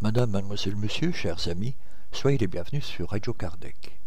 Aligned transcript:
Madame, 0.00 0.30
mademoiselle, 0.30 0.74
monsieur, 0.74 1.12
chers 1.12 1.46
amis, 1.46 1.76
soyez 2.10 2.38
les 2.38 2.48
bienvenus 2.48 2.84
sur 2.84 3.10
Radio 3.10 3.32
Kardec. 3.32 4.00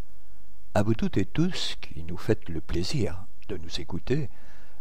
À 0.73 0.83
vous 0.83 0.93
toutes 0.93 1.15
et 1.15 1.25
tous 1.25 1.77
qui 1.79 2.03
nous 2.03 2.17
faites 2.17 2.49
le 2.49 2.59
plaisir 2.59 3.23
de 3.47 3.55
nous 3.55 3.79
écouter, 3.79 4.29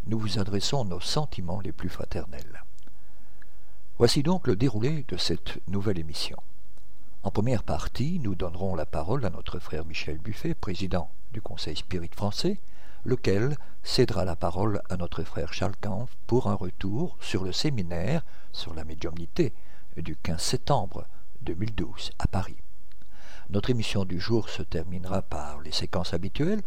nous 0.09 0.19
vous 0.19 0.41
adressons 0.41 0.85
nos 0.85 0.99
sentiments 0.99 1.61
les 1.61 1.71
plus 1.71 1.89
fraternels. 1.89 2.65
Voici 4.03 4.25
donc 4.25 4.49
le 4.49 4.57
déroulé 4.57 5.05
de 5.07 5.17
cette 5.17 5.61
nouvelle 5.69 6.01
émission. 6.01 6.37
En 7.23 7.31
première 7.31 7.63
partie, 7.63 8.19
nous 8.19 8.35
donnerons 8.35 8.75
la 8.75 8.85
parole 8.85 9.25
à 9.25 9.31
notre 9.31 9.61
frère 9.61 9.85
Michel 9.85 10.19
Buffet, 10.19 10.55
président 10.55 11.09
du 11.33 11.41
Conseil 11.41 11.77
Spirit 11.77 12.11
français, 12.13 12.59
lequel 13.05 13.57
cédera 13.85 14.25
la 14.25 14.35
parole 14.35 14.83
à 14.91 14.97
notre 14.97 15.23
frère 15.23 15.55
Charles 15.55 15.77
Kampf 15.81 16.17
pour 16.27 16.49
un 16.49 16.55
retour 16.55 17.17
sur 17.21 17.45
le 17.45 17.53
séminaire 17.53 18.25
sur 18.51 18.75
la 18.75 18.83
médiumnité 18.83 19.53
du 19.97 20.17
15 20.17 20.43
septembre 20.43 21.07
2012 21.43 22.11
à 22.19 22.27
Paris. 22.27 22.57
Notre 23.51 23.71
émission 23.71 24.05
du 24.05 24.19
jour 24.19 24.49
se 24.49 24.65
terminera 24.65 25.23
par 25.23 25.61
les 25.61 25.71
séquences 25.71 26.13
habituelles. 26.13 26.63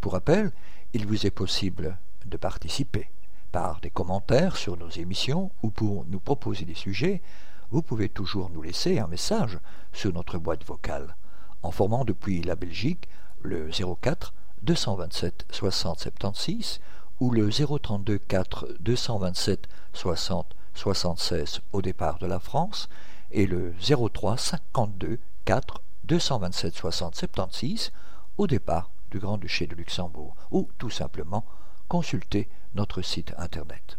Pour 0.00 0.12
rappel, 0.12 0.52
il 0.94 1.06
vous 1.06 1.26
est 1.26 1.30
possible 1.30 1.98
de 2.24 2.38
participer 2.38 3.10
par 3.52 3.80
des 3.80 3.90
commentaires 3.90 4.56
sur 4.56 4.76
nos 4.76 4.90
émissions 4.90 5.50
ou 5.62 5.70
pour 5.70 6.04
nous 6.06 6.20
proposer 6.20 6.64
des 6.64 6.74
sujets. 6.74 7.22
Vous 7.70 7.82
pouvez 7.82 8.08
toujours 8.08 8.50
nous 8.50 8.62
laisser 8.62 8.98
un 8.98 9.06
message 9.06 9.58
sur 9.92 10.12
notre 10.12 10.38
boîte 10.38 10.64
vocale 10.64 11.16
en 11.62 11.70
formant 11.70 12.04
depuis 12.04 12.42
la 12.42 12.56
Belgique 12.56 13.08
le 13.42 13.70
04 14.00 14.32
227 14.62 15.46
60 15.50 15.98
76 15.98 16.80
ou 17.20 17.30
le 17.30 17.50
032 17.50 18.18
4 18.18 18.76
227 18.80 19.68
60 19.92 20.56
76 20.74 21.60
au 21.72 21.82
départ 21.82 22.18
de 22.18 22.26
la 22.26 22.38
France 22.38 22.88
et 23.30 23.46
le 23.46 23.74
03 23.80 24.36
52 24.36 25.18
4 25.44 25.82
227 26.04 26.74
60 26.74 27.14
76 27.14 27.92
au 28.38 28.46
départ 28.46 28.90
du 29.10 29.18
Grand-Duché 29.18 29.66
de 29.66 29.74
Luxembourg 29.74 30.36
ou 30.50 30.68
tout 30.78 30.90
simplement 30.90 31.44
consulter 31.88 32.48
notre 32.78 33.02
site 33.02 33.34
internet. 33.38 33.98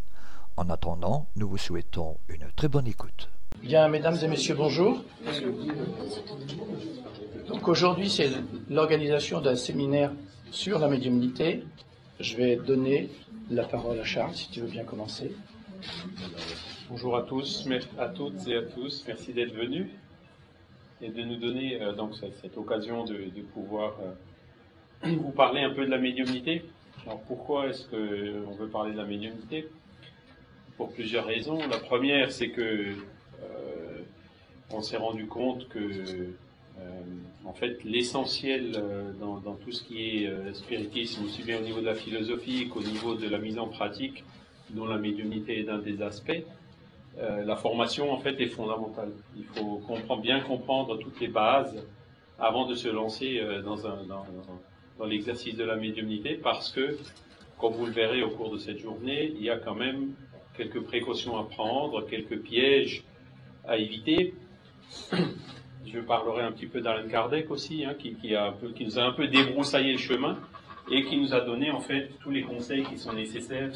En 0.56 0.70
attendant, 0.70 1.26
nous 1.36 1.46
vous 1.46 1.58
souhaitons 1.58 2.16
une 2.30 2.46
très 2.56 2.68
bonne 2.68 2.86
écoute. 2.86 3.28
Bien, 3.62 3.88
mesdames 3.88 4.16
et 4.22 4.26
messieurs, 4.26 4.54
bonjour. 4.54 5.04
Donc 7.46 7.68
aujourd'hui, 7.68 8.08
c'est 8.08 8.30
l'organisation 8.70 9.42
d'un 9.42 9.54
séminaire 9.54 10.12
sur 10.50 10.78
la 10.78 10.88
médiumnité. 10.88 11.62
Je 12.20 12.36
vais 12.38 12.56
donner 12.56 13.10
la 13.50 13.64
parole 13.64 14.00
à 14.00 14.04
Charles, 14.04 14.34
si 14.34 14.48
tu 14.50 14.60
veux 14.62 14.68
bien 14.68 14.84
commencer. 14.84 15.30
Bonjour 16.88 17.18
à 17.18 17.22
tous, 17.22 17.68
à 17.98 18.08
toutes 18.08 18.48
et 18.48 18.56
à 18.56 18.62
tous. 18.62 19.04
Merci 19.06 19.34
d'être 19.34 19.54
venus 19.54 19.88
et 21.02 21.10
de 21.10 21.22
nous 21.22 21.36
donner 21.36 21.82
euh, 21.82 21.92
donc 21.92 22.12
cette 22.16 22.56
occasion 22.56 23.04
de, 23.04 23.42
pouvoir 23.52 23.94
euh, 25.04 25.10
vous 25.18 25.32
parler 25.32 25.60
un 25.60 25.74
peu 25.74 25.84
de 25.84 25.90
la 25.90 25.98
médiumnité. 25.98 26.64
Alors 27.06 27.20
pourquoi 27.22 27.68
est-ce 27.68 27.88
qu'on 27.88 28.52
veut 28.52 28.68
parler 28.68 28.92
de 28.92 28.98
la 28.98 29.04
médiumnité? 29.04 29.68
Pour 30.76 30.92
plusieurs 30.92 31.26
raisons. 31.26 31.58
La 31.68 31.78
première, 31.78 32.32
c'est 32.32 32.50
que 32.50 32.62
euh, 32.62 33.98
on 34.72 34.80
s'est 34.80 34.96
rendu 34.96 35.26
compte 35.26 35.68
que 35.68 36.28
en 37.44 37.52
fait 37.52 37.84
l'essentiel 37.84 38.72
dans, 39.20 39.36
dans, 39.38 39.54
tout 39.54 39.72
ce 39.72 39.82
qui 39.82 40.24
est 40.24 40.54
spiritisme, 40.54 41.24
aussi 41.24 41.42
bien 41.42 41.58
au 41.58 41.62
niveau 41.62 41.80
de 41.80 41.86
la 41.86 41.94
philosophie 41.94 42.68
qu'au 42.68 42.80
niveau 42.80 43.14
de 43.14 43.28
la 43.28 43.38
mise 43.38 43.58
en 43.58 43.68
pratique, 43.68 44.24
dont 44.70 44.86
la 44.86 44.96
médiumnité 44.96 45.60
est 45.60 45.68
un 45.68 45.78
des 45.78 46.00
aspects, 46.02 46.42
euh, 47.18 47.44
la 47.44 47.56
formation 47.56 48.12
en 48.12 48.18
fait 48.18 48.40
est 48.40 48.48
fondamentale. 48.48 49.10
Il 49.36 49.44
faut 49.44 49.78
comprendre, 49.86 50.22
bien 50.22 50.40
comprendre 50.40 50.96
toutes 50.98 51.20
les 51.20 51.28
bases 51.28 51.84
avant 52.38 52.66
de 52.66 52.74
se 52.74 52.88
lancer 52.88 53.40
euh, 53.40 53.62
dans, 53.62 53.86
un, 53.86 53.98
l'exercice 55.06 55.56
de 55.56 55.64
la 55.64 55.76
médiumnité 55.76 56.34
parce 56.34 56.70
que, 56.70 56.96
comme 57.58 57.74
vous 57.74 57.86
le 57.86 57.92
verrez 57.92 58.22
au 58.22 58.30
cours 58.30 58.50
de 58.50 58.58
cette 58.58 58.78
journée, 58.78 59.32
il 59.34 59.42
y 59.42 59.50
a 59.50 59.58
quand 59.58 59.74
même 59.74 60.14
quelques 60.56 60.80
précautions 60.80 61.38
à 61.38 61.44
prendre, 61.44 62.06
quelques 62.06 62.38
pièges 62.40 63.02
à 63.66 63.76
éviter. 63.76 64.34
Je 65.86 66.00
parlerai 66.00 66.42
un 66.42 66.52
petit 66.52 66.66
peu 66.66 66.80
d'Alain 66.80 67.08
Kardec 67.08 67.50
aussi, 67.50 67.84
hein, 67.84 67.94
qui, 67.98 68.14
nous 68.84 68.98
a 68.98 69.02
un 69.02 69.12
peu 69.12 69.26
débroussaillé 69.26 69.92
le 69.92 69.98
chemin 69.98 70.38
et 70.90 71.04
qui 71.04 71.16
nous 71.16 71.34
a 71.34 71.40
donné 71.40 71.70
en 71.70 71.80
fait 71.80 72.10
tous 72.20 72.30
les 72.30 72.42
conseils 72.42 72.84
qui 72.84 72.98
sont 72.98 73.12
nécessaires. 73.12 73.70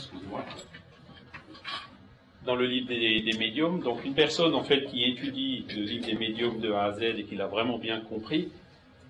Dans 2.45 2.57
le 2.57 2.67
livre 2.67 2.89
des, 2.89 3.39
médiums. 3.39 3.81
Donc 3.81 4.05
une 4.05 4.15
personne 4.15 4.55
en 4.55 4.63
fait 4.63 4.85
qui 4.85 5.05
étudie 5.05 5.65
le 5.75 5.83
livre 5.83 6.07
des 6.07 6.15
médiums 6.15 6.61
de 6.61 6.73
A 6.73 6.85
à 6.85 6.93
Z 6.93 7.03
et 7.03 7.25
qui 7.25 7.37
l'a 7.37 7.47
vraiment 7.47 7.79
bien 7.79 8.01
compris 8.01 8.51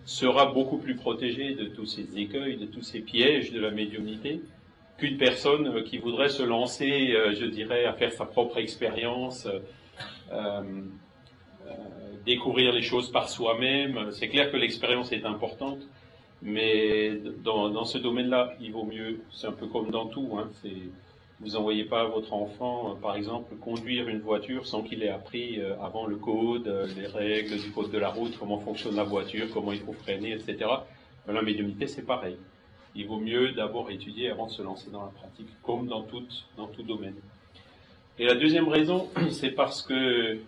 sera 0.05 0.47
beaucoup 0.47 0.79
plus 0.79 0.95
protégée 0.97 1.55
de 1.55 1.67
tous 1.67 1.87
ces 1.87 2.19
écueils, 2.19 2.57
de 2.57 2.67
tous 2.67 2.83
ces 2.83 3.01
pièges 3.01 3.53
de 3.53 3.61
la 3.61 3.71
médiumnité 3.71 4.41
qu'une 4.99 5.17
personne 5.17 5.67
euh, 5.69 5.83
qui 5.83 5.99
voudrait 5.99 6.29
se 6.29 6.43
lancer, 6.43 7.13
euh, 7.13 7.35
je 7.35 7.47
dirais, 7.47 7.85
à 7.85 7.93
faire 7.93 8.13
sa 8.13 8.27
propre 8.27 8.59
expérience, 8.59 9.49
euh, 10.33 10.63
découvrir 12.25 12.73
les 12.73 12.83
choses 12.83 13.11
par 13.11 13.29
soi-même. 13.29 14.11
C'est 14.13 14.29
clair 14.29 14.51
que 14.51 14.57
l'expérience 14.57 15.13
est 15.13 15.25
importante, 15.25 15.81
mais 16.43 17.13
dans, 17.43 17.85
ce 17.85 17.99
domaine-là, 17.99 18.55
il 18.61 18.73
vaut 18.73 18.85
mieux, 18.85 19.21
c'est 19.31 19.47
un 19.47 19.53
peu 19.53 19.67
comme 19.67 19.91
dans 19.91 20.07
tout, 20.07 20.39
hein, 20.39 20.49
vous 21.45 21.51
n'envoyez 21.51 21.85
pas 21.85 22.07
votre 22.07 22.33
enfant, 22.33 22.93
euh, 22.93 22.95
par 22.95 23.17
exemple, 23.17 23.55
conduire 23.57 24.09
une 24.09 24.21
voiture 24.21 24.67
sans 24.67 24.83
qu'il 24.83 25.03
ait 25.03 25.11
appris 25.11 25.61
euh, 25.61 25.79
avant 25.83 26.07
le 26.07 26.17
code, 26.17 26.67
euh, 26.67 26.87
les 26.97 27.07
règles 27.07 27.61
du 27.61 27.71
code 27.71 27.91
de 27.91 27.99
la 27.99 28.09
route, 28.09 28.37
comment 28.39 28.59
fonctionne 28.59 28.97
la 28.97 29.05
voiture, 29.05 29.49
comment 29.53 29.73
il 29.73 29.81
faut 29.81 29.93
freiner, 29.93 30.33
etc. 30.33 30.71
la 31.29 31.43
médiumnité, 31.43 31.87
c'est 31.87 32.07
pareil. 32.07 32.39
Il 32.95 33.07
vaut 33.07 33.21
mieux 33.21 33.53
d'abord 33.53 33.91
étudier 33.91 34.31
avant 34.31 34.47
de 34.47 34.53
se 34.53 34.63
lancer 34.63 34.91
dans 34.91 35.03
la 35.03 35.11
pratique, 35.11 35.49
comme 35.63 35.87
dans 35.87 36.03
tout, 36.03 36.25
dans 36.57 36.69
tout 36.69 36.83
domaine. 36.83 37.17
Et 38.19 38.25
la 38.25 38.37
deuxième 38.37 38.69
raison, 38.69 39.09
c'est 39.31 39.51
parce 39.51 39.83
que, 39.83 40.39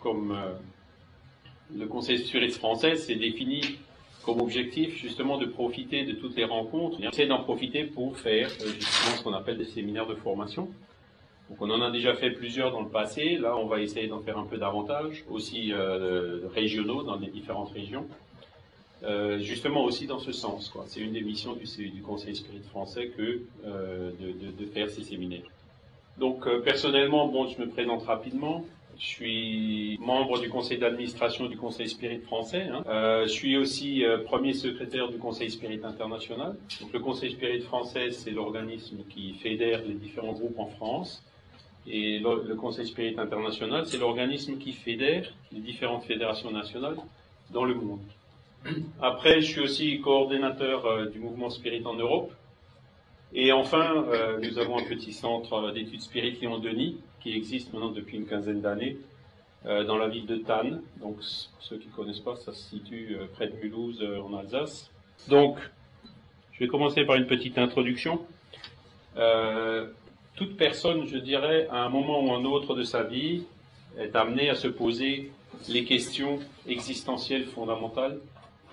comme 0.00 0.36
le 1.76 1.86
Conseil 1.86 2.18
spirit 2.18 2.50
français 2.50 2.96
s'est 2.96 3.14
défini 3.14 3.60
comme 4.24 4.40
objectif 4.40 4.96
justement 4.96 5.38
de 5.38 5.46
profiter 5.46 6.04
de 6.04 6.12
toutes 6.12 6.36
les 6.36 6.44
rencontres. 6.44 6.98
On 7.00 7.08
essaie 7.08 7.26
d'en 7.26 7.42
profiter 7.42 7.84
pour 7.84 8.18
faire 8.18 8.48
euh, 8.60 8.66
justement 8.66 9.16
ce 9.16 9.22
qu'on 9.22 9.34
appelle 9.34 9.58
des 9.58 9.66
séminaires 9.66 10.06
de 10.06 10.14
formation. 10.14 10.68
Donc 11.50 11.60
on 11.60 11.70
en 11.70 11.82
a 11.82 11.90
déjà 11.90 12.14
fait 12.14 12.30
plusieurs 12.30 12.72
dans 12.72 12.82
le 12.82 12.88
passé. 12.88 13.36
Là, 13.36 13.56
on 13.56 13.66
va 13.66 13.80
essayer 13.80 14.08
d'en 14.08 14.20
faire 14.20 14.38
un 14.38 14.46
peu 14.46 14.56
davantage, 14.56 15.24
aussi 15.28 15.72
euh, 15.72 16.48
régionaux 16.54 17.02
dans 17.02 17.16
les 17.16 17.28
différentes 17.28 17.72
régions. 17.72 18.06
Euh, 19.02 19.38
justement 19.38 19.84
aussi 19.84 20.06
dans 20.06 20.18
ce 20.18 20.32
sens. 20.32 20.72
C'est 20.86 21.00
une 21.00 21.12
des 21.12 21.20
missions 21.20 21.52
du, 21.52 21.66
du 21.90 22.00
Conseil 22.00 22.34
Spirit 22.34 22.62
français 22.70 23.08
que 23.08 23.42
de, 23.64 24.66
faire 24.72 24.88
ces 24.88 25.02
séminaires. 25.02 25.44
Donc 26.16 26.48
personnellement, 26.62 27.28
bon, 27.28 27.46
je 27.48 27.60
me 27.60 27.68
présente 27.68 28.04
rapidement. 28.04 28.64
Je 28.98 29.06
suis 29.06 29.98
membre 30.00 30.38
du 30.40 30.48
conseil 30.48 30.78
d'administration 30.78 31.46
du 31.46 31.56
Conseil 31.56 31.88
Spirit 31.88 32.20
français. 32.20 32.68
Hein. 32.70 32.84
Euh, 32.86 33.24
je 33.24 33.32
suis 33.32 33.56
aussi 33.56 34.04
euh, 34.04 34.18
premier 34.18 34.52
secrétaire 34.52 35.08
du 35.08 35.18
Conseil 35.18 35.50
Spirit 35.50 35.80
international. 35.82 36.56
Le 36.92 36.98
Conseil 37.00 37.32
Spirit 37.32 37.60
français, 37.62 38.10
c'est 38.12 38.30
l'organisme 38.30 38.98
qui 39.10 39.34
fédère 39.34 39.82
les 39.86 39.94
différents 39.94 40.32
groupes 40.32 40.58
en 40.58 40.66
France. 40.66 41.24
Et 41.86 42.18
le, 42.18 42.54
Conseil 42.54 42.86
Spirit 42.86 43.16
international, 43.18 43.84
c'est 43.86 43.98
l'organisme 43.98 44.56
qui 44.58 44.72
fédère 44.72 45.28
les 45.52 45.60
différentes 45.60 46.04
fédérations 46.04 46.50
nationales 46.50 46.96
dans 47.50 47.64
le 47.64 47.74
monde. 47.74 48.00
Après, 49.02 49.40
je 49.40 49.46
suis 49.46 49.60
aussi 49.60 50.00
coordinateur 50.00 50.86
euh, 50.86 51.06
du 51.06 51.18
mouvement 51.18 51.50
Spirit 51.50 51.82
en 51.84 51.94
Europe. 51.94 52.32
Et 53.36 53.50
enfin, 53.50 54.06
nous 54.40 54.58
avons 54.60 54.78
un 54.78 54.84
petit 54.84 55.12
centre 55.12 55.72
d'études 55.72 56.02
Spirit 56.02 56.38
Léon-Denis 56.40 56.98
qui 57.24 57.34
existe 57.34 57.72
maintenant 57.72 57.90
depuis 57.90 58.18
une 58.18 58.26
quinzaine 58.26 58.60
d'années 58.60 58.98
euh, 59.64 59.82
dans 59.84 59.96
la 59.96 60.08
ville 60.08 60.26
de 60.26 60.36
Tannes. 60.36 60.82
Donc, 61.00 61.16
ceux 61.58 61.78
qui 61.78 61.88
ne 61.88 61.92
connaissent 61.92 62.20
pas, 62.20 62.36
ça 62.36 62.52
se 62.52 62.62
situe 62.68 63.16
euh, 63.18 63.24
près 63.32 63.48
de 63.48 63.56
Mulhouse, 63.56 64.00
euh, 64.02 64.20
en 64.20 64.36
Alsace. 64.36 64.90
Donc, 65.28 65.56
je 66.52 66.60
vais 66.60 66.68
commencer 66.68 67.04
par 67.04 67.16
une 67.16 67.26
petite 67.26 67.56
introduction. 67.58 68.20
toute 70.36 70.56
personne, 70.56 71.06
je 71.06 71.16
dirais, 71.16 71.66
à 71.70 71.84
un 71.84 71.88
moment 71.88 72.20
ou 72.22 72.32
un 72.32 72.44
autre 72.44 72.74
de 72.74 72.82
sa 72.82 73.04
vie, 73.04 73.44
est 73.98 74.14
amenée 74.14 74.50
à 74.50 74.54
se 74.54 74.68
poser 74.68 75.32
les 75.68 75.84
questions 75.84 76.40
existentielles 76.66 77.46
fondamentales 77.46 78.18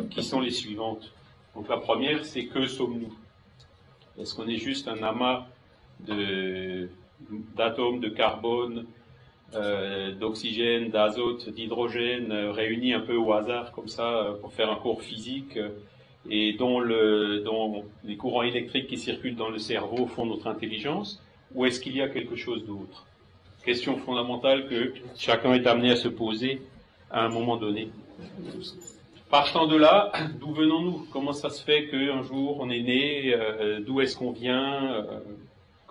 qui 0.09 0.24
sont 0.24 0.42
les 0.42 0.51
suivantes. 0.51 1.13
Donc 1.56 1.69
la 1.69 1.77
première, 1.77 2.25
c'est 2.25 2.45
que 2.45 2.65
sommes-nous? 2.65 3.13
Est-ce 4.19 4.36
qu'on 4.36 4.48
est 4.48 4.57
juste 4.57 4.88
un 4.88 5.01
amas 5.03 5.45
de 6.00 6.89
d'atomes 7.56 8.00
de 8.00 8.10
carbone, 8.10 8.86
euh, 9.54 10.14
d'oxygène, 10.14 10.92
d'azote, 10.92 11.50
d'hydrogène 11.50 12.32
euh, 12.32 12.54
réunis 12.54 12.94
un 12.94 13.02
peu 13.02 13.18
au 13.18 13.34
hasard 13.34 13.74
comme 13.74 13.90
ça 13.90 14.08
euh, 14.08 14.34
pour 14.36 14.54
faire 14.54 14.72
un 14.72 14.78
cours 14.78 15.02
physique 15.02 15.60
et 16.30 16.54
dont, 16.54 16.80
le, 16.80 17.42
dont 17.44 17.84
les 18.06 18.16
courants 18.16 18.44
électriques 18.44 18.88
qui 18.88 18.98
circulent 18.98 19.36
dans 19.36 19.50
le 19.50 19.58
cerveau 19.58 20.06
font 20.06 20.26
notre 20.26 20.48
intelligence 20.48 21.22
Ou 21.54 21.66
est-ce 21.66 21.82
qu'il 21.82 21.98
y 21.98 22.02
a 22.02 22.08
quelque 22.08 22.38
chose 22.38 22.66
d'autre? 22.66 23.06
Question 23.66 23.98
fondamentale 23.98 24.70
que 24.70 24.94
chacun 25.18 25.54
est 25.54 25.68
amené 25.68 25.92
à 25.92 25.96
se 25.98 26.08
poser 26.08 26.62
à 27.10 27.26
un 27.26 27.30
moment 27.30 27.58
donné. 27.58 27.90
Partant 29.30 29.68
de 29.68 29.76
là, 29.76 30.14
d'où 30.40 30.54
venons-nous? 30.54 31.08
Comment 31.12 31.34
ça 31.34 31.50
se 31.50 31.62
fait 31.62 31.90
qu'un 31.90 32.22
jour 32.24 32.58
on 32.62 32.70
est 32.70 32.80
né? 32.80 33.36
D'où 33.86 34.00
est-ce 34.00 34.16
qu'on 34.16 34.32
vient? 34.32 35.06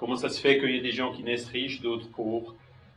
Comment 0.00 0.16
ça 0.16 0.30
se 0.30 0.40
fait 0.40 0.58
qu'il 0.58 0.70
y 0.70 0.78
ait 0.78 0.80
des 0.80 0.92
gens 0.92 1.12
qui 1.12 1.22
naissent 1.22 1.50
riches, 1.50 1.82
d'autres 1.82 2.08
pauvres? 2.08 2.54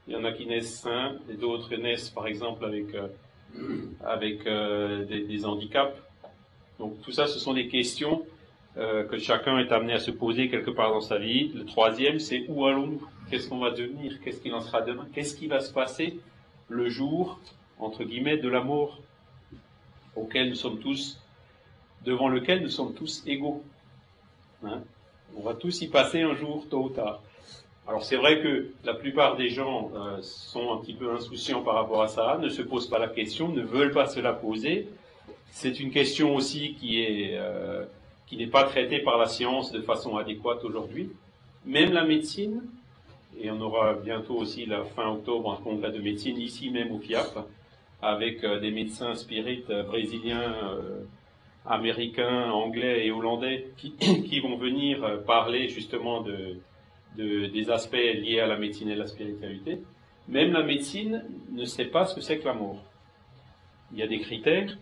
Il 0.07 0.13
y 0.13 0.15
en 0.15 0.23
a 0.23 0.31
qui 0.31 0.45
naissent 0.45 0.79
sains, 0.79 1.17
et 1.29 1.33
d'autres 1.33 1.75
naissent 1.75 2.09
par 2.09 2.27
exemple 2.27 2.63
avec, 2.63 2.95
euh, 2.95 3.09
euh, 4.47 5.03
des, 5.03 5.45
handicaps. 5.45 5.97
Donc 6.79 7.01
tout 7.01 7.11
ça, 7.11 7.27
ce 7.27 7.39
sont 7.39 7.53
des 7.53 7.67
questions 7.67 8.25
euh, 8.77 9.03
que 9.03 9.17
chacun 9.17 9.59
est 9.59 9.73
amené 9.73 9.91
à 9.91 9.99
se 9.99 10.11
poser 10.11 10.49
quelque 10.49 10.71
part 10.71 10.91
dans 10.91 11.01
sa 11.01 11.17
vie. 11.17 11.49
Le 11.49 11.65
troisième, 11.65 12.19
c'est 12.19 12.45
où 12.47 12.65
allons-nous? 12.65 13.05
Qu'est-ce 13.29 13.49
qu'on 13.49 13.59
va 13.59 13.71
devenir? 13.71 14.21
Qu'est-ce 14.21 14.39
qu'il 14.39 14.53
en 14.53 14.61
sera 14.61 14.81
demain? 14.81 15.05
Qu'est-ce 15.13 15.35
qui 15.35 15.47
va 15.47 15.59
se 15.59 15.73
passer 15.73 16.17
le 16.69 16.87
jour, 16.87 17.37
entre 17.79 18.05
guillemets, 18.05 18.37
de 18.37 18.47
la 18.47 18.61
mort, 18.61 19.01
auquel 20.15 20.47
nous 20.47 20.55
sommes 20.55 20.79
tous, 20.79 21.19
devant 22.05 22.29
lequel 22.29 22.63
nous 22.63 22.69
sommes 22.69 22.93
tous 22.93 23.23
égaux? 23.27 23.61
Hein? 24.63 24.83
On 25.37 25.41
va 25.41 25.53
tous 25.53 25.81
y 25.81 25.87
passer 25.87 26.21
un 26.21 26.35
jour, 26.35 26.65
tôt 26.69 26.83
ou 26.83 26.89
tard. 26.89 27.21
Alors 27.87 28.03
c'est 28.03 28.15
vrai 28.15 28.41
que 28.41 28.71
la 28.85 28.93
plupart 28.93 29.35
des 29.35 29.49
gens 29.49 29.91
euh, 29.93 30.21
sont 30.21 30.73
un 30.73 30.77
petit 30.77 30.93
peu 30.93 31.13
insouciants 31.13 31.61
par 31.61 31.75
rapport 31.75 32.01
à 32.01 32.07
ça, 32.07 32.37
ne 32.41 32.47
se 32.47 32.61
posent 32.61 32.87
pas 32.87 32.99
la 32.99 33.09
question, 33.09 33.49
ne 33.49 33.61
veulent 33.61 33.91
pas 33.91 34.07
se 34.07 34.21
la 34.21 34.31
poser. 34.31 34.87
C'est 35.51 35.79
une 35.79 35.91
question 35.91 36.35
aussi 36.35 36.75
qui 36.75 37.01
est 37.01 37.31
euh, 37.33 37.83
qui 38.27 38.37
n'est 38.37 38.47
pas 38.47 38.63
traitée 38.63 38.99
par 38.99 39.17
la 39.17 39.27
science 39.27 39.71
de 39.71 39.81
façon 39.81 40.15
adéquate 40.15 40.63
aujourd'hui. 40.63 41.09
Même 41.65 41.91
la 41.91 42.05
médecine, 42.05 42.63
et 43.39 43.51
on 43.51 43.59
aura 43.59 43.93
bientôt 43.93 44.35
aussi 44.35 44.65
la 44.65 44.85
fin 44.85 45.09
octobre 45.09 45.51
un 45.51 45.61
congrès 45.61 45.91
de 45.91 45.99
médecine 45.99 46.37
ici 46.37 46.69
même 46.69 46.91
au 46.91 46.99
FIAP, 46.99 47.37
avec 48.01 48.45
euh, 48.45 48.61
des 48.61 48.71
médecins 48.71 49.13
spirites 49.15 49.71
brésiliens 49.87 50.55
américains, 51.65 52.51
anglais 52.51 53.05
et 53.05 53.11
hollandais 53.11 53.67
qui, 53.77 54.39
vont 54.39 54.57
venir 54.57 55.03
euh, 55.03 55.17
parler 55.17 55.69
justement 55.69 56.21
de, 56.21 56.57
de, 57.17 57.47
des 57.47 57.69
aspects 57.69 57.93
liés 57.93 58.39
à 58.39 58.47
la 58.47 58.57
médecine 58.57 58.89
et 58.89 58.95
la 58.95 59.07
spiritualité. 59.07 59.81
Même 60.27 60.53
la 60.53 60.63
médecine 60.63 61.23
ne 61.51 61.65
sait 61.65 61.85
pas 61.85 62.05
ce 62.05 62.15
que 62.15 62.21
c'est 62.21 62.39
que 62.39 62.45
la 62.45 62.53
mort. 62.53 62.81
Il 63.91 63.99
y 63.99 64.03
a 64.03 64.07
des 64.07 64.19
critères 64.19 64.75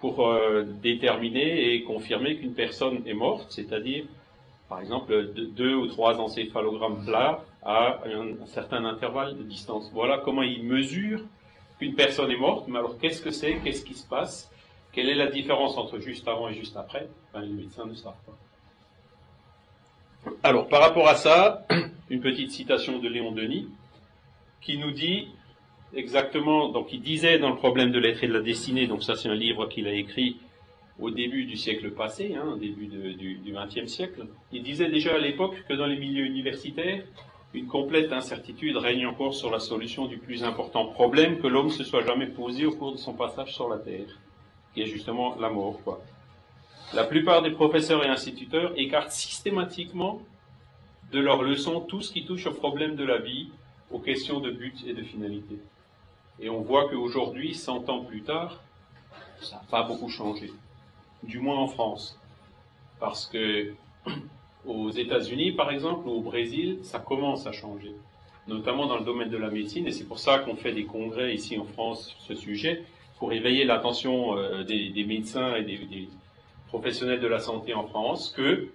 pour 0.00 0.26
euh, 0.26 0.64
déterminer 0.82 1.74
et 1.74 1.82
confirmer 1.82 2.36
qu'une 2.36 2.54
personne 2.54 3.02
est 3.06 3.14
morte, 3.14 3.46
c'est-à-dire, 3.50 4.04
par 4.68 4.80
exemple, 4.80 5.32
deux 5.34 5.74
ou 5.74 5.86
trois 5.86 6.18
encéphalogrammes 6.18 7.04
plats 7.04 7.44
à 7.62 8.00
un 8.06 8.46
certain 8.46 8.84
intervalle 8.84 9.36
de 9.36 9.42
distance. 9.42 9.90
Voilà 9.92 10.18
comment 10.18 10.42
ils 10.42 10.64
mesurent 10.64 11.24
qu'une 11.78 11.94
personne 11.94 12.30
est 12.30 12.36
morte, 12.36 12.66
mais 12.68 12.78
alors 12.78 12.98
qu'est-ce 12.98 13.22
que 13.22 13.30
c'est, 13.30 13.58
qu'est-ce 13.62 13.84
qui 13.84 13.94
se 13.94 14.06
passe 14.06 14.51
quelle 14.92 15.08
est 15.08 15.14
la 15.14 15.28
différence 15.28 15.76
entre 15.78 15.98
juste 15.98 16.28
avant 16.28 16.48
et 16.48 16.54
juste 16.54 16.76
après? 16.76 17.08
Ben, 17.32 17.40
Les 17.40 17.48
médecins 17.48 17.86
ne 17.86 17.94
savent 17.94 18.14
pas. 18.26 18.36
Alors, 20.42 20.68
par 20.68 20.80
rapport 20.80 21.08
à 21.08 21.16
ça, 21.16 21.66
une 22.10 22.20
petite 22.20 22.52
citation 22.52 22.98
de 22.98 23.08
Léon 23.08 23.32
Denis, 23.32 23.68
qui 24.60 24.78
nous 24.78 24.92
dit 24.92 25.28
exactement, 25.94 26.68
donc 26.68 26.92
il 26.92 27.00
disait 27.00 27.38
dans 27.38 27.50
le 27.50 27.56
problème 27.56 27.90
de 27.90 27.98
l'être 27.98 28.22
et 28.22 28.28
de 28.28 28.32
la 28.32 28.40
destinée, 28.40 28.86
donc 28.86 29.02
ça 29.02 29.16
c'est 29.16 29.28
un 29.28 29.34
livre 29.34 29.66
qu'il 29.66 29.86
a 29.88 29.92
écrit 29.92 30.36
au 31.00 31.10
début 31.10 31.44
du 31.44 31.56
siècle 31.56 31.90
passé, 31.90 32.34
hein, 32.36 32.52
au 32.54 32.56
début 32.56 32.86
du 32.86 33.52
XXe 33.52 33.90
siècle, 33.90 34.26
il 34.52 34.62
disait 34.62 34.88
déjà 34.88 35.14
à 35.14 35.18
l'époque 35.18 35.56
que 35.68 35.74
dans 35.74 35.86
les 35.86 35.98
milieux 35.98 36.24
universitaires, 36.24 37.02
une 37.54 37.66
complète 37.66 38.12
incertitude 38.12 38.76
règne 38.76 39.06
encore 39.06 39.34
sur 39.34 39.50
la 39.50 39.58
solution 39.58 40.06
du 40.06 40.16
plus 40.16 40.44
important 40.44 40.86
problème 40.86 41.38
que 41.38 41.46
l'homme 41.46 41.70
se 41.70 41.84
soit 41.84 42.06
jamais 42.06 42.26
posé 42.26 42.64
au 42.64 42.72
cours 42.72 42.92
de 42.92 42.98
son 42.98 43.14
passage 43.14 43.52
sur 43.52 43.68
la 43.68 43.78
Terre 43.78 44.06
qui 44.74 44.82
est 44.82 44.86
justement 44.86 45.36
la 45.36 45.50
mort. 45.50 45.78
Quoi. 45.84 46.00
La 46.94 47.04
plupart 47.04 47.42
des 47.42 47.50
professeurs 47.50 48.04
et 48.04 48.08
instituteurs 48.08 48.72
écartent 48.76 49.12
systématiquement 49.12 50.20
de 51.10 51.20
leurs 51.20 51.42
leçons 51.42 51.80
tout 51.80 52.02
ce 52.02 52.12
qui 52.12 52.24
touche 52.24 52.46
aux 52.46 52.52
problèmes 52.52 52.96
de 52.96 53.04
la 53.04 53.18
vie, 53.18 53.50
aux 53.90 53.98
questions 53.98 54.40
de 54.40 54.50
but 54.50 54.74
et 54.86 54.94
de 54.94 55.02
finalité. 55.02 55.58
Et 56.40 56.48
on 56.48 56.60
voit 56.60 56.88
qu'aujourd'hui, 56.88 57.54
100 57.54 57.88
ans 57.88 58.04
plus 58.04 58.22
tard, 58.22 58.60
ça 59.40 59.56
n'a 59.56 59.62
pas 59.70 59.82
beaucoup 59.82 60.08
changé, 60.08 60.50
du 61.22 61.38
moins 61.38 61.58
en 61.58 61.66
France. 61.66 62.18
Parce 63.00 63.26
que 63.26 63.72
aux 64.66 64.90
États-Unis, 64.90 65.52
par 65.52 65.70
exemple, 65.70 66.08
ou 66.08 66.12
au 66.12 66.20
Brésil, 66.20 66.78
ça 66.82 66.98
commence 66.98 67.46
à 67.46 67.52
changer, 67.52 67.94
notamment 68.48 68.86
dans 68.86 68.98
le 68.98 69.04
domaine 69.04 69.30
de 69.30 69.36
la 69.36 69.50
médecine, 69.50 69.86
et 69.86 69.92
c'est 69.92 70.04
pour 70.04 70.18
ça 70.18 70.38
qu'on 70.38 70.56
fait 70.56 70.72
des 70.72 70.84
congrès 70.84 71.34
ici 71.34 71.58
en 71.58 71.64
France 71.64 72.08
sur 72.08 72.20
ce 72.20 72.34
sujet, 72.34 72.84
pour 73.22 73.32
éveiller 73.32 73.62
l'attention 73.62 74.36
euh, 74.36 74.64
des, 74.64 75.04
médecins 75.06 75.54
et 75.54 75.62
des, 75.62 76.08
professionnels 76.66 77.20
de 77.20 77.28
la 77.28 77.38
santé 77.38 77.72
en 77.72 77.86
France 77.86 78.34
que 78.36 78.66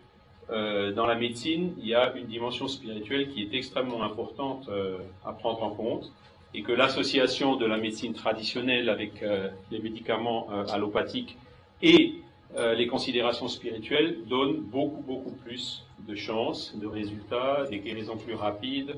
euh, 0.51 0.93
dans 0.93 1.05
la 1.05 1.15
médecine, 1.15 1.73
il 1.81 1.87
y 1.89 1.93
a 1.93 2.15
une 2.15 2.27
dimension 2.27 2.69
spirituelle 2.69 3.27
qui 3.27 3.41
est 3.41 3.53
extrêmement 3.53 4.03
importante 4.03 4.69
euh, 4.69 4.99
à 5.25 5.33
prendre 5.33 5.61
en 5.63 5.71
compte 5.71 6.13
et 6.53 6.61
que 6.61 6.71
l'association 6.71 7.57
de 7.57 7.65
la 7.65 7.75
médecine 7.75 8.13
traditionnelle 8.13 8.87
avec 8.87 9.21
les 9.69 9.79
médicaments 9.79 10.47
allopathiques 10.69 11.37
et 11.81 12.15
les 12.55 12.87
considérations 12.87 13.49
spirituelles 13.49 14.19
donnent 14.29 14.61
beaucoup, 14.61 15.03
beaucoup 15.05 15.35
plus 15.43 15.83
de 16.07 16.15
chances, 16.15 16.73
de 16.77 16.87
résultats, 16.87 17.65
des 17.69 17.79
guérisons 17.79 18.15
plus 18.15 18.33
rapides 18.33 18.95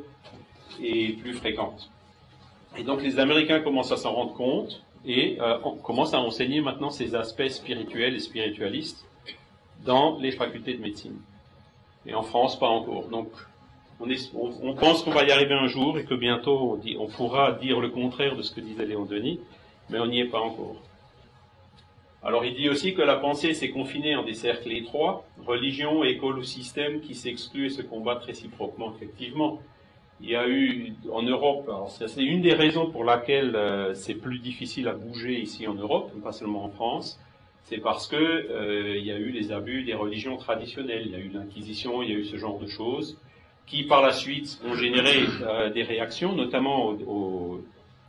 et 0.80 1.14
plus 1.14 1.34
fréquentes. 1.34 1.90
Et 2.78 2.84
donc 2.84 3.02
les 3.02 3.18
Américains 3.18 3.62
commencent 3.62 3.92
à 3.92 3.98
s'en 3.98 4.14
rendre 4.14 4.36
compte 4.36 4.84
et 5.06 5.38
euh, 5.40 5.58
on 5.64 5.78
commence 5.78 6.14
à 6.14 6.20
enseigner 6.20 6.62
maintenant 6.62 6.90
ces 6.90 7.16
aspects 7.16 7.48
spirituels 7.48 8.16
et 8.16 8.20
spiritualistes 8.20 9.06
dans 9.86 10.18
les 10.20 10.32
facultés 10.32 10.74
de 10.74 10.82
médecine. 10.82 11.20
Et 12.06 12.14
en 12.14 12.24
France, 12.24 12.60
pas 12.60 12.68
encore. 12.68 13.08
Donc, 13.08 13.30
on, 14.02 14.74
pense 14.76 15.04
qu'on 15.04 15.12
va 15.12 15.24
y 15.24 15.32
arriver 15.32 15.54
un 15.54 15.68
jour 15.68 15.98
et 15.98 16.06
que 16.06 16.14
bientôt 16.14 16.80
on, 16.82 17.02
on, 17.02 17.08
pourra 17.08 17.52
dire 17.54 17.80
le 17.80 17.90
contraire 17.90 18.36
de 18.36 18.42
ce 18.42 18.54
que 18.54 18.62
disait 18.62 18.86
Léon 18.86 19.06
Denis, 19.06 19.40
mais 19.90 20.00
on 20.00 20.08
n'y 20.08 20.22
est 20.22 20.30
pas 20.30 20.40
encore. 20.40 20.78
Alors 22.24 22.46
il 22.46 22.56
dit 22.56 22.70
aussi 22.70 22.94
que 22.94 23.02
la 23.02 23.16
pensée 23.16 23.54
s'est 23.54 23.70
confinée 23.70 24.16
en 24.16 24.24
des 24.24 24.34
cercles 24.34 24.72
étroits, 24.72 25.26
religion, 25.46 26.04
école 26.04 26.40
ou 26.40 26.44
système 26.44 27.02
qui 27.02 27.16
s'excluent 27.16 27.68
et 27.68 27.70
se 27.70 27.82
combattent 27.82 28.24
réciproquement, 28.24 28.94
effectivement 28.96 29.60
il 30.22 30.30
y 30.30 30.36
a 30.36 30.48
eu 30.48 30.94
en 31.12 31.24
Europe, 31.24 31.70
c'est 31.88 32.24
une 32.24 32.42
des 32.42 32.54
raisons 32.54 32.90
pour 32.92 33.04
laquelle 33.04 33.56
euh, 33.56 33.94
c'est 33.94 34.16
plus 34.16 34.40
difficile 34.40 34.88
à 34.88 34.94
bouger 34.94 35.40
ici 35.40 35.68
en 35.68 35.76
Europe, 35.76 36.12
pas 36.22 36.34
seulement 36.34 36.66
en 36.66 36.70
France, 36.70 37.20
c'est 37.64 37.78
parce 37.78 38.08
que 38.08 38.16
euh, 38.16 38.98
il 38.98 39.06
y 39.06 39.12
a 39.12 39.18
eu 39.18 39.30
les 39.30 39.52
abus 39.52 39.84
des 39.84 39.94
religions 39.94 40.36
traditionnelles, 40.38 41.04
il 41.06 41.12
y 41.12 41.16
a 41.16 41.20
eu 41.20 41.30
l'Inquisition, 41.30 42.04
il 42.04 42.10
y 42.10 42.14
a 42.14 42.18
eu 42.18 42.26
ce 42.26 42.38
genre 42.38 42.60
de 42.60 42.68
choses, 42.68 43.18
qui 43.66 43.84
par 43.84 44.02
la 44.02 44.12
suite 44.12 44.60
ont 44.66 44.74
généré 44.74 45.26
euh, 45.42 45.70
des 45.70 45.84
réactions, 45.84 46.34
notamment 46.34 46.88
au, 46.88 47.64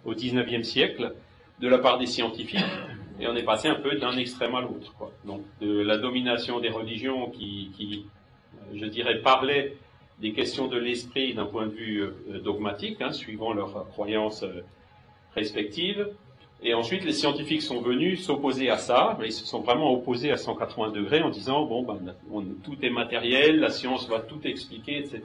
au, 0.05 0.15
19e 0.15 0.65
siècle, 0.65 1.15
de 1.61 1.69
la 1.69 1.79
part 1.79 1.99
des 1.99 2.07
scientifiques, 2.07 2.65
et 3.21 3.29
on 3.29 3.37
est 3.37 3.45
passé 3.45 3.69
un 3.69 3.75
peu 3.75 3.97
d'un 3.97 4.17
extrême 4.17 4.55
à 4.55 4.63
l'autre. 4.63 4.95
Donc 5.25 5.43
de 5.61 5.81
la 5.81 5.99
domination 5.99 6.59
des 6.59 6.71
religions 6.71 7.31
qui, 7.31 7.71
qui 7.77 8.07
je 8.75 8.87
dirais, 8.87 9.21
parlaient 9.21 9.75
des 10.21 10.33
questions 10.33 10.69
de 10.69 10.79
l'esprit 10.79 11.35
d'un 11.35 11.47
point 11.47 11.67
de 11.67 11.73
vue 11.73 12.03
euh, 12.03 12.41
dogmatique, 12.41 13.01
hein, 13.01 13.13
suivant 13.13 13.53
leurs 13.53 13.89
croyances 13.89 14.43
euh, 14.43 14.63
respectives. 15.35 16.09
Et 16.63 16.75
ensuite, 16.75 17.05
les 17.05 17.13
scientifiques 17.13 17.63
sont 17.63 17.81
venus 17.81 18.23
s'opposer 18.23 18.69
à 18.69 18.77
ça, 18.77 19.19
ils 19.25 19.33
se 19.33 19.47
sont 19.47 19.61
vraiment 19.61 19.95
opposés 19.95 20.31
à 20.31 20.37
180 20.37 20.91
degrés 20.91 21.23
en 21.23 21.31
disant, 21.31 21.65
bon, 21.65 21.83
ben, 21.83 22.15
tout 22.63 22.77
est 22.83 22.91
matériel, 22.91 23.61
la 23.61 23.71
science 23.71 24.07
va 24.11 24.21
tout 24.21 24.41
expliquer, 24.45 24.99
etc. 24.99 25.23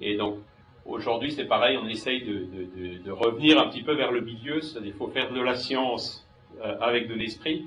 Et 0.00 0.16
donc, 0.16 0.38
aujourd'hui, 0.86 1.32
c'est 1.32 1.44
pareil, 1.44 1.76
on 1.76 1.86
essaye 1.86 2.22
de, 2.24 3.10
revenir 3.10 3.60
un 3.60 3.68
petit 3.68 3.82
peu 3.82 3.92
vers 3.92 4.12
le 4.12 4.22
milieu, 4.22 4.62
c'est-à-dire 4.62 4.94
faut 4.94 5.08
faire 5.08 5.30
de 5.30 5.40
la 5.42 5.56
science 5.56 6.26
euh, 6.64 6.74
avec 6.80 7.06
de 7.06 7.14
l'esprit, 7.14 7.66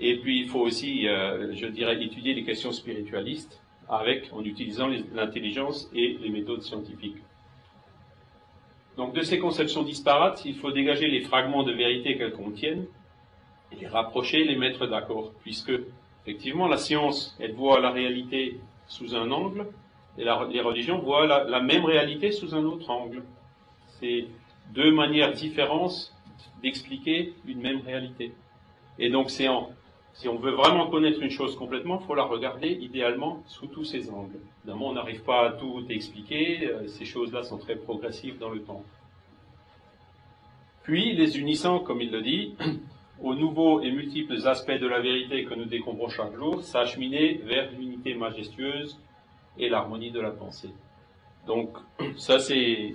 et 0.00 0.16
puis 0.16 0.40
il 0.40 0.48
faut 0.48 0.60
aussi, 0.60 1.02
je 1.04 1.66
dirais, 1.66 2.02
étudier 2.02 2.34
les 2.34 2.42
questions 2.42 2.72
spiritualistes, 2.72 3.60
avec, 3.88 4.32
en 4.32 4.42
utilisant 4.42 4.88
l'intelligence 5.12 5.90
et 5.94 6.18
les 6.20 6.30
méthodes 6.30 6.62
scientifiques. 6.62 7.18
Donc 8.96 9.14
de 9.14 9.22
ces 9.22 9.38
conceptions 9.38 9.82
disparates, 9.82 10.44
il 10.44 10.54
faut 10.54 10.70
dégager 10.70 11.08
les 11.08 11.22
fragments 11.22 11.64
de 11.64 11.72
vérité 11.72 12.16
qu'elles 12.16 12.32
contiennent 12.32 12.86
et 13.72 13.76
les 13.76 13.88
rapprocher, 13.88 14.44
les 14.44 14.56
mettre 14.56 14.86
d'accord, 14.86 15.32
puisque 15.42 15.72
effectivement 16.22 16.68
la 16.68 16.76
science, 16.76 17.36
elle 17.40 17.52
voit 17.52 17.80
la 17.80 17.90
réalité 17.90 18.60
sous 18.86 19.14
un 19.14 19.30
angle, 19.30 19.66
Et 20.16 20.24
les 20.24 20.60
religions 20.60 20.98
voient 20.98 21.26
la, 21.26 21.60
même 21.60 21.84
réalité 21.84 22.30
sous 22.30 22.54
un 22.54 22.64
autre 22.64 22.88
angle. 22.90 23.24
C'est 23.98 24.26
deux 24.72 24.92
manières 24.92 25.32
différentes 25.32 26.14
d'expliquer 26.62 27.34
une 27.46 27.60
même 27.60 27.80
réalité. 27.80 28.32
Et 28.98 29.10
donc, 29.10 29.30
c'est 29.30 29.48
si 30.14 30.28
on 30.28 30.36
veut 30.36 30.52
vraiment 30.52 30.88
connaître 30.90 31.20
une 31.20 31.30
chose 31.30 31.56
complètement, 31.56 31.98
il 32.00 32.06
faut 32.06 32.14
la 32.14 32.22
regarder 32.22 32.68
idéalement 32.68 33.42
sous 33.46 33.66
tous 33.66 33.84
ses 33.84 34.10
angles. 34.10 34.38
Évidemment, 34.62 34.90
on 34.90 34.92
n'arrive 34.94 35.22
pas 35.22 35.48
à 35.48 35.52
tout 35.52 35.84
expliquer, 35.90 36.68
euh, 36.68 36.86
ces 36.86 37.04
choses-là 37.04 37.42
sont 37.42 37.58
très 37.58 37.74
progressives 37.74 38.38
dans 38.38 38.50
le 38.50 38.62
temps. 38.62 38.84
Puis, 40.84 41.14
les 41.14 41.38
unissant, 41.38 41.80
comme 41.80 42.00
il 42.00 42.12
le 42.12 42.22
dit, 42.22 42.54
aux 43.22 43.34
nouveaux 43.34 43.80
et 43.80 43.90
multiples 43.90 44.46
aspects 44.46 44.78
de 44.78 44.86
la 44.86 45.00
vérité 45.00 45.44
que 45.44 45.54
nous 45.54 45.64
découvrons 45.64 46.08
chaque 46.08 46.34
jour, 46.36 46.62
s'acheminer 46.62 47.40
vers 47.44 47.72
l'unité 47.72 48.14
majestueuse 48.14 48.96
et 49.58 49.68
l'harmonie 49.68 50.12
de 50.12 50.20
la 50.20 50.30
pensée. 50.30 50.70
Donc, 51.44 51.70
ça, 52.16 52.38
c'est 52.38 52.92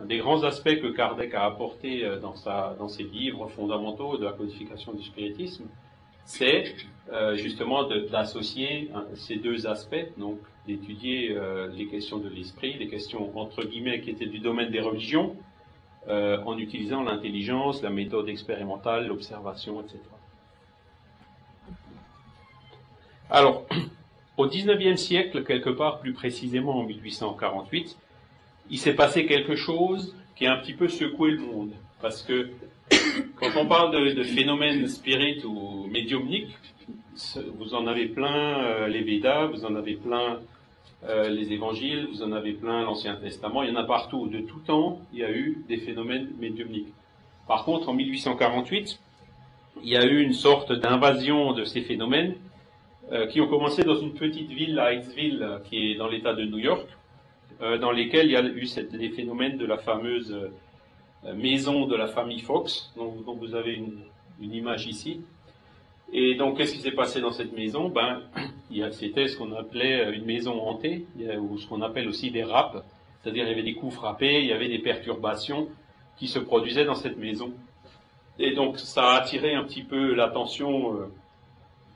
un 0.00 0.06
des 0.06 0.18
grands 0.18 0.42
aspects 0.44 0.80
que 0.80 0.88
Kardec 0.88 1.34
a 1.34 1.44
apporté 1.44 2.04
euh, 2.04 2.18
dans, 2.18 2.88
ses 2.88 3.02
livres 3.02 3.48
fondamentaux 3.48 4.16
de 4.16 4.24
la 4.24 4.32
codification 4.32 4.92
du 4.92 5.02
spiritisme, 5.02 5.64
c'est 6.24 6.74
euh, 7.12 7.36
justement 7.36 7.84
d'associer 7.84 8.90
hein, 8.94 9.04
ces 9.14 9.36
deux 9.36 9.66
aspects, 9.66 10.06
donc 10.18 10.38
d'étudier 10.66 11.32
euh, 11.32 11.68
les 11.68 11.86
questions 11.86 12.18
de 12.18 12.28
l'esprit, 12.28 12.74
les 12.78 12.88
questions 12.88 13.36
entre 13.38 13.64
guillemets 13.64 14.00
qui 14.00 14.10
étaient 14.10 14.26
du 14.26 14.38
domaine 14.38 14.70
des 14.70 14.80
religions, 14.80 15.36
en 16.10 16.56
utilisant 16.56 17.02
l'intelligence, 17.02 17.82
la 17.82 17.90
méthode 17.90 18.30
expérimentale, 18.30 19.08
l'observation, 19.08 19.82
etc. 19.82 19.98
Alors, 23.28 23.66
au 24.38 24.46
XIXe 24.46 24.98
siècle, 24.98 25.44
quelque 25.44 25.68
part 25.68 26.00
plus 26.00 26.14
précisément 26.14 26.78
en 26.78 26.84
1848, 26.84 27.98
il 28.70 28.78
s'est 28.78 28.94
passé 28.94 29.26
quelque 29.26 29.56
chose 29.56 30.14
qui 30.36 30.46
a 30.46 30.52
un 30.52 30.58
petit 30.58 30.74
peu 30.74 30.88
secoué 30.88 31.32
le 31.32 31.40
monde. 31.40 31.70
Parce 32.00 32.22
que 32.22 32.50
quand 33.36 33.50
on 33.56 33.66
parle 33.66 34.14
de, 34.14 34.22
phénomènes 34.22 34.86
spirites 34.86 35.44
ou 35.44 35.88
médiumniques, 35.90 36.56
vous 37.58 37.74
en 37.74 37.86
avez 37.86 38.06
plein 38.06 38.62
euh, 38.62 38.88
les 38.88 39.02
Védas, 39.02 39.46
vous 39.46 39.64
en 39.64 39.74
avez 39.74 39.94
plein 39.94 40.38
euh, 41.04 41.28
les 41.28 41.52
évangiles, 41.52 42.08
vous 42.12 42.22
en 42.22 42.32
avez 42.32 42.52
plein 42.52 42.82
l'Ancien 42.82 43.16
Testament, 43.16 43.62
il 43.62 43.70
y 43.70 43.72
en 43.72 43.76
a 43.76 43.84
partout. 43.84 44.28
De 44.28 44.40
tout 44.40 44.60
temps, 44.60 45.00
il 45.12 45.20
y 45.20 45.24
a 45.24 45.30
eu 45.30 45.64
des 45.68 45.78
phénomènes 45.78 46.28
médiumniques. 46.38 46.92
Par 47.46 47.64
contre, 47.64 47.88
en 47.88 47.94
1848, 47.94 49.00
il 49.82 49.88
y 49.88 49.96
a 49.96 50.04
eu 50.04 50.20
une 50.20 50.32
sorte 50.32 50.72
d'invasion 50.72 51.52
de 51.52 51.64
ces 51.64 51.82
phénomènes 51.82 52.34
euh, 53.12 53.26
qui 53.26 53.40
ont 53.40 53.48
commencé 53.48 53.84
dans 53.84 53.94
une 53.94 54.12
petite 54.12 54.50
ville, 54.50 54.78
à 54.78 54.92
Hightsville, 54.92 55.60
qui 55.64 55.92
est 55.92 55.94
dans 55.94 56.08
l'État 56.08 56.34
de 56.34 56.44
New 56.44 56.58
York, 56.58 56.86
dans 57.60 57.90
lesquels 57.90 58.26
il 58.26 58.32
y 58.32 58.36
a 58.36 58.42
eu 58.42 58.66
cette, 58.66 58.94
des 58.94 59.10
phénomènes 59.10 59.56
de 59.56 59.66
la 59.66 59.78
fameuse 59.78 60.32
euh, 61.24 61.34
maison 61.34 61.86
de 61.86 61.96
la 61.96 62.06
famille 62.06 62.40
Fox, 62.40 62.92
dont, 62.96 63.12
vous 63.26 63.54
avez 63.54 63.74
une, 63.74 64.04
image 64.40 64.86
ici. 64.86 65.20
Et 66.12 66.36
donc, 66.36 66.56
qu'est-ce 66.56 66.74
qui 66.74 66.80
s'est 66.80 66.92
passé 66.92 67.20
dans 67.20 67.32
cette 67.32 67.52
maison? 67.52 67.88
Ben, 67.88 68.22
c'était 68.92 69.26
ce 69.26 69.36
qu'on 69.36 69.52
appelait 69.54 70.14
une 70.14 70.24
maison 70.24 70.60
hantée, 70.62 71.06
ou 71.40 71.58
ce 71.58 71.66
qu'on 71.66 71.82
appelle 71.82 72.08
aussi 72.08 72.30
des 72.30 72.44
rapes, 72.44 72.84
c'est-à-dire 73.20 73.44
il 73.44 73.48
y 73.48 73.52
avait 73.52 73.62
des 73.64 73.74
coups 73.74 73.94
frappés, 73.94 74.40
il 74.40 74.46
y 74.46 74.52
avait 74.52 74.68
des 74.68 74.78
perturbations 74.78 75.68
qui 76.16 76.28
se 76.28 76.38
produisaient 76.38 76.84
dans 76.84 76.94
cette 76.94 77.18
maison. 77.18 77.52
Et 78.38 78.54
donc, 78.54 78.78
ça 78.78 79.10
a 79.10 79.16
attiré 79.16 79.54
un 79.54 79.64
petit 79.64 79.82
peu 79.82 80.14
l'attention 80.14 80.96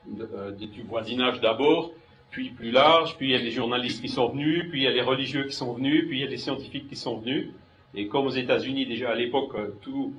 euh, 0.09 0.51
du 0.51 0.83
voisinage 0.83 1.41
d'abord, 1.41 1.93
puis 2.33 2.51
plus 2.51 2.71
large, 2.71 3.17
puis 3.19 3.29
il 3.29 3.33
y 3.33 3.35
a 3.35 3.39
les 3.39 3.51
journalistes 3.51 4.01
qui 4.01 4.09
sont 4.09 4.31
venus, 4.31 4.65
puis 4.71 4.81
il 4.81 4.85
y 4.85 4.87
a 4.87 4.91
les 4.91 5.03
religieux 5.03 5.45
qui 5.45 5.55
sont 5.55 5.75
venus, 5.75 6.07
puis 6.09 6.19
il 6.19 6.23
y 6.23 6.27
a 6.27 6.31
les 6.31 6.39
scientifiques 6.39 6.89
qui 6.89 6.97
sont 6.97 7.19
venus. 7.19 7.51
Et 7.95 8.09
comme 8.09 8.27
aux 8.27 8.31
États-Unis 8.31 8.87
déjà 8.87 9.11
à 9.11 9.15
l'époque, 9.15 9.55
euh, 9.55 9.77
tout, 9.83 10.15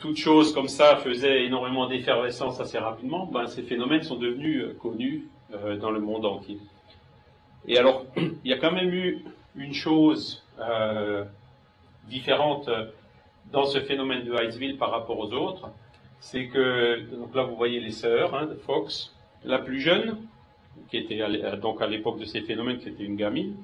toute 0.00 0.18
chose 0.18 0.52
comme 0.52 0.68
ça 0.68 0.96
faisait 0.96 1.46
énormément 1.46 1.88
d'effervescence 1.88 2.60
assez 2.60 2.78
rapidement, 2.78 3.26
ben, 3.26 3.46
ces 3.46 3.62
phénomènes 3.62 4.02
sont 4.02 4.16
devenus 4.16 4.62
euh, 4.62 4.76
connus 4.80 5.24
dans 5.80 5.92
le 5.92 6.00
monde 6.00 6.24
entier. 6.26 6.58
Et 7.68 7.78
alors, 7.78 8.04
il 8.16 8.50
y 8.50 8.52
a 8.52 8.58
quand 8.58 8.72
même 8.72 8.92
eu 8.92 9.24
une 9.56 9.72
chose 9.72 10.44
différente 12.08 12.68
dans 13.52 13.64
ce 13.64 13.78
phénomène 13.80 14.24
de 14.24 14.32
Hightsville 14.32 14.76
par 14.76 14.90
rapport 14.90 15.18
aux 15.18 15.32
autres, 15.32 15.70
c'est 16.18 16.48
que, 16.48 17.00
donc 17.14 17.34
là 17.34 17.44
vous 17.44 17.54
voyez 17.54 17.80
les 17.80 17.92
sœurs 17.92 18.34
hein, 18.34 18.46
de 18.46 18.54
Fox, 18.54 19.14
la 19.44 19.58
plus 19.58 19.80
jeune, 19.80 20.18
qui 20.90 20.98
était 20.98 21.20
donc 21.60 21.80
à 21.82 21.86
l'époque 21.86 22.18
de 22.18 22.24
ces 22.24 22.40
phénomènes, 22.42 22.78
qui 22.78 22.88
était 22.88 23.04
une 23.04 23.16
gamine, 23.16 23.56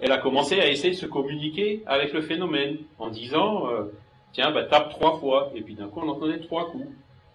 elle 0.00 0.12
a 0.12 0.18
commencé 0.18 0.60
à 0.60 0.68
essayer 0.68 0.94
de 0.94 0.98
se 0.98 1.06
communiquer 1.06 1.82
avec 1.86 2.12
le 2.12 2.22
phénomène 2.22 2.78
en 2.98 3.10
disant 3.10 3.68
euh, 3.68 3.92
tiens 4.32 4.50
bah, 4.50 4.64
tape 4.64 4.90
trois 4.90 5.18
fois. 5.18 5.52
Et 5.54 5.62
puis 5.62 5.74
d'un 5.74 5.88
coup 5.88 6.00
on 6.02 6.08
entendait 6.08 6.40
trois 6.40 6.70
coups. 6.70 6.86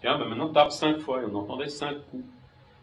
Tiens 0.01 0.17
bah, 0.17 0.25
maintenant 0.25 0.50
tape 0.50 0.72
cinq 0.72 1.00
fois. 1.00 1.22
Et 1.22 1.25
on 1.31 1.36
entendait 1.36 1.69
cinq 1.69 1.95
coups. 2.10 2.25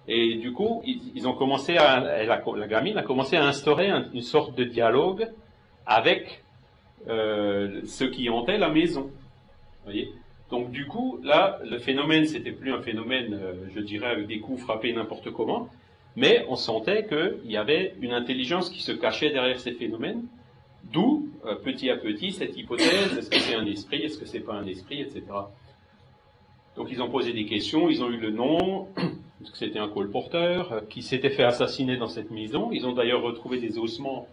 Et 0.09 0.35
du 0.37 0.53
coup 0.53 0.83
ils, 0.85 1.27
ont 1.27 1.35
commencé 1.35 1.77
à 1.77 2.25
la 2.25 2.67
gamine 2.67 2.99
a 2.99 3.03
commencé 3.03 3.37
à 3.37 3.45
instaurer 3.45 3.91
une 4.13 4.23
sorte 4.23 4.57
de 4.57 4.65
dialogue 4.65 5.29
avec 5.87 6.43
euh, 7.09 7.81
ceux 7.85 8.09
qui 8.09 8.29
hantaient 8.29 8.59
la 8.59 8.69
maison. 8.69 9.11
Voyez? 9.85 10.13
Donc 10.53 10.71
du 10.71 10.87
coup, 10.87 11.19
là, 11.25 11.59
le 11.65 11.79
phénomène, 11.79 12.27
c'était 12.27 12.53
plus 12.53 12.73
un 12.73 12.83
phénomène, 12.83 13.33
euh, 13.33 13.55
je 13.75 13.81
dirais, 13.81 14.09
avec 14.09 14.27
des 14.27 14.39
coups 14.39 14.61
frappés 14.61 14.93
n'importe 14.93 15.31
comment, 15.31 15.69
mais 16.17 16.45
on 16.49 16.57
sentait 16.57 17.07
qu'il 17.07 17.51
y 17.51 17.57
avait 17.57 17.95
une 18.01 18.13
intelligence 18.13 18.71
qui 18.71 18.83
se 18.83 18.93
cachait 18.93 19.31
derrière 19.31 19.59
ces 19.61 19.73
phénomènes, 19.73 20.23
d'où, 20.93 21.29
euh, 21.47 21.55
petit 21.55 21.91
à 21.91 21.97
petit, 21.97 22.33
cette 22.33 22.57
hypothèse, 22.57 23.17
est-ce 23.17 23.31
que 23.31 23.39
c'est 23.39 23.55
un 23.55 23.67
esprit, 23.67 24.03
est-ce 24.03 24.19
que 24.19 24.27
c'est 24.27 24.41
pas 24.41 24.55
un 24.55 24.67
esprit, 24.67 25.01
etc. 25.01 25.23
Donc 26.77 26.89
ils 26.91 27.03
ont 27.03 27.11
posé 27.11 27.33
des 27.33 27.47
questions, 27.47 27.89
ils 27.89 28.03
ont 28.03 28.11
eu 28.11 28.19
le 28.19 28.31
nom, 28.31 28.89
que 28.97 29.59
c'était 29.59 29.79
un 29.79 29.89
colporteur, 29.89 30.73
euh, 30.73 30.81
qui 30.89 31.03
s'était 31.03 31.31
fait 31.31 31.45
assassiner 31.45 31.97
dans 31.97 32.09
cette 32.09 32.31
maison. 32.31 32.71
Ils 32.73 32.87
ont 32.87 32.93
d'ailleurs 32.93 33.23
retrouvé 33.23 33.59
des 33.59 33.79
ossements 33.79 34.29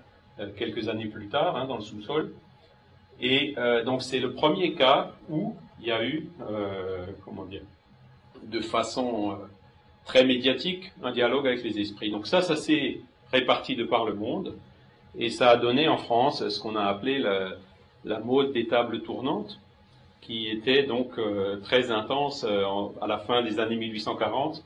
quelques 0.57 0.87
années 0.87 1.07
plus 1.07 1.27
tard, 1.27 1.57
hein, 1.57 1.65
dans 1.65 1.75
le 1.75 1.81
sous-sol. 1.81 2.33
Et 3.19 3.55
donc 3.85 4.01
c'est 4.01 4.19
le 4.19 4.31
premier 4.31 4.73
cas 4.73 5.11
où 5.29 5.53
il 5.81 5.87
y 5.87 5.91
a 5.91 6.03
eu, 6.03 6.29
euh, 6.49 7.05
comment 7.23 7.45
dire, 7.45 7.61
de 8.43 8.59
façon 8.59 9.31
euh, 9.31 9.35
très 10.09 10.25
médiatique, 10.25 10.91
un 11.03 11.11
dialogue 11.11 11.45
avec 11.45 11.63
les 11.63 11.79
esprits. 11.79 12.09
Donc 12.09 12.25
ça, 12.25 12.41
ça 12.41 12.55
s'est 12.55 12.99
réparti 13.31 13.75
de 13.75 13.83
par 13.83 14.05
le 14.05 14.15
monde, 14.15 14.55
et 15.19 15.29
ça 15.29 15.51
a 15.51 15.55
donné 15.55 15.87
en 15.87 15.97
France 15.97 16.47
ce 16.49 16.59
qu'on 16.59 16.75
a 16.75 16.83
appelé 16.83 17.19
la, 17.19 18.19
mode 18.19 18.51
des 18.51 18.65
tables 18.65 19.01
tournantes, 19.01 19.59
qui 20.21 20.47
était 20.47 20.81
donc 20.81 21.11
euh, 21.19 21.57
très 21.57 21.91
intense 21.91 22.43
à 22.43 23.05
la 23.05 23.19
fin 23.19 23.43
des 23.43 23.59
années 23.59 23.75
1840, 23.75 24.63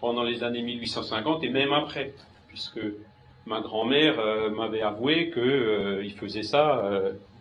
pendant 0.00 0.24
les 0.24 0.42
années 0.42 0.62
1850 0.62 1.44
et 1.44 1.50
même 1.50 1.72
après, 1.72 2.12
puisque 2.48 2.80
ma 3.46 3.60
grand-mère 3.60 4.16
m'avait 4.50 4.82
avoué 4.82 5.30
qu'il 5.30 6.12
faisait 6.18 6.42
ça 6.42 6.82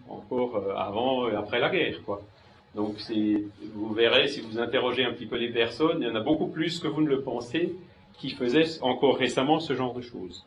encore 0.08 0.62
avant 0.78 1.30
et 1.30 1.36
après 1.36 1.60
la 1.60 1.70
guerre, 1.70 2.04
quoi. 2.06 2.22
Donc 2.76 2.96
vous 3.74 3.94
verrez, 3.94 4.28
si 4.28 4.42
vous 4.42 4.60
interrogez 4.60 5.04
un 5.04 5.14
petit 5.14 5.26
peu 5.26 5.38
les 5.38 5.50
personnes, 5.50 5.98
il 6.02 6.08
y 6.08 6.12
en 6.12 6.16
a 6.16 6.22
beaucoup 6.22 6.48
plus 6.48 6.80
que 6.80 6.88
vous 6.88 7.02
ne 7.02 7.10
le 7.10 7.22
pensez 7.22 7.74
qui 8.20 8.30
faisaient 8.30 8.82
encore 8.82 9.18
récemment 9.18 9.60
ce 9.60 9.74
genre 9.74 9.94
de 9.94 10.02
choses. 10.02 10.46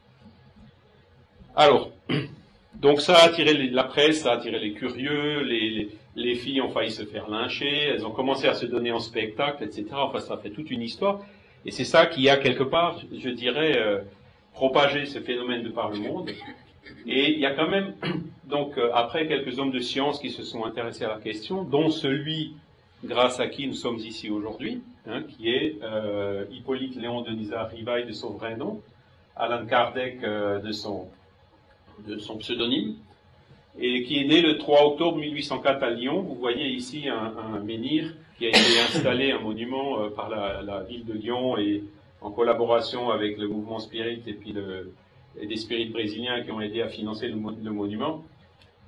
Alors, 1.57 1.91
donc 2.75 3.01
ça 3.01 3.17
a 3.17 3.25
attiré 3.25 3.55
la 3.55 3.85
presse, 3.85 4.23
ça 4.23 4.33
a 4.33 4.37
attiré 4.37 4.59
les 4.59 4.73
curieux, 4.73 5.41
les, 5.43 6.35
filles 6.37 6.61
ont 6.61 6.71
failli 6.71 6.91
se 6.91 7.05
faire 7.05 7.29
lyncher, 7.29 7.89
elles 7.89 8.07
ont 8.07 8.11
commencé 8.11 8.47
à 8.47 8.55
se 8.55 8.67
donner 8.67 8.93
en 8.93 9.01
spectacle, 9.01 9.65
etc. 9.65 9.87
Enfin, 9.93 10.21
ça 10.21 10.37
fait 10.37 10.51
toute 10.51 10.71
une 10.71 10.83
histoire. 10.83 11.21
Et 11.65 11.71
c'est 11.71 11.85
ça 11.85 12.07
qui 12.07 12.29
a 12.29 12.37
quelque 12.37 12.65
part, 12.65 13.01
je 13.13 13.29
dirais, 13.31 13.79
euh, 13.79 14.01
propagé 14.53 15.07
ce 15.07 15.21
phénomène 15.21 15.63
de 15.63 15.71
par 15.71 15.91
le 15.91 15.99
monde. 15.99 16.31
Et 17.07 17.33
il 17.33 17.39
y 17.39 17.47
a 17.47 17.55
quand 17.55 17.69
même, 17.69 17.95
donc, 18.47 18.79
euh, 18.79 18.91
après 18.95 19.27
quelques 19.27 19.59
hommes 19.59 19.71
de 19.71 19.81
science 19.81 20.19
qui 20.19 20.31
se 20.31 20.43
sont 20.43 20.65
intéressés 20.65 21.05
à 21.05 21.09
la 21.09 21.21
question, 21.21 21.65
dont 21.65 21.91
celui 21.91 22.55
grâce 23.05 23.41
à 23.41 23.49
qui 23.49 23.67
nous 23.67 23.75
sommes 23.75 23.99
ici 23.99 24.31
aujourd'hui, 24.31 24.83
hein, 25.07 25.23
qui 25.23 25.51
est 25.51 25.79
euh, 25.83 26.45
Hippolyte 26.53 26.97
Léon 26.97 27.23
Denisard 27.23 27.71
Rivaille 27.71 28.07
de 28.07 28.13
son 28.13 28.31
vrai 28.31 28.57
nom, 28.57 28.81
Alan 29.35 29.67
Kardec 29.67 30.23
euh, 30.23 30.61
de, 30.61 30.71
son, 30.73 31.09
pseudonyme, 32.39 32.95
et 33.79 34.05
qui 34.05 34.21
est 34.21 34.25
né 34.25 34.41
le 34.41 34.59
3 34.59 34.85
octobre 34.87 35.19
1804 35.19 35.83
à 35.83 35.91
Lyon. 35.91 36.21
Vous 36.21 36.37
voyez 36.37 36.69
ici 36.69 37.09
un, 37.09 37.33
un 37.37 37.59
menhir 37.61 38.13
qui 38.39 38.47
a 38.47 38.49
été 38.51 38.59
installé, 38.89 39.33
un 39.33 39.41
monument 39.41 40.09
par 40.11 40.29
la, 40.29 40.83
ville 40.83 41.05
de 41.05 41.15
Lyon 41.15 41.57
et 41.59 41.83
en 42.21 42.31
collaboration 42.31 43.11
avec 43.11 43.37
le 43.39 43.49
mouvement 43.49 43.81
Spirit 43.81 44.23
et 44.27 44.35
puis 44.35 44.53
le, 44.53 44.93
et 45.41 45.47
des 45.47 45.57
spirites 45.57 45.93
brésiliens 45.93 46.43
qui 46.43 46.51
ont 46.51 46.61
aidé 46.61 46.83
à 46.83 46.89
financer 46.89 47.29
le, 47.29 47.37
monument. 47.37 48.25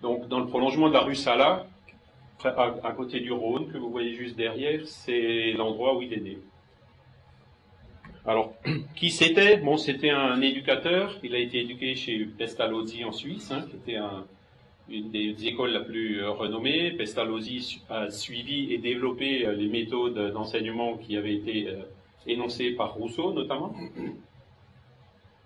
Donc, 0.03 0.29
dans 0.29 0.41
le 0.41 0.47
prolongement 0.47 0.89
de 0.89 0.95
la 0.95 1.01
rue 1.01 1.15
Sala, 1.15 1.67
à, 2.45 2.93
côté 2.97 3.21
du 3.21 3.33
Rhône, 3.33 3.71
que 3.73 3.79
vous 3.79 3.91
voyez 3.91 4.13
juste 4.13 4.37
derrière, 4.37 4.87
c'est 4.87 5.53
l'endroit 5.53 5.97
où 5.97 6.03
il 6.03 6.13
est 6.13 6.21
né. 6.21 6.39
Alors, 8.27 8.55
qui 8.97 9.11
c'était? 9.11 9.59
Bon, 9.59 9.77
c'était 9.77 10.11
un 10.11 10.41
éducateur. 10.41 11.17
Il 11.23 11.35
a 11.35 11.39
été 11.39 11.61
éduqué 11.61 11.95
chez 11.95 12.25
Pestalozzi 12.25 13.05
en 13.05 13.13
Suisse, 13.13 13.51
hein, 13.51 13.65
qui 13.71 13.77
était 13.77 13.99
une 14.89 15.11
des 15.11 15.47
écoles 15.47 15.71
la 15.71 15.81
plus 15.81 16.21
euh, 16.21 16.31
renommées. 16.31 16.91
Pestalozzi 16.93 17.83
a 17.89 18.11
suivi 18.11 18.73
et 18.73 18.79
développé 18.79 19.47
euh, 19.47 19.53
les 19.53 19.69
méthodes 19.69 20.33
d'enseignement 20.33 20.97
qui 20.97 21.17
avaient 21.17 21.35
été 21.35 21.69
euh, 21.69 21.83
énoncées 22.27 22.73
par 22.73 22.95
Rousseau, 22.95 23.33
notamment. 23.33 23.75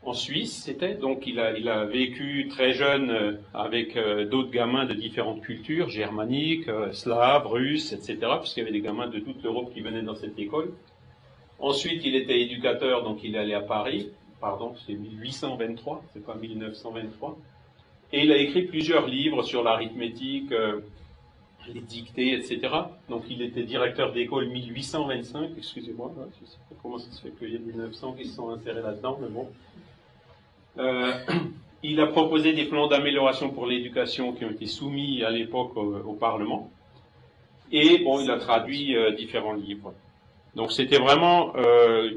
En 0.08 0.14
Suisse, 0.14 0.62
c'était 0.64 0.94
donc 0.94 1.26
il 1.26 1.38
a, 1.38 1.48
a 1.48 1.84
vécu 1.84 2.48
très 2.48 2.72
jeune 2.72 3.38
avec 3.52 3.94
d'autres 4.30 4.50
gamins 4.50 4.86
de 4.86 4.94
différentes 4.94 5.42
cultures, 5.42 5.90
germaniques, 5.90 6.70
slaves, 6.92 7.46
russes, 7.46 7.92
etc., 7.92 8.16
puisqu'il 8.40 8.60
y 8.60 8.62
avait 8.62 8.72
des 8.72 8.80
gamins 8.80 9.08
de 9.08 9.18
toute 9.18 9.42
l'Europe 9.42 9.70
qui 9.74 9.82
venaient 9.82 10.00
dans 10.00 10.14
cette 10.14 10.38
école. 10.38 10.72
Ensuite, 11.58 12.02
il 12.04 12.14
était 12.14 12.40
éducateur, 12.40 13.02
donc 13.02 13.22
il 13.24 13.34
est 13.34 13.38
allé 13.38 13.54
à 13.54 13.60
Paris. 13.60 14.10
Pardon, 14.40 14.74
c'est 14.86 14.94
1823, 14.94 16.04
c'est 16.12 16.24
pas 16.24 16.36
1923. 16.36 17.36
Et 18.12 18.22
il 18.22 18.32
a 18.32 18.38
écrit 18.38 18.62
plusieurs 18.62 19.06
livres 19.06 19.42
sur 19.42 19.64
l'arithmétique, 19.64 20.52
euh, 20.52 20.80
les 21.74 21.80
dictées, 21.80 22.34
etc. 22.34 22.60
Donc 23.08 23.24
il 23.28 23.42
était 23.42 23.64
directeur 23.64 24.12
d'école 24.12 24.48
1825, 24.48 25.50
excusez-moi, 25.58 26.14
je 26.40 26.46
sais 26.46 26.56
pas 26.70 26.76
comment 26.80 26.98
ça 26.98 27.10
se 27.10 27.20
fait 27.20 27.32
qu'il 27.32 27.50
y 27.50 27.56
ait 27.56 27.58
1900 27.58 28.12
qui 28.12 28.24
se 28.26 28.36
sont 28.36 28.50
insérés 28.50 28.80
là-dedans, 28.80 29.18
mais 29.20 29.28
bon. 29.28 29.48
Euh, 30.78 31.12
il 31.82 32.00
a 32.00 32.06
proposé 32.06 32.52
des 32.52 32.64
plans 32.64 32.86
d'amélioration 32.86 33.50
pour 33.50 33.66
l'éducation 33.66 34.32
qui 34.32 34.44
ont 34.44 34.50
été 34.50 34.66
soumis 34.66 35.22
à 35.22 35.30
l'époque 35.30 35.76
au, 35.76 36.14
Parlement. 36.14 36.70
Et 37.70 37.98
bon, 37.98 38.20
il 38.20 38.30
a 38.30 38.38
traduit 38.38 38.96
euh, 38.96 39.12
différents 39.12 39.54
livres. 39.54 39.92
Donc 40.54 40.72
c'était 40.72 40.98
vraiment, 40.98 41.54
euh, 41.56 42.10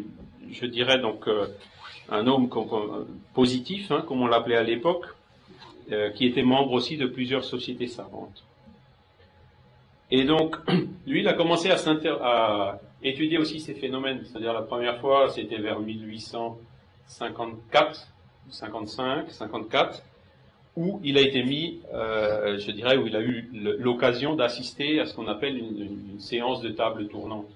je 0.49 0.65
dirais 0.65 0.99
donc 0.99 1.27
un 2.09 2.27
homme 2.27 2.49
positif, 3.33 3.91
hein, 3.91 4.03
comme 4.07 4.21
on 4.21 4.27
l'appelait 4.27 4.57
à 4.57 4.63
l'époque, 4.63 5.05
qui 6.15 6.25
était 6.25 6.43
membre 6.43 6.71
aussi 6.71 6.95
de 6.95 7.05
plusieurs 7.05 7.43
sociétés 7.43 7.87
savantes. 7.87 8.45
Et 10.09 10.23
donc, 10.23 10.55
lui, 11.05 11.19
il 11.19 11.27
a 11.27 11.33
commencé 11.33 11.69
à 11.69 12.79
étudier 13.03 13.37
aussi 13.37 13.59
ces 13.59 13.73
phénomènes. 13.73 14.23
C'est-à-dire 14.25 14.53
la 14.53 14.61
première 14.61 15.01
fois, 15.01 15.27
c'était 15.29 15.57
vers 15.57 15.81
1854, 15.81 18.10
55, 18.49 19.29
54, 19.31 20.03
où 20.75 20.99
il 21.03 21.17
a 21.17 21.21
été 21.21 21.43
mis, 21.43 21.81
je 21.91 22.71
dirais, 22.71 22.97
où 22.97 23.07
il 23.07 23.15
a 23.15 23.21
eu 23.21 23.49
l'occasion 23.53 24.35
d'assister 24.35 24.99
à 24.99 25.05
ce 25.05 25.13
qu'on 25.13 25.27
appelle 25.27 25.57
une 25.57 26.19
séance 26.19 26.61
de 26.61 26.69
table 26.69 27.07
tournante. 27.07 27.47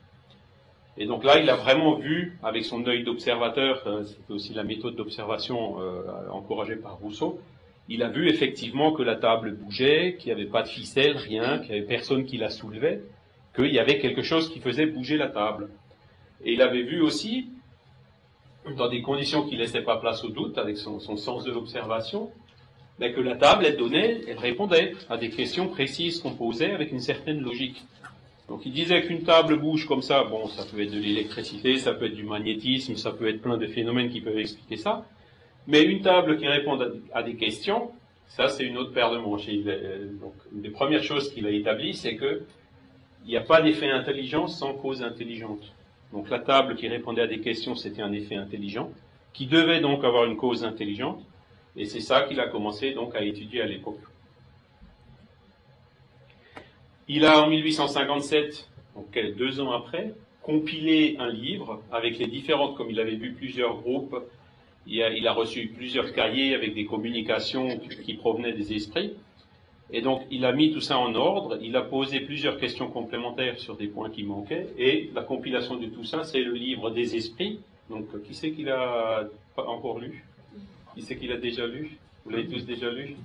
Et 0.97 1.05
donc 1.05 1.23
là, 1.23 1.39
il 1.39 1.49
a 1.49 1.55
vraiment 1.55 1.95
vu, 1.95 2.37
avec 2.41 2.63
son 2.63 2.85
œil 2.87 3.03
d'observateur, 3.03 3.83
euh, 3.85 4.03
c'était 4.03 4.31
aussi 4.31 4.53
la 4.53 4.63
méthode 4.63 4.95
d'observation 4.95 5.81
euh, 5.81 6.03
encouragée 6.31 6.77
par 6.77 6.97
Rousseau, 6.97 7.39
il 7.89 8.01
a 8.01 8.07
vu 8.07 8.29
effectivement 8.29 8.93
que 8.93 9.03
la 9.03 9.15
table 9.15 9.55
bougeait, 9.55 10.15
qu'il 10.17 10.33
n'y 10.33 10.41
avait 10.41 10.49
pas 10.49 10.63
de 10.63 10.67
ficelle, 10.67 11.17
rien, 11.17 11.59
qu'il 11.59 11.71
n'y 11.71 11.77
avait 11.77 11.87
personne 11.87 12.25
qui 12.25 12.37
la 12.37 12.49
soulevait, 12.49 13.01
qu'il 13.55 13.73
y 13.73 13.79
avait 13.79 13.99
quelque 13.99 14.21
chose 14.21 14.51
qui 14.51 14.59
faisait 14.59 14.85
bouger 14.85 15.17
la 15.17 15.27
table. 15.27 15.69
Et 16.43 16.53
il 16.53 16.61
avait 16.61 16.81
vu 16.81 17.01
aussi, 17.01 17.49
dans 18.73 18.87
des 18.87 19.01
conditions 19.01 19.43
qui 19.43 19.55
ne 19.55 19.61
laissaient 19.61 19.81
pas 19.81 19.97
place 19.97 20.23
au 20.23 20.29
doute, 20.29 20.57
avec 20.57 20.77
son, 20.77 20.99
sens 20.99 21.43
de 21.43 21.51
l'observation, 21.51 22.31
ben 22.99 23.13
que 23.13 23.21
la 23.21 23.35
table, 23.35 23.65
elle 23.65 23.77
donnait, 23.77 24.21
elle 24.27 24.37
répondait 24.37 24.93
à 25.09 25.17
des 25.17 25.29
questions 25.29 25.67
précises 25.67 26.19
qu'on 26.19 26.31
posait 26.31 26.71
avec 26.71 26.91
une 26.91 26.99
certaine 26.99 27.41
logique. 27.41 27.83
Donc 28.47 28.65
il 28.65 28.71
disait 28.71 29.01
qu'une 29.01 29.23
table 29.23 29.59
bouge 29.59 29.87
comme 29.87 30.01
ça, 30.01 30.23
bon, 30.23 30.47
ça 30.47 30.63
peut 30.63 30.81
être 30.81 30.91
de 30.91 30.99
l'électricité, 30.99 31.77
ça 31.77 31.93
peut 31.93 32.05
être 32.05 32.15
du 32.15 32.23
magnétisme, 32.23 32.95
ça 32.95 33.11
peut 33.11 33.27
être 33.27 33.41
plein 33.41 33.57
de 33.57 33.67
phénomènes 33.67 34.09
qui 34.09 34.21
peuvent 34.21 34.37
expliquer 34.37 34.77
ça. 34.77 35.05
Mais 35.67 35.81
une 35.83 36.01
table 36.01 36.37
qui 36.37 36.47
répond 36.47 36.79
à 37.13 37.23
des 37.23 37.35
questions, 37.35 37.91
ça 38.27 38.47
c'est 38.49 38.63
une 38.63 38.77
autre 38.77 38.93
paire 38.93 39.11
de 39.11 39.17
manches. 39.17 39.47
donc 39.47 40.33
une 40.53 40.61
des 40.61 40.69
premières 40.69 41.03
choses 41.03 41.33
qu'il 41.33 41.45
a 41.47 41.49
établies, 41.49 41.95
c'est 41.95 42.15
que 42.15 42.43
il 43.25 43.29
n'y 43.29 43.37
a 43.37 43.41
pas 43.41 43.61
d'effet 43.61 43.89
intelligent 43.89 44.47
sans 44.47 44.73
cause 44.73 45.01
intelligente. 45.01 45.74
Donc 46.11 46.29
la 46.29 46.39
table 46.39 46.75
qui 46.75 46.87
répondait 46.87 47.21
à 47.21 47.27
des 47.27 47.39
questions, 47.39 47.75
c'était 47.75 48.01
un 48.01 48.13
effet 48.13 48.35
intelligent, 48.35 48.91
qui 49.33 49.47
devait 49.47 49.81
donc 49.81 50.03
avoir 50.03 50.25
une 50.25 50.37
cause 50.37 50.63
intelligente, 50.63 51.21
et 51.75 51.85
c'est 51.85 51.99
ça 51.99 52.21
qu'il 52.21 52.39
a 52.39 52.47
commencé 52.47 52.93
donc 52.93 53.15
à 53.15 53.21
étudier 53.21 53.61
à 53.61 53.65
l'époque. 53.65 53.99
Il 57.07 57.25
a 57.25 57.43
en 57.43 57.49
1857, 57.49 58.69
donc 58.95 59.35
deux 59.37 59.59
ans 59.59 59.71
après, 59.71 60.13
compilé 60.41 61.17
un 61.19 61.29
livre 61.29 61.81
avec 61.91 62.17
les 62.17 62.27
différentes, 62.27 62.75
comme 62.77 62.89
il 62.89 62.99
avait 62.99 63.15
vu 63.15 63.33
plusieurs 63.33 63.77
groupes, 63.77 64.15
il 64.87 65.01
a, 65.01 65.09
il 65.09 65.27
a 65.27 65.33
reçu 65.33 65.67
plusieurs 65.67 66.13
cahiers 66.13 66.53
avec 66.55 66.73
des 66.75 66.85
communications 66.85 67.79
qui 68.05 68.13
provenaient 68.13 68.53
des 68.53 68.73
esprits. 68.73 69.13
Et 69.91 70.01
donc, 70.01 70.23
il 70.31 70.45
a 70.45 70.51
mis 70.51 70.73
tout 70.73 70.81
ça 70.81 70.97
en 70.97 71.13
ordre, 71.15 71.59
il 71.61 71.75
a 71.75 71.81
posé 71.81 72.19
plusieurs 72.19 72.57
questions 72.57 72.89
complémentaires 72.89 73.59
sur 73.59 73.75
des 73.75 73.87
points 73.87 74.09
qui 74.09 74.23
manquaient, 74.23 74.67
et 74.77 75.11
la 75.13 75.21
compilation 75.21 75.75
de 75.77 75.85
tout 75.85 76.03
ça, 76.03 76.23
c'est 76.23 76.41
le 76.41 76.53
livre 76.53 76.89
des 76.89 77.15
esprits. 77.15 77.59
Donc, 77.89 78.07
qui 78.23 78.33
c'est 78.33 78.51
qu'il 78.51 78.69
a 78.69 79.27
pas 79.55 79.65
encore 79.67 79.99
lu? 79.99 80.25
Qui 80.95 81.03
c'est 81.03 81.17
qu'il 81.17 81.31
a 81.31 81.37
déjà 81.37 81.67
lu? 81.67 81.97
Vous 82.23 82.31
l'avez 82.31 82.47
tous 82.47 82.65
déjà 82.65 82.89
lu? 82.89 83.15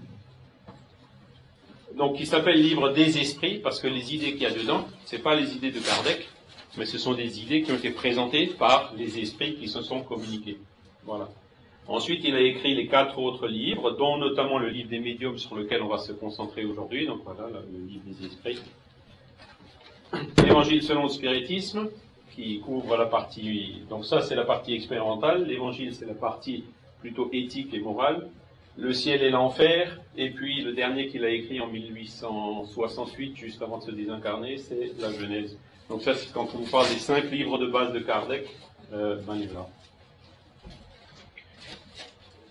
Donc 1.97 2.17
qui 2.17 2.27
s'appelle 2.27 2.61
Livre 2.61 2.91
des 2.91 3.19
esprits, 3.19 3.59
parce 3.59 3.81
que 3.81 3.89
les 3.89 4.15
idées 4.15 4.33
qu'il 4.33 4.43
y 4.43 4.47
a 4.47 4.53
dedans, 4.53 4.87
ce 5.07 5.17
pas 5.17 5.35
les 5.35 5.57
idées 5.57 5.73
de 5.73 5.81
Kardec, 5.81 6.29
mais 6.79 6.87
ce 6.87 6.99
sont 6.99 7.15
des 7.15 7.41
idées 7.43 7.63
qui 7.63 7.73
ont 7.73 7.77
été 7.77 7.91
présentées 7.91 8.47
par 8.47 8.93
les 8.97 9.19
esprits 9.19 9.57
qui 9.57 9.69
se 9.69 9.83
sont 9.83 10.03
communiqués. 10.03 10.59
Voilà. 11.05 11.29
Ensuite, 11.91 12.21
il 12.23 12.37
a 12.37 12.41
écrit 12.41 12.77
les 12.77 12.87
quatre 12.87 13.19
autres 13.19 13.49
livres, 13.49 13.91
dont 13.91 14.17
notamment 14.17 14.59
le 14.59 14.69
livre 14.69 14.89
des 14.89 15.01
médiums 15.01 15.39
sur 15.39 15.57
lequel 15.57 15.83
on 15.83 15.89
va 15.89 15.99
se 15.99 16.13
concentrer 16.13 16.65
aujourd'hui. 16.65 17.05
Donc 17.05 17.23
voilà, 17.25 17.49
le 17.51 17.85
livre 17.85 18.05
des 18.07 18.27
esprits. 18.27 18.61
L'évangile 20.45 20.85
selon 20.85 21.03
le 21.03 21.09
spiritisme, 21.09 21.91
qui 22.33 22.61
couvre 22.61 22.97
la 22.97 23.07
partie. 23.07 23.83
Donc 23.89 24.05
ça, 24.05 24.23
c'est 24.23 24.37
la 24.37 24.45
partie 24.45 24.73
expérimentale. 24.73 25.45
L'évangile, 25.49 25.93
c'est 25.93 26.07
la 26.07 26.15
partie 26.15 26.63
plutôt 27.01 27.29
éthique 27.33 27.75
et 27.75 27.81
morale. 27.81 28.29
Le 28.77 28.93
ciel 28.93 29.25
et 29.25 29.31
l'enfer, 29.31 29.99
et 30.17 30.31
puis 30.31 30.63
le 30.63 30.75
dernier 30.75 31.09
qu'il 31.09 31.25
a 31.25 31.31
écrit 31.31 31.61
en 31.61 31.67
1868, 31.67 33.37
juste 33.37 33.61
avant 33.63 33.79
de 33.79 33.83
se 33.83 33.91
désincarner, 33.91 34.59
c'est 34.59 34.93
la 35.01 35.13
Genèse. 35.13 35.59
Donc 35.89 36.03
ça, 36.03 36.15
c'est 36.15 36.33
quand 36.33 36.51
on 36.55 36.71
parle 36.71 36.87
des 36.87 37.01
cinq 37.01 37.33
livres 37.33 37.59
de 37.59 37.67
base 37.67 37.93
de 37.93 37.99
Kardec, 37.99 38.47
euh, 38.93 39.17
ben 39.27 39.35
il 39.35 39.51
est 39.51 39.55
là. 39.55 39.67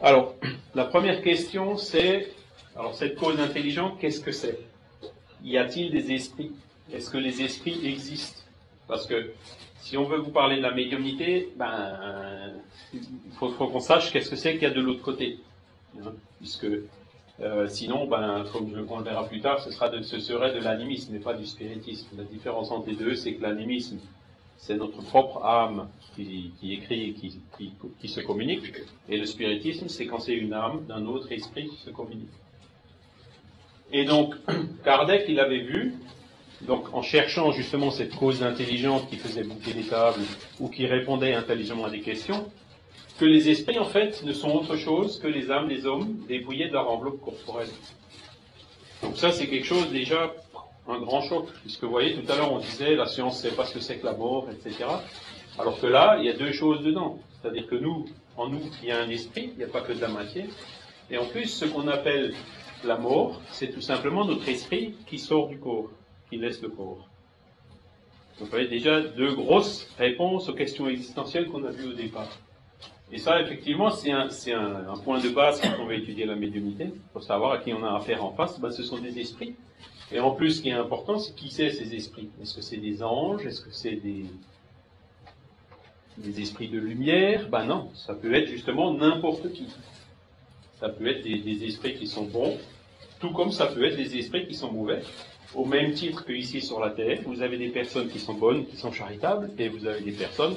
Alors, 0.01 0.35
la 0.75 0.85
première 0.85 1.21
question, 1.21 1.75
c'est, 1.75 2.31
alors 2.75 2.95
cette 2.95 3.15
cause 3.15 3.37
intelligente, 3.39 3.99
qu'est-ce 3.99 4.21
que 4.21 4.31
c'est? 4.31 4.59
Y 5.43 5.57
a-t-il 5.57 5.91
des 5.91 6.13
esprits? 6.13 6.51
Est-ce 6.93 7.09
que 7.09 7.17
les 7.17 7.41
esprits 7.41 7.85
existent? 7.85 8.41
Parce 8.87 9.05
que 9.05 9.31
si 9.81 9.97
on 9.97 10.05
veut 10.05 10.19
vous 10.19 10.31
parler 10.31 10.57
de 10.57 10.61
la 10.61 10.71
médiumnité, 10.71 11.49
ben, 11.57 12.53
il 12.93 13.01
faut 13.37 13.49
qu'on 13.49 13.79
sache 13.81 14.11
qu'est-ce 14.11 14.29
que 14.29 14.37
c'est 14.37 14.53
qu'il 14.53 14.63
y 14.63 14.65
a 14.67 14.69
de 14.69 14.79
l'autre 14.79 15.01
côté. 15.01 15.39
Hein, 15.97 16.13
puisque 16.39 16.67
euh, 17.41 17.67
sinon, 17.67 18.07
ben, 18.07 18.45
comme 18.53 18.71
je, 18.73 18.81
on 18.87 18.99
le 18.99 19.03
verra 19.03 19.27
plus 19.27 19.41
tard, 19.41 19.59
ce, 19.61 19.69
sera 19.69 19.91
ce 20.01 20.19
serait 20.19 20.53
de 20.53 20.59
l'animisme 20.59 21.13
et 21.15 21.19
pas 21.19 21.33
du 21.33 21.45
spiritisme. 21.45 22.07
La 22.17 22.23
différence 22.23 22.71
entre 22.71 22.87
les 22.87 22.95
deux, 22.95 23.15
c'est 23.15 23.33
que 23.33 23.41
l'animisme, 23.41 23.99
c'est 24.59 24.75
notre 24.75 25.01
propre 25.01 25.43
âme 25.43 25.89
qui, 26.15 26.53
écrit, 26.63 27.13
qui, 27.13 27.39
qui, 27.57 27.71
qui, 28.01 28.07
se 28.09 28.19
communique, 28.19 28.73
et 29.07 29.17
le 29.17 29.25
spiritisme, 29.25 29.87
c'est 29.87 30.05
quand 30.05 30.19
c'est 30.19 30.35
une 30.35 30.53
âme 30.53 30.85
d'un 30.85 31.05
autre 31.05 31.31
esprit 31.31 31.69
qui 31.69 31.77
se 31.77 31.89
communique. 31.89 32.29
Et 33.91 34.03
donc, 34.03 34.35
Kardec, 34.83 35.25
il 35.29 35.39
avait 35.39 35.61
vu, 35.61 35.95
donc 36.61 36.93
en 36.93 37.01
cherchant 37.01 37.51
justement 37.51 37.89
cette 37.89 38.15
cause 38.15 38.43
intelligente 38.43 39.09
qui 39.09 39.15
faisait 39.15 39.43
bouger 39.43 39.73
les 39.73 39.83
tables 39.85 40.21
ou 40.59 40.67
qui 40.67 40.85
répondait 40.85 41.33
intelligemment 41.33 41.85
à 41.85 41.89
des 41.89 42.01
questions, 42.01 42.51
que 43.17 43.25
les 43.25 43.49
esprits, 43.49 43.79
en 43.79 43.85
fait, 43.85 44.23
ne 44.23 44.33
sont 44.33 44.49
autre 44.49 44.75
chose 44.75 45.19
que 45.19 45.27
les 45.27 45.51
âmes 45.51 45.69
des 45.69 45.85
hommes 45.85 46.17
dépouillées 46.27 46.67
de 46.67 46.73
leur 46.73 46.89
enveloppe 46.89 47.21
corporelle. 47.21 47.69
Donc 49.01 49.17
ça, 49.17 49.31
c'est 49.31 49.47
quelque 49.47 49.65
chose 49.65 49.89
déjà, 49.89 50.33
un 50.89 50.99
grand 50.99 51.21
choc, 51.21 51.47
puisque 51.61 51.83
vous 51.83 51.91
voyez, 51.91 52.15
tout 52.15 52.31
à 52.31 52.35
l'heure, 52.35 52.51
on 52.51 52.59
disait, 52.59 52.95
la 52.95 53.05
science 53.05 53.43
ne 53.43 53.49
sait 53.49 53.55
pas 53.55 53.65
ce 53.65 53.75
que 53.75 53.79
c'est 53.79 53.97
que 53.97 54.05
la 54.05 54.13
mort, 54.13 54.47
etc. 54.51 54.85
Alors 55.57 55.79
que 55.79 55.87
là, 55.87 56.17
il 56.19 56.25
y 56.25 56.29
a 56.29 56.33
deux 56.33 56.51
choses 56.51 56.83
dedans. 56.83 57.19
C'est-à-dire 57.41 57.67
que 57.67 57.75
nous, 57.75 58.05
en 58.37 58.49
nous, 58.49 58.61
il 58.81 58.89
y 58.89 58.91
a 58.91 58.99
un 58.99 59.09
esprit, 59.09 59.51
il 59.53 59.57
n'y 59.57 59.63
a 59.63 59.67
pas 59.67 59.81
que 59.81 59.93
de 59.93 60.01
la 60.01 60.07
matière. 60.07 60.47
Et 61.11 61.17
en 61.17 61.25
plus, 61.25 61.47
ce 61.47 61.65
qu'on 61.65 61.87
appelle 61.87 62.33
la 62.83 62.97
mort, 62.97 63.41
c'est 63.51 63.73
tout 63.73 63.81
simplement 63.81 64.25
notre 64.25 64.47
esprit 64.49 64.95
qui 65.07 65.19
sort 65.19 65.47
du 65.47 65.59
corps, 65.59 65.89
qui 66.29 66.37
laisse 66.37 66.61
le 66.61 66.69
corps. 66.69 67.07
Donc, 68.39 68.47
vous 68.47 68.51
voyez 68.51 68.67
déjà 68.67 69.01
deux 69.01 69.33
grosses 69.35 69.93
réponses 69.97 70.47
aux 70.49 70.53
questions 70.53 70.87
existentielles 70.87 71.47
qu'on 71.47 71.63
a 71.65 71.71
vues 71.71 71.89
au 71.89 71.93
départ. 71.93 72.29
Et 73.11 73.17
ça, 73.17 73.41
effectivement, 73.41 73.89
c'est 73.89 74.11
un, 74.11 74.29
un, 74.29 74.93
un, 74.93 74.97
point 74.97 75.19
de 75.19 75.29
base 75.29 75.59
quand 75.59 75.81
on 75.81 75.87
va 75.87 75.95
étudier 75.95 76.25
la 76.25 76.35
médiumnité, 76.35 76.93
pour 77.11 77.23
savoir 77.23 77.53
à 77.53 77.57
qui 77.57 77.73
on 77.73 77.83
a 77.83 77.97
affaire 77.97 78.23
en 78.23 78.31
face. 78.31 78.59
Ben, 78.59 78.71
ce 78.71 78.83
sont 78.83 78.99
des 78.99 79.19
esprits. 79.19 79.55
Et 80.11 80.19
en 80.19 80.31
plus, 80.31 80.57
ce 80.57 80.61
qui 80.61 80.69
est 80.69 80.73
important, 80.73 81.19
c'est 81.19 81.35
qui 81.35 81.49
c'est 81.49 81.69
ces 81.71 81.93
esprits? 81.93 82.29
Est-ce 82.41 82.55
que 82.55 82.61
c'est 82.61 82.77
des 82.77 83.03
anges? 83.03 83.45
Est-ce 83.45 83.61
que 83.61 83.71
c'est 83.71 83.95
des, 83.95 84.25
esprits 86.41 86.67
de 86.67 86.79
lumière, 86.79 87.47
ben 87.49 87.65
non, 87.65 87.89
ça 87.93 88.13
peut 88.13 88.33
être 88.33 88.49
justement 88.49 88.93
n'importe 88.93 89.51
qui. 89.53 89.67
Ça 90.79 90.89
peut 90.89 91.07
être 91.07 91.23
des, 91.23 91.63
esprits 91.63 91.95
qui 91.95 92.07
sont 92.07 92.23
bons, 92.23 92.57
tout 93.19 93.31
comme 93.31 93.51
ça 93.51 93.67
peut 93.67 93.85
être 93.85 93.97
des 93.97 94.17
esprits 94.17 94.47
qui 94.47 94.55
sont 94.55 94.71
mauvais. 94.71 95.01
Au 95.55 95.65
même 95.65 95.93
titre 95.93 96.25
que 96.25 96.31
ici 96.31 96.61
sur 96.61 96.79
la 96.79 96.91
terre, 96.91 97.21
vous 97.25 97.41
avez 97.41 97.57
des 97.57 97.69
personnes 97.69 98.09
qui 98.09 98.19
sont 98.19 98.33
bonnes, 98.33 98.65
qui 98.65 98.77
sont 98.77 98.91
charitables, 98.91 99.51
et 99.57 99.69
vous 99.69 99.87
avez 99.87 100.01
des 100.01 100.11
personnes 100.11 100.55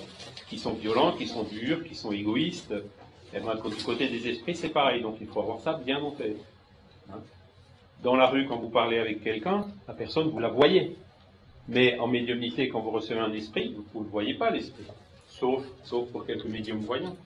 qui 0.49 0.59
sont 0.59 0.73
violentes, 0.73 1.19
qui 1.19 1.27
sont 1.27 1.45
dures, 1.45 1.85
qui 1.85 1.95
sont 1.95 2.13
égoïstes. 2.13 2.75
Et 3.35 3.41
ben, 3.41 3.55
du 3.55 3.85
côté 3.85 4.09
des 4.09 4.29
esprits, 4.29 4.55
c'est 4.55 4.69
pareil, 4.69 5.01
donc 5.01 5.17
il 5.21 5.27
faut 5.27 5.41
avoir 5.41 5.61
ça 5.61 5.75
bien 5.75 5.99
en 6.01 6.11
tête. 6.11 6.37
Hein. 7.11 7.21
Dans 8.03 8.17
la 8.17 8.27
rue, 8.27 8.47
quand 8.47 8.57
vous 8.57 8.71
parlez 8.71 8.99
avec 8.99 9.23
quelqu'un, 9.23 9.67
la 9.87 9.95
personne, 9.95 10.29
vous 10.29 10.41
la 10.41 10.49
voyez. 10.49 10.97
Mais 11.69 11.99
en 11.99 12.09
médiumnité, 12.09 12.69
quand 12.69 12.81
vous 12.81 12.91
recevez 12.91 13.21
un 13.21 13.33
esprit, 13.33 13.77
vous 13.95 14.03
ne 14.03 14.09
voyez 14.09 14.35
pas 14.35 14.51
l'esprit. 14.51 14.85
Sauf, 15.29 15.63
sauf 15.85 16.11
pour 16.11 16.27
quelques 16.27 16.47
médiums 16.47 16.81
voyants. 16.81 17.17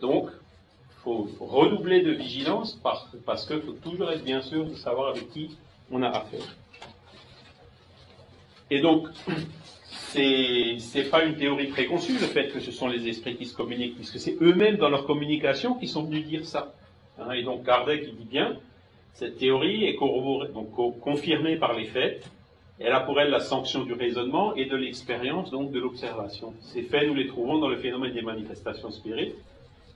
Donc, 0.00 0.30
il 0.30 1.02
faut 1.02 1.28
redoubler 1.40 2.02
de 2.02 2.12
vigilance 2.12 2.80
parce, 2.82 3.06
parce 3.24 3.46
qu'il 3.46 3.60
faut 3.60 3.72
toujours 3.72 4.10
être 4.10 4.24
bien 4.24 4.40
sûr 4.40 4.64
de 4.64 4.74
savoir 4.74 5.10
avec 5.10 5.30
qui 5.30 5.56
on 5.90 6.02
a 6.02 6.08
affaire. 6.08 6.56
Et 8.70 8.80
donc, 8.80 9.08
c'est, 9.84 10.76
c'est 10.78 11.10
pas 11.10 11.24
une 11.24 11.36
théorie 11.36 11.68
préconçue 11.68 12.14
le 12.14 12.26
fait 12.26 12.48
que 12.48 12.60
ce 12.60 12.72
sont 12.72 12.88
les 12.88 13.06
esprits 13.06 13.36
qui 13.36 13.44
se 13.44 13.54
communiquent, 13.54 13.96
puisque 13.96 14.18
c'est 14.18 14.36
eux-mêmes 14.40 14.76
dans 14.76 14.88
leur 14.88 15.06
communication 15.06 15.74
qui 15.74 15.86
sont 15.86 16.04
venus 16.04 16.26
dire 16.26 16.46
ça. 16.46 16.74
Hein, 17.18 17.32
et 17.32 17.42
donc 17.42 17.64
Kardec 17.64 18.04
il 18.06 18.16
dit 18.16 18.24
bien, 18.24 18.56
cette 19.16 19.38
théorie 19.38 19.84
est 19.84 19.96
confirmée 19.96 21.56
par 21.56 21.72
les 21.72 21.86
faits, 21.86 22.30
elle 22.78 22.92
a 22.92 23.00
pour 23.00 23.18
elle 23.18 23.30
la 23.30 23.40
sanction 23.40 23.82
du 23.82 23.94
raisonnement 23.94 24.54
et 24.54 24.66
de 24.66 24.76
l'expérience, 24.76 25.50
donc 25.50 25.72
de 25.72 25.80
l'observation. 25.80 26.52
Ces 26.60 26.82
faits, 26.82 27.08
nous 27.08 27.14
les 27.14 27.26
trouvons 27.26 27.58
dans 27.58 27.68
le 27.68 27.78
phénomène 27.78 28.12
des 28.12 28.20
manifestations 28.20 28.90
spirites, 28.90 29.34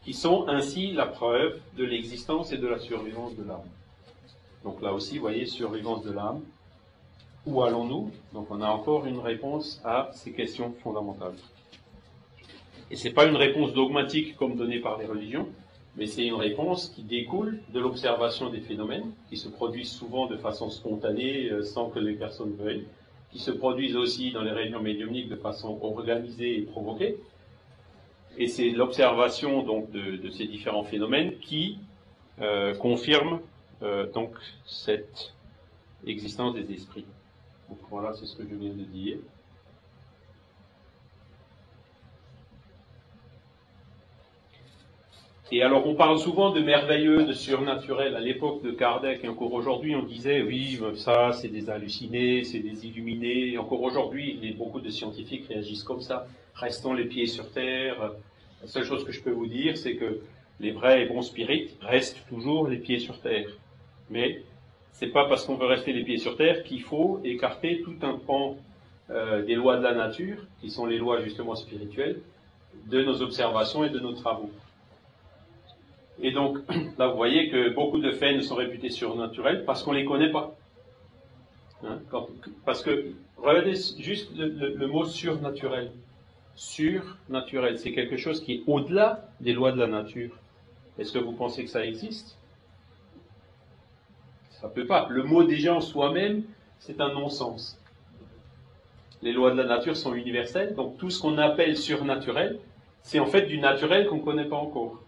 qui 0.02 0.14
sont 0.14 0.48
ainsi 0.48 0.92
la 0.92 1.04
preuve 1.04 1.60
de 1.76 1.84
l'existence 1.84 2.50
et 2.52 2.56
de 2.56 2.66
la 2.66 2.78
survivance 2.78 3.36
de 3.36 3.44
l'âme. 3.44 3.68
Donc 4.64 4.80
là 4.80 4.94
aussi, 4.94 5.16
vous 5.16 5.20
voyez, 5.20 5.44
survivance 5.44 6.02
de 6.02 6.12
l'âme. 6.12 6.40
Où 7.44 7.62
allons-nous? 7.62 8.10
Donc 8.32 8.46
on 8.50 8.62
a 8.62 8.68
encore 8.68 9.04
une 9.04 9.18
réponse 9.18 9.82
à 9.84 10.08
ces 10.14 10.32
questions 10.32 10.72
fondamentales. 10.82 11.36
Et 12.90 12.96
ce 12.96 13.08
n'est 13.08 13.14
pas 13.14 13.26
une 13.26 13.36
réponse 13.36 13.74
dogmatique 13.74 14.36
comme 14.36 14.56
donnée 14.56 14.80
par 14.80 14.98
les 14.98 15.04
religions, 15.04 15.46
mais 15.96 16.06
c'est 16.06 16.24
une 16.24 16.34
réponse 16.34 16.88
qui 16.90 17.02
découle 17.02 17.60
de 17.72 17.80
l'observation 17.80 18.50
des 18.50 18.60
phénomènes, 18.60 19.12
qui 19.28 19.36
se 19.36 19.48
produisent 19.48 19.90
souvent 19.90 20.26
de 20.26 20.36
façon 20.36 20.70
spontanée, 20.70 21.50
euh, 21.50 21.62
sans 21.62 21.90
que 21.90 21.98
les 21.98 22.14
personnes 22.14 22.54
veuillent, 22.54 22.86
qui 23.32 23.38
se 23.38 23.50
produisent 23.50 23.96
aussi 23.96 24.32
dans 24.32 24.42
les 24.42 24.52
réunions 24.52 24.80
médiumniques 24.80 25.28
de 25.28 25.36
façon 25.36 25.78
organisée 25.82 26.58
et 26.58 26.62
provoquée. 26.62 27.16
Et 28.38 28.46
c'est 28.46 28.70
l'observation 28.70 29.62
donc 29.62 29.90
de, 29.90 30.28
ces 30.30 30.46
différents 30.46 30.84
phénomènes 30.84 31.38
qui 31.38 31.78
euh, 32.40 32.74
confirme 32.74 33.40
euh, 33.82 34.10
donc 34.12 34.34
cette 34.66 35.32
existence 36.06 36.54
des 36.54 36.72
esprits. 36.72 37.06
Voilà, 37.90 38.14
c'est 38.14 38.26
ce 38.26 38.36
que 38.36 38.44
je 38.48 38.54
viens 38.54 38.72
de 38.72 38.84
dire. 38.84 39.18
Et 45.52 45.62
alors, 45.64 45.84
on 45.84 45.96
parle 45.96 46.16
souvent 46.20 46.50
de 46.52 46.60
merveilleux, 46.60 47.24
de 47.24 47.32
surnaturel. 47.32 48.14
À 48.14 48.20
l'époque 48.20 48.62
de 48.62 48.70
Kardec, 48.70 49.24
et 49.24 49.28
encore 49.28 49.52
aujourd'hui, 49.52 49.96
on 49.96 50.04
disait, 50.04 50.42
oui, 50.42 50.78
ça, 50.94 51.32
c'est 51.32 51.48
des 51.48 51.68
hallucinés, 51.68 52.44
c'est 52.44 52.60
des 52.60 52.86
illuminés. 52.86 53.54
Et 53.54 53.58
encore 53.58 53.82
aujourd'hui, 53.82 54.54
beaucoup 54.56 54.80
de 54.80 54.90
scientifiques 54.90 55.48
réagissent 55.48 55.82
comme 55.82 56.02
ça. 56.02 56.28
Restons 56.54 56.92
les 56.92 57.06
pieds 57.06 57.26
sur 57.26 57.50
terre. 57.50 58.12
La 58.62 58.68
seule 58.68 58.84
chose 58.84 59.04
que 59.04 59.10
je 59.10 59.20
peux 59.20 59.32
vous 59.32 59.48
dire, 59.48 59.76
c'est 59.76 59.96
que 59.96 60.20
les 60.60 60.70
vrais 60.70 61.02
et 61.02 61.06
bons 61.06 61.22
spirites 61.22 61.76
restent 61.80 62.24
toujours 62.28 62.68
les 62.68 62.78
pieds 62.78 63.00
sur 63.00 63.18
terre. 63.18 63.48
Mais 64.08 64.42
c'est 64.92 65.08
pas 65.08 65.28
parce 65.28 65.46
qu'on 65.46 65.56
veut 65.56 65.66
rester 65.66 65.92
les 65.92 66.04
pieds 66.04 66.18
sur 66.18 66.36
terre 66.36 66.62
qu'il 66.62 66.82
faut 66.82 67.20
écarter 67.24 67.80
tout 67.82 67.96
un 68.02 68.18
pan 68.18 68.56
euh, 69.10 69.42
des 69.44 69.56
lois 69.56 69.78
de 69.78 69.82
la 69.82 69.94
nature, 69.94 70.36
qui 70.60 70.70
sont 70.70 70.86
les 70.86 70.98
lois 70.98 71.20
justement 71.22 71.56
spirituelles, 71.56 72.20
de 72.86 73.02
nos 73.02 73.20
observations 73.20 73.82
et 73.82 73.90
de 73.90 73.98
nos 73.98 74.12
travaux. 74.12 74.50
Et 76.22 76.32
donc, 76.32 76.58
là, 76.98 77.08
vous 77.08 77.16
voyez 77.16 77.50
que 77.50 77.70
beaucoup 77.70 77.98
de 77.98 78.12
faits 78.12 78.36
ne 78.36 78.42
sont 78.42 78.54
réputés 78.54 78.90
surnaturels 78.90 79.64
parce 79.64 79.82
qu'on 79.82 79.92
ne 79.92 79.98
les 79.98 80.04
connaît 80.04 80.30
pas. 80.30 80.54
Hein, 81.84 81.98
parce 82.64 82.82
que, 82.82 83.12
regardez 83.36 83.74
juste 83.98 84.30
le, 84.36 84.86
mot 84.86 85.04
surnaturel. 85.04 85.92
Surnaturel, 86.54 87.78
c'est 87.78 87.92
quelque 87.92 88.16
chose 88.16 88.42
qui 88.42 88.54
est 88.54 88.62
au-delà 88.66 89.28
des 89.40 89.52
lois 89.52 89.72
de 89.72 89.78
la 89.78 89.86
nature. 89.86 90.36
Est-ce 90.98 91.12
que 91.12 91.18
vous 91.18 91.32
pensez 91.32 91.64
que 91.64 91.70
ça 91.70 91.84
existe? 91.84 92.36
Ça 94.50 94.68
ne 94.68 94.72
peut 94.72 94.86
pas. 94.86 95.06
Le 95.08 95.22
mot 95.22 95.42
déjà 95.44 95.74
en 95.74 95.80
soi-même, 95.80 96.42
c'est 96.80 97.00
un 97.00 97.14
non-sens. 97.14 97.78
Les 99.22 99.32
lois 99.32 99.52
de 99.52 99.56
la 99.56 99.64
nature 99.64 99.96
sont 99.96 100.14
universelles, 100.14 100.74
donc 100.74 100.98
tout 100.98 101.08
ce 101.08 101.20
qu'on 101.20 101.38
appelle 101.38 101.76
surnaturel, 101.76 102.58
c'est 103.02 103.20
en 103.20 103.26
fait 103.26 103.42
du 103.42 103.58
naturel 103.58 104.06
qu'on 104.06 104.16
ne 104.16 104.22
connaît 104.22 104.44
pas 104.48 104.56
encore. 104.56 105.02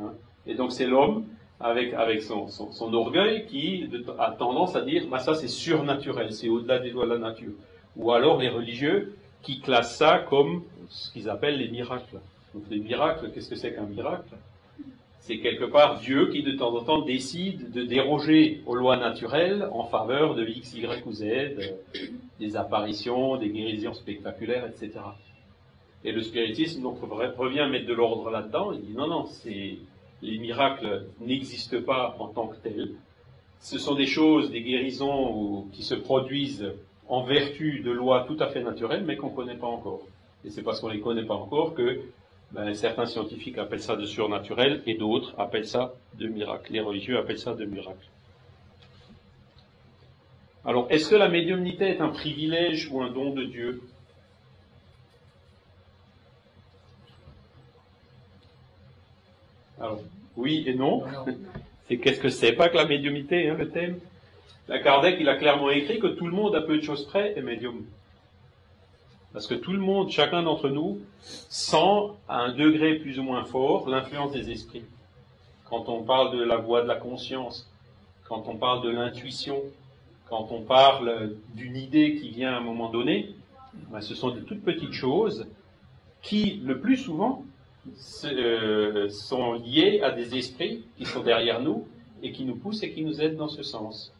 Hein. 0.00 0.12
Et 0.46 0.54
donc 0.54 0.72
c'est 0.72 0.86
l'homme, 0.86 1.24
avec, 1.60 1.94
avec 1.94 2.22
son, 2.22 2.48
son, 2.48 2.92
orgueil, 2.94 3.46
qui 3.46 3.88
a 4.18 4.32
tendance 4.32 4.76
à 4.76 4.82
dire, 4.82 5.06
bah, 5.08 5.18
ça 5.18 5.34
c'est 5.34 5.48
surnaturel, 5.48 6.32
c'est 6.32 6.48
au-delà 6.48 6.78
des 6.78 6.90
lois 6.90 7.06
de 7.06 7.12
la 7.12 7.18
nature. 7.18 7.52
Ou 7.96 8.12
alors 8.12 8.40
les 8.40 8.48
religieux 8.48 9.16
qui 9.42 9.60
classent 9.60 9.96
ça 9.96 10.18
comme 10.28 10.62
ce 10.88 11.12
qu'ils 11.12 11.30
appellent 11.30 11.58
les 11.58 11.68
miracles. 11.68 12.18
Donc 12.54 12.64
les 12.70 12.78
miracles, 12.78 13.30
qu'est-ce 13.32 13.50
que 13.50 13.56
c'est 13.56 13.74
qu'un 13.74 13.86
miracle? 13.86 14.34
C'est 15.20 15.38
quelque 15.38 15.64
part 15.64 16.00
Dieu 16.00 16.28
qui 16.28 16.42
de 16.42 16.52
temps 16.52 16.74
en 16.74 16.84
temps 16.84 17.00
décide 17.00 17.70
de 17.70 17.82
déroger 17.82 18.62
aux 18.66 18.74
lois 18.74 18.98
naturelles 18.98 19.66
en 19.72 19.84
faveur 19.84 20.34
de 20.34 20.46
X, 20.46 20.74
Y 20.74 21.06
ou 21.06 21.12
Z, 21.12 21.24
des 22.38 22.56
apparitions, 22.56 23.36
des 23.36 23.48
guérisons 23.48 23.94
spectaculaires, 23.94 24.66
etc. 24.66 25.00
Et 26.04 26.12
le 26.12 26.20
spiritisme 26.20 26.82
donc 26.82 26.98
revient 27.00 27.66
mettre 27.70 27.86
de 27.86 27.94
l'ordre 27.94 28.30
là-dedans. 28.30 28.72
Il 28.72 28.82
dit 28.82 28.92
non, 28.92 29.06
non, 29.06 29.24
c'est 29.24 29.78
les 30.24 30.38
miracles 30.38 31.04
n'existent 31.20 31.82
pas 31.82 32.16
en 32.18 32.28
tant 32.28 32.48
que 32.48 32.56
tels. 32.56 32.94
Ce 33.60 33.78
sont 33.78 33.94
des 33.94 34.06
choses, 34.06 34.50
des 34.50 34.62
guérisons 34.62 35.66
qui 35.72 35.82
se 35.82 35.94
produisent 35.94 36.72
en 37.08 37.22
vertu 37.22 37.80
de 37.80 37.90
lois 37.90 38.24
tout 38.26 38.36
à 38.40 38.48
fait 38.48 38.62
naturelles, 38.62 39.04
mais 39.04 39.16
qu'on 39.16 39.30
ne 39.30 39.36
connaît 39.36 39.56
pas 39.56 39.66
encore. 39.66 40.00
Et 40.44 40.50
c'est 40.50 40.62
parce 40.62 40.80
qu'on 40.80 40.88
ne 40.88 40.94
les 40.94 41.00
connaît 41.00 41.24
pas 41.24 41.34
encore 41.34 41.74
que 41.74 42.00
ben, 42.52 42.72
certains 42.74 43.06
scientifiques 43.06 43.58
appellent 43.58 43.82
ça 43.82 43.96
de 43.96 44.06
surnaturel 44.06 44.82
et 44.86 44.94
d'autres 44.94 45.34
appellent 45.38 45.66
ça 45.66 45.94
de 46.18 46.26
miracle. 46.26 46.72
Les 46.72 46.80
religieux 46.80 47.18
appellent 47.18 47.38
ça 47.38 47.54
de 47.54 47.64
miracle. 47.64 48.08
Alors, 50.64 50.86
est-ce 50.88 51.10
que 51.10 51.16
la 51.16 51.28
médiumnité 51.28 51.84
est 51.84 52.00
un 52.00 52.08
privilège 52.08 52.88
ou 52.90 53.02
un 53.02 53.10
don 53.10 53.34
de 53.34 53.44
Dieu? 53.44 53.82
Alors, 59.84 60.00
oui 60.36 60.64
et 60.66 60.74
non. 60.74 61.02
C'est 61.88 61.98
qu'est-ce 61.98 62.18
que 62.18 62.30
c'est 62.30 62.54
pas 62.54 62.70
que 62.70 62.76
la 62.76 62.86
médiumité, 62.86 63.50
hein, 63.50 63.56
le 63.58 63.68
thème? 63.68 63.98
La 64.68 64.78
Kardec, 64.78 65.18
il 65.20 65.28
a 65.28 65.36
clairement 65.36 65.68
écrit 65.68 65.98
que 65.98 66.06
tout 66.06 66.24
le 66.24 66.32
monde, 66.32 66.56
à 66.56 66.62
peu 66.62 66.78
de 66.78 66.82
choses 66.82 67.04
près, 67.04 67.36
est 67.36 67.42
médium. 67.42 67.84
Parce 69.34 69.46
que 69.46 69.52
tout 69.52 69.74
le 69.74 69.80
monde, 69.80 70.10
chacun 70.10 70.42
d'entre 70.42 70.70
nous, 70.70 71.00
sent 71.20 72.14
à 72.26 72.40
un 72.40 72.54
degré 72.54 72.94
plus 72.94 73.18
ou 73.18 73.22
moins 73.22 73.44
fort 73.44 73.86
l'influence 73.90 74.32
des 74.32 74.50
esprits. 74.50 74.84
Quand 75.68 75.90
on 75.90 76.02
parle 76.02 76.34
de 76.34 76.42
la 76.42 76.56
voix 76.56 76.80
de 76.80 76.88
la 76.88 76.96
conscience, 76.96 77.70
quand 78.26 78.44
on 78.48 78.56
parle 78.56 78.82
de 78.82 78.88
l'intuition, 78.88 79.60
quand 80.30 80.46
on 80.52 80.62
parle 80.62 81.34
d'une 81.54 81.76
idée 81.76 82.14
qui 82.14 82.30
vient 82.30 82.54
à 82.54 82.56
un 82.56 82.62
moment 82.62 82.88
donné, 82.88 83.34
ben, 83.90 84.00
ce 84.00 84.14
sont 84.14 84.30
de 84.30 84.40
toutes 84.40 84.64
petites 84.64 84.94
choses 84.94 85.46
qui, 86.22 86.62
le 86.64 86.80
plus 86.80 86.96
souvent, 86.96 87.44
euh, 88.24 89.10
sont 89.10 89.52
liés 89.54 90.00
à 90.02 90.10
des 90.10 90.36
esprits 90.38 90.84
qui 90.96 91.04
sont 91.04 91.20
derrière 91.22 91.60
nous 91.60 91.86
et 92.22 92.32
qui 92.32 92.44
nous 92.44 92.56
poussent 92.56 92.82
et 92.82 92.90
qui 92.90 93.02
nous 93.02 93.20
aident 93.20 93.36
dans 93.36 93.48
ce 93.48 93.62
sens. 93.62 94.12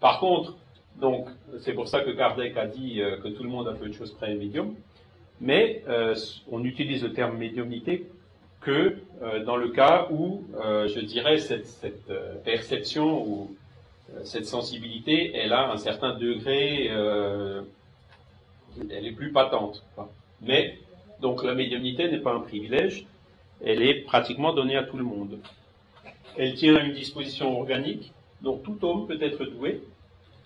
Par 0.00 0.18
contre, 0.18 0.56
donc, 1.00 1.28
c'est 1.60 1.72
pour 1.72 1.86
ça 1.88 2.00
que 2.00 2.10
Kardec 2.10 2.56
a 2.56 2.66
dit 2.66 3.00
euh, 3.00 3.16
que 3.18 3.28
tout 3.28 3.44
le 3.44 3.48
monde 3.48 3.68
a 3.68 3.72
peu 3.72 3.88
de 3.88 3.92
choses 3.92 4.12
près 4.12 4.34
médium, 4.34 4.74
mais 5.40 5.84
euh, 5.88 6.16
on 6.50 6.64
utilise 6.64 7.04
le 7.04 7.12
terme 7.12 7.36
médiumnité 7.36 8.06
que 8.60 8.96
dans 9.44 9.56
le 9.56 9.70
cas 9.70 10.06
où, 10.12 10.44
je 10.60 11.00
dirais, 11.00 11.38
cette, 11.38 11.66
cette 11.66 12.12
perception 12.44 13.26
ou 13.26 13.56
cette 14.22 14.46
sensibilité, 14.46 15.34
elle 15.34 15.52
a 15.52 15.72
un 15.72 15.78
certain 15.78 16.14
degré, 16.16 16.86
elle 16.86 17.64
est 19.04 19.16
plus 19.16 19.32
patente. 19.32 19.84
Mais 20.42 20.78
donc 21.22 21.44
la 21.44 21.54
médiumnité 21.54 22.10
n'est 22.10 22.18
pas 22.18 22.34
un 22.34 22.40
privilège, 22.40 23.06
elle 23.64 23.82
est 23.82 24.02
pratiquement 24.02 24.52
donnée 24.52 24.76
à 24.76 24.82
tout 24.82 24.96
le 24.96 25.04
monde. 25.04 25.38
Elle 26.36 26.54
tient 26.54 26.74
à 26.74 26.80
une 26.80 26.94
disposition 26.94 27.58
organique 27.60 28.12
dont 28.42 28.58
tout 28.58 28.76
homme 28.82 29.06
peut 29.06 29.22
être 29.22 29.44
doué, 29.44 29.80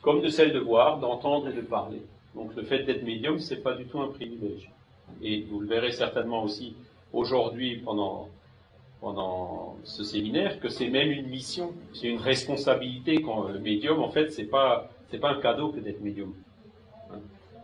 comme 0.03 0.21
de 0.21 0.29
celle 0.29 0.53
de 0.53 0.59
voir, 0.59 0.99
d'entendre 0.99 1.49
et 1.49 1.53
de 1.55 1.63
parler. 1.63 2.03
Donc 2.35 2.55
le 2.55 2.63
fait 2.63 2.81
d'être 2.81 3.03
médium, 3.03 3.39
ce 3.39 3.55
n'est 3.55 3.61
pas 3.61 3.75
du 3.75 3.87
tout 3.87 4.01
un 4.01 4.09
privilège. 4.09 4.71
Et 5.23 5.43
vous 5.43 5.61
le 5.61 5.67
verrez 5.67 5.93
certainement 5.93 6.43
aussi 6.43 6.75
aujourd'hui 7.13 7.77
pendant, 7.77 8.29
pendant 9.01 9.77
ce 9.85 10.05
séminaire, 10.05 10.61
que 10.61 10.69
c'est 10.69 10.91
même 10.91 11.11
une 11.11 11.29
mission, 11.29 11.73
c'est 11.95 12.09
une 12.09 12.19
responsabilité 12.19 13.23
quand 13.23 13.49
le 13.49 13.59
médium, 13.59 14.01
en 14.03 14.11
fait, 14.11 14.31
c'est 14.31 14.45
pas, 14.45 14.91
pas 15.21 15.31
un 15.31 15.41
cadeau 15.41 15.71
que 15.71 15.81
d'être 15.81 16.03
médium. 16.03 16.35
Hein. 17.11 17.21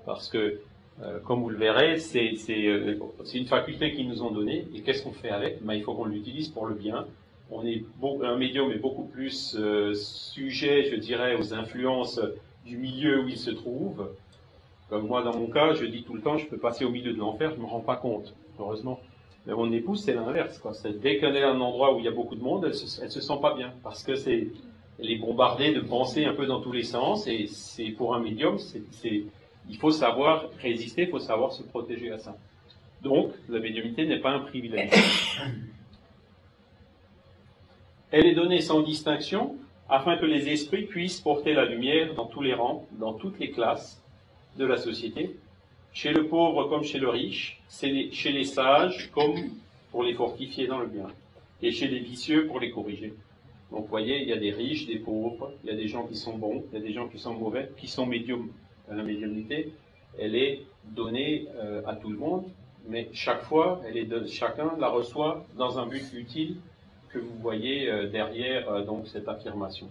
Parce 0.07 0.29
que, 0.29 0.61
euh, 1.03 1.19
comme 1.21 1.41
vous 1.41 1.49
le 1.49 1.57
verrez, 1.57 1.95
euh, 1.95 2.97
c'est 3.25 3.39
une 3.39 3.47
faculté 3.47 3.93
qu'ils 3.93 4.09
nous 4.09 4.23
ont 4.23 4.31
donnée, 4.31 4.67
et 4.75 4.83
qu'est-ce 4.83 5.03
qu'on 5.03 5.13
fait 5.13 5.31
avec? 5.31 5.63
Ben, 5.63 5.75
Il 5.75 5.83
faut 5.83 5.95
qu'on 5.95 6.05
l'utilise 6.05 6.49
pour 6.49 6.67
le 6.67 6.75
bien. 6.75 7.07
On 7.51 7.65
est 7.67 7.83
un 8.23 8.37
médium 8.37 8.71
est 8.73 8.79
beaucoup 8.79 9.05
plus 9.05 9.57
euh, 9.59 9.95
sujet, 9.95 10.85
je 10.91 10.97
dirais, 10.97 11.35
aux 11.35 11.55
influences 11.55 12.21
du 12.65 12.77
milieu 12.77 13.25
où 13.25 13.29
il 13.29 13.37
se 13.37 13.51
trouve. 13.51 14.09
Comme 14.89 15.07
moi, 15.07 15.23
dans 15.23 15.37
mon 15.37 15.47
cas, 15.47 15.75
je 15.75 15.85
dis 15.87 16.03
tout 16.03 16.15
le 16.15 16.21
temps, 16.21 16.37
je 16.37 16.47
peux 16.47 16.59
passer 16.59 16.85
au 16.85 16.91
milieu 16.91 17.13
de 17.13 17.19
l'enfer, 17.19 17.51
je 17.51 17.57
ne 17.57 17.63
me 17.63 17.67
rends 17.67 17.81
pas 17.81 17.97
compte, 17.97 18.35
heureusement. 18.59 19.01
Mais 19.47 19.55
mon 19.55 19.71
épouse, 19.73 20.03
c'est 20.05 20.15
l'inverse. 20.15 20.61
Dès 21.03 21.19
qu'elle 21.19 21.37
est 21.37 21.43
à 21.43 21.51
un 21.51 21.61
endroit 21.61 21.95
où 21.95 21.99
il 21.99 22.05
y 22.05 22.09
a 22.09 22.13
beaucoup 22.13 22.37
de 22.37 22.43
monde, 22.43 22.65
elle 22.65 22.75
se, 22.75 22.87
se 22.87 23.21
sent 23.21 23.39
pas 23.41 23.55
bien. 23.55 23.73
Parce 23.83 24.03
que 24.05 24.15
c'est, 24.15 24.49
elle 24.99 25.11
est 25.11 25.17
bombardée 25.17 25.73
de 25.73 25.81
pensées 25.81 26.25
un 26.25 26.35
peu 26.35 26.47
dans 26.47 26.61
tous 26.61 26.73
les 26.73 26.85
sens. 26.85 27.27
Et 27.27 27.49
pour 27.97 28.15
un 28.15 28.21
médium, 28.21 28.59
c'est, 28.59 29.25
il 29.73 29.79
faut 29.79 29.91
savoir 29.91 30.51
résister, 30.61 31.05
il 31.05 31.09
faut 31.09 31.19
savoir 31.19 31.53
se 31.53 31.63
protéger 31.63 32.13
à 32.13 32.19
ça. 32.19 32.37
Donc, 33.01 33.33
la 33.49 33.59
médiumité 33.59 34.07
n'est 34.07 34.21
pas 34.21 34.31
un 34.31 34.41
privilège. 34.41 34.91
Elle 38.11 38.27
est 38.27 38.35
donnée 38.35 38.61
sans 38.61 38.83
distinction 38.83 39.57
afin 39.89 40.19
que 40.19 40.27
les 40.27 40.51
esprits 40.51 40.85
puissent 40.85 41.23
porter 41.23 41.55
la 41.55 41.65
lumière 41.65 42.15
dans 42.15 42.27
tous 42.27 42.43
les 42.43 42.53
rangs, 42.53 42.87
dans 42.93 43.15
toutes 43.15 43.39
les 43.41 43.51
classes 43.51 43.99
de 44.59 44.67
la 44.67 44.77
société, 44.77 45.35
chez 45.95 46.13
le 46.13 46.27
pauvre 46.27 46.69
comme 46.69 46.85
chez 46.85 46.99
le 46.99 47.09
riche, 47.09 47.59
chez 47.71 48.33
les 48.33 48.45
sages 48.45 49.11
comme 49.11 49.37
pour 49.91 50.03
les 50.03 50.13
fortifier 50.13 50.67
dans 50.67 50.81
le 50.81 50.87
bien, 50.87 51.09
et 51.63 51.73
chez 51.73 51.89
les 51.89 52.01
vicieux 52.01 52.47
pour 52.47 52.61
les 52.61 52.71
corriger. 52.71 53.15
Donc 53.71 53.85
vous 53.85 53.89
voyez, 53.91 54.21
il 54.21 54.29
y 54.29 54.35
a 54.35 54.37
des 54.37 54.51
riches, 54.51 54.87
des 54.87 54.99
pauvres, 54.99 55.55
il 55.65 55.71
y 55.71 55.73
a 55.73 55.77
des 55.77 55.89
gens 55.89 56.07
qui 56.07 56.17
sont 56.17 56.37
bons, 56.37 56.63
il 56.71 56.79
y 56.79 56.83
a 56.83 56.85
des 56.85 56.93
gens 56.93 57.09
qui 57.09 57.19
sont 57.19 57.33
mauvais, 57.33 57.71
qui 57.79 57.89
sont 57.89 58.05
médiums. 58.05 58.51
La 58.95 59.03
médiumnité, 59.03 59.73
elle 60.19 60.35
est 60.35 60.63
donnée 60.85 61.47
euh, 61.57 61.83
à 61.87 61.95
tout 61.97 62.11
le 62.11 62.19
monde, 62.19 62.45
mais 62.89 63.09
chaque 63.13 63.43
fois, 63.43 63.81
chacun 64.27 64.73
la 64.79 64.89
reçoit 64.89 65.47
dans 65.57 65.79
un 65.79 65.87
but 65.87 66.13
utile 66.13 66.57
que 67.11 67.19
vous 67.19 67.35
voyez 67.41 67.91
euh, 67.91 68.09
derrière 68.09 68.69
euh, 68.71 68.85
donc 68.85 69.07
cette 69.07 69.29
affirmation. 69.29 69.89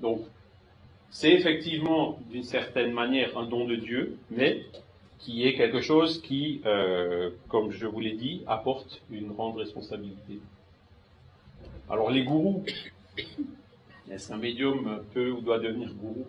Donc, 0.00 0.20
c'est 1.10 1.32
effectivement 1.32 2.18
d'une 2.30 2.42
certaine 2.42 2.92
manière 2.92 3.36
un 3.36 3.46
don 3.46 3.66
de 3.66 3.76
Dieu, 3.76 4.18
mais 4.30 4.64
qui 5.18 5.46
est 5.46 5.54
quelque 5.54 5.80
chose 5.80 6.20
qui, 6.20 6.62
comme 7.48 7.70
je 7.70 7.86
vous 7.86 8.00
l'ai 8.00 8.14
dit, 8.14 8.42
apporte 8.48 9.00
une 9.08 9.28
grande 9.28 9.56
responsabilité. 9.56 10.40
Alors 11.88 12.10
les 12.10 12.24
gourous, 12.24 12.64
est-ce 14.10 14.28
qu'un 14.30 14.38
médium 14.38 15.04
peut 15.14 15.30
ou 15.30 15.40
doit 15.40 15.60
devenir 15.60 15.94
gourou? 15.94 16.26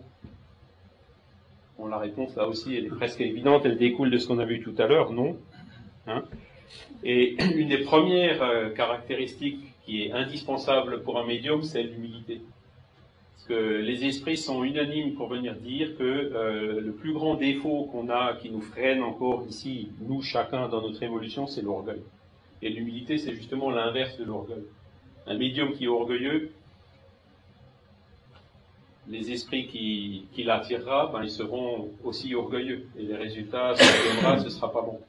Bon, 1.77 1.87
la 1.87 1.97
réponse 1.97 2.35
là 2.35 2.47
aussi, 2.47 2.75
elle 2.75 2.85
est 2.85 2.95
presque 2.95 3.21
évidente, 3.21 3.63
elle 3.65 3.77
découle 3.77 4.11
de 4.11 4.17
ce 4.17 4.27
qu'on 4.27 4.39
a 4.39 4.45
vu 4.45 4.61
tout 4.61 4.75
à 4.77 4.85
l'heure, 4.85 5.11
non 5.11 5.37
hein 6.07 6.23
Et 7.03 7.35
une 7.55 7.69
des 7.69 7.79
premières 7.79 8.43
euh, 8.43 8.69
caractéristiques 8.69 9.59
qui 9.85 10.03
est 10.03 10.11
indispensable 10.11 11.01
pour 11.01 11.19
un 11.19 11.25
médium, 11.25 11.63
c'est 11.63 11.83
l'humilité. 11.83 12.41
Parce 13.33 13.47
que 13.47 13.81
les 13.81 14.05
esprits 14.05 14.37
sont 14.37 14.63
unanimes 14.63 15.15
pour 15.15 15.27
venir 15.27 15.55
dire 15.55 15.97
que 15.97 16.03
euh, 16.03 16.79
le 16.79 16.91
plus 16.93 17.11
grand 17.11 17.35
défaut 17.35 17.89
qu'on 17.91 18.09
a, 18.09 18.35
qui 18.35 18.49
nous 18.49 18.61
freine 18.61 19.01
encore 19.01 19.43
ici, 19.49 19.89
nous 19.99 20.21
chacun 20.21 20.69
dans 20.69 20.81
notre 20.81 21.01
évolution, 21.03 21.47
c'est 21.47 21.61
l'orgueil. 21.61 22.01
Et 22.61 22.69
l'humilité, 22.69 23.17
c'est 23.17 23.33
justement 23.33 23.69
l'inverse 23.71 24.17
de 24.17 24.23
l'orgueil. 24.23 24.63
Un 25.27 25.37
médium 25.37 25.73
qui 25.73 25.85
est 25.85 25.89
orgueilleux, 25.89 26.51
les 29.07 29.31
esprits 29.31 29.67
qui, 29.67 30.43
l'attirera, 30.43 31.09
ben, 31.11 31.23
ils 31.23 31.31
seront 31.31 31.89
aussi 32.03 32.35
orgueilleux. 32.35 32.87
Et 32.97 33.03
les 33.03 33.15
résultats, 33.15 33.75
ce 33.75 34.43
ne 34.45 34.49
sera 34.49 34.71
pas 34.71 34.81
bon. 34.81 34.99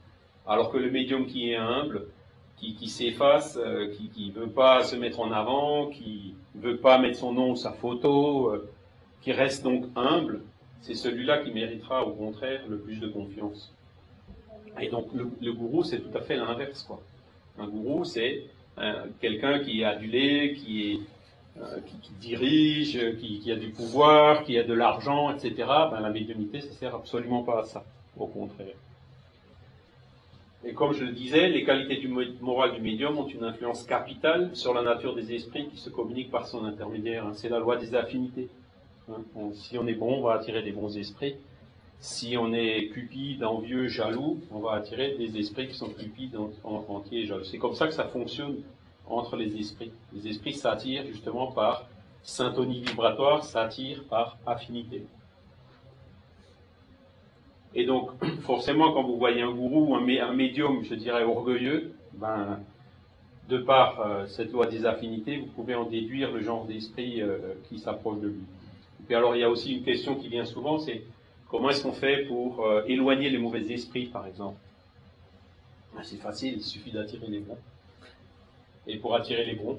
Alors 0.47 0.71
que 0.71 0.79
le 0.79 0.91
médium 0.91 1.27
qui 1.27 1.51
est 1.51 1.57
humble, 1.57 2.07
qui, 2.57 2.75
qui 2.75 2.89
s'efface, 2.89 3.59
euh, 3.61 3.93
qui 4.15 4.33
ne 4.35 4.41
veut 4.41 4.51
pas 4.51 4.85
se 4.85 4.97
mettre 4.97 5.21
en 5.21 5.33
avant, 5.33 5.87
qui 5.87 6.35
ne 6.55 6.61
veut 6.61 6.77
pas 6.77 6.99
mettre 6.99 7.19
son 7.19 7.33
nom 7.33 7.53
ou 7.53 7.57
sa 7.57 7.73
photo, 7.73 8.51
euh, 8.51 8.71
qui 9.23 9.33
reste 9.33 9.65
donc 9.65 9.87
humble, 9.97 10.43
c'est 10.83 10.95
celui-là 10.95 11.39
qui 11.39 11.51
méritera 11.51 12.05
au 12.05 12.13
contraire 12.13 12.61
le 12.69 12.79
plus 12.79 13.01
de 13.01 13.09
confiance. 13.09 13.73
Et 14.81 14.89
donc 14.89 15.09
le, 15.15 15.53
gourou, 15.53 15.83
c'est 15.83 16.01
tout 16.01 16.17
à 16.17 16.21
fait 16.21 16.37
l'inverse. 16.37 16.83
quoi. 16.83 17.01
Un 17.59 17.69
gourou, 17.69 18.05
c'est 18.05 18.45
euh, 18.79 19.07
quelqu'un 19.21 19.61
qui 19.61 19.81
est 19.81 19.85
adulé, 19.85 20.55
qui, 20.55 20.93
est, 20.93 21.01
qui, 21.87 21.97
qui, 22.03 22.13
dirige, 22.21 23.17
qui, 23.19 23.53
a 23.53 23.57
du 23.57 23.71
pouvoir, 23.71 24.43
qui 24.43 24.59
a 24.59 24.65
de 24.65 24.75
l'argent, 24.75 25.33
etc. 25.33 25.55
Ben, 25.91 26.01
la 26.01 26.11
médiumnité, 26.11 26.61
ça 26.61 26.73
sert 26.73 26.95
absolument 26.95 27.43
pas 27.43 27.61
à 27.61 27.65
ça. 27.65 27.85
Au 28.17 28.27
contraire. 28.27 28.75
Et 30.67 30.73
comme 30.73 30.95
je 30.95 31.05
le 31.05 31.13
disais, 31.13 31.49
les 31.49 31.65
qualités 31.65 31.97
du 31.97 32.09
moral 32.09 32.73
du 32.73 32.81
médium 32.81 33.19
ont 33.19 33.27
une 33.27 33.45
influence 33.45 33.83
capitale 33.85 34.51
sur 34.55 34.73
la 34.73 34.83
nature 34.83 35.15
des 35.15 35.35
esprits 35.35 35.69
qui 35.69 35.77
se 35.77 35.91
communiquent 35.91 36.31
par 36.31 36.47
son 36.47 36.65
intermédiaire. 36.65 37.27
Hein. 37.27 37.33
C'est 37.35 37.51
la 37.51 37.59
loi 37.59 37.77
des 37.77 37.95
affinités. 37.95 38.49
Hein. 39.11 39.21
si 39.53 39.77
on 39.77 39.87
est 39.87 39.95
bon, 39.95 40.21
on 40.21 40.23
va 40.23 40.35
attirer 40.35 40.63
des 40.63 40.73
bons 40.73 40.97
esprits. 40.97 41.37
Si 42.01 42.37
on 42.39 42.53
est 42.55 42.89
cupide, 42.89 43.45
envieux, 43.45 43.89
jaloux, 43.89 44.41
on 44.51 44.61
va 44.61 44.73
attirer 44.73 45.17
des 45.19 45.39
esprits 45.39 45.69
qui 45.69 45.75
sont 45.75 45.91
cupides, 45.91 46.37
entiers 46.65 47.23
et 47.23 47.27
jaloux. 47.27 47.45
C'est 47.45 47.59
comme 47.59 47.75
ça 47.75 47.87
que 47.87 47.95
ça 47.95 48.05
fonctionne 48.05 48.57
entre 49.09 49.37
les 49.37 49.57
esprits. 49.57 49.93
Les 50.13 50.29
esprits 50.29 50.55
s'attirent 50.55 51.07
justement 51.07 51.53
par 51.53 51.87
syntonie 52.23 52.81
vibratoire, 52.81 53.45
s'attirent 53.45 54.05
par 54.05 54.39
affinité. 54.47 55.05
Et 57.75 57.85
donc, 57.85 58.11
forcément, 58.43 58.93
quand 58.93 59.03
vous 59.03 59.19
voyez 59.19 59.43
un 59.43 59.51
gourou, 59.51 59.95
un, 59.95 60.09
un 60.09 60.33
médium, 60.33 60.85
je 60.85 60.95
dirais, 60.95 61.25
orgueilleux, 61.25 61.93
ben, 62.15 62.61
de 63.49 63.59
par 63.59 64.01
euh, 64.01 64.27
cette 64.27 64.53
loi 64.53 64.67
des 64.67 64.87
affinités, 64.87 65.37
vous 65.37 65.47
pouvez 65.47 65.75
en 65.75 65.85
déduire 65.85 66.33
le 66.33 66.41
genre 66.41 66.65
d'esprit 66.65 67.21
euh, 67.21 67.39
qui 67.69 67.79
s'approche 67.79 68.21
de 68.21 68.29
lui. 68.29 68.43
Et 69.01 69.05
puis 69.07 69.15
alors, 69.15 69.37
il 69.37 69.41
y 69.41 69.45
a 69.45 69.51
aussi 69.51 69.77
une 69.77 69.83
question 69.83 70.15
qui 70.15 70.29
vient 70.29 70.47
souvent, 70.47 70.79
c'est 70.79 71.03
comment 71.51 71.71
est-ce 71.71 71.83
qu'on 71.83 71.93
fait 71.93 72.25
pour 72.27 72.65
euh, 72.65 72.85
éloigner 72.87 73.29
les 73.29 73.39
mauvais 73.39 73.71
esprits, 73.71 74.07
par 74.07 74.27
exemple? 74.27 74.57
Ben, 75.95 76.03
C'est 76.03 76.17
facile, 76.17 76.55
il 76.57 76.63
suffit 76.63 76.91
d'attirer 76.91 77.27
les 77.27 77.41
bons. 77.41 77.59
Et 78.87 78.99
pour 78.99 79.15
attirer 79.15 79.45
les 79.45 79.55
bons, 79.55 79.79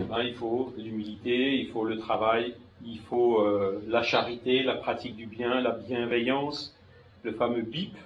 eh 0.00 0.04
ben, 0.04 0.22
il 0.22 0.34
faut 0.34 0.72
l'humilité, 0.76 1.56
il 1.56 1.68
faut 1.68 1.84
le 1.84 1.98
travail, 1.98 2.54
il 2.84 2.98
faut 3.00 3.44
la 3.88 4.02
charité, 4.02 4.62
la 4.62 4.76
pratique 4.76 5.16
du 5.16 5.26
bien, 5.26 5.60
la 5.60 5.72
bienveillance, 5.72 6.74
le 7.24 7.32
fameux 7.32 7.62
BIP 7.62 7.96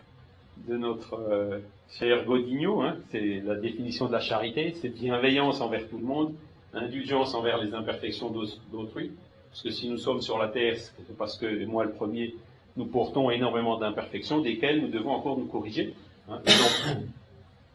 de 0.69 0.77
notre 0.77 1.15
euh, 1.15 1.59
cher 1.91 2.25
Godinho, 2.25 2.83
hein, 2.83 2.97
c'est 3.11 3.43
la 3.45 3.57
définition 3.57 4.07
de 4.07 4.13
la 4.13 4.21
charité, 4.21 4.75
c'est 4.81 4.89
bienveillance 4.89 5.61
envers 5.61 5.89
tout 5.89 5.99
le 5.99 6.05
monde, 6.05 6.35
indulgence 6.73 7.35
envers 7.35 7.59
les 7.59 7.75
imperfections 7.75 8.31
d'autrui, 8.71 9.13
parce 9.51 9.63
que 9.63 9.71
si 9.71 9.89
nous 9.89 9.99
sommes 9.99 10.23
sur 10.23 10.39
la 10.39 10.49
terre, 10.49 10.77
c'est 10.79 11.17
parce 11.17 11.37
que 11.37 11.65
moi 11.67 11.85
le 11.85 11.93
premier, 11.93 12.35
nous 12.77 12.87
portons 12.87 13.31
énormément 13.31 13.79
d'imperfections, 13.79 14.41
desquelles 14.41 14.81
nous 14.81 14.89
devons 14.89 15.11
encore 15.11 15.39
nous 15.39 15.47
corriger. 15.47 15.95
Hein. 16.31 16.41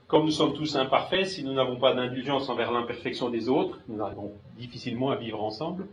Comme 0.07 0.23
nous 0.23 0.31
sommes 0.31 0.53
tous 0.53 0.75
imparfaits, 0.77 1.25
si 1.25 1.43
nous 1.43 1.53
n'avons 1.53 1.75
pas 1.75 1.93
d'indulgence 1.93 2.47
envers 2.49 2.71
l'imperfection 2.71 3.29
des 3.29 3.49
autres, 3.49 3.77
nous 3.89 4.01
arrivons 4.01 4.31
difficilement 4.57 5.09
à 5.09 5.15
vivre 5.15 5.43
ensemble. 5.43 5.85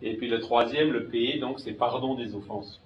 Et 0.00 0.14
puis 0.14 0.28
le 0.28 0.38
troisième, 0.38 0.92
le 0.92 1.06
P, 1.06 1.38
donc 1.38 1.58
c'est 1.58 1.72
pardon 1.72 2.14
des 2.14 2.36
offenses. 2.36 2.80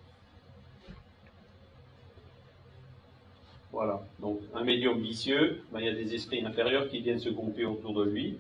Voilà. 3.70 4.02
Donc, 4.20 4.40
un 4.54 4.64
médium 4.64 4.98
vicieux, 4.98 5.62
ben, 5.72 5.80
il 5.80 5.86
y 5.86 5.88
a 5.88 5.94
des 5.94 6.14
esprits 6.14 6.44
inférieurs 6.44 6.88
qui 6.88 7.00
viennent 7.00 7.18
se 7.18 7.30
grouper 7.30 7.64
autour 7.64 7.94
de 7.94 8.04
lui, 8.04 8.38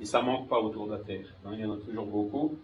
et 0.00 0.04
ça 0.04 0.22
manque 0.22 0.48
pas 0.48 0.60
autour 0.60 0.86
de 0.86 0.92
la 0.92 0.98
Terre. 0.98 1.26
Hein. 1.44 1.50
il 1.54 1.60
y 1.60 1.64
en 1.64 1.74
a 1.74 1.76
toujours 1.78 2.06
beaucoup. 2.06 2.56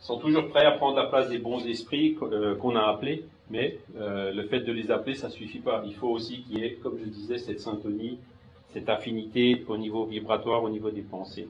Ils 0.00 0.04
sont 0.04 0.18
toujours 0.18 0.48
prêts 0.48 0.64
à 0.64 0.72
prendre 0.72 0.96
la 0.96 1.06
place 1.06 1.28
des 1.28 1.38
bons 1.38 1.66
esprits 1.66 2.16
euh, 2.22 2.54
qu'on 2.56 2.74
a 2.76 2.82
appelés, 2.82 3.24
mais 3.50 3.78
euh, 3.96 4.32
le 4.32 4.42
fait 4.44 4.60
de 4.60 4.72
les 4.72 4.90
appeler, 4.90 5.14
ça 5.14 5.28
suffit 5.28 5.58
pas. 5.58 5.82
Il 5.86 5.94
faut 5.94 6.08
aussi 6.08 6.42
qu'il 6.42 6.58
y 6.58 6.64
ait, 6.64 6.74
comme 6.82 6.98
je 6.98 7.04
disais, 7.04 7.36
cette 7.36 7.60
syntonie, 7.60 8.18
cette 8.72 8.88
affinité 8.88 9.64
au 9.68 9.76
niveau 9.76 10.04
vibratoire, 10.04 10.62
au 10.62 10.70
niveau 10.70 10.90
des 10.90 11.02
pensées. 11.02 11.48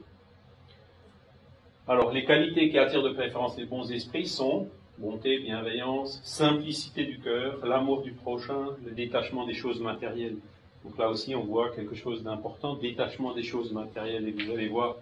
Alors, 1.87 2.11
les 2.11 2.23
qualités 2.23 2.69
qui 2.69 2.77
attirent 2.77 3.03
de 3.03 3.09
préférence 3.09 3.57
les 3.57 3.65
bons 3.65 3.91
esprits 3.91 4.27
sont 4.27 4.67
bonté, 4.99 5.39
bienveillance, 5.39 6.19
simplicité 6.23 7.05
du 7.05 7.19
cœur, 7.19 7.65
l'amour 7.65 8.01
du 8.01 8.11
prochain, 8.11 8.67
le 8.85 8.91
détachement 8.91 9.45
des 9.45 9.53
choses 9.53 9.81
matérielles. 9.81 10.35
Donc 10.83 10.97
là 10.97 11.09
aussi, 11.09 11.35
on 11.35 11.43
voit 11.43 11.69
quelque 11.71 11.95
chose 11.95 12.23
d'important, 12.23 12.75
détachement 12.75 13.33
des 13.33 13.43
choses 13.43 13.71
matérielles. 13.71 14.27
Et 14.27 14.31
vous 14.31 14.51
allez 14.51 14.67
voir 14.67 14.97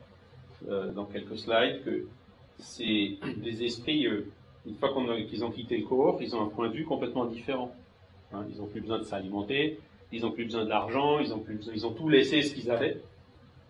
euh, 0.70 0.92
dans 0.92 1.06
quelques 1.06 1.38
slides 1.38 1.84
que 1.84 2.06
c'est 2.60 3.18
des 3.38 3.64
esprits, 3.64 4.08
euh, 4.08 4.28
une 4.68 4.76
fois 4.76 4.90
qu'ils 5.30 5.44
ont 5.44 5.52
quitté 5.52 5.78
le 5.78 5.86
corps, 5.86 6.22
ils 6.22 6.36
ont 6.36 6.42
un 6.42 6.50
point 6.50 6.70
de 6.70 6.74
vue 6.74 6.86
complètement 6.86 7.26
différent. 7.26 7.72
Hein, 8.34 8.46
ils 8.52 8.60
n'ont 8.60 8.68
plus 8.68 8.82
besoin 8.82 9.00
de 9.00 9.04
s'alimenter, 9.04 9.80
ils 10.12 10.22
n'ont 10.22 10.32
plus 10.32 10.46
besoin 10.46 10.66
d'argent, 10.66 11.20
ils 11.20 11.34
ont 11.34 11.44
ils 11.74 11.86
ont 11.86 11.92
tout 11.92 12.10
laissé 12.10 12.42
ce 12.42 12.54
qu'ils 12.54 12.72
avaient. 12.72 12.98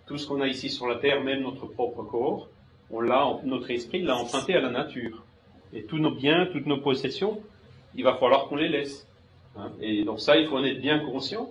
Tout 0.05 0.17
ce 0.17 0.27
qu'on 0.27 0.41
a 0.41 0.47
ici 0.47 0.69
sur 0.69 0.87
la 0.87 0.95
terre, 0.95 1.21
même 1.23 1.41
notre 1.41 1.65
propre 1.65 2.03
corps, 2.03 2.47
on 2.91 3.01
l'a, 3.01 3.39
notre 3.43 3.69
esprit 3.71 4.01
l'a 4.01 4.15
emprunté 4.15 4.53
à 4.53 4.61
la 4.61 4.69
nature. 4.69 5.23
Et 5.73 5.83
tous 5.83 5.97
nos 5.97 6.11
biens, 6.11 6.47
toutes 6.51 6.65
nos 6.65 6.77
possessions, 6.77 7.41
il 7.95 8.03
va 8.03 8.15
falloir 8.15 8.47
qu'on 8.47 8.55
les 8.55 8.69
laisse. 8.69 9.07
Hein. 9.57 9.71
Et 9.81 10.03
donc 10.03 10.19
ça, 10.19 10.37
il 10.37 10.47
faut 10.47 10.57
en 10.57 10.63
être 10.63 10.79
bien 10.79 10.99
conscient. 10.99 11.49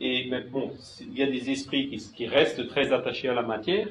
Et 0.00 0.26
mais 0.30 0.40
bon, 0.40 0.70
il 1.00 1.18
y 1.18 1.22
a 1.22 1.26
des 1.26 1.50
esprits 1.50 1.90
qui, 1.90 2.26
restent 2.26 2.66
très 2.68 2.92
attachés 2.92 3.28
à 3.28 3.34
la 3.34 3.42
matière 3.42 3.88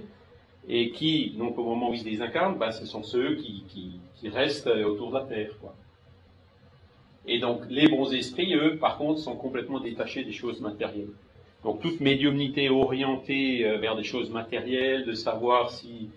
et 0.68 0.92
qui, 0.92 1.32
donc 1.38 1.58
au 1.58 1.64
moment 1.64 1.90
où 1.90 1.94
ils 1.94 2.00
se 2.00 2.04
désincarnent, 2.04 2.58
bah, 2.58 2.72
ce 2.72 2.86
sont 2.86 3.04
ceux 3.04 3.36
qui, 3.36 3.64
qui, 3.68 4.30
restent 4.30 4.68
autour 4.68 5.10
de 5.12 5.16
la 5.16 5.26
terre. 5.26 5.58
Quoi. 5.60 5.76
Et 7.28 7.40
donc 7.40 7.62
les 7.70 7.88
bons 7.88 8.12
esprits, 8.14 8.54
eux, 8.56 8.78
par 8.78 8.98
contre, 8.98 9.20
sont 9.20 9.36
complètement 9.36 9.80
détachés 9.80 10.24
des 10.24 10.32
choses 10.32 10.60
matérielles. 10.62 11.10
Donc 11.64 11.80
toute 11.82 12.00
médiumnité 12.00 12.70
orientée 12.70 13.66
euh, 13.66 13.78
vers 13.78 13.96
des 13.96 14.04
choses 14.04 14.32
matérielles, 14.32 15.06
de 15.06 15.14
savoir 15.14 15.70
si 15.70 16.10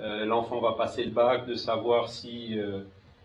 euh, 0.00 0.24
l'enfant 0.24 0.60
va 0.60 0.72
passer 0.72 1.04
le 1.04 1.10
bac, 1.10 1.46
de 1.46 1.54
savoir 1.54 2.08
si 2.08 2.58
euh, 2.58 2.80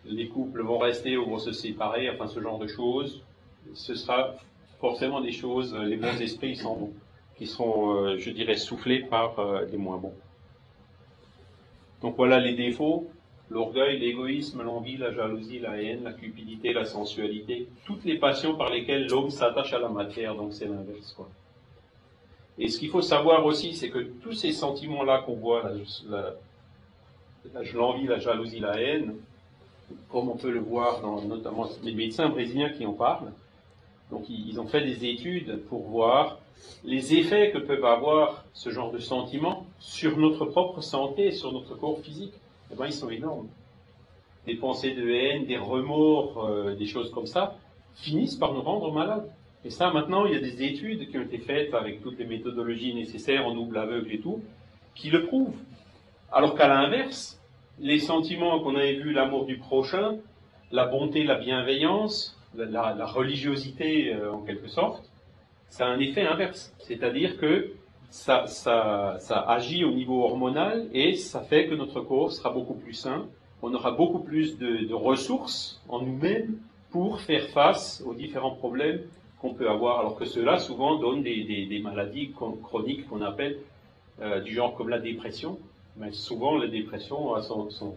les 0.06 0.28
couples 0.28 0.62
vont 0.62 0.78
rester 0.78 1.18
ou 1.18 1.26
vont 1.26 1.40
se 1.40 1.52
séparer, 1.52 2.10
enfin 2.10 2.28
ce 2.28 2.40
genre 2.40 2.60
de 2.60 2.68
choses, 2.68 3.24
ce 3.74 3.96
sera 3.96 4.36
forcément 4.80 5.22
des 5.22 5.32
choses, 5.32 5.76
les 5.76 5.96
bons 5.96 6.22
esprits 6.22 6.56
s'en 6.56 6.76
vont, 6.76 6.94
qui 7.36 7.48
seront, 7.48 8.16
je 8.18 8.30
dirais, 8.30 8.58
soufflés 8.58 9.00
par 9.00 9.36
les 9.72 9.78
moins 9.78 9.98
bons. 9.98 10.14
Donc 12.04 12.16
voilà 12.18 12.40
les 12.40 12.54
défauts 12.54 13.10
l'orgueil, 13.50 14.00
l'égoïsme, 14.00 14.64
l'envie, 14.64 14.98
la 14.98 15.12
jalousie, 15.12 15.60
la 15.60 15.82
haine, 15.82 16.04
la 16.04 16.14
cupidité, 16.14 16.74
la 16.74 16.86
sensualité, 16.86 17.68
toutes 17.86 18.04
les 18.06 18.18
passions 18.18 18.56
par 18.56 18.70
lesquelles 18.70 19.08
l'homme 19.08 19.30
s'attache 19.30 19.74
à 19.74 19.80
la 19.80 19.90
matière, 19.90 20.36
donc 20.36 20.54
c'est 20.54 20.66
l'inverse. 20.66 21.14
Quoi. 21.14 21.30
Et 22.58 22.70
ce 22.70 22.80
qu'il 22.80 22.90
faut 22.90 23.02
savoir 23.02 23.46
aussi, 23.46 23.76
c'est 23.76 23.90
que 23.90 24.00
tous 24.00 24.34
ces 24.34 24.52
sentiments-là 24.52 25.24
qu'on 25.26 25.36
voit, 25.36 25.72
l'envie, 27.74 28.08
la, 28.08 28.20
jalousie, 28.20 28.60
la 28.60 28.82
haine, 28.82 29.16
comme 30.10 30.30
on 30.30 30.38
peut 30.38 30.52
le 30.52 30.62
voir 30.62 31.02
dans 31.02 31.22
notamment 31.22 31.68
les 31.84 31.94
médecins 31.94 32.30
brésiliens 32.30 32.70
qui 32.70 32.86
en 32.86 32.94
parlent, 32.94 33.32
donc 34.10 34.30
ils 34.30 34.60
ont 34.60 34.68
fait 34.68 34.84
des 34.84 35.06
études 35.06 35.62
pour 35.68 35.84
voir 35.84 36.40
les 36.84 37.14
effets 37.16 37.52
que 37.52 37.58
peuvent 37.58 37.86
avoir 37.86 38.46
ce 38.54 38.70
genre 38.70 38.92
de 38.92 39.00
sentiments 39.00 39.66
sur 39.80 40.18
notre 40.18 40.46
propre 40.46 40.82
santé, 40.82 41.32
sur 41.32 41.52
notre 41.52 41.76
corps 41.76 42.00
physique 42.00 42.34
eh 42.72 42.76
ben, 42.76 42.86
ils 42.86 42.94
sont 42.94 43.10
énormes. 43.10 43.48
Des 44.46 44.56
pensées 44.56 44.92
de 44.92 45.10
haine, 45.10 45.46
des 45.46 45.58
remords, 45.58 46.46
euh, 46.46 46.76
des 46.76 46.86
choses 46.86 47.12
comme 47.12 47.26
ça, 47.26 47.56
finissent 47.96 48.36
par 48.36 48.54
nous 48.54 48.62
rendre 48.62 48.92
malades. 48.92 49.30
Et 49.64 49.70
ça, 49.72 49.92
maintenant, 49.92 50.26
il 50.26 50.34
y 50.34 50.38
a 50.38 50.40
des 50.40 50.64
études 50.64 51.10
qui 51.10 51.18
ont 51.18 51.24
été 51.24 51.40
faites 51.40 51.74
avec 51.74 52.04
toutes 52.04 52.20
les 52.20 52.26
méthodologies 52.26 52.94
nécessaires 52.94 53.48
en 53.48 53.56
double 53.56 53.78
aveugle 53.78 54.12
et 54.12 54.20
tout, 54.20 54.42
qui 54.94 55.10
le 55.10 55.26
prouvent. 55.26 55.58
Alors 56.32 56.56
qu'à 56.56 56.68
l'inverse, 56.68 57.42
les 57.80 58.00
sentiments 58.00 58.60
qu'on 58.60 58.76
avait 58.76 58.94
vus, 58.94 59.12
l'amour 59.12 59.46
du 59.46 59.58
prochain, 59.58 60.18
la 60.72 60.86
bonté, 60.86 61.24
la 61.24 61.36
bienveillance, 61.36 62.38
la, 62.56 63.06
religiosité 63.06 64.14
euh, 64.14 64.34
en 64.34 64.42
quelque 64.42 64.68
sorte, 64.68 65.10
ça 65.70 65.88
a 65.88 65.90
un 65.90 66.00
effet 66.00 66.26
inverse. 66.26 66.74
C'est-à-dire 66.80 67.38
que 67.38 67.74
ça, 68.16 68.48
ça, 68.48 69.18
ça, 69.20 69.42
agit 69.42 69.84
au 69.84 69.92
niveau 69.92 70.24
hormonal 70.24 70.88
et 70.94 71.16
ça 71.16 71.42
fait 71.42 71.68
que 71.68 71.76
notre 71.76 72.00
corps 72.00 72.32
sera 72.32 72.50
beaucoup 72.50 72.74
plus 72.74 72.94
sain. 72.94 73.28
On 73.62 73.74
aura 73.74 73.92
beaucoup 73.92 74.20
plus 74.20 74.58
de, 74.58 74.94
ressources 74.94 75.82
en 75.90 76.00
nous-mêmes 76.02 76.58
pour 76.92 77.20
faire 77.20 77.46
face 77.50 78.02
aux 78.06 78.14
différents 78.14 78.56
problèmes 78.56 79.02
qu'on 79.42 79.54
peut 79.54 79.70
avoir. 79.70 80.00
Alors 80.00 80.16
que 80.16 80.24
cela 80.24 80.60
souvent 80.60 80.98
donne 80.98 81.24
des, 81.24 81.82
maladies 81.84 82.32
chroniques 82.64 83.06
qu'on 83.10 83.22
appelle 83.22 83.58
euh, 84.22 84.40
du 84.40 84.54
genre 84.54 84.76
comme 84.76 84.88
la 84.88 85.00
dépression. 85.00 85.60
Mais 85.98 86.14
souvent 86.14 86.58
la 86.58 86.68
dépression 86.68 87.36
a 87.36 87.42
son, 87.42 87.70
son, 87.70 87.96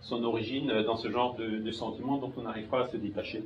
son 0.00 0.24
origine 0.24 0.82
dans 0.82 0.96
ce 0.96 1.10
genre 1.10 1.36
de, 1.36 1.46
de 1.46 1.70
sentiments 1.70 2.18
dont 2.18 2.32
on 2.36 2.42
n'arrive 2.42 2.66
pas 2.66 2.82
à 2.82 2.88
se 2.88 2.96
détacher. 2.96 3.44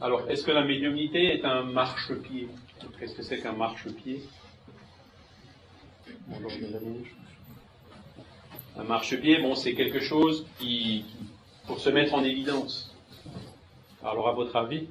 Alors, 0.00 0.30
est-ce 0.30 0.44
que 0.44 0.50
la 0.50 0.62
médiumnité 0.64 1.38
est 1.38 1.44
un 1.44 1.62
marchepied? 1.62 2.48
Qu'est-ce 2.98 3.14
que 3.14 3.22
c'est 3.22 3.40
qu'un 3.40 3.52
marchepied? 3.52 4.22
Un 8.76 8.84
marchepied, 8.84 9.40
bon, 9.40 9.54
c'est 9.54 9.74
quelque 9.74 10.00
chose 10.00 10.46
qui, 10.58 11.04
pour 11.66 11.80
se 11.80 11.88
mettre 11.88 12.12
en 12.12 12.22
évidence. 12.22 12.94
Alors, 14.04 14.28
à 14.28 14.32
votre 14.32 14.54
avis? 14.56 14.86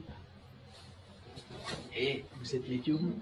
Et 1.96 2.10
eh, 2.10 2.26
vous 2.40 2.56
êtes 2.56 2.68
médium? 2.68 3.14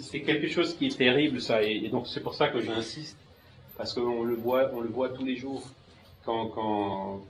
C'est 0.00 0.22
quelque 0.22 0.48
chose 0.48 0.74
qui 0.74 0.86
est 0.86 0.96
terrible, 0.96 1.40
ça, 1.40 1.62
et, 1.62 1.88
donc 1.90 2.08
c'est 2.08 2.20
pour 2.20 2.34
ça 2.34 2.48
que 2.48 2.60
j'insiste, 2.60 3.16
parce 3.76 3.92
qu'on 3.94 4.24
le 4.24 4.34
voit, 4.34 4.70
on 4.72 4.80
le 4.80 4.88
voit 4.88 5.10
tous 5.10 5.24
les 5.24 5.36
jours. 5.36 5.62
Quand, 6.24 6.48
quand, 6.48 7.22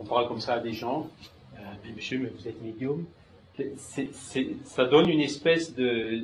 on 0.00 0.04
parle 0.04 0.28
comme 0.28 0.40
ça 0.40 0.54
à 0.54 0.60
des 0.60 0.72
gens, 0.72 1.08
euh, 1.56 1.60
monsieur, 1.94 2.18
mais 2.18 2.30
vous 2.36 2.48
êtes 2.48 2.62
médium. 2.62 3.04
ça 4.64 4.84
donne 4.84 5.08
une 5.08 5.20
espèce 5.20 5.74
de, 5.74 6.20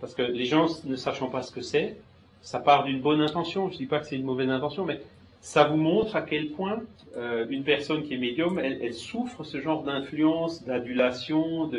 parce 0.00 0.14
que 0.14 0.22
les 0.22 0.44
gens 0.44 0.66
ne 0.84 0.96
sachant 0.96 1.28
pas 1.28 1.42
ce 1.42 1.52
que 1.52 1.62
c'est, 1.62 1.96
ça 2.42 2.58
part 2.58 2.84
d'une 2.84 3.00
bonne 3.00 3.20
intention. 3.20 3.68
Je 3.68 3.74
ne 3.74 3.78
dis 3.78 3.86
pas 3.86 4.00
que 4.00 4.06
c'est 4.06 4.16
une 4.16 4.24
mauvaise 4.24 4.48
intention, 4.48 4.84
mais 4.84 5.00
ça 5.40 5.64
vous 5.64 5.76
montre 5.76 6.16
à 6.16 6.22
quel 6.22 6.50
point 6.50 6.82
euh, 7.16 7.46
une 7.48 7.64
personne 7.64 8.02
qui 8.02 8.14
est 8.14 8.18
médium, 8.18 8.58
elle, 8.58 8.94
souffre 8.94 9.42
ce 9.42 9.60
genre 9.60 9.82
d'influence, 9.82 10.64
d'adulation, 10.64 11.70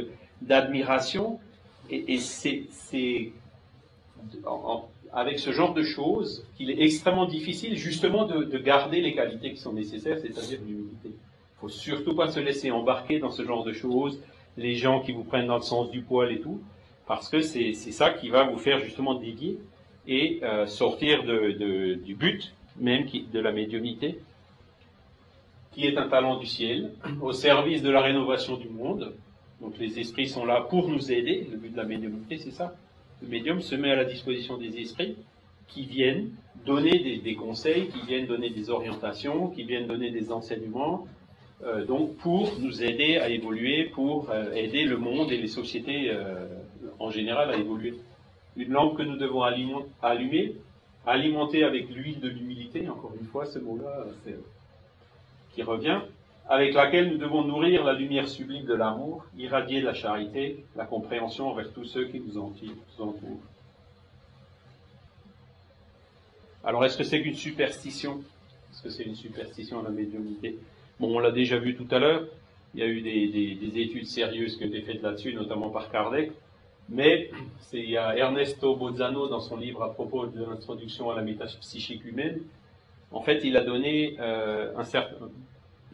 d'admiration, 0.42 1.40
et, 1.90 2.20
c'est 2.20 3.32
avec 5.14 5.40
ce 5.40 5.52
genre 5.52 5.74
de 5.74 5.84
choses 5.84 6.46
qu'il 6.56 6.70
est 6.72 6.82
extrêmement 6.82 7.26
difficile 7.26 7.76
justement 7.76 8.26
de, 8.26 8.58
garder 8.58 9.02
les 9.02 9.14
qualités 9.14 9.52
qui 9.52 9.58
sont 9.58 9.74
nécessaires, 9.74 10.18
c'est-à-dire 10.20 10.60
l'humilité. 10.66 11.10
Il 11.10 11.60
faut 11.60 11.70
surtout 11.70 12.16
pas 12.16 12.30
se 12.30 12.40
laisser 12.40 12.72
embarquer 12.72 13.20
dans 13.20 13.30
ce 13.30 13.44
genre 13.44 13.64
de 13.64 13.74
choses, 13.74 14.22
les 14.58 14.76
gens 14.76 15.02
qui 15.02 15.12
vous 15.12 15.24
prennent 15.24 15.48
dans 15.48 15.58
le 15.58 15.64
sens 15.64 15.92
du 15.92 16.02
poil 16.02 16.32
et 16.32 16.40
tout, 16.40 16.62
parce 17.08 17.30
que 17.30 17.42
c'est 17.42 17.74
ça 17.74 18.12
qui 18.12 18.30
va 18.30 18.44
vous 18.44 18.58
faire 18.58 18.80
justement 18.80 19.16
dévier 19.16 19.58
et 20.08 20.40
euh, 20.44 20.66
sortir 20.66 21.24
du 21.24 22.16
but 22.16 22.54
même 22.78 23.06
de 23.06 23.40
la 23.40 23.52
médiumnité, 23.52 24.20
qui 25.74 25.86
est 25.86 25.98
un 25.98 26.08
talent 26.08 26.38
du 26.38 26.46
ciel, 26.46 26.92
au 27.22 27.34
service 27.34 27.82
de 27.82 27.90
la 27.90 28.02
rénovation 28.02 28.58
du 28.58 28.70
monde. 28.70 29.14
Donc 29.62 29.78
les 29.78 30.00
esprits 30.00 30.28
sont 30.28 30.46
là 30.46 30.62
pour 30.62 30.88
nous 30.88 31.12
aider, 31.12 31.48
le 31.52 31.58
but 31.58 31.72
de 31.72 31.78
la 31.78 31.84
médiumnité 31.84 32.38
c'est 32.38 32.52
ça, 32.52 32.74
le 33.22 33.28
médium 33.28 33.62
se 33.62 33.76
met 33.76 33.92
à 33.92 33.96
la 33.96 34.06
disposition 34.06 34.58
des 34.58 34.80
esprits 34.80 35.16
qui 35.68 35.86
viennent 35.86 36.32
donner 36.66 37.20
des, 37.24 37.36
conseils, 37.36 37.88
qui 37.88 38.06
viennent 38.06 38.28
donner 38.28 38.50
des 38.50 38.70
orientations, 38.70 39.48
qui 39.50 39.64
viennent 39.64 39.88
donner 39.88 40.12
des 40.12 40.32
enseignements, 40.32 41.08
euh, 41.64 41.86
donc 41.86 42.16
pour 42.18 42.52
nous 42.60 42.84
aider 42.84 43.18
à 43.18 43.30
évoluer, 43.30 43.86
pour 43.86 44.30
euh, 44.30 44.52
aider 44.54 44.84
le 44.84 44.98
monde 44.98 45.32
et 45.32 45.38
les 45.38 45.48
sociétés 45.48 46.10
euh, 46.10 46.46
en 47.00 47.10
général 47.10 47.52
à 47.52 47.58
évoluer. 47.58 47.96
Une 48.58 48.72
lampe 48.72 48.98
que 48.98 49.04
nous 49.04 49.16
devons 49.16 49.44
allumer, 49.44 50.56
alimenter 51.06 51.64
avec 51.64 51.90
l'huile 51.90 52.20
de 52.20 52.28
l'humilité, 52.28 52.90
encore 52.90 53.14
une 53.20 53.28
fois 53.28 53.46
ce 53.46 53.60
mot-là 53.60 54.06
qui 55.54 55.64
revient, 55.64 56.02
avec 56.50 56.74
laquelle 56.74 57.10
nous 57.10 57.18
devons 57.18 57.44
nourrir 57.44 57.84
la 57.84 57.94
lumière 57.94 58.28
sublime 58.28 58.66
de 58.66 58.74
l'amour, 58.74 59.26
irradier 59.38 59.82
la 59.82 59.94
charité, 59.94 60.66
la 60.76 60.86
compréhension 60.86 61.50
envers 61.50 61.72
tous 61.72 61.86
ceux 61.86 62.06
qui 62.06 62.20
nous 62.20 62.38
entourent. 62.38 63.40
Alors, 66.64 66.86
est-ce 66.86 66.98
que 66.98 67.04
c'est 67.04 67.22
qu'une 67.22 67.36
superstition? 67.36 68.22
Est-ce 68.72 68.84
que 68.84 68.90
c'est 68.90 69.04
une 69.04 69.16
superstition 69.16 69.80
à 69.80 69.84
la 69.84 69.90
médiumnité? 69.90 70.58
Bon, 71.00 71.16
on 71.16 71.20
l'a 71.20 71.32
déjà 71.32 71.58
vu 71.58 71.76
tout 71.76 71.88
à 71.90 72.00
l'heure. 72.00 72.24
Il 72.74 72.80
y 72.80 72.84
a 72.84 72.88
eu 72.88 73.02
des, 73.02 73.80
études 73.80 74.06
sérieuses 74.06 74.58
qui 74.58 74.64
ont 74.64 74.68
été 74.68 74.82
faites 74.82 75.02
là-dessus, 75.02 75.34
notamment 75.34 75.70
par 75.70 75.90
Kardec. 75.90 76.32
Mais 76.90 77.32
il 77.74 77.90
y 77.90 77.98
a 77.98 78.16
Ernesto 78.16 78.76
Bozzano 78.76 79.28
dans 79.28 79.40
son 79.40 79.58
livre 79.58 79.82
à 79.84 79.94
propos 79.94 80.28
de 80.28 80.44
l'introduction 80.44 81.10
à 81.10 81.16
la 81.16 81.22
métapsychique 81.22 82.06
humaine. 82.06 82.42
En 83.12 83.22
fait, 83.22 83.42
il 83.44 83.58
a 83.58 83.62
donné 83.62 84.16
euh, 84.20 84.72
un 84.78 84.84
certain, 84.84 85.30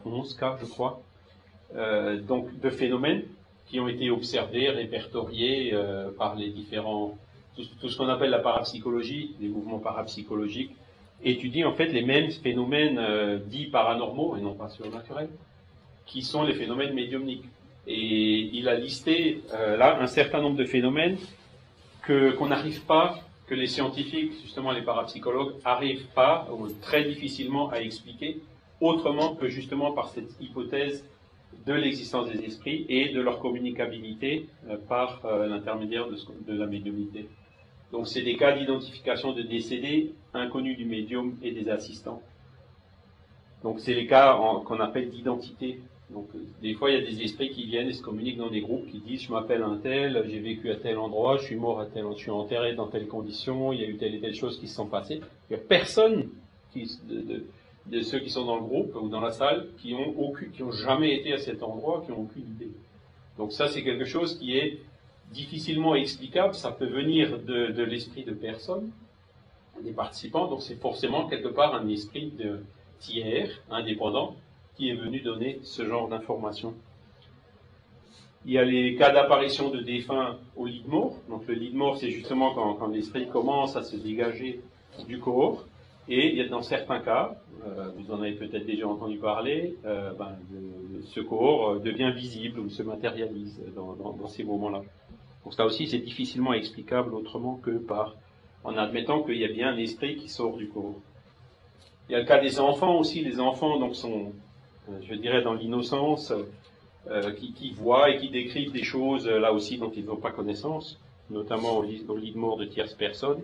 11 0.04 0.34
cas, 0.34 0.56
je 0.60 0.66
crois, 0.66 1.00
euh, 1.76 2.18
donc 2.20 2.58
de 2.60 2.70
phénomènes 2.70 3.22
qui 3.66 3.78
ont 3.80 3.88
été 3.88 4.10
observés, 4.10 4.70
répertoriés 4.70 5.70
euh, 5.74 6.10
par 6.16 6.34
les 6.34 6.48
différents, 6.48 7.18
tout, 7.56 7.88
ce 7.88 7.96
qu'on 7.96 8.08
appelle 8.08 8.30
la 8.30 8.38
parapsychologie, 8.38 9.34
les 9.40 9.48
mouvements 9.48 9.78
parapsychologiques, 9.78 10.74
étudie 11.22 11.64
en 11.64 11.72
fait 11.72 11.88
les 11.88 12.02
mêmes 12.02 12.30
phénomènes 12.30 12.98
euh, 12.98 13.38
dits 13.38 13.66
paranormaux 13.66 14.36
et 14.36 14.40
non 14.40 14.54
pas 14.54 14.68
surnaturels, 14.68 15.28
qui 16.06 16.22
sont 16.22 16.42
les 16.42 16.54
phénomènes 16.54 16.94
médiumniques. 16.94 17.44
Et 17.86 18.50
il 18.52 18.68
a 18.68 18.74
listé 18.74 19.42
là 19.50 19.98
un 19.98 20.06
certain 20.06 20.42
nombre 20.42 20.56
de 20.56 20.64
phénomènes 20.64 21.16
que 22.02 22.32
qu'on 22.32 22.48
n'arrive 22.48 22.82
pas, 22.82 23.18
que 23.46 23.54
les 23.54 23.66
scientifiques, 23.66 24.32
justement 24.42 24.72
les 24.72 24.82
parapsychologues, 24.82 25.54
arrivent 25.64 26.06
pas 26.14 26.46
ou 26.52 26.68
très 26.82 27.04
difficilement 27.04 27.70
à 27.70 27.80
expliquer 27.80 28.40
autrement 28.80 29.34
que 29.34 29.48
justement 29.48 29.92
par 29.92 30.08
cette 30.10 30.40
hypothèse 30.40 31.04
de 31.66 31.72
l'existence 31.72 32.30
des 32.30 32.44
esprits 32.44 32.86
et 32.88 33.10
de 33.10 33.20
leur 33.20 33.40
communicabilité 33.40 34.46
euh, 34.68 34.76
par 34.88 35.24
euh, 35.24 35.46
l'intermédiaire 35.46 36.06
de, 36.08 36.52
la 36.52 36.66
médiumnité. 36.66 37.28
Donc 37.92 38.06
c'est 38.06 38.22
des 38.22 38.36
cas 38.36 38.56
d'identification 38.56 39.32
de 39.32 39.42
décédés 39.42 40.12
inconnus 40.34 40.76
du 40.76 40.84
médium 40.84 41.36
et 41.42 41.52
des 41.52 41.68
assistants. 41.68 42.22
Donc 43.62 43.80
c'est 43.80 43.94
les 43.94 44.06
cas 44.06 44.38
qu'on 44.64 44.80
appelle 44.80 45.10
d'identité. 45.10 45.80
Donc 46.10 46.28
des 46.62 46.74
fois 46.74 46.90
il 46.90 46.98
y 46.98 47.02
a 47.02 47.04
des 47.04 47.22
esprits 47.22 47.50
qui 47.50 47.66
viennent 47.66 47.88
et 47.88 47.92
se 47.92 48.02
communiquent 48.02 48.38
dans 48.38 48.50
des 48.50 48.60
groupes 48.60 48.86
qui 48.86 49.00
disent 49.00 49.22
je 49.22 49.32
m'appelle 49.32 49.62
un 49.62 49.76
tel, 49.76 50.24
j'ai 50.28 50.38
vécu 50.38 50.70
à 50.70 50.76
tel 50.76 50.98
endroit, 50.98 51.38
je 51.38 51.44
suis 51.44 51.56
mort 51.56 51.80
à 51.80 51.86
tel 51.86 52.04
endroit, 52.04 52.16
je 52.16 52.22
suis 52.22 52.30
enterré 52.30 52.74
dans 52.74 52.86
telle 52.86 53.08
condition, 53.08 53.72
il 53.72 53.80
y 53.80 53.84
a 53.84 53.88
eu 53.88 53.96
telle 53.96 54.14
et 54.14 54.20
telle 54.20 54.34
chose 54.34 54.58
qui 54.60 54.68
se 54.68 54.76
sont 54.76 54.86
passées. 54.86 55.20
Il 55.50 55.56
n'y 55.56 55.62
a 55.62 55.64
personne 55.66 56.28
qui, 56.72 56.88
ceux 58.02 58.18
qui 58.20 58.30
sont 58.30 58.44
dans 58.44 58.56
le 58.56 58.62
groupe 58.62 58.94
ou 58.94 59.08
dans 59.08 59.20
la 59.20 59.30
salle 59.30 59.68
qui 59.78 59.94
ont 59.94 60.14
aucune, 60.18 60.50
qui 60.50 60.62
ont 60.62 60.72
jamais 60.72 61.14
été 61.14 61.32
à 61.32 61.38
cet 61.38 61.62
endroit, 61.62 62.02
qui 62.04 62.12
ont 62.12 62.22
aucune 62.22 62.42
idée. 62.42 62.72
Donc 63.38 63.52
ça, 63.52 63.68
c'est 63.68 63.82
quelque 63.82 64.04
chose 64.04 64.38
qui 64.38 64.58
est 64.58 64.80
difficilement 65.32 65.94
explicable. 65.94 66.54
Ça 66.54 66.72
peut 66.72 66.86
venir 66.88 67.38
de, 67.38 67.82
l'esprit 67.82 68.24
de 68.24 68.32
personne, 68.32 68.90
des 69.82 69.92
participants. 69.92 70.48
Donc 70.48 70.62
c'est 70.62 70.80
forcément 70.80 71.28
quelque 71.28 71.48
part 71.48 71.74
un 71.74 71.88
esprit 71.88 72.30
de 72.30 72.60
tiers, 72.98 73.50
indépendant, 73.70 74.36
qui 74.76 74.90
est 74.90 74.94
venu 74.94 75.20
donner 75.20 75.60
ce 75.62 75.86
genre 75.86 76.08
d'informations. 76.08 76.74
Il 78.44 78.52
y 78.52 78.58
a 78.58 78.64
les 78.64 78.96
cas 78.96 79.12
d'apparition 79.12 79.70
de 79.70 79.80
défunts 79.80 80.38
au 80.56 80.66
lit 80.66 80.82
de 80.82 80.90
mort. 80.90 81.16
Donc 81.28 81.46
le 81.46 81.54
lit 81.54 81.70
de 81.70 81.76
mort, 81.76 81.96
c'est 81.96 82.10
justement 82.10 82.54
quand, 82.54 82.74
quand 82.74 82.88
l'esprit 82.88 83.28
commence 83.28 83.76
à 83.76 83.82
se 83.82 83.96
dégager 83.96 84.60
du 85.06 85.18
corps. 85.18 85.64
Et 86.08 86.30
il 86.30 86.38
y 86.38 86.40
a 86.40 86.48
dans 86.48 86.62
certains 86.62 87.00
cas, 87.00 87.36
euh, 87.66 87.90
vous 87.96 88.12
en 88.12 88.22
avez 88.22 88.32
peut-être 88.32 88.66
déjà 88.66 88.86
entendu 88.86 89.18
parler, 89.18 89.76
euh, 89.84 90.12
ben, 90.12 90.36
ce 91.06 91.20
corps 91.20 91.70
euh, 91.70 91.78
devient 91.80 92.12
visible 92.14 92.60
ou 92.60 92.70
se 92.70 92.82
matérialise 92.82 93.60
dans, 93.74 94.28
ces 94.28 94.44
moments-là. 94.44 94.82
Donc 95.44 95.54
ça 95.54 95.64
aussi, 95.64 95.88
c'est 95.88 95.98
difficilement 95.98 96.52
explicable 96.52 97.14
autrement 97.14 97.56
que 97.56 97.70
par 97.70 98.14
en 98.64 98.76
admettant 98.76 99.22
qu'il 99.22 99.38
y 99.38 99.44
a 99.44 99.48
bien 99.48 99.72
un 99.72 99.76
esprit 99.76 100.16
qui 100.16 100.28
sort 100.28 100.56
du 100.56 100.68
corps. 100.68 100.94
Il 102.08 102.12
y 102.12 102.14
a 102.14 102.20
le 102.20 102.26
cas 102.26 102.38
des 102.38 102.60
enfants 102.60 102.98
aussi. 102.98 103.22
Les 103.22 103.40
enfants 103.40 103.78
donc 103.78 103.96
sont, 103.96 104.32
je 105.02 105.14
dirais, 105.14 105.42
dans 105.42 105.54
l'innocence, 105.54 106.32
qui, 107.38 107.70
voient 107.72 108.10
et 108.10 108.18
qui 108.18 108.28
décrivent 108.28 108.72
des 108.72 108.82
choses 108.82 109.26
là 109.26 109.52
aussi 109.52 109.78
dont 109.78 109.90
ils 109.96 110.04
n'ont 110.04 110.16
pas 110.16 110.30
connaissance, 110.30 110.98
notamment 111.30 111.78
au 111.78 111.82
lit 111.82 112.04
de 112.04 112.38
mort 112.38 112.56
de 112.56 112.66
tierces 112.66 112.94
personnes. 112.94 113.40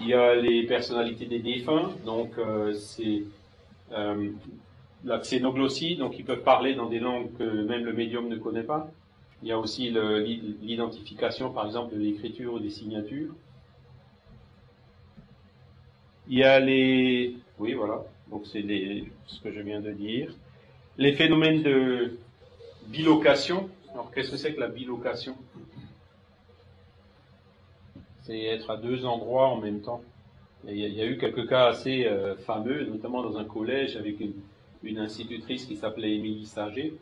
Il 0.00 0.06
y 0.06 0.14
a 0.14 0.34
les 0.34 0.64
personnalités 0.64 1.26
des 1.26 1.40
défunts, 1.40 1.90
donc 2.04 2.30
euh, 2.38 2.72
c'est 2.74 3.24
euh, 3.92 4.30
la 5.04 5.18
xénoglossie, 5.18 5.96
donc 5.96 6.18
ils 6.18 6.24
peuvent 6.24 6.42
parler 6.42 6.74
dans 6.74 6.86
des 6.86 7.00
langues 7.00 7.32
que 7.36 7.64
même 7.64 7.84
le 7.84 7.92
médium 7.92 8.28
ne 8.28 8.36
connaît 8.36 8.62
pas. 8.62 8.90
Il 9.42 9.48
y 9.48 9.52
a 9.52 9.58
aussi 9.58 9.90
l'identification, 10.62 11.50
par 11.52 11.66
exemple, 11.66 11.94
de 11.94 12.00
l'écriture 12.00 12.54
ou 12.54 12.58
des 12.58 12.70
signatures. 12.70 13.34
Il 16.28 16.38
y 16.38 16.44
a 16.44 16.58
les... 16.58 17.36
Oui, 17.58 17.74
voilà, 17.74 18.02
donc 18.30 18.46
c'est 18.46 18.62
ce 19.26 19.40
que 19.40 19.52
je 19.52 19.60
viens 19.60 19.80
de 19.80 19.92
dire. 19.92 20.32
Les 20.96 21.12
phénomènes 21.12 21.62
de 21.62 22.18
bilocation. 22.88 23.70
Alors, 23.92 24.10
qu'est-ce 24.12 24.30
que 24.30 24.36
c'est 24.36 24.54
que 24.54 24.60
la 24.60 24.68
bilocation? 24.68 25.36
C'est 28.28 28.42
être 28.42 28.70
à 28.70 28.76
deux 28.76 29.06
endroits 29.06 29.48
en 29.48 29.56
même 29.56 29.80
temps. 29.80 30.02
Il 30.66 30.76
y, 30.76 31.00
a 31.00 31.06
eu 31.06 31.16
quelques 31.16 31.48
cas 31.48 31.68
assez 31.68 32.04
euh, 32.04 32.36
fameux, 32.36 32.84
notamment 32.84 33.22
dans 33.22 33.38
un 33.38 33.44
collège 33.44 33.96
avec 33.96 34.16
une, 34.20 34.98
institutrice 34.98 35.64
qui 35.64 35.76
s'appelait 35.76 36.14
Émilie 36.14 36.44
Saget. 36.44 36.92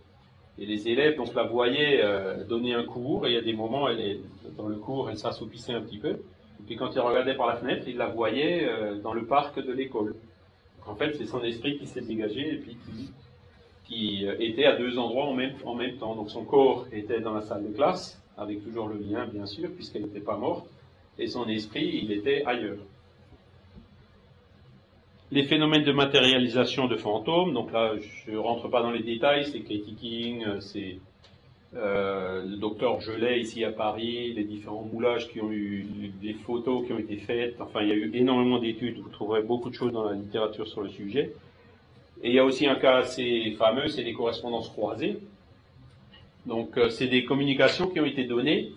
Et 0.58 0.66
les 0.66 0.88
élèves 0.88 1.16
donc 1.16 1.34
la 1.34 1.42
voyaient 1.42 2.00
euh, 2.02 2.44
donner 2.44 2.74
un 2.74 2.84
cours, 2.84 3.26
et 3.26 3.30
il 3.30 3.34
y 3.34 3.38
a 3.38 3.42
des 3.42 3.54
moments, 3.54 3.88
elle 3.88 4.20
dans 4.56 4.68
le 4.68 4.76
cours, 4.76 5.10
elle 5.10 5.18
s'assoupissait 5.18 5.72
un 5.72 5.80
petit 5.80 5.98
peu. 5.98 6.10
Et 6.10 6.62
puis 6.64 6.76
quand 6.76 6.94
ils 6.94 7.00
regardaient 7.00 7.34
par 7.34 7.48
la 7.48 7.56
fenêtre, 7.56 7.88
ils 7.88 7.96
la 7.96 8.06
voyaient 8.06 8.64
euh, 8.68 8.94
dans 8.96 9.12
le 9.12 9.26
parc 9.26 9.58
de 9.58 9.72
l'école. 9.72 10.14
En 10.86 10.94
fait, 10.94 11.14
c'est 11.16 11.26
son 11.26 11.42
esprit 11.42 11.78
qui 11.78 11.86
s'est 11.86 12.02
dégagé 12.02 12.54
et 12.54 12.56
puis 12.58 12.76
qui, 12.86 13.10
qui 13.84 14.26
était 14.38 14.66
à 14.66 14.76
deux 14.76 14.96
endroits 14.98 15.24
en 15.24 15.34
même, 15.34 15.54
en 15.64 15.74
même 15.74 15.96
temps. 15.96 16.14
Donc 16.14 16.30
son 16.30 16.44
corps 16.44 16.86
était 16.92 17.20
dans 17.20 17.34
la 17.34 17.42
salle 17.42 17.66
de 17.66 17.74
classe, 17.74 18.22
avec 18.38 18.62
toujours 18.62 18.86
le 18.86 18.98
lien, 18.98 19.26
bien 19.26 19.46
sûr, 19.46 19.70
puisqu'elle 19.74 20.02
n'était 20.02 20.20
pas 20.20 20.36
morte 20.36 20.68
et 21.18 21.26
son 21.26 21.48
esprit, 21.48 22.00
il 22.02 22.12
était 22.12 22.44
ailleurs. 22.44 22.78
Les 25.32 25.42
phénomènes 25.42 25.82
de 25.82 25.92
matérialisation 25.92 26.86
de 26.86 26.96
fantômes, 26.96 27.52
donc 27.52 27.72
là 27.72 27.94
je 28.26 28.30
ne 28.30 28.38
rentre 28.38 28.68
pas 28.68 28.82
dans 28.82 28.92
les 28.92 29.02
détails, 29.02 29.44
c'est 29.44 29.60
Katie 29.60 30.38
c'est 30.60 30.98
euh, 31.74 32.44
le 32.44 32.56
docteur 32.56 33.00
Gelet 33.00 33.40
ici 33.40 33.64
à 33.64 33.72
Paris, 33.72 34.32
les 34.32 34.44
différents 34.44 34.88
moulages 34.92 35.28
qui 35.28 35.40
ont 35.40 35.50
eu, 35.50 35.84
des 36.22 36.34
photos 36.34 36.86
qui 36.86 36.92
ont 36.92 36.98
été 36.98 37.16
faites, 37.16 37.60
enfin 37.60 37.82
il 37.82 37.88
y 37.88 37.92
a 37.92 37.96
eu 37.96 38.10
énormément 38.14 38.60
d'études, 38.60 38.98
vous 38.98 39.08
trouverez 39.08 39.42
beaucoup 39.42 39.68
de 39.68 39.74
choses 39.74 39.92
dans 39.92 40.04
la 40.04 40.14
littérature 40.14 40.68
sur 40.68 40.82
le 40.82 40.90
sujet. 40.90 41.32
Et 42.22 42.28
il 42.30 42.34
y 42.34 42.38
a 42.38 42.44
aussi 42.44 42.66
un 42.66 42.76
cas 42.76 42.98
assez 42.98 43.50
fameux, 43.58 43.88
c'est 43.88 44.04
les 44.04 44.14
correspondances 44.14 44.68
croisées. 44.68 45.18
Donc 46.46 46.78
euh, 46.78 46.88
c'est 46.88 47.08
des 47.08 47.24
communications 47.24 47.88
qui 47.88 47.98
ont 47.98 48.06
été 48.06 48.24
données 48.24 48.72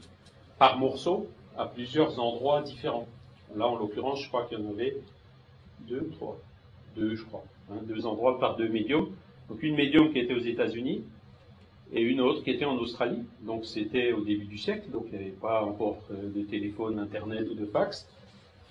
par 0.57 0.79
morceaux 0.79 1.27
à 1.59 1.65
plusieurs 1.65 2.19
endroits 2.19 2.61
différents. 2.61 3.07
Là, 3.55 3.67
en 3.67 3.75
l'occurrence, 3.75 4.23
je 4.23 4.29
crois 4.29 4.45
qu'il 4.45 4.59
y 4.59 4.61
en 4.65 4.69
avait 4.69 4.95
deux, 5.81 6.09
trois, 6.13 6.39
deux, 6.95 7.15
je 7.15 7.23
crois, 7.23 7.43
hein, 7.69 7.79
deux 7.83 8.05
endroits 8.05 8.39
par 8.39 8.55
deux 8.55 8.69
médiums. 8.69 9.09
Donc 9.49 9.61
une 9.61 9.75
médium 9.75 10.11
qui 10.11 10.19
était 10.19 10.33
aux 10.33 10.39
États-Unis 10.39 11.03
et 11.91 12.01
une 12.01 12.21
autre 12.21 12.43
qui 12.43 12.51
était 12.51 12.65
en 12.65 12.77
Australie. 12.77 13.23
Donc 13.41 13.65
c'était 13.65 14.13
au 14.13 14.21
début 14.21 14.45
du 14.45 14.57
siècle, 14.57 14.89
donc 14.89 15.07
il 15.11 15.17
n'y 15.17 15.25
avait 15.25 15.33
pas 15.33 15.63
encore 15.63 15.97
de 16.11 16.41
téléphone, 16.43 16.97
internet 16.97 17.45
ou 17.51 17.55
de 17.55 17.65
fax. 17.65 18.07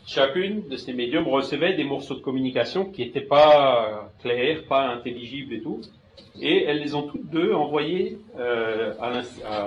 Chacune 0.07 0.67
de 0.69 0.77
ces 0.77 0.95
médiums 0.95 1.29
recevait 1.29 1.75
des 1.75 1.85
morceaux 1.85 2.15
de 2.15 2.21
communication 2.21 2.87
qui 2.87 3.05
n'étaient 3.05 3.21
pas 3.21 4.11
clairs, 4.23 4.65
pas 4.65 4.89
intelligibles 4.89 5.53
et 5.53 5.61
tout. 5.61 5.83
Et 6.41 6.65
elles 6.65 6.79
les 6.79 6.95
ont 6.95 7.03
toutes 7.03 7.29
deux 7.29 7.53
envoyées 7.53 8.19
euh, 8.39 8.95
à, 9.01 9.11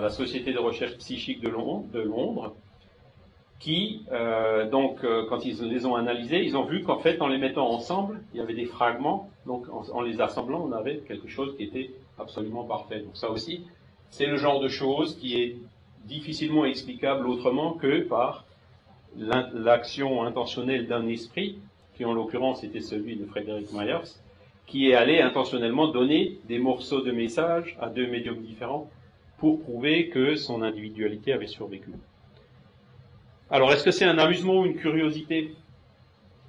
la, 0.02 0.10
Société 0.10 0.54
de 0.54 0.58
recherche 0.58 0.98
psychique 0.98 1.42
de 1.42 1.50
Londres 1.50 2.56
qui, 3.62 4.02
euh, 4.12 4.68
donc, 4.68 5.04
euh, 5.04 5.26
quand 5.30 5.46
ils 5.46 5.64
les 5.70 5.86
ont 5.86 5.96
analysés, 5.96 6.44
ils 6.44 6.58
ont 6.58 6.64
vu 6.64 6.82
qu'en 6.82 6.98
fait, 6.98 7.22
en 7.22 7.28
les 7.28 7.38
mettant 7.38 7.70
ensemble, 7.70 8.20
il 8.34 8.40
y 8.40 8.42
avait 8.42 8.56
des 8.56 8.66
fragments. 8.66 9.30
Donc, 9.46 9.66
en, 9.70 10.02
les 10.02 10.20
assemblant, 10.20 10.66
on 10.68 10.72
avait 10.72 10.98
quelque 11.08 11.28
chose 11.28 11.56
qui 11.56 11.64
était 11.66 11.92
absolument 12.20 12.64
parfait. 12.64 13.02
Donc, 13.02 13.16
ça 13.16 13.30
aussi, 13.30 13.62
c'est 14.10 14.26
le 14.26 14.38
genre 14.38 14.60
de 14.62 14.68
chose 14.68 15.16
qui 15.16 15.40
est 15.40 15.58
difficilement 16.06 16.66
explicable 16.66 17.28
autrement 17.28 17.74
que 17.74 18.02
par 18.02 18.46
l'action 19.54 20.24
intentionnelle 20.24 20.88
d'un 20.88 21.08
esprit, 21.08 21.60
qui 21.96 22.04
en 22.04 22.14
l'occurrence 22.14 22.64
était 22.64 22.82
celui 22.82 23.16
de 23.16 23.26
Frédéric 23.26 23.72
Myers, 23.74 24.18
qui 24.66 24.90
est 24.90 24.96
allé 24.96 25.22
intentionnellement 25.22 25.88
donner 25.88 26.40
des 26.48 26.58
morceaux 26.58 27.02
de 27.02 27.12
messages 27.12 27.78
à 27.80 27.90
deux 27.90 28.08
médiums 28.08 28.42
différents 28.42 28.90
pour 29.38 29.62
prouver 29.62 30.10
que 30.10 30.36
son 30.36 30.64
individualité 30.64 31.32
avait 31.34 31.48
survécu. 31.48 31.92
Alors, 33.54 33.74
est-ce 33.74 33.84
que 33.84 33.92
c'est 33.92 34.06
un 34.06 34.18
amusement 34.18 34.62
ou 34.62 34.66
une 34.66 34.78
curiosité? 34.78 35.54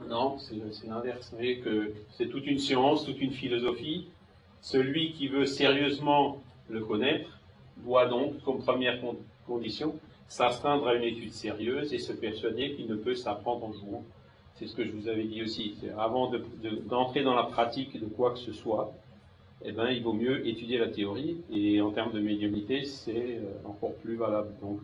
Non, 0.08 0.38
c'est 0.38 0.54
l'inverse. 0.86 1.30
Vous 1.32 1.38
voyez 1.38 1.58
que 1.58 1.92
c'est 2.10 2.28
toute 2.28 2.46
une 2.46 2.60
science, 2.60 3.04
toute 3.04 3.20
une 3.20 3.32
philosophie. 3.32 4.06
Celui 4.60 5.10
qui 5.10 5.26
veut 5.26 5.44
sérieusement 5.44 6.40
le 6.68 6.84
connaître 6.84 7.40
doit 7.78 8.06
donc, 8.06 8.40
comme 8.44 8.62
première 8.62 9.00
condition, 9.48 9.96
s'astreindre 10.28 10.86
à 10.86 10.94
une 10.94 11.02
étude 11.02 11.32
sérieuse 11.32 11.92
et 11.92 11.98
se 11.98 12.12
persuader 12.12 12.74
qu'il 12.74 12.86
ne 12.86 12.94
peut 12.94 13.16
s'apprendre 13.16 13.64
en 13.64 13.72
jouant. 13.72 14.04
C'est 14.54 14.68
ce 14.68 14.76
que 14.76 14.84
je 14.84 14.92
vous 14.92 15.08
avais 15.08 15.24
dit 15.24 15.42
aussi. 15.42 15.74
Avant 15.98 16.30
d'entrer 16.88 17.24
dans 17.24 17.34
la 17.34 17.42
pratique 17.42 17.98
de 17.98 18.06
quoi 18.06 18.30
que 18.30 18.38
ce 18.38 18.52
soit, 18.52 18.92
eh 19.64 19.72
ben, 19.72 19.90
il 19.90 20.04
vaut 20.04 20.12
mieux 20.12 20.46
étudier 20.46 20.78
la 20.78 20.88
théorie. 20.88 21.38
Et 21.52 21.80
en 21.80 21.90
termes 21.90 22.12
de 22.12 22.20
médiumnité, 22.20 22.84
c'est 22.84 23.40
euh, 23.40 23.68
encore 23.68 23.94
plus 23.94 24.14
valable. 24.14 24.50
Donc, 24.60 24.78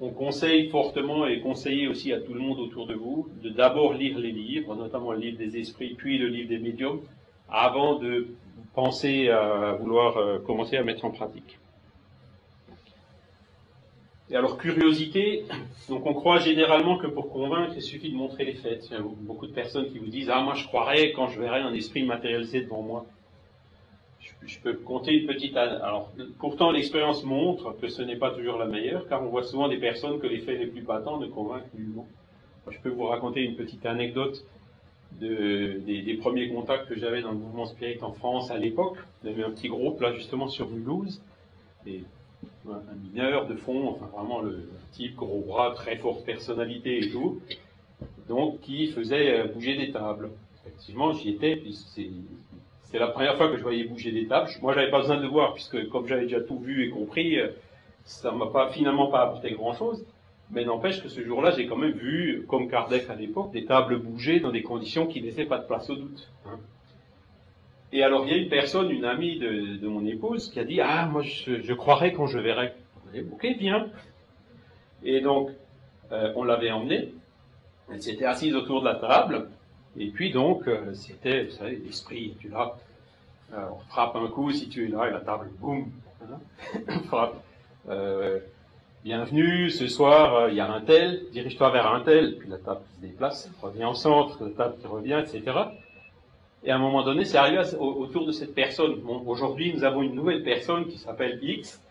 on 0.00 0.10
conseille 0.10 0.68
fortement 0.70 1.26
et 1.26 1.40
conseiller 1.40 1.86
aussi 1.86 2.12
à 2.12 2.20
tout 2.20 2.34
le 2.34 2.40
monde 2.40 2.58
autour 2.58 2.86
de 2.86 2.94
vous 2.94 3.28
de 3.42 3.50
d'abord 3.50 3.92
lire 3.92 4.18
les 4.18 4.32
livres, 4.32 4.74
notamment 4.74 5.12
le 5.12 5.18
livre 5.18 5.38
des 5.38 5.58
esprits, 5.58 5.94
puis 5.94 6.18
le 6.18 6.28
livre 6.28 6.48
des 6.48 6.58
médiums, 6.58 7.00
avant 7.48 7.98
de 7.98 8.28
penser 8.74 9.28
à 9.28 9.72
vouloir 9.72 10.16
euh, 10.16 10.38
commencer 10.38 10.76
à 10.76 10.82
mettre 10.82 11.04
en 11.04 11.10
pratique. 11.10 11.58
Et 14.30 14.36
alors, 14.36 14.56
curiosité, 14.56 15.44
donc 15.90 16.06
on 16.06 16.14
croit 16.14 16.38
généralement 16.38 16.96
que 16.96 17.06
pour 17.06 17.30
convaincre, 17.30 17.74
il 17.76 17.82
suffit 17.82 18.10
de 18.10 18.16
montrer 18.16 18.46
les 18.46 18.54
faits. 18.54 18.94
Beaucoup 19.20 19.46
de 19.46 19.52
personnes 19.52 19.90
qui 19.92 19.98
vous 19.98 20.06
disent 20.06 20.30
Ah, 20.32 20.40
moi 20.40 20.54
je 20.54 20.64
croirais 20.66 21.12
quand 21.12 21.28
je 21.28 21.38
verrai 21.38 21.60
un 21.60 21.74
esprit 21.74 22.02
matérialisé 22.02 22.62
devant 22.62 22.80
moi 22.80 23.06
je 24.46 24.58
peux 24.58 24.74
compter 24.74 25.14
une 25.14 25.26
petite. 25.26 25.56
Alors, 25.56 26.10
pourtant, 26.38 26.70
l'expérience 26.70 27.24
montre 27.24 27.76
que 27.80 27.88
ce 27.88 28.02
n'est 28.02 28.16
pas 28.16 28.30
toujours 28.30 28.58
la 28.58 28.66
meilleure, 28.66 29.08
car 29.08 29.22
on 29.22 29.26
voit 29.26 29.44
souvent 29.44 29.68
des 29.68 29.78
personnes 29.78 30.18
que 30.18 30.26
les 30.26 30.40
faits 30.40 30.58
les 30.58 30.66
plus 30.66 30.82
patents 30.82 31.18
ne 31.18 31.26
convainquent 31.26 31.72
nullement. 31.74 32.06
Je 32.70 32.78
peux 32.78 32.90
vous 32.90 33.04
raconter 33.04 33.42
une 33.42 33.56
petite 33.56 33.84
anecdote. 33.86 34.44
des, 35.20 36.18
premiers 36.20 36.48
contacts 36.48 36.88
que 36.88 36.98
j'avais 36.98 37.22
dans 37.22 37.32
le 37.32 37.38
mouvement 37.38 37.66
spirit 37.66 37.98
en 38.02 38.12
France 38.12 38.50
à 38.50 38.58
l'époque. 38.58 38.96
Y 39.24 39.28
avait 39.28 39.44
un 39.44 39.50
petit 39.50 39.68
groupe 39.68 40.00
là 40.00 40.12
justement 40.12 40.48
sur 40.48 40.68
Mulhouse, 40.70 41.22
et 41.86 42.02
un 42.68 42.94
mineur 42.94 43.46
de 43.46 43.56
fond, 43.56 43.88
enfin 43.88 44.06
vraiment 44.06 44.40
le 44.40 44.68
type 44.92 45.16
gros 45.16 45.40
bras, 45.40 45.72
très 45.74 45.96
forte 45.96 46.24
personnalité 46.24 47.04
et 47.04 47.10
tout, 47.10 47.40
donc 48.28 48.60
qui 48.60 48.88
faisait 48.88 49.40
euh, 49.40 49.46
bouger 49.48 49.76
des 49.76 49.92
tables. 49.92 50.30
Effectivement, 50.64 51.12
j'y 51.12 51.30
étais, 51.30 51.56
puis 51.56 51.72
c'est 51.72 52.10
la 52.98 53.08
première 53.08 53.36
fois 53.36 53.48
que 53.48 53.56
je 53.56 53.62
voyais 53.62 53.84
bouger 53.84 54.12
des 54.12 54.26
tables. 54.26 54.50
Moi, 54.60 54.74
j'avais 54.74 54.90
pas 54.90 55.00
besoin 55.00 55.20
de 55.20 55.26
voir, 55.26 55.54
puisque 55.54 55.88
comme 55.88 56.06
j'avais 56.06 56.22
déjà 56.22 56.40
tout 56.40 56.58
vu 56.58 56.86
et 56.86 56.90
compris, 56.90 57.38
euh, 57.38 57.48
ça 58.04 58.32
m'a 58.32 58.46
pas 58.46 58.70
finalement 58.70 59.08
pas 59.08 59.22
apporté 59.22 59.52
grand 59.52 59.72
chose. 59.74 60.04
Mais 60.50 60.64
n'empêche 60.64 61.02
que 61.02 61.08
ce 61.08 61.22
jour-là, 61.22 61.52
j'ai 61.52 61.66
quand 61.66 61.76
même 61.76 61.92
vu, 61.92 62.44
comme 62.46 62.68
Kardec 62.68 63.08
à 63.08 63.14
l'époque, 63.14 63.52
des 63.52 63.64
tables 63.64 63.98
bouger 63.98 64.40
dans 64.40 64.50
des 64.50 64.62
conditions 64.62 65.06
qui 65.06 65.20
laissaient 65.20 65.46
pas 65.46 65.58
de 65.58 65.66
place 65.66 65.88
au 65.88 65.96
doute. 65.96 66.30
Hein. 66.46 66.58
Et 67.92 68.02
alors, 68.02 68.26
il 68.26 68.32
y 68.32 68.34
a 68.34 68.38
une 68.38 68.48
personne, 68.48 68.90
une 68.90 69.04
amie 69.04 69.38
de, 69.38 69.86
mon 69.86 70.04
épouse, 70.06 70.50
qui 70.50 70.60
a 70.60 70.64
dit 70.64 70.80
Ah, 70.80 71.06
moi, 71.06 71.22
je, 71.22 71.72
croirais 71.72 72.12
quand 72.12 72.26
je 72.26 72.38
verrai. 72.38 72.72
Ok, 73.32 73.46
bien. 73.58 73.88
Et 75.04 75.20
donc, 75.20 75.50
euh, 76.10 76.32
on 76.36 76.44
l'avait 76.44 76.70
emmenée. 76.70 77.12
Elle 77.90 78.02
s'était 78.02 78.24
assise 78.24 78.54
autour 78.54 78.80
de 78.80 78.86
la 78.86 78.94
table. 78.94 79.48
Et 79.98 80.08
puis, 80.08 80.32
donc, 80.32 80.66
euh, 80.68 80.94
c'était, 80.94 81.44
vous 81.44 81.50
savez, 81.50 81.76
l'esprit, 81.76 82.34
tu 82.40 82.48
là. 82.48 82.76
on 83.52 83.78
frappe 83.90 84.16
un 84.16 84.28
coup 84.28 84.50
si 84.50 84.68
tu 84.68 84.86
es 84.86 84.88
là, 84.88 85.08
et 85.08 85.12
la 85.12 85.20
table, 85.20 85.50
boum, 85.60 85.90
hein, 86.22 86.98
frappe. 87.08 87.42
Euh, 87.88 88.38
bienvenue, 89.04 89.68
ce 89.68 89.88
soir, 89.88 90.48
il 90.48 90.54
y 90.54 90.60
a 90.60 90.72
un 90.72 90.80
tel, 90.80 91.24
dirige-toi 91.32 91.70
vers 91.70 91.92
un 91.92 92.00
tel, 92.00 92.36
puis 92.38 92.48
la 92.48 92.58
table 92.58 92.80
se 92.94 93.06
déplace, 93.06 93.50
revient 93.60 93.84
au 93.84 93.94
centre, 93.94 94.42
la 94.42 94.50
table 94.50 94.76
qui 94.80 94.86
revient, 94.86 95.22
etc. 95.22 95.52
Et 96.64 96.70
à 96.70 96.76
un 96.76 96.78
moment 96.78 97.02
donné, 97.02 97.24
c'est 97.24 97.36
arrivé 97.36 97.60
autour 97.78 98.24
de 98.24 98.32
cette 98.32 98.54
personne. 98.54 99.00
Aujourd'hui, 99.26 99.74
nous 99.74 99.84
avons 99.84 100.02
une 100.02 100.14
nouvelle 100.14 100.44
personne 100.44 100.86
qui 100.86 100.96
s'appelle 100.96 101.38
X. 101.42 101.82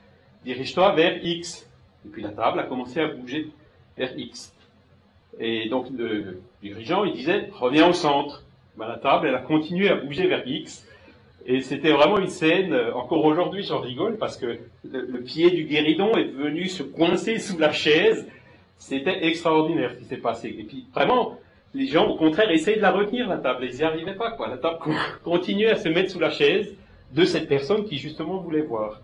Dirige-toi 0.45 0.93
vers 0.93 1.23
X. 1.23 1.67
Et 2.05 2.09
puis 2.09 2.23
la 2.23 2.29
table 2.29 2.59
a 2.61 2.63
commencé 2.63 3.01
à 3.01 3.07
bouger 3.09 3.49
vers 3.97 4.17
X. 4.17 4.53
Et 5.39 5.69
donc 5.69 5.87
le 5.95 6.41
dirigeant, 6.61 7.03
il 7.03 7.13
disait, 7.13 7.49
reviens 7.53 7.89
au 7.89 7.93
centre. 7.93 8.43
Ben, 8.77 8.87
la 8.87 8.97
table, 8.97 9.27
elle 9.27 9.35
a 9.35 9.39
continué 9.39 9.89
à 9.89 9.95
bouger 9.95 10.27
vers 10.27 10.47
X. 10.47 10.85
Et 11.45 11.61
c'était 11.61 11.91
vraiment 11.91 12.19
une 12.19 12.29
scène, 12.29 12.73
euh, 12.73 12.93
encore 12.93 13.25
aujourd'hui 13.25 13.63
j'en 13.63 13.79
rigole, 13.79 14.17
parce 14.17 14.37
que 14.37 14.59
le, 14.83 15.21
pied 15.21 15.49
du 15.49 15.63
guéridon 15.63 16.15
est 16.15 16.25
venu 16.25 16.67
se 16.67 16.83
coincer 16.83 17.39
sous 17.39 17.57
la 17.57 17.71
chaise. 17.71 18.27
C'était 18.77 19.25
extraordinaire 19.25 19.91
ce 19.93 19.97
qui 19.97 20.05
s'est 20.05 20.17
passé. 20.17 20.55
Et 20.57 20.63
puis 20.63 20.85
vraiment, 20.93 21.37
les 21.73 21.87
gens, 21.87 22.07
au 22.07 22.15
contraire, 22.15 22.49
essayaient 22.51 22.77
de 22.77 22.81
la 22.81 22.91
retenir, 22.91 23.27
la 23.27 23.37
table. 23.37 23.65
Ils 23.65 23.75
n'y 23.75 23.83
arrivaient 23.83 24.15
pas, 24.15 24.31
quoi. 24.31 24.47
La 24.47 24.57
table 24.57 24.79
continuait 25.23 25.71
à 25.71 25.75
se 25.75 25.89
mettre 25.89 26.11
sous 26.11 26.19
la 26.19 26.29
chaise 26.29 26.75
de 27.13 27.25
cette 27.25 27.47
personne 27.47 27.85
qui, 27.85 27.97
justement, 27.97 28.37
voulait 28.37 28.61
voir. 28.61 29.01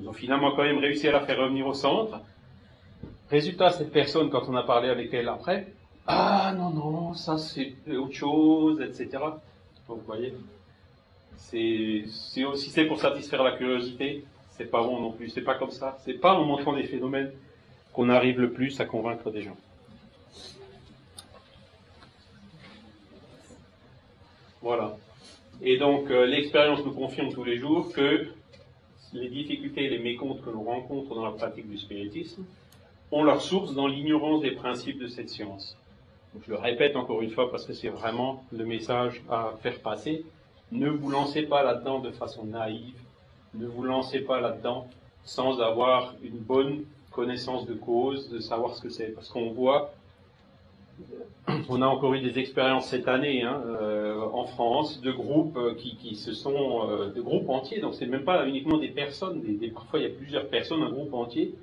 Ils 0.00 0.08
ont 0.08 0.12
finalement 0.12 0.52
quand 0.52 0.62
même 0.62 0.78
réussi 0.78 1.08
à 1.08 1.12
la 1.12 1.20
faire 1.20 1.38
revenir 1.38 1.66
au 1.66 1.74
centre. 1.74 2.20
Résultat, 3.32 3.70
cette 3.70 3.92
personne, 3.92 4.28
quand 4.28 4.42
on 4.50 4.54
a 4.56 4.62
parlé 4.62 4.90
avec 4.90 5.14
elle 5.14 5.26
après, 5.26 5.66
ah 6.06 6.52
non, 6.54 6.68
non, 6.68 7.14
ça 7.14 7.38
c'est 7.38 7.72
autre 7.96 8.12
chose, 8.12 8.78
etc. 8.82 9.08
Donc, 9.88 10.00
vous 10.00 10.06
voyez, 10.06 10.34
si 11.38 12.04
c'est 12.68 12.84
pour 12.84 13.00
satisfaire 13.00 13.42
la 13.42 13.56
curiosité, 13.56 14.22
c'est 14.50 14.70
pas 14.70 14.82
bon 14.82 15.00
non 15.00 15.12
plus. 15.12 15.30
C'est 15.30 15.40
pas 15.40 15.54
comme 15.54 15.70
ça. 15.70 15.96
C'est 16.04 16.20
pas 16.20 16.34
en 16.34 16.44
montrant 16.44 16.74
des 16.74 16.82
phénomènes 16.82 17.32
qu'on 17.94 18.10
arrive 18.10 18.38
le 18.38 18.52
plus 18.52 18.78
à 18.80 18.84
convaincre 18.84 19.30
des 19.30 19.40
gens. 19.40 19.56
Voilà. 24.60 24.98
Et 25.62 25.78
donc, 25.78 26.10
euh, 26.10 26.26
l'expérience 26.26 26.84
nous 26.84 26.92
confirme 26.92 27.32
tous 27.32 27.44
les 27.44 27.56
jours 27.56 27.94
que 27.94 28.26
les 29.14 29.30
difficultés 29.30 29.84
et 29.84 29.88
les 29.88 30.00
mécomptes 30.00 30.44
que 30.44 30.50
l'on 30.50 30.64
rencontre 30.64 31.14
dans 31.14 31.24
la 31.24 31.32
pratique 31.32 31.70
du 31.70 31.78
spiritisme 31.78 32.44
ont 33.12 33.22
leur 33.22 33.40
source 33.40 33.74
dans 33.74 33.86
l'ignorance 33.86 34.42
des 34.42 34.52
principes 34.52 34.98
de 34.98 35.06
cette 35.06 35.28
science. 35.28 35.76
je 36.44 36.50
le 36.50 36.56
répète 36.56 36.96
encore 36.96 37.22
une 37.22 37.30
fois 37.30 37.50
parce 37.50 37.66
que 37.66 37.72
c'est 37.72 37.88
vraiment 37.88 38.44
le 38.52 38.64
message 38.64 39.22
à 39.30 39.52
faire 39.62 39.78
passer. 39.80 40.24
Ne 40.72 40.88
vous 40.88 41.10
lancez 41.10 41.42
pas 41.42 41.62
là-dedans 41.62 42.00
de 42.00 42.10
façon 42.10 42.44
naïve. 42.44 42.98
Ne 43.54 43.66
vous 43.66 43.84
lancez 43.84 44.20
pas 44.20 44.40
là-dedans 44.40 44.88
sans 45.24 45.60
avoir 45.60 46.14
une 46.22 46.38
bonne 46.38 46.84
connaissance 47.10 47.66
de 47.66 47.74
cause, 47.74 48.30
de 48.30 48.38
savoir 48.38 48.74
ce 48.74 48.82
que 48.82 48.88
c'est. 48.88 49.08
Parce 49.08 49.28
qu'on 49.28 49.50
voit 49.50 49.92
on 51.68 51.82
a 51.82 51.86
encore 51.86 52.14
eu 52.14 52.20
des 52.20 52.38
expériences 52.38 52.88
cette 52.88 53.08
année 53.08 53.42
hein, 53.42 53.62
euh, 53.66 54.20
en 54.32 54.44
France 54.44 55.00
de 55.00 55.10
groupes 55.10 55.56
euh, 55.56 55.74
qui, 55.74 56.14
se 56.14 56.32
sont 56.32 56.88
euh, 56.88 57.10
de 57.12 57.20
groupes 57.20 57.48
entiers. 57.48 57.80
Donc 57.80 57.94
c'est 57.94 58.06
même 58.06 58.24
pas 58.24 58.46
uniquement 58.46 58.78
des 58.78 58.88
personnes. 58.88 59.42
Parfois 59.74 59.98
il 60.00 60.02
y 60.04 60.06
a 60.06 60.14
plusieurs 60.14 60.48
personnes, 60.48 60.82
un 60.82 60.90
groupe 60.90 61.12
entier, 61.14 61.54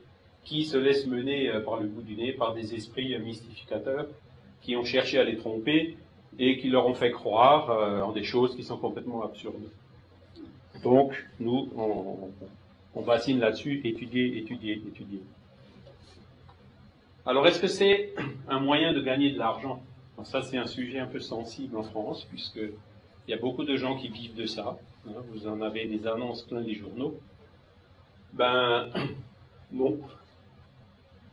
qui 0.49 0.65
se 0.65 0.77
laissent 0.77 1.07
mener 1.07 1.51
par 1.63 1.79
le 1.79 1.87
bout 1.87 2.01
du 2.01 2.15
nez 2.15 2.33
par 2.33 2.53
des 2.53 2.73
esprits 2.73 3.17
mystificateurs 3.19 4.07
qui 4.61 4.75
ont 4.75 4.83
cherché 4.83 5.19
à 5.19 5.23
les 5.23 5.37
tromper 5.37 5.95
et 6.39 6.57
qui 6.57 6.69
leur 6.69 6.87
ont 6.87 6.95
fait 6.95 7.11
croire 7.11 7.69
en 8.03 8.11
des 8.11 8.23
choses 8.23 8.55
qui 8.55 8.63
sont 8.63 8.77
complètement 8.77 9.23
absurdes. 9.23 9.69
Donc 10.83 11.25
nous 11.39 11.69
on, 11.75 12.29
on 12.95 13.01
bassine 13.01 13.39
là-dessus, 13.39 13.81
étudier, 13.83 14.37
étudier, 14.37 14.81
étudier. 14.87 15.21
Alors, 17.25 17.45
est-ce 17.45 17.59
que 17.59 17.67
c'est 17.67 18.13
un 18.49 18.59
moyen 18.59 18.93
de 18.93 19.01
gagner 19.01 19.31
de 19.31 19.37
l'argent? 19.37 19.81
Ça, 20.23 20.41
c'est 20.41 20.57
un 20.57 20.67
sujet 20.67 20.99
un 20.99 21.05
peu 21.05 21.19
sensible 21.19 21.77
en 21.77 21.83
France, 21.83 22.25
puisqu'il 22.25 23.29
y 23.29 23.33
a 23.33 23.37
beaucoup 23.37 23.63
de 23.63 23.77
gens 23.77 23.95
qui 23.95 24.09
vivent 24.09 24.35
de 24.35 24.45
ça. 24.45 24.77
Hein. 25.07 25.13
vous 25.29 25.47
en 25.47 25.61
avez 25.61 25.85
des 25.85 26.07
annonces 26.07 26.41
plein 26.43 26.59
les 26.59 26.73
journaux. 26.73 27.17
Ben, 28.33 28.89
non. 29.71 29.99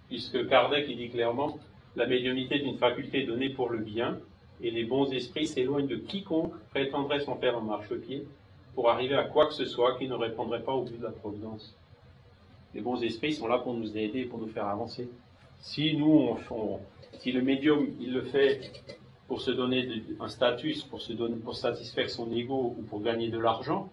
Puisque 0.09 0.49
Kardec, 0.49 0.87
il 0.89 0.97
dit 0.97 1.11
clairement, 1.11 1.59
la 1.97 2.07
médiumnité 2.07 2.57
est 2.57 2.65
une 2.65 2.79
faculté 2.79 3.25
donnée 3.25 3.51
pour 3.51 3.71
le 3.71 3.79
bien, 3.79 4.19
et 4.61 4.71
les 4.71 4.85
bons 4.85 5.13
esprits 5.13 5.47
s'éloignent 5.47 5.87
de 5.87 5.97
quiconque 5.97 6.55
prétendrait 6.71 7.21
s'en 7.21 7.37
faire 7.37 7.57
un 7.57 7.63
marchepied 7.63 8.27
pour 8.75 8.91
arriver 8.91 9.15
à 9.15 9.25
quoi 9.25 9.47
que 9.47 9.55
ce 9.55 9.65
soit 9.65 9.99
qui 9.99 10.09
ne 10.09 10.15
répondrait 10.15 10.63
pas 10.63 10.73
au 10.73 10.85
but 10.85 10.99
de 10.99 11.05
la 11.05 11.11
providence. 11.11 11.75
Les 12.75 12.81
bons 12.81 13.03
esprits 13.03 13.33
sont 13.33 13.49
là 13.49 13.59
pour 13.59 13.75
nous 13.75 13.97
aider, 13.97 14.25
pour 14.25 14.39
nous 14.39 14.49
faire 14.49 14.67
avancer. 14.67 15.09
Si 15.61 15.97
nous, 15.97 16.37
on, 16.51 16.79
si 17.21 17.33
le 17.33 17.43
médium, 17.43 17.89
il 18.01 18.13
le 18.13 18.23
fait 18.23 18.71
pour 19.29 19.41
se 19.41 19.51
donner 19.51 20.03
un 20.21 20.29
statut, 20.29 20.75
pour, 20.91 21.01
se 21.01 21.13
donner, 21.13 21.37
pour 21.37 21.57
satisfaire 21.57 22.11
son 22.11 22.31
ego 22.33 22.75
ou 22.79 22.83
pour 22.83 23.01
gagner 23.01 23.29
de 23.29 23.39
l'argent, 23.39 23.91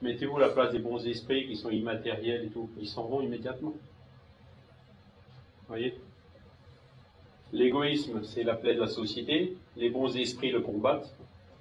mettez-vous 0.00 0.36
à 0.36 0.40
la 0.40 0.48
place 0.50 0.72
des 0.72 0.78
bons 0.78 1.04
esprits 1.06 1.46
qui 1.46 1.56
sont 1.56 1.70
immatériels 1.70 2.44
et 2.44 2.48
tout. 2.48 2.70
Ils 2.80 2.88
s'en 2.88 3.04
vont 3.06 3.20
immédiatement. 3.20 3.74
Voyez 5.72 5.94
L'égoïsme, 7.50 8.22
c'est 8.24 8.42
la 8.42 8.54
plaie 8.56 8.74
de 8.74 8.80
la 8.80 8.88
société. 8.88 9.56
Les 9.78 9.88
bons 9.88 10.14
esprits 10.18 10.50
le 10.50 10.60
combattent. 10.60 11.10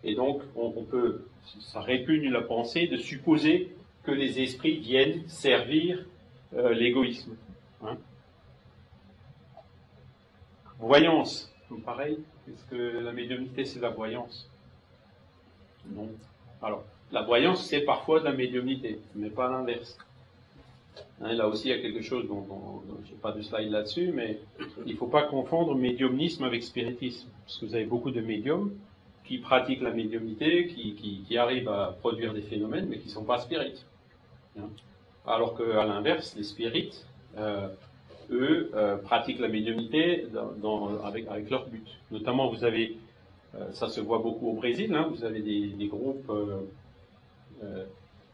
Et 0.03 0.15
donc, 0.15 0.41
on, 0.57 0.83
peut, 0.83 1.23
ça 1.61 1.79
répugne 1.79 2.29
la 2.29 2.41
pensée 2.41 2.87
de 2.87 2.97
supposer 2.97 3.73
que 4.03 4.11
les 4.11 4.41
esprits 4.41 4.79
viennent 4.79 5.25
servir 5.29 6.03
euh, 6.53 6.73
l'égoïsme. 6.73 7.37
Hein 7.85 7.97
Voyance, 10.77 11.49
pareil. 11.85 12.17
Est-ce 12.49 12.65
que 12.65 12.99
la 12.99 13.13
médiumnité, 13.13 13.63
c'est 13.63 13.79
la 13.79 13.91
voyance? 13.91 14.49
Non. 15.89 16.09
Alors, 16.61 16.83
la 17.13 17.21
voyance, 17.21 17.65
c'est 17.65 17.85
parfois 17.85 18.19
de 18.19 18.25
la 18.25 18.33
médiumnité, 18.33 18.99
mais 19.15 19.29
pas 19.29 19.49
l'inverse. 19.49 19.97
Hein, 21.21 21.33
là 21.33 21.47
aussi, 21.47 21.69
il 21.69 21.71
y 21.71 21.73
a 21.73 21.81
quelque 21.81 22.01
chose 22.01 22.27
dont, 22.27 22.45
je 23.05 23.11
n'ai 23.11 23.17
pas 23.17 23.31
de 23.31 23.41
slide 23.41 23.71
là-dessus, 23.71 24.11
mais 24.13 24.39
il 24.85 24.93
ne 24.93 24.97
faut 24.97 25.07
pas 25.07 25.23
confondre 25.23 25.75
médiumnisme 25.75 26.43
avec 26.43 26.63
spiritisme. 26.63 27.27
Parce 27.45 27.57
que 27.57 27.65
vous 27.65 27.75
avez 27.75 27.85
beaucoup 27.85 28.11
de 28.11 28.21
médiums 28.21 28.71
qui 29.25 29.37
pratiquent 29.37 29.81
la 29.81 29.91
médiumnité, 29.91 30.67
qui, 30.67 31.37
arrivent 31.37 31.69
à 31.69 31.95
produire 31.99 32.33
des 32.33 32.41
phénomènes, 32.41 32.87
mais 32.89 32.97
qui 32.97 33.07
ne 33.07 33.13
sont 33.13 33.23
pas 33.23 33.39
spirites. 33.39 33.85
Hein. 34.59 34.69
Alors 35.25 35.55
qu'à 35.55 35.85
l'inverse, 35.85 36.35
les 36.35 36.43
spirites, 36.43 37.05
euh, 37.37 37.67
eux, 38.31 38.71
euh, 38.73 38.97
pratiquent 38.97 39.39
la 39.39 39.47
médiumnité 39.47 40.25
avec, 41.03 41.49
leur 41.49 41.67
but. 41.67 41.87
Notamment, 42.09 42.49
vous 42.49 42.63
avez, 42.63 42.97
euh, 43.55 43.71
ça 43.73 43.89
se 43.89 44.01
voit 44.01 44.19
beaucoup 44.19 44.49
au 44.49 44.53
Brésil, 44.53 44.93
hein, 44.95 45.07
vous 45.11 45.23
avez 45.23 45.41
des, 45.41 45.87
groupes 45.87 46.31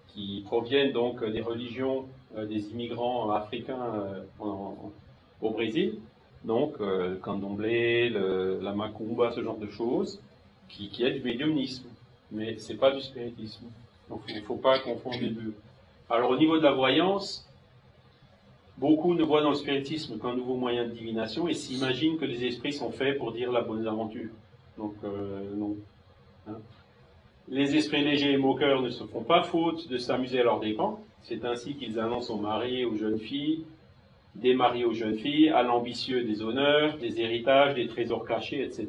qui 0.08 0.42
proviennent 0.46 0.94
donc 0.94 1.24
des 1.24 1.42
religions 1.42 2.06
des 2.36 2.70
immigrants 2.72 3.32
africains 3.32 3.94
au 4.40 5.50
Brésil, 5.52 6.00
donc 6.44 6.80
le 6.80 7.16
candomblé, 7.16 8.10
la 8.10 8.74
macumba, 8.74 9.32
ce 9.32 9.42
genre 9.42 9.58
de 9.58 9.68
choses, 9.68 10.22
qui, 10.70 10.90
qui 10.90 11.04
est 11.04 11.12
du 11.12 11.24
médiumnisme, 11.24 11.88
mais 12.32 12.58
c'est 12.58 12.76
pas 12.76 12.92
du 12.92 13.02
spiritisme. 13.02 13.66
Donc 14.10 14.22
il 14.28 14.36
ne 14.36 14.42
faut 14.42 14.56
pas 14.56 14.80
confondre 14.80 15.18
les 15.22 15.30
deux. 15.30 15.54
Alors 16.10 16.30
au 16.30 16.38
niveau 16.38 16.58
de 16.58 16.64
la 16.64 16.74
voyance, 16.74 17.48
Beaucoup 18.78 19.16
ne 19.16 19.24
voient 19.24 19.42
dans 19.42 19.50
le 19.50 19.56
spiritisme 19.56 20.20
qu'un 20.20 20.36
nouveau 20.36 20.56
moyen 20.56 20.86
de 20.86 20.92
divination 20.92 21.48
et 21.48 21.54
s'imaginent 21.54 22.18
que 22.18 22.26
les 22.26 22.46
esprits 22.46 22.74
sont 22.74 22.92
faits 22.92 23.18
pour 23.18 23.32
dire 23.32 23.52
la 23.52 23.62
bonne 23.62 23.88
aventure. 23.88 24.30
Donc, 24.78 24.94
euh, 25.04 25.56
non. 25.56 25.76
Hein. 26.48 26.60
Les 27.48 27.76
esprits 27.76 28.04
légers 28.04 28.34
et 28.34 28.38
moqueurs 28.38 28.84
ne 28.84 28.90
se 28.90 29.04
font 29.06 29.24
pas 29.24 29.42
faute 29.42 29.88
de 29.88 29.98
s'amuser 29.98 30.42
à 30.42 30.44
leur 30.44 30.60
dépens. 30.60 31.00
C'est 31.28 31.44
ainsi 31.44 31.76
qu'ils 31.76 32.00
annoncent 32.00 32.34
aux 32.34 32.38
mariés, 32.38 32.86
aux 32.86 32.96
jeunes 32.96 33.20
filles, 33.20 33.66
des 34.36 34.54
maris 34.54 34.86
aux 34.86 34.94
jeunes 34.94 35.18
filles, 35.18 35.50
à 35.50 35.62
l'ambitieux 35.62 36.24
des 36.24 36.42
honneurs, 36.42 36.98
des 37.00 37.20
héritages, 37.20 37.76
des 37.76 37.88
trésors 37.88 38.26
cachés, 38.26 38.64
etc. 38.64 38.88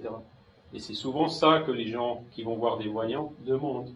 Et 0.72 0.78
c'est 0.78 0.94
souvent 0.94 1.26
ça 1.26 1.64
que 1.66 1.72
les 1.72 1.88
gens 1.88 2.22
qui 2.30 2.44
vont 2.44 2.54
voir 2.54 2.78
des 2.78 2.86
voyants 2.86 3.32
demandent. 3.44 3.92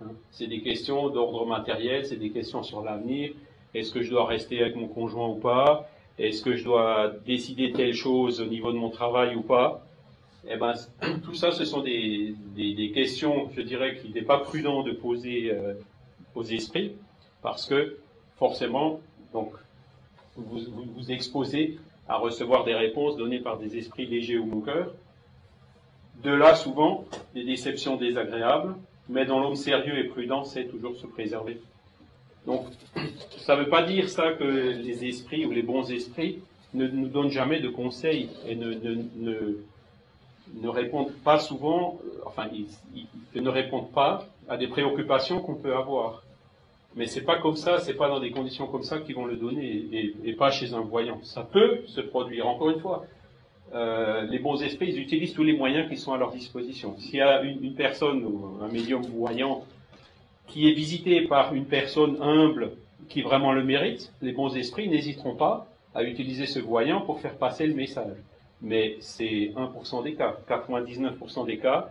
Hein. 0.00 0.12
C'est 0.30 0.46
des 0.46 0.62
questions 0.62 1.10
d'ordre 1.10 1.44
matériel, 1.44 2.06
c'est 2.06 2.16
des 2.16 2.30
questions 2.30 2.62
sur 2.62 2.82
l'avenir. 2.82 3.32
Est-ce 3.74 3.92
que 3.92 4.00
je 4.00 4.08
dois 4.08 4.24
rester 4.24 4.62
avec 4.62 4.74
mon 4.74 4.88
conjoint 4.88 5.28
ou 5.28 5.34
pas? 5.34 5.86
Est-ce 6.18 6.42
que 6.42 6.56
je 6.56 6.64
dois 6.64 7.12
décider 7.26 7.72
telle 7.72 7.92
chose 7.92 8.40
au 8.40 8.46
niveau 8.46 8.72
de 8.72 8.78
mon 8.78 8.88
travail 8.88 9.36
ou 9.36 9.42
pas? 9.42 9.84
Eh 10.48 10.56
ben, 10.56 10.72
tout 11.24 11.34
ça, 11.34 11.52
ce 11.52 11.66
sont 11.66 11.82
des, 11.82 12.34
questions, 12.94 13.50
je 13.54 13.60
dirais, 13.60 13.96
qu'il 13.96 14.12
n'est 14.12 14.22
pas 14.22 14.38
prudent 14.38 14.82
de 14.82 14.92
poser 14.92 15.50
euh, 15.52 15.74
aux 16.34 16.44
esprits, 16.44 16.92
parce 17.42 17.66
que 17.66 17.98
forcément, 18.36 19.00
donc, 19.32 19.52
vous, 20.36 20.60
vous 20.96 21.12
exposez 21.12 21.78
à 22.08 22.16
recevoir 22.16 22.64
des 22.64 22.74
réponses 22.74 23.16
données 23.16 23.40
par 23.40 23.58
des 23.58 23.76
esprits 23.76 24.06
légers 24.06 24.38
ou 24.38 24.46
moqueurs. 24.46 24.92
De 26.22 26.30
là, 26.30 26.54
souvent, 26.54 27.04
des 27.34 27.44
déceptions 27.44 27.96
désagréables, 27.96 28.74
mais 29.08 29.24
dans 29.24 29.40
l'homme 29.40 29.56
sérieux 29.56 29.98
et 29.98 30.04
prudent, 30.04 30.44
c'est 30.44 30.64
toujours 30.64 30.96
se 30.96 31.06
préserver. 31.06 31.60
Donc, 32.46 32.66
ça 33.38 33.56
ne 33.56 33.62
veut 33.62 33.68
pas 33.68 33.82
dire 33.82 34.08
ça 34.08 34.32
que 34.32 34.44
les 34.44 35.04
esprits 35.04 35.46
ou 35.46 35.52
les 35.52 35.62
bons 35.62 35.90
esprits 35.90 36.40
ne 36.74 36.86
nous 36.86 37.08
donnent 37.08 37.30
jamais 37.30 37.60
de 37.60 37.68
conseils 37.68 38.30
et 38.46 38.56
ne, 38.56 38.72
ne, 38.72 39.56
ne, 40.60 40.68
répondent 40.68 41.12
pas 41.24 41.38
souvent, 41.38 41.98
enfin, 42.24 42.48
ils, 42.52 43.40
ne 43.40 43.48
répondent 43.48 43.92
pas 43.92 44.26
à 44.48 44.56
des 44.56 44.68
préoccupations 44.68 45.40
qu'on 45.40 45.54
peut 45.54 45.76
avoir. 45.76 46.21
Mais 46.94 47.06
c'est 47.06 47.22
pas 47.22 47.38
comme 47.38 47.56
ça, 47.56 47.78
c'est 47.78 47.94
pas 47.94 48.08
dans 48.08 48.20
des 48.20 48.30
conditions 48.30 48.66
comme 48.66 48.82
ça 48.82 48.98
qu'ils 48.98 49.14
vont 49.14 49.24
le 49.24 49.36
donner 49.36 50.14
et, 50.24 50.32
pas 50.34 50.50
chez 50.50 50.74
un 50.74 50.80
voyant. 50.80 51.18
Ça 51.22 51.42
peut 51.42 51.80
se 51.86 52.00
produire. 52.00 52.46
Encore 52.46 52.70
une 52.70 52.80
fois, 52.80 53.06
euh, 53.74 54.22
les 54.22 54.38
bons 54.38 54.62
esprits, 54.62 54.90
ils 54.90 54.98
utilisent 54.98 55.32
tous 55.32 55.44
les 55.44 55.56
moyens 55.56 55.88
qui 55.88 55.96
sont 55.96 56.12
à 56.12 56.18
leur 56.18 56.32
disposition. 56.32 56.94
S'il 56.98 57.16
y 57.16 57.20
a 57.22 57.42
une, 57.42 57.74
personne 57.74 58.24
ou 58.24 58.58
un 58.62 58.68
médium 58.68 59.02
voyant 59.02 59.64
qui 60.46 60.68
est 60.68 60.72
visité 60.72 61.22
par 61.22 61.54
une 61.54 61.64
personne 61.64 62.18
humble 62.20 62.72
qui 63.08 63.22
vraiment 63.22 63.52
le 63.52 63.64
mérite, 63.64 64.12
les 64.20 64.32
bons 64.32 64.54
esprits 64.54 64.88
n'hésiteront 64.88 65.34
pas 65.34 65.66
à 65.94 66.02
utiliser 66.02 66.46
ce 66.46 66.58
voyant 66.58 67.00
pour 67.00 67.20
faire 67.20 67.36
passer 67.36 67.66
le 67.66 67.74
message. 67.74 68.16
Mais 68.60 68.96
c'est 69.00 69.52
1% 69.56 70.04
des 70.04 70.14
cas. 70.14 70.36
99% 70.48 71.46
des 71.46 71.58
cas, 71.58 71.90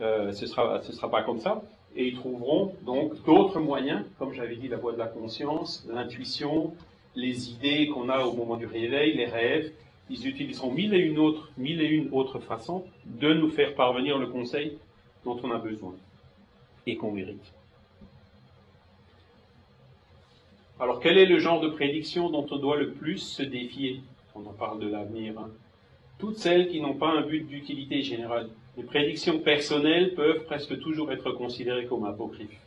euh, 0.00 0.30
ce 0.32 0.42
ne 0.42 0.46
sera, 0.46 0.82
ce 0.82 0.92
sera 0.92 1.10
pas 1.10 1.22
comme 1.22 1.40
ça. 1.40 1.62
Et 1.94 2.08
ils 2.08 2.16
trouveront 2.16 2.74
donc 2.82 3.22
d'autres 3.24 3.60
moyens, 3.60 4.04
comme 4.18 4.32
j'avais 4.34 4.56
dit, 4.56 4.68
la 4.68 4.76
voix 4.76 4.92
de 4.92 4.98
la 4.98 5.06
conscience, 5.06 5.86
l'intuition, 5.88 6.74
les 7.14 7.50
idées 7.50 7.88
qu'on 7.88 8.08
a 8.08 8.24
au 8.24 8.32
moment 8.32 8.56
du 8.56 8.66
réveil, 8.66 9.16
les 9.16 9.26
rêves, 9.26 9.72
ils 10.10 10.26
utiliseront 10.26 10.70
mille 10.70 10.94
et 10.94 10.98
une 10.98 11.18
autres, 11.18 11.50
mille 11.56 11.80
et 11.80 11.86
une 11.86 12.12
autres 12.12 12.38
façons 12.38 12.84
de 13.06 13.32
nous 13.32 13.50
faire 13.50 13.74
parvenir 13.74 14.18
le 14.18 14.26
conseil 14.26 14.78
dont 15.24 15.38
on 15.42 15.50
a 15.50 15.58
besoin 15.58 15.94
et 16.86 16.96
qu'on 16.96 17.12
mérite. 17.12 17.52
Alors 20.78 21.00
quel 21.00 21.16
est 21.16 21.26
le 21.26 21.38
genre 21.38 21.60
de 21.60 21.68
prédiction 21.68 22.30
dont 22.30 22.46
on 22.50 22.58
doit 22.58 22.76
le 22.76 22.92
plus 22.92 23.18
se 23.18 23.42
défier? 23.42 24.02
On 24.34 24.40
en 24.40 24.52
parle 24.52 24.78
de 24.78 24.88
l'avenir. 24.88 25.38
Hein. 25.38 25.48
Toutes 26.18 26.36
celles 26.36 26.68
qui 26.68 26.80
n'ont 26.80 26.94
pas 26.94 27.08
un 27.08 27.22
but 27.22 27.46
d'utilité 27.46 28.02
générale. 28.02 28.50
Les 28.76 28.82
prédictions 28.82 29.38
personnelles 29.40 30.14
peuvent 30.14 30.44
presque 30.44 30.78
toujours 30.80 31.10
être 31.10 31.32
considérées 31.32 31.86
comme 31.86 32.04
apocryphes. 32.04 32.60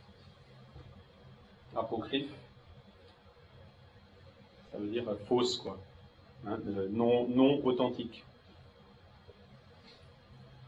Apocryphe, 1.76 2.30
ça 4.72 4.78
veut 4.78 4.88
dire 4.88 5.04
fausse, 5.28 5.56
quoi. 5.58 5.78
Hein, 6.46 6.58
non, 6.90 7.28
non 7.28 7.60
authentique. 7.64 8.24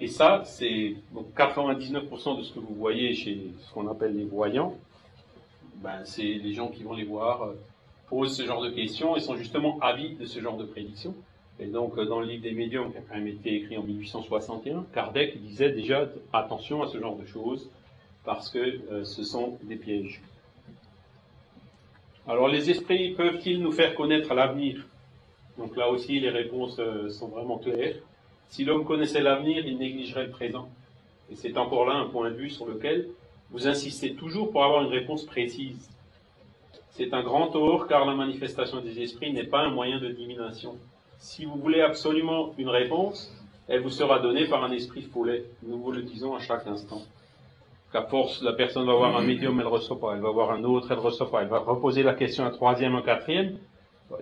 Et 0.00 0.08
ça, 0.08 0.42
c'est 0.44 0.96
99% 1.36 2.38
de 2.38 2.42
ce 2.42 2.52
que 2.52 2.58
vous 2.58 2.74
voyez 2.74 3.14
chez 3.14 3.52
ce 3.60 3.72
qu'on 3.72 3.88
appelle 3.88 4.16
les 4.16 4.24
voyants. 4.24 4.76
Ben, 5.76 6.04
c'est 6.04 6.22
les 6.22 6.52
gens 6.54 6.68
qui 6.68 6.82
vont 6.82 6.94
les 6.94 7.04
voir 7.04 7.42
euh, 7.42 7.54
posent 8.08 8.36
ce 8.36 8.44
genre 8.44 8.62
de 8.62 8.70
questions 8.70 9.16
et 9.16 9.20
sont 9.20 9.36
justement 9.36 9.78
avides 9.80 10.18
de 10.18 10.26
ce 10.26 10.40
genre 10.40 10.56
de 10.56 10.64
prédictions. 10.64 11.14
Et 11.60 11.66
donc, 11.66 11.98
euh, 11.98 12.04
dans 12.04 12.20
le 12.20 12.26
livre 12.26 12.42
des 12.42 12.52
médiums, 12.52 12.90
qui 12.92 12.98
a 12.98 13.00
quand 13.02 13.14
même 13.14 13.26
été 13.26 13.54
écrit 13.54 13.76
en 13.76 13.82
1861, 13.82 14.86
Kardec 14.92 15.40
disait 15.40 15.70
déjà 15.70 16.08
attention 16.32 16.82
à 16.82 16.88
ce 16.88 16.98
genre 16.98 17.16
de 17.16 17.26
choses 17.26 17.70
parce 18.24 18.50
que 18.50 18.58
euh, 18.58 19.04
ce 19.04 19.24
sont 19.24 19.58
des 19.62 19.76
pièges. 19.76 20.22
Alors, 22.26 22.48
les 22.48 22.70
esprits 22.70 23.10
peuvent-ils 23.14 23.60
nous 23.60 23.72
faire 23.72 23.94
connaître 23.94 24.32
l'avenir? 24.34 24.86
Donc 25.58 25.76
là 25.76 25.90
aussi, 25.90 26.18
les 26.20 26.30
réponses 26.30 26.78
euh, 26.78 27.10
sont 27.10 27.28
vraiment 27.28 27.58
claires. 27.58 27.96
Si 28.48 28.64
l'homme 28.64 28.84
connaissait 28.84 29.20
l'avenir, 29.20 29.66
il 29.66 29.78
négligerait 29.78 30.26
le 30.26 30.30
présent. 30.30 30.68
Et 31.30 31.36
c'est 31.36 31.56
encore 31.56 31.86
là 31.86 31.94
un 31.94 32.06
point 32.06 32.30
de 32.30 32.36
vue 32.36 32.50
sur 32.50 32.66
lequel 32.66 33.08
vous 33.50 33.66
insistez 33.66 34.14
toujours 34.14 34.50
pour 34.50 34.64
avoir 34.64 34.82
une 34.82 34.90
réponse 34.90 35.24
précise. 35.24 35.90
C'est 36.90 37.14
un 37.14 37.22
grand 37.22 37.48
tort 37.48 37.86
car 37.86 38.04
la 38.04 38.14
manifestation 38.14 38.80
des 38.80 39.00
esprits 39.00 39.32
n'est 39.32 39.44
pas 39.44 39.60
un 39.60 39.70
moyen 39.70 39.98
de 39.98 40.08
divination. 40.08 40.76
Si 41.22 41.44
vous 41.44 41.54
voulez 41.54 41.80
absolument 41.80 42.52
une 42.58 42.68
réponse, 42.68 43.32
elle 43.68 43.80
vous 43.80 43.90
sera 43.90 44.18
donnée 44.18 44.48
par 44.48 44.64
un 44.64 44.72
esprit 44.72 45.02
follet. 45.02 45.44
Nous 45.62 45.78
vous 45.78 45.92
le 45.92 46.02
disons 46.02 46.34
à 46.34 46.40
chaque 46.40 46.66
instant. 46.66 47.00
Qu'à 47.92 48.02
force, 48.02 48.42
la 48.42 48.54
personne 48.54 48.86
va 48.86 48.94
voir 48.94 49.16
un 49.16 49.22
médium, 49.22 49.56
elle 49.60 49.66
ne 49.66 49.70
reçoit 49.70 50.00
pas. 50.00 50.14
Elle 50.16 50.20
va 50.20 50.32
voir 50.32 50.50
un 50.50 50.64
autre, 50.64 50.90
elle 50.90 50.96
ne 50.96 51.02
reçoit 51.02 51.30
pas. 51.30 51.42
Elle 51.42 51.48
va 51.48 51.60
reposer 51.60 52.02
la 52.02 52.14
question 52.14 52.44
un 52.44 52.50
troisième, 52.50 52.96
un 52.96 53.02
quatrième. 53.02 53.56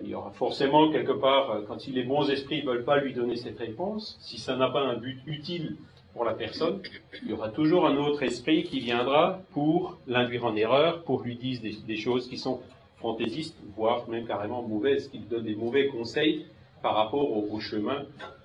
Il 0.03 0.09
y 0.09 0.13
aura 0.13 0.29
forcément 0.29 0.91
quelque 0.91 1.13
part, 1.13 1.49
euh, 1.49 1.61
quand 1.67 1.87
les 1.87 2.03
bons 2.03 2.29
esprits 2.29 2.61
ne 2.61 2.69
veulent 2.69 2.85
pas 2.85 2.97
lui 2.97 3.15
donner 3.15 3.35
cette 3.35 3.57
réponse, 3.57 4.15
si 4.21 4.37
ça 4.37 4.55
n'a 4.55 4.69
pas 4.69 4.81
un 4.81 4.97
but 4.97 5.23
utile 5.25 5.77
pour 6.13 6.23
la 6.23 6.33
personne, 6.33 6.83
il 7.23 7.31
y 7.31 7.33
aura 7.33 7.49
toujours 7.49 7.87
un 7.87 7.97
autre 7.97 8.21
esprit 8.21 8.63
qui 8.63 8.79
viendra 8.79 9.39
pour 9.53 9.97
l'induire 10.05 10.45
en 10.45 10.55
erreur, 10.55 11.01
pour 11.01 11.23
lui 11.23 11.35
dire 11.35 11.61
des, 11.61 11.97
choses 11.97 12.29
qui 12.29 12.37
sont 12.37 12.61
fantaisistes, 12.97 13.57
voire 13.75 14.07
même 14.07 14.27
carrément 14.27 14.61
mauvaises, 14.61 15.07
qui 15.07 15.17
lui 15.17 15.25
donnent 15.25 15.45
des 15.45 15.55
mauvais 15.55 15.87
conseils 15.87 16.45
par 16.81 16.95
rapport 16.95 17.31
au, 17.31 17.59
chemin 17.59 18.03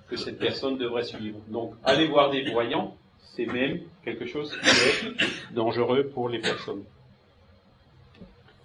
que 0.09 0.17
cette 0.17 0.39
personne 0.39 0.79
devrait 0.79 1.05
suivre. 1.05 1.39
Donc, 1.49 1.75
aller 1.85 2.07
voir 2.07 2.31
des 2.31 2.43
voyants, 2.51 2.97
c'est 3.19 3.47
même 3.47 3.81
quelque 4.05 4.27
chose 4.27 4.57
qui 4.61 4.69
est 4.69 5.55
dangereux 5.55 6.11
pour 6.13 6.29
les 6.29 6.39
personnes. 6.39 6.85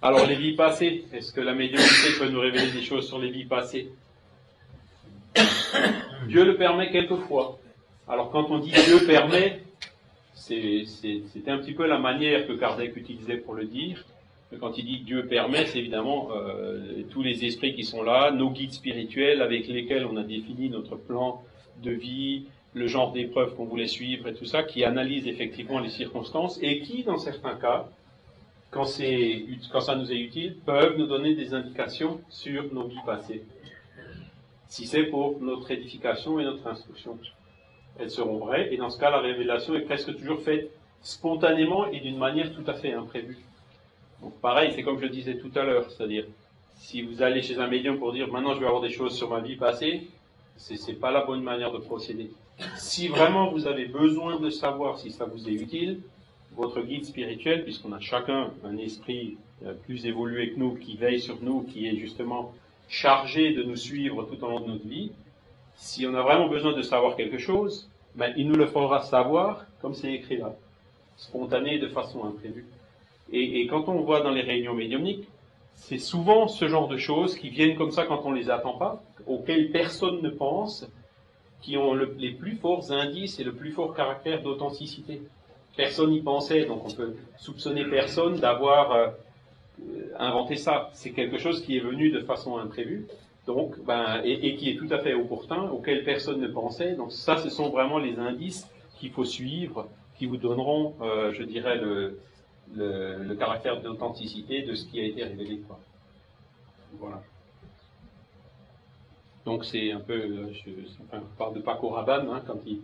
Alors, 0.00 0.26
les 0.26 0.36
vies 0.36 0.56
passées, 0.56 1.04
est-ce 1.12 1.32
que 1.32 1.40
la 1.40 1.54
médiumnité 1.54 2.18
peut 2.18 2.28
nous 2.28 2.40
révéler 2.40 2.70
des 2.72 2.82
choses 2.82 3.06
sur 3.06 3.18
les 3.18 3.30
vies 3.30 3.44
passées? 3.44 3.88
Dieu 6.26 6.44
le 6.44 6.56
permet 6.56 6.90
quelquefois. 6.90 7.58
Alors, 8.08 8.30
quand 8.30 8.50
on 8.50 8.58
dit 8.58 8.70
Dieu 8.70 9.06
permet, 9.06 9.62
c'était 10.34 11.50
un 11.50 11.58
petit 11.58 11.72
peu 11.72 11.86
la 11.86 11.98
manière 11.98 12.46
que 12.46 12.52
Kardec 12.52 12.96
utilisait 12.96 13.36
pour 13.36 13.54
le 13.54 13.64
dire. 13.64 14.04
Quand 14.60 14.78
il 14.78 14.84
dit 14.84 15.00
Dieu 15.00 15.26
permet, 15.26 15.66
c'est 15.66 15.78
évidemment 15.78 16.30
euh, 16.34 17.02
tous 17.10 17.22
les 17.22 17.44
esprits 17.44 17.74
qui 17.74 17.84
sont 17.84 18.02
là, 18.02 18.30
nos 18.30 18.50
guides 18.50 18.72
spirituels 18.72 19.42
avec 19.42 19.66
lesquels 19.68 20.06
on 20.06 20.16
a 20.16 20.22
défini 20.22 20.68
notre 20.68 20.96
plan 20.96 21.42
de 21.82 21.90
vie, 21.90 22.44
le 22.74 22.86
genre 22.86 23.12
d'épreuves 23.12 23.54
qu'on 23.54 23.64
voulait 23.64 23.86
suivre 23.86 24.28
et 24.28 24.34
tout 24.34 24.44
ça, 24.44 24.62
qui 24.62 24.84
analysent 24.84 25.26
effectivement 25.26 25.78
les 25.78 25.90
circonstances 25.90 26.58
et 26.62 26.80
qui, 26.80 27.02
dans 27.02 27.18
certains 27.18 27.54
cas, 27.54 27.88
quand, 28.70 28.86
quand 29.70 29.80
ça 29.80 29.96
nous 29.96 30.10
est 30.10 30.18
utile, 30.18 30.56
peuvent 30.64 30.96
nous 30.96 31.06
donner 31.06 31.34
des 31.34 31.54
indications 31.54 32.20
sur 32.28 32.72
nos 32.72 32.86
vies 32.88 33.04
passées. 33.04 33.42
Si 34.68 34.86
c'est 34.86 35.04
pour 35.04 35.38
notre 35.40 35.70
édification 35.70 36.40
et 36.40 36.44
notre 36.44 36.66
instruction, 36.66 37.18
elles 37.98 38.10
seront 38.10 38.38
vraies. 38.38 38.72
Et 38.72 38.78
dans 38.78 38.88
ce 38.88 38.98
cas, 38.98 39.10
la 39.10 39.20
révélation 39.20 39.74
est 39.74 39.82
presque 39.82 40.16
toujours 40.16 40.40
faite 40.40 40.70
spontanément 41.02 41.86
et 41.88 42.00
d'une 42.00 42.16
manière 42.16 42.54
tout 42.54 42.64
à 42.66 42.74
fait 42.74 42.94
imprévue. 42.94 43.38
Donc 44.22 44.34
pareil, 44.40 44.72
c'est 44.74 44.82
comme 44.82 44.98
je 44.98 45.04
le 45.04 45.10
disais 45.10 45.36
tout 45.36 45.50
à 45.56 45.64
l'heure, 45.64 45.90
c'est-à-dire 45.90 46.24
si 46.76 47.02
vous 47.02 47.22
allez 47.22 47.42
chez 47.42 47.58
un 47.58 47.66
médium 47.66 47.98
pour 47.98 48.12
dire 48.12 48.28
maintenant 48.28 48.54
je 48.54 48.60
vais 48.60 48.66
avoir 48.66 48.82
des 48.82 48.90
choses 48.90 49.16
sur 49.16 49.30
ma 49.30 49.40
vie 49.40 49.56
passée, 49.56 50.08
c'est 50.56 50.86
n'est 50.86 50.94
pas 50.94 51.10
la 51.10 51.24
bonne 51.24 51.42
manière 51.42 51.72
de 51.72 51.78
procéder. 51.78 52.30
Si 52.76 53.08
vraiment 53.08 53.50
vous 53.50 53.66
avez 53.66 53.86
besoin 53.86 54.38
de 54.38 54.50
savoir 54.50 54.98
si 54.98 55.10
ça 55.10 55.24
vous 55.24 55.48
est 55.48 55.52
utile, 55.52 56.00
votre 56.54 56.80
guide 56.82 57.04
spirituel, 57.04 57.64
puisqu'on 57.64 57.92
a 57.92 58.00
chacun 58.00 58.50
un 58.64 58.76
esprit 58.76 59.36
euh, 59.64 59.72
plus 59.72 60.06
évolué 60.06 60.50
que 60.50 60.58
nous, 60.58 60.74
qui 60.74 60.96
veille 60.96 61.20
sur 61.20 61.42
nous, 61.42 61.62
qui 61.62 61.88
est 61.88 61.96
justement 61.96 62.52
chargé 62.88 63.54
de 63.54 63.62
nous 63.62 63.76
suivre 63.76 64.24
tout 64.24 64.44
au 64.44 64.48
long 64.48 64.60
de 64.60 64.72
notre 64.72 64.86
vie, 64.86 65.12
si 65.76 66.06
on 66.06 66.14
a 66.14 66.22
vraiment 66.22 66.48
besoin 66.48 66.74
de 66.74 66.82
savoir 66.82 67.16
quelque 67.16 67.38
chose, 67.38 67.88
ben, 68.14 68.32
il 68.36 68.48
nous 68.48 68.54
le 68.54 68.66
fera 68.66 69.02
savoir 69.02 69.64
comme 69.80 69.94
c'est 69.94 70.12
écrit 70.12 70.36
là, 70.36 70.54
spontané 71.16 71.78
de 71.78 71.88
façon 71.88 72.24
imprévue. 72.24 72.66
Et, 73.32 73.66
quand 73.66 73.88
on 73.88 74.00
voit 74.02 74.20
dans 74.20 74.30
les 74.30 74.42
réunions 74.42 74.74
médiumniques, 74.74 75.26
c'est 75.74 75.98
souvent 75.98 76.48
ce 76.48 76.68
genre 76.68 76.86
de 76.86 76.98
choses 76.98 77.34
qui 77.34 77.48
viennent 77.48 77.76
comme 77.76 77.90
ça 77.90 78.04
quand 78.04 78.22
on 78.24 78.32
les 78.32 78.50
attend 78.50 78.74
pas, 78.74 79.02
auxquelles 79.26 79.70
personne 79.70 80.20
ne 80.20 80.28
pense, 80.28 80.86
qui 81.62 81.76
ont 81.76 81.94
les 81.94 82.32
plus 82.32 82.56
forts 82.56 82.92
indices 82.92 83.40
et 83.40 83.44
le 83.44 83.52
plus 83.52 83.72
fort 83.72 83.94
caractère 83.94 84.42
d'authenticité. 84.42 85.22
Personne 85.76 86.10
n'y 86.10 86.20
pensait, 86.20 86.66
donc 86.66 86.86
on 86.86 86.90
peut 86.90 87.14
soupçonner 87.38 87.84
personne 87.86 88.36
d'avoir 88.36 88.92
euh, 88.92 89.08
inventé 90.18 90.56
ça. 90.56 90.90
C'est 90.92 91.12
quelque 91.12 91.38
chose 91.38 91.62
qui 91.62 91.78
est 91.78 91.80
venu 91.80 92.10
de 92.10 92.20
façon 92.20 92.58
imprévue, 92.58 93.06
donc, 93.46 93.82
ben, 93.84 94.20
et, 94.24 94.54
qui 94.56 94.70
est 94.70 94.76
tout 94.76 94.88
à 94.90 94.98
fait 94.98 95.14
opportun, 95.14 95.70
auquel 95.70 96.04
personne 96.04 96.40
ne 96.40 96.48
pensait. 96.48 96.94
Donc 96.94 97.12
ça, 97.12 97.36
ce 97.38 97.48
sont 97.48 97.70
vraiment 97.70 97.98
les 97.98 98.18
indices 98.18 98.68
qu'il 98.98 99.10
faut 99.10 99.24
suivre, 99.24 99.88
qui 100.18 100.26
vous 100.26 100.36
donneront, 100.36 100.94
euh, 101.00 101.32
je 101.32 101.42
dirais, 101.42 101.76
le, 101.76 102.18
le, 102.74 103.34
caractère 103.34 103.80
d'authenticité 103.80 104.62
de 104.62 104.74
ce 104.74 104.86
qui 104.86 105.00
a 105.00 105.04
été 105.04 105.24
révélé. 105.24 105.58
Quoi. 105.66 105.78
Voilà. 106.98 107.22
Donc 109.44 109.64
c'est 109.64 109.92
un 109.92 110.00
peu, 110.00 110.14
euh, 110.14 110.52
je, 110.52 110.70
enfin, 111.04 111.22
parle 111.36 111.54
de 111.54 111.60
Paco 111.60 111.88
Rabanne 111.88 112.28
hein, 112.30 112.42
quand 112.46 112.58
il, 112.66 112.80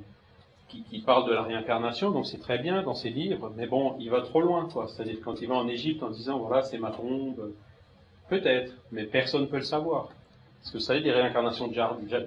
qui, 0.69 1.01
parle 1.01 1.29
de 1.29 1.33
la 1.33 1.43
réincarnation, 1.43 2.11
donc 2.11 2.27
c'est 2.27 2.41
très 2.41 2.59
bien 2.59 2.83
dans 2.83 2.95
ses 2.95 3.11
livres, 3.11 3.51
mais 3.57 3.67
bon, 3.67 3.97
il 4.01 4.11
va 4.11 4.21
trop 4.21 4.43
loin, 4.43 4.69
quoi. 4.71 4.87
C'est-à-dire 4.89 5.19
quand 5.25 5.41
il 5.41 5.49
va 5.49 5.55
en 5.55 5.69
Égypte 5.69 6.03
en 6.03 6.11
disant 6.11 6.39
voilà 6.39 6.63
c'est 6.63 6.79
ma 6.79 6.91
tombe, 6.91 7.53
peut-être, 8.29 8.73
mais 8.93 9.05
personne 9.05 9.43
ne 9.43 9.47
peut 9.47 9.57
le 9.57 9.63
savoir. 9.63 10.09
Parce 10.61 10.73
que 10.73 10.79
vous 10.79 10.85
savez, 10.85 11.01
des 11.01 11.13
réincarnations 11.13 11.69
de, 11.69 11.75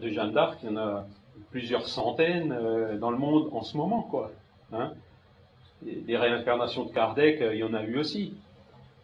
Jeanne 0.09 0.31
d'Arc, 0.31 0.59
il 0.63 0.69
y 0.69 0.73
en 0.73 0.77
a 0.77 1.05
plusieurs 1.51 1.87
centaines 1.87 2.51
euh, 2.51 2.97
dans 2.97 3.11
le 3.11 3.17
monde 3.17 3.49
en 3.51 3.61
ce 3.61 3.77
moment, 3.77 4.03
quoi. 4.03 4.31
Hein 4.73 4.93
des 5.81 6.17
réincarnations 6.17 6.85
de 6.85 6.91
Kardec, 6.91 7.41
euh, 7.41 7.55
il 7.55 7.59
y 7.59 7.63
en 7.63 7.73
a 7.73 7.83
eu 7.83 7.97
aussi. 7.97 8.33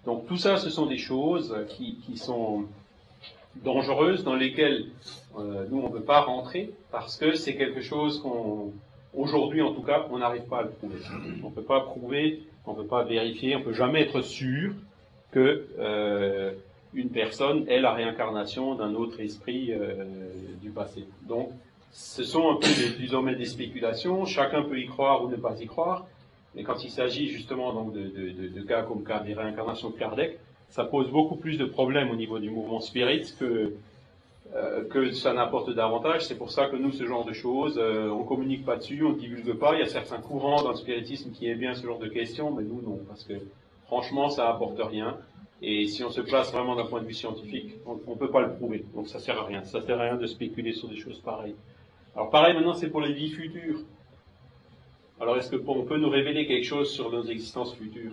Donc 0.06 0.28
tout 0.28 0.38
ça, 0.38 0.58
ce 0.58 0.70
sont 0.70 0.86
des 0.86 0.98
choses 0.98 1.56
qui, 1.70 2.18
sont 2.18 2.66
dangereuses, 3.58 4.24
dans 4.24 4.36
lesquelles 4.36 4.86
euh, 5.38 5.66
nous, 5.70 5.80
on 5.80 5.90
ne 5.90 5.94
peut 5.94 6.04
pas 6.04 6.22
rentrer, 6.22 6.72
parce 6.92 7.18
que 7.18 7.34
c'est 7.34 7.56
quelque 7.56 7.82
chose 7.82 8.22
qu'on, 8.22 8.72
aujourd'hui 9.14 9.62
en 9.62 9.74
tout 9.74 9.82
cas, 9.82 10.06
on 10.12 10.20
n'arrive 10.20 10.44
pas 10.44 10.60
à 10.60 10.64
le 10.64 10.70
prouver. 10.70 11.00
On 11.44 11.50
ne 11.50 11.54
peut 11.54 11.64
pas 11.64 11.82
prouver, 11.82 12.44
on 12.66 12.72
ne 12.72 12.78
peut 12.78 12.88
pas 12.88 13.04
vérifier, 13.04 13.56
on 13.56 13.60
ne 13.60 13.66
peut 13.66 13.74
jamais 13.74 14.02
être 14.02 14.22
sûr 14.22 14.74
que 15.32 15.68
euh, 15.78 16.54
une 16.94 17.10
personne 17.10 17.68
est 17.68 17.82
la 17.82 17.94
réincarnation 17.94 18.76
d'un 18.76 18.94
autre 18.96 19.20
esprit 19.20 19.74
du 20.62 20.70
passé. 20.70 21.04
Donc, 21.28 21.52
ce 21.92 22.24
sont 22.24 22.50
un 22.52 22.56
peu 22.56 23.18
moins 23.18 23.34
des 23.34 23.46
spéculations, 23.46 24.26
chacun 24.26 24.64
peut 24.64 24.80
y 24.80 24.86
croire 24.86 25.24
ou 25.24 25.30
ne 25.30 25.36
pas 25.36 25.60
y 25.60 25.66
croire, 25.66 26.06
mais 26.58 26.64
quand 26.64 26.84
il 26.84 26.90
s'agit 26.90 27.28
justement 27.28 27.72
donc 27.72 27.94
de, 27.94 28.62
cas 28.64 28.82
comme 28.82 29.04
cas 29.04 29.20
des 29.20 29.36
réincarnations 29.36 29.92
de 29.92 29.96
Kardec, 29.96 30.40
ça 30.70 30.84
pose 30.86 31.08
beaucoup 31.12 31.36
plus 31.36 31.56
de 31.56 31.66
problèmes 31.66 32.10
au 32.10 32.16
niveau 32.16 32.40
du 32.40 32.50
mouvement 32.50 32.80
spirit 32.80 33.32
que, 33.40 33.76
euh, 34.56 34.84
que 34.90 35.12
ça 35.12 35.34
n'apporte 35.34 35.70
davantage. 35.76 36.26
C'est 36.26 36.36
pour 36.36 36.50
ça 36.52 36.66
que 36.66 36.76
nous, 36.76 36.92
ce 36.92 37.06
genre 37.06 37.26
de 37.26 37.34
choses, 37.34 37.78
euh, 37.78 38.10
on 38.10 38.24
communique 38.24 38.66
pas 38.66 38.76
dessus, 38.76 39.04
on 39.06 39.14
divulgue 39.14 39.54
pas. 39.54 39.76
Il 39.76 39.82
y 39.82 39.84
a 39.84 39.88
certains 39.88 40.18
courants 40.18 40.64
dans 40.64 40.72
le 40.72 40.78
spiritisme 40.78 41.30
qui 41.30 41.48
aiment 41.48 41.60
bien 41.60 41.76
ce 41.76 41.86
genre 41.86 42.00
de 42.00 42.08
questions, 42.08 42.50
mais 42.50 42.64
nous, 42.64 42.82
non, 42.82 43.02
parce 43.08 43.24
que 43.24 43.36
franchement, 43.86 44.30
ça 44.30 44.50
apporte 44.50 44.80
rien. 44.80 45.16
Et 45.62 45.86
si 45.86 46.04
on 46.04 46.10
se 46.10 46.22
place 46.22 46.52
vraiment 46.52 46.76
d'un 46.76 46.86
point 46.86 47.02
de 47.02 47.08
vue 47.08 47.14
scientifique, 47.14 47.76
on 47.86 47.94
ne 47.94 48.18
peut 48.18 48.32
pas 48.32 48.42
le 48.42 48.56
prouver. 48.56 48.84
Donc 48.96 49.08
ça 49.08 49.20
sert 49.20 49.40
à 49.40 49.46
rien. 49.46 49.64
Ça 49.64 49.80
sert 49.84 50.00
à 50.00 50.06
rien 50.06 50.16
de 50.16 50.26
spéculer 50.26 50.74
sur 50.74 50.90
des 50.90 50.98
choses 50.98 51.20
pareilles. 51.20 51.56
Alors 52.16 52.32
pareil, 52.32 52.56
maintenant, 52.56 52.74
c'est 52.74 52.90
pour 52.90 53.02
les 53.02 53.14
vies 53.14 53.30
futures. 53.30 53.82
Alors 55.20 55.38
est-ce 55.38 55.56
qu'on 55.56 55.84
peut 55.84 55.98
nous 55.98 56.10
révéler 56.10 56.46
quelque 56.46 56.66
chose 56.66 56.92
sur 56.92 57.12
nos 57.12 57.24
existences 57.24 57.74
futures? 57.74 58.12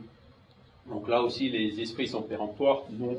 Donc 0.86 1.09
là 1.09 1.22
aussi, 1.22 1.50
les 1.50 1.80
esprits 1.80 2.09
sont 2.09 2.22
péremptoires, 2.22 2.82
non. 2.98 3.18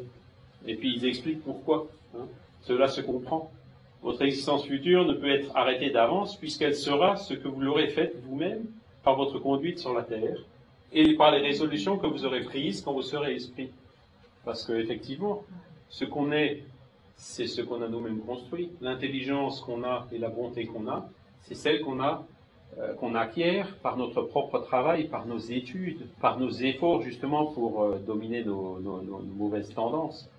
Et 0.66 0.76
puis 0.76 0.96
ils 0.96 1.06
expliquent 1.06 1.44
pourquoi. 1.44 1.88
Hein. 2.16 2.26
Cela 2.62 2.88
se 2.88 3.02
comprend. 3.02 3.52
Votre 4.02 4.24
existence 4.24 4.66
future 4.66 5.06
ne 5.06 5.14
peut 5.14 5.30
être 5.30 5.56
arrêtée 5.56 5.92
d'avance 5.92 6.36
puisqu'elle 6.38 6.76
sera 6.76 7.16
ce 7.16 7.34
que 7.34 7.48
vous 7.48 7.62
l'aurez 7.62 7.90
fait 7.90 8.14
vous-même 8.24 8.66
par 9.04 9.16
votre 9.16 9.40
conduite 9.40 9.80
sur 9.80 9.94
la 9.94 10.04
terre 10.04 10.38
et 10.92 11.14
par 11.16 11.32
les 11.32 11.42
résolutions 11.42 11.98
que 11.98 12.08
vous 12.08 12.26
aurez 12.26 12.42
prises 12.42 12.82
quand 12.82 12.94
vous 12.94 13.02
serez 13.04 13.36
esprit. 13.36 13.70
Parce 14.44 14.64
qu'effectivement, 14.64 15.44
ce 15.90 16.06
qu'on 16.06 16.32
est, 16.32 16.64
c'est 17.18 17.48
ce 17.48 17.62
qu'on 17.62 17.82
a 17.82 17.88
nous-mêmes 17.88 18.20
construit. 18.20 18.70
L'intelligence 18.82 19.62
qu'on 19.62 19.84
a 19.84 20.08
et 20.12 20.18
la 20.18 20.30
bonté 20.30 20.66
qu'on 20.66 20.88
a, 20.88 21.08
c'est 21.44 21.56
celle 21.56 21.82
qu'on 21.82 22.00
a 22.00 22.26
qu'on 23.00 23.16
acquiert 23.16 23.74
par 23.78 23.96
notre 23.98 24.22
propre 24.22 24.60
travail, 24.60 25.06
par 25.06 25.26
nos 25.26 25.38
études, 25.38 26.08
par 26.20 26.40
nos 26.40 26.50
efforts 26.50 27.02
justement 27.02 27.46
pour 27.46 27.84
euh, 27.84 28.00
dominer 28.06 28.44
nos, 28.44 28.80
mauvaises 29.38 29.74
tendances. 29.74 30.30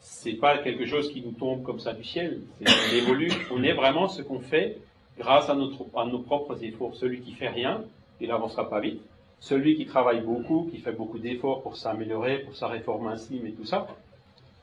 C'est 0.00 0.34
pas 0.34 0.58
quelque 0.58 0.86
chose 0.86 1.12
qui 1.12 1.22
nous 1.22 1.32
tombe 1.32 1.62
comme 1.62 1.80
ça 1.80 1.92
du 1.92 2.04
ciel. 2.04 2.40
On 2.60 2.94
évolue, 2.96 3.32
on 3.50 3.62
est 3.62 3.74
vraiment 3.74 4.08
ce 4.08 4.22
qu'on 4.22 4.40
fait 4.40 4.78
grâce 5.18 5.48
à 5.48 5.54
nos 5.54 6.18
propres 6.20 6.62
efforts. 6.62 6.94
Celui 6.94 7.20
qui 7.20 7.32
fait 7.32 7.48
rien, 7.48 7.82
il 8.20 8.28
n'avancera 8.28 8.68
pas 8.68 8.80
vite. 8.80 9.02
Celui 9.40 9.76
qui 9.76 9.86
travaille 9.86 10.20
beaucoup, 10.20 10.68
qui 10.70 10.78
fait 10.78 10.92
beaucoup 10.92 11.18
d'efforts 11.18 11.62
pour 11.62 11.76
s'améliorer, 11.76 12.40
pour 12.40 12.56
sa 12.56 12.66
réforme 12.66 13.06
intime 13.08 13.46
et 13.46 13.52
tout 13.52 13.64
ça, 13.64 13.86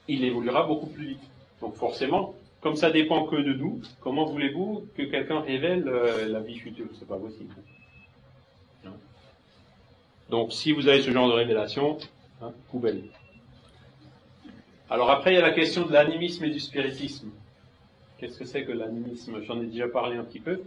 il 0.08 0.24
évoluera 0.24 0.64
beaucoup 0.64 0.88
plus 0.88 1.08
vite. 1.08 1.24
Donc 1.62 1.76
forcément, 1.76 2.34
comme 2.66 2.76
ça 2.76 2.89
dépend 2.89 3.28
que 3.28 3.36
de 3.36 3.53
nous, 3.53 3.80
comment 4.01 4.26
voulez-vous 4.26 4.88
que 4.97 5.03
quelqu'un 5.03 5.39
révèle 5.41 5.88
euh, 5.88 6.28
la 6.28 6.39
vie 6.39 6.57
future? 6.57 6.88
C'est 6.97 7.07
pas 7.07 7.16
possible. 7.16 7.53
Donc, 10.32 10.51
si 10.51 10.72
vous 10.72 10.88
avez 10.88 11.03
ce 11.03 11.11
genre 11.11 11.28
de 11.28 11.34
révélation, 11.34 11.99
hein, 12.41 12.51
poubelle. 12.72 13.03
Alors 14.89 15.11
après, 15.11 15.34
il 15.34 15.36
y 15.36 15.38
a 15.38 15.43
la 15.43 15.53
question 15.53 15.86
de 15.86 15.93
l'animisme 15.93 16.45
et 16.45 16.49
du 16.49 16.59
spiritisme. 16.59 17.30
Qu'est-ce 18.18 18.39
que 18.39 18.45
c'est 18.45 18.66
que 18.66 18.72
l'animisme? 18.72 19.43
J'en 19.43 19.61
ai 19.61 19.68
déjà 19.68 19.88
parlé 19.88 20.18
un 20.18 20.24
petit 20.24 20.39
peu. 20.39 20.63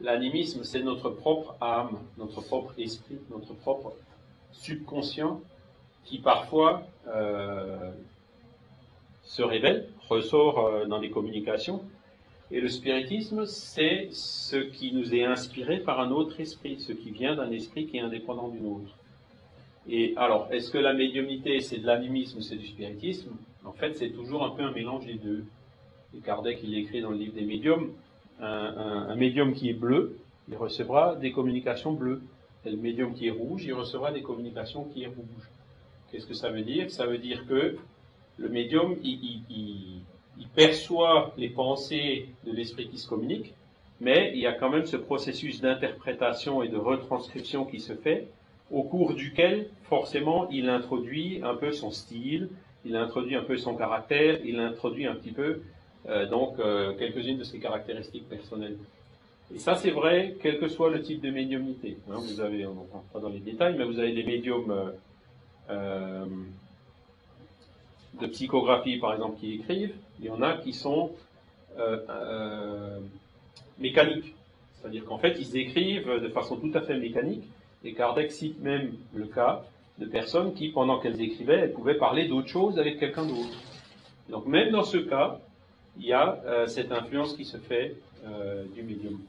L'animisme, 0.00 0.64
c'est 0.64 0.82
notre 0.82 1.10
propre 1.10 1.54
âme, 1.60 1.98
notre 2.16 2.40
propre 2.40 2.72
esprit, 2.78 3.18
notre 3.30 3.52
propre 3.52 3.92
subconscient 4.52 5.42
qui 6.06 6.18
parfois 6.18 6.84
euh, 7.08 7.90
se 9.22 9.42
révèle 9.42 9.86
ressort 10.08 10.58
euh, 10.58 10.86
dans 10.86 10.98
les 10.98 11.10
communications. 11.10 11.82
Et 12.50 12.60
le 12.60 12.68
spiritisme, 12.68 13.44
c'est 13.44 14.08
ce 14.12 14.56
qui 14.56 14.92
nous 14.92 15.14
est 15.14 15.24
inspiré 15.24 15.80
par 15.80 16.00
un 16.00 16.12
autre 16.12 16.40
esprit, 16.40 16.78
ce 16.78 16.92
qui 16.92 17.10
vient 17.10 17.34
d'un 17.34 17.50
esprit 17.50 17.86
qui 17.86 17.96
est 17.96 18.00
indépendant 18.00 18.48
du 18.48 18.60
nôtre. 18.60 18.94
Et 19.88 20.14
alors, 20.16 20.48
est-ce 20.50 20.70
que 20.70 20.78
la 20.78 20.92
médiumnité, 20.92 21.60
c'est 21.60 21.78
de 21.78 21.86
l'animisme, 21.86 22.40
c'est 22.40 22.56
du 22.56 22.66
spiritisme? 22.66 23.32
En 23.64 23.72
fait, 23.72 23.94
c'est 23.94 24.10
toujours 24.10 24.44
un 24.44 24.50
peu 24.50 24.62
un 24.62 24.72
mélange 24.72 25.06
des 25.06 25.14
deux. 25.14 25.44
Et 26.16 26.20
Kardec, 26.20 26.60
il 26.62 26.76
écrit 26.78 27.00
dans 27.02 27.10
le 27.10 27.16
livre 27.16 27.34
des 27.34 27.44
médiums, 27.44 27.92
un, 28.40 29.14
médium 29.16 29.54
qui 29.54 29.70
est 29.70 29.74
bleu, 29.74 30.18
il 30.48 30.56
recevra 30.56 31.16
des 31.16 31.32
communications 31.32 31.92
bleues. 31.92 32.22
Et 32.64 32.70
le 32.70 32.76
médium 32.76 33.14
qui 33.14 33.28
est 33.28 33.32
rouge, 33.32 33.64
il 33.64 33.72
recevra 33.72 34.12
des 34.12 34.22
communications 34.22 34.84
qui 34.84 35.04
est 35.04 35.08
rouge. 35.08 35.50
Qu'est-ce 36.10 36.26
que 36.26 36.34
ça 36.34 36.50
veut 36.50 36.62
dire? 36.62 36.90
Ça 36.90 37.06
veut 37.06 37.18
dire 37.18 37.46
que 37.46 37.76
le 38.38 38.48
médium, 38.48 38.96
il, 39.02 40.02
perçoit 40.54 41.34
les 41.36 41.50
pensées 41.50 42.28
de 42.46 42.52
l'esprit 42.52 42.88
qui 42.88 42.96
se 42.96 43.06
communique, 43.06 43.52
mais 44.00 44.32
il 44.34 44.40
y 44.40 44.46
a 44.46 44.54
quand 44.54 44.70
même 44.70 44.86
ce 44.86 44.96
processus 44.96 45.60
d'interprétation 45.60 46.62
et 46.62 46.68
de 46.68 46.78
retranscription 46.78 47.66
qui 47.66 47.78
se 47.78 47.92
fait, 47.92 48.28
au 48.70 48.82
cours 48.82 49.12
duquel, 49.12 49.68
forcément, 49.84 50.48
il 50.50 50.70
introduit 50.70 51.40
un 51.42 51.54
peu 51.54 51.72
son 51.72 51.90
style, 51.90 52.48
il 52.86 52.96
introduit 52.96 53.36
un 53.36 53.42
peu 53.42 53.58
son 53.58 53.76
caractère, 53.76 54.38
il 54.44 54.58
introduit 54.58 55.06
un 55.06 55.14
petit 55.14 55.32
peu, 55.32 55.60
euh, 56.08 56.26
donc, 56.26 56.58
euh, 56.58 56.94
quelques-unes 56.94 57.38
de 57.38 57.44
ses 57.44 57.58
caractéristiques 57.58 58.28
personnelles. 58.28 58.78
Et 59.54 59.58
ça, 59.58 59.74
c'est 59.74 59.90
vrai, 59.90 60.36
quel 60.42 60.58
que 60.58 60.68
soit 60.68 60.90
le 60.90 61.02
type 61.02 61.20
de 61.20 61.30
médiumnité. 61.30 61.98
Hein, 62.10 62.16
vous 62.18 62.40
avez, 62.40 62.66
on 62.66 62.74
ne 62.74 63.12
pas 63.12 63.20
dans 63.20 63.28
les 63.28 63.40
détails, 63.40 63.76
mais 63.76 63.84
vous 63.84 63.98
avez 63.98 64.12
des 64.12 64.24
médiums 64.24 64.92
euh, 65.70 66.24
de 68.20 68.26
psychographie, 68.26 68.98
par 68.98 69.14
exemple, 69.14 69.38
qui 69.38 69.54
écrivent, 69.54 69.94
il 70.20 70.26
y 70.26 70.30
en 70.30 70.42
a 70.42 70.54
qui 70.54 70.72
sont 70.72 71.12
euh, 71.78 71.98
euh, 72.08 72.98
mécaniques. 73.78 74.34
C'est-à-dire 74.74 75.04
qu'en 75.04 75.18
fait, 75.18 75.36
ils 75.38 75.56
écrivent 75.56 76.08
de 76.08 76.28
façon 76.28 76.56
tout 76.56 76.70
à 76.74 76.80
fait 76.80 76.98
mécanique, 76.98 77.44
et 77.84 77.92
Kardec 77.92 78.32
cite 78.32 78.60
même 78.60 78.92
le 79.14 79.26
cas 79.26 79.62
de 79.98 80.06
personnes 80.06 80.54
qui, 80.54 80.68
pendant 80.68 80.98
qu'elles 80.98 81.20
écrivaient, 81.20 81.60
elles 81.60 81.72
pouvaient 81.72 81.98
parler 81.98 82.28
d'autre 82.28 82.48
chose 82.48 82.78
avec 82.78 82.98
quelqu'un 82.98 83.26
d'autre. 83.26 83.58
Donc 84.28 84.46
même 84.46 84.70
dans 84.70 84.82
ce 84.82 84.98
cas, 84.98 85.38
il 85.98 86.06
y 86.06 86.12
a 86.12 86.40
euh, 86.44 86.66
cette 86.66 86.92
influence 86.92 87.34
qui 87.34 87.44
se 87.44 87.58
fait 87.58 87.96
du 88.74 88.82
médium. 88.82 89.20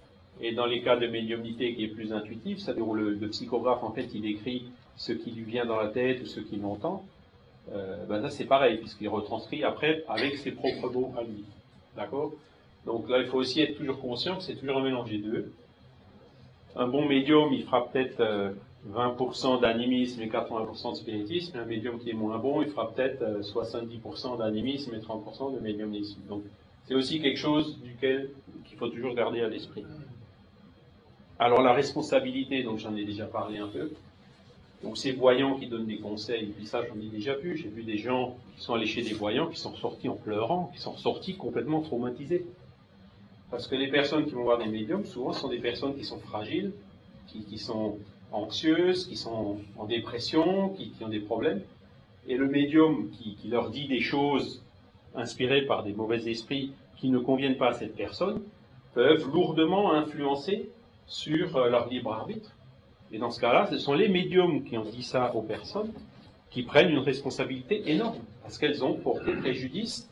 Et 0.41 0.53
dans 0.53 0.65
les 0.65 0.81
cas 0.81 0.95
de 0.95 1.05
médiumnité 1.05 1.75
qui 1.75 1.83
est 1.83 1.87
plus 1.89 2.13
intuitif, 2.13 2.57
c'est-à-dire 2.57 2.87
où 2.87 2.95
le, 2.95 3.11
le, 3.11 3.27
psychographe, 3.27 3.83
en 3.83 3.91
fait, 3.91 4.07
il 4.15 4.25
écrit 4.25 4.65
ce 4.95 5.11
qui 5.11 5.29
lui 5.29 5.43
vient 5.43 5.65
dans 5.65 5.79
la 5.79 5.89
tête 5.89 6.23
ou 6.23 6.25
ce 6.25 6.39
qu'il 6.39 6.65
entend, 6.65 7.03
euh, 7.73 8.05
ben 8.05 8.21
ça 8.21 8.29
c'est 8.29 8.45
pareil, 8.45 8.77
puisqu'il 8.77 9.09
retranscrit 9.09 9.63
après 9.63 10.03
avec 10.07 10.37
ses 10.37 10.51
propres 10.51 10.89
mots 10.89 11.13
à 11.17 11.23
lui. 11.23 11.43
D'accord? 11.95 12.31
Donc 12.85 13.09
là, 13.09 13.19
il 13.19 13.27
faut 13.27 13.37
aussi 13.37 13.61
être 13.61 13.77
toujours 13.77 13.99
conscient 13.99 14.37
que 14.37 14.43
c'est 14.43 14.55
toujours 14.55 14.77
un 14.77 14.83
mélange 14.83 15.09
des 15.09 15.17
deux. 15.17 15.51
Un 16.75 16.87
bon 16.87 17.05
médium, 17.05 17.51
il 17.51 17.63
fera 17.63 17.89
peut-être 17.89 18.21
20% 18.89 19.57
euh, 19.57 19.59
d'animisme 19.59 20.21
et 20.21 20.27
80% 20.27 20.91
de 20.91 20.95
spiritisme. 20.95 21.57
Un 21.57 21.65
médium 21.65 21.99
qui 21.99 22.11
est 22.11 22.13
moins 22.13 22.37
bon, 22.37 22.61
il 22.61 22.69
fera 22.69 22.91
peut-être 22.91 23.41
70% 23.41 24.35
euh, 24.35 24.37
d'animisme 24.37 24.95
et 24.95 24.99
30% 24.99 25.55
de 25.55 25.59
médiumnisme. 25.59 26.21
Donc 26.29 26.43
C'est 26.85 26.95
aussi 26.95 27.19
quelque 27.21 27.39
chose 27.39 27.77
duquel 27.81 28.29
qu'il 28.65 28.77
faut 28.77 28.87
toujours 28.87 29.13
garder 29.13 29.41
à 29.41 29.49
l'esprit. 29.49 29.83
Alors 31.39 31.61
la 31.61 31.73
responsabilité, 31.73 32.63
donc 32.63 32.79
j'en 32.79 32.95
ai 32.95 33.03
déjà 33.03 33.25
parlé 33.25 33.57
un 33.59 33.67
peu. 33.67 33.91
Donc 34.83 34.97
ces 34.97 35.11
voyants 35.11 35.55
qui 35.57 35.67
donnent 35.67 35.87
des 35.87 35.97
conseils, 35.97 36.47
puis 36.47 36.65
ça 36.65 36.81
j'en 36.85 36.99
ai 36.99 37.09
déjà 37.09 37.35
vu, 37.35 37.57
j'ai 37.57 37.69
vu 37.69 37.83
des 37.83 37.97
gens 37.97 38.37
qui 38.55 38.63
sont 38.63 38.75
allés 38.75 38.85
chez 38.85 39.01
des 39.01 39.13
voyants, 39.13 39.47
qui 39.47 39.59
sont 39.59 39.75
sortis 39.75 40.07
en 40.07 40.15
pleurant, 40.15 40.71
qui 40.73 40.79
sont 40.79 40.95
sortis 40.97 41.35
complètement 41.35 41.81
traumatisés. 41.81 42.45
Parce 43.49 43.67
que 43.67 43.75
les 43.75 43.87
personnes 43.87 44.25
qui 44.25 44.31
vont 44.31 44.43
voir 44.43 44.57
des 44.57 44.67
médiums, 44.67 45.05
souvent 45.05 45.33
sont 45.33 45.47
des 45.47 45.59
personnes 45.59 45.95
qui 45.95 46.03
sont 46.03 46.19
fragiles, 46.19 46.73
qui, 47.27 47.57
sont 47.57 47.97
anxieuses, 48.31 49.05
qui 49.05 49.15
sont 49.15 49.57
en 49.77 49.85
dépression, 49.85 50.69
qui, 50.69 50.91
ont 51.01 51.07
des 51.07 51.19
problèmes. 51.19 51.61
Et 52.27 52.35
le 52.35 52.47
médium 52.47 53.09
qui, 53.11 53.35
qui 53.35 53.47
leur 53.47 53.69
dit 53.69 53.87
des 53.87 54.01
choses 54.01 54.61
inspirées 55.15 55.65
par 55.65 55.83
des 55.83 55.93
mauvais 55.93 56.29
esprits 56.29 56.73
qui 56.97 57.09
ne 57.09 57.19
conviennent 57.19 57.57
pas 57.57 57.69
à 57.69 57.73
cette 57.73 57.95
personne, 57.95 58.41
peuvent 58.93 59.29
lourdement 59.31 59.93
influencer 59.93 60.69
sur 61.05 61.55
euh, 61.55 61.69
leur 61.69 61.87
libre 61.87 62.11
arbitre. 62.11 62.56
Et 63.11 63.17
dans 63.17 63.31
ce 63.31 63.39
cas-là, 63.39 63.67
ce 63.71 63.77
sont 63.77 63.93
les 63.93 64.09
médiums 64.09 64.63
qui 64.63 64.77
ont 64.77 64.83
dit 64.83 65.03
ça 65.03 65.33
aux 65.35 65.41
personnes 65.41 65.93
qui 66.49 66.63
prennent 66.63 66.89
une 66.89 66.99
responsabilité 66.99 67.89
énorme, 67.91 68.19
parce 68.41 68.57
qu'elles 68.57 68.83
ont 68.83 68.93
porté 68.95 69.33
préjudice 69.33 70.09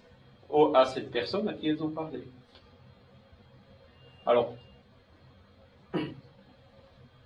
à 0.73 0.85
cette 0.85 1.11
personne 1.11 1.47
à 1.47 1.53
qui 1.53 1.67
elles 1.69 1.81
ont 1.83 1.89
parlé. 1.89 2.19
Alors, 4.25 4.53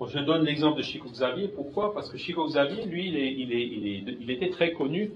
je 0.07 0.19
donne 0.19 0.43
l'exemple 0.45 0.77
de 0.77 0.83
Chico 0.83 1.09
Xavier. 1.09 1.47
Pourquoi? 1.47 1.93
Parce 1.93 2.09
que 2.09 2.17
Chico 2.17 2.45
Xavier, 2.45 2.85
lui, 2.85 3.07
il, 3.07 4.31
était 4.31 4.49
très 4.49 4.71
connu 4.71 5.11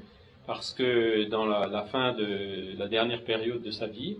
parce 0.46 0.74
que 0.74 1.24
dans 1.26 1.46
la, 1.46 1.84
fin 1.84 2.14
de 2.14 2.78
la 2.78 2.88
dernière 2.88 3.24
période 3.24 3.62
de 3.62 3.72
sa 3.72 3.88
vie, 3.88 4.18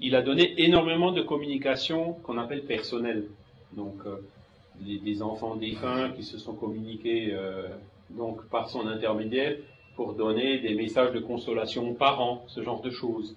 il 0.00 0.14
a 0.14 0.22
donné 0.22 0.62
énormément 0.62 1.10
de 1.10 1.22
communication 1.22 2.12
qu'on 2.22 2.38
appelle 2.38 2.62
personnelle. 2.62 3.24
Donc, 3.72 3.96
euh, 4.06 4.18
des, 4.80 5.22
enfants 5.22 5.56
défunts 5.56 6.10
qui 6.10 6.22
se 6.22 6.38
sont 6.38 6.54
communiqués 6.54 7.30
euh, 7.32 7.68
donc 8.10 8.44
par 8.48 8.68
son 8.68 8.86
intermédiaire 8.86 9.56
pour 9.96 10.14
donner 10.14 10.58
des 10.58 10.74
messages 10.74 11.12
de 11.12 11.18
consolation 11.18 11.90
aux 11.90 11.94
parents, 11.94 12.44
ce 12.46 12.62
genre 12.62 12.80
de 12.80 12.90
choses. 12.90 13.34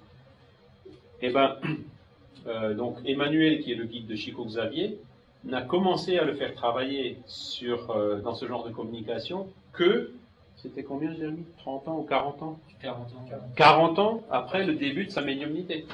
Eh 1.21 1.29
ben, 1.29 1.57
euh, 2.47 2.73
donc 2.73 2.97
Emmanuel, 3.05 3.61
qui 3.61 3.71
est 3.71 3.75
le 3.75 3.85
guide 3.85 4.07
de 4.07 4.15
Chico 4.15 4.45
Xavier, 4.45 4.97
n'a 5.43 5.61
commencé 5.61 6.19
à 6.19 6.23
le 6.23 6.33
faire 6.33 6.53
travailler 6.53 7.17
sur, 7.25 7.95
dans 8.23 8.35
ce 8.35 8.45
genre 8.45 8.63
de 8.63 8.71
communication 8.71 9.47
que, 9.73 10.11
c'était 10.57 10.83
combien 10.83 11.11
Jérémy? 11.15 11.43
30 11.57 11.87
ans 11.87 11.97
ou 11.97 12.03
40 12.03 12.43
ans? 12.43 12.59
40 12.81 12.99
ans. 12.99 13.25
40 13.55 13.99
ans 13.99 14.23
après 14.29 14.63
le 14.65 14.75
début 14.75 15.05
de 15.05 15.09
sa 15.09 15.21
médiumnité. 15.21 15.87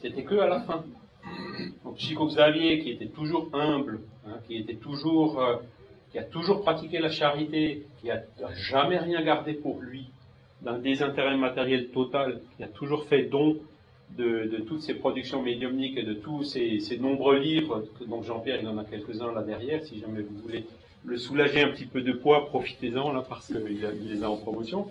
C'était 0.00 0.22
que 0.22 0.36
à 0.36 0.46
la 0.46 0.60
fin. 0.60 0.84
Donc 1.84 1.98
Chico 1.98 2.26
Xavier, 2.26 2.80
qui 2.80 2.90
était 2.90 3.06
toujours 3.06 3.48
humble, 3.52 4.00
hein, 4.26 4.36
qui 4.46 4.56
était 4.56 4.74
toujours, 4.74 5.40
euh, 5.40 5.56
qui 6.12 6.18
a 6.18 6.24
toujours 6.24 6.62
pratiqué 6.62 6.98
la 6.98 7.10
charité, 7.10 7.86
qui 8.00 8.10
a 8.10 8.22
jamais 8.54 8.98
rien 8.98 9.22
gardé 9.22 9.54
pour 9.54 9.80
lui, 9.80 10.06
d'un 10.62 10.78
désintérêt 10.78 11.36
matériel 11.36 11.88
total, 11.88 12.40
qui 12.56 12.64
a 12.64 12.68
toujours 12.68 13.04
fait 13.04 13.24
don 13.24 13.56
de, 14.16 14.64
toutes 14.66 14.82
ses 14.82 14.94
productions 14.94 15.42
médiumniques 15.42 15.96
et 15.96 16.02
de 16.02 16.14
tous 16.14 16.44
ses, 16.44 16.80
nombreux 17.00 17.38
livres, 17.38 17.84
donc 18.06 18.24
Jean-Pierre 18.24 18.60
il 18.62 18.68
en 18.68 18.78
a 18.78 18.84
quelques-uns 18.84 19.32
là 19.32 19.42
derrière, 19.42 19.84
si 19.84 19.98
jamais 19.98 20.22
vous 20.22 20.36
voulez 20.38 20.64
le 21.04 21.18
soulager 21.18 21.62
un 21.62 21.68
petit 21.68 21.86
peu 21.86 22.00
de 22.02 22.12
poids, 22.12 22.46
profitez-en 22.46 23.12
là 23.12 23.24
parce 23.28 23.46
qu'il 23.46 23.62
il 23.68 24.08
les 24.08 24.22
a 24.22 24.30
en 24.30 24.36
promotion. 24.36 24.86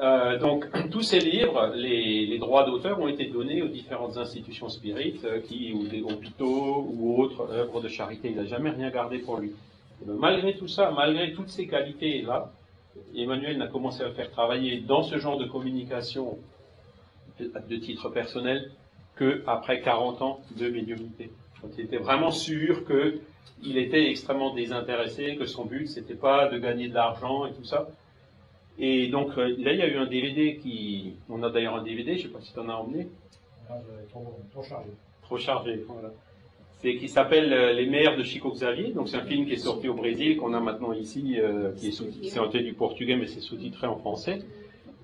Euh, 0.00 0.38
donc, 0.38 0.66
tous 0.90 1.02
ces 1.02 1.18
livres, 1.18 1.72
les, 1.74 2.38
droits 2.38 2.64
d'auteur 2.64 3.00
ont 3.00 3.08
été 3.08 3.26
donnés 3.26 3.62
aux 3.62 3.68
différentes 3.68 4.16
institutions 4.16 4.68
spirites, 4.68 5.24
euh, 5.24 5.40
qui, 5.40 5.72
ou 5.72 5.86
des 5.86 6.02
hôpitaux 6.02 6.86
ou 6.88 7.20
autres 7.20 7.50
œuvres 7.50 7.80
de 7.80 7.88
charité. 7.88 8.30
Il 8.30 8.36
n'a 8.36 8.46
jamais 8.46 8.70
rien 8.70 8.90
gardé 8.90 9.18
pour 9.18 9.38
lui. 9.38 9.52
malgré 10.06 10.54
tout 10.54 10.68
ça, 10.68 10.92
malgré 10.92 11.32
toutes 11.32 11.48
ces 11.48 11.66
qualités-là, 11.66 12.52
Emmanuel 13.14 13.58
n'a 13.58 13.66
commencé 13.68 14.02
à 14.02 14.10
faire 14.10 14.30
travailler 14.30 14.80
dans 14.80 15.02
ce 15.02 15.18
genre 15.18 15.38
de 15.38 15.46
communication 15.46 16.38
de 17.40 17.76
titre 17.76 18.08
personnel 18.08 18.70
que 19.14 19.42
après 19.46 19.80
40 19.80 20.22
ans 20.22 20.40
de 20.56 20.68
médiumnité. 20.68 21.30
il 21.76 21.84
était 21.84 21.98
vraiment 21.98 22.32
sûr 22.32 22.84
qu'il 22.86 23.78
était 23.78 24.10
extrêmement 24.10 24.54
désintéressé, 24.54 25.36
que 25.36 25.46
son 25.46 25.64
but 25.64 25.86
c'était 25.86 26.14
pas 26.14 26.48
de 26.48 26.58
gagner 26.58 26.88
de 26.88 26.94
l'argent 26.94 27.46
et 27.46 27.52
tout 27.52 27.64
ça, 27.64 27.88
et 28.78 29.08
donc 29.08 29.36
euh, 29.36 29.54
là, 29.58 29.72
il 29.72 29.78
y 29.78 29.82
a 29.82 29.88
eu 29.88 29.96
un 29.96 30.06
DVD 30.06 30.56
qui. 30.56 31.14
On 31.28 31.42
a 31.42 31.50
d'ailleurs 31.50 31.74
un 31.74 31.82
DVD, 31.82 32.16
je 32.16 32.22
ne 32.22 32.28
sais 32.28 32.32
pas 32.32 32.40
si 32.40 32.52
tu 32.52 32.60
en 32.60 32.68
as 32.68 32.74
emmené. 32.74 33.08
Ah, 33.68 33.74
trop, 34.10 34.62
chargé. 34.62 34.90
Trop 35.22 35.36
chargé, 35.36 35.84
voilà. 35.88 36.10
C'est 36.80 36.94
qui 36.94 37.08
s'appelle 37.08 37.52
euh, 37.52 37.72
Les 37.72 37.86
mères 37.86 38.16
de 38.16 38.22
Chico 38.22 38.52
Xavier. 38.52 38.92
Donc 38.92 39.08
c'est 39.08 39.16
un 39.16 39.24
film 39.24 39.46
qui 39.46 39.54
est 39.54 39.56
sorti 39.56 39.88
au 39.88 39.94
Brésil, 39.94 40.36
qu'on 40.36 40.54
a 40.54 40.60
maintenant 40.60 40.92
ici, 40.92 41.40
euh, 41.40 41.72
qui 41.72 41.88
est 41.88 41.90
sous 41.90 42.06
qui 42.06 42.62
du 42.62 42.74
portugais, 42.74 43.16
mais 43.16 43.26
c'est 43.26 43.40
sous-titré 43.40 43.88
en 43.88 43.96
français. 43.96 44.42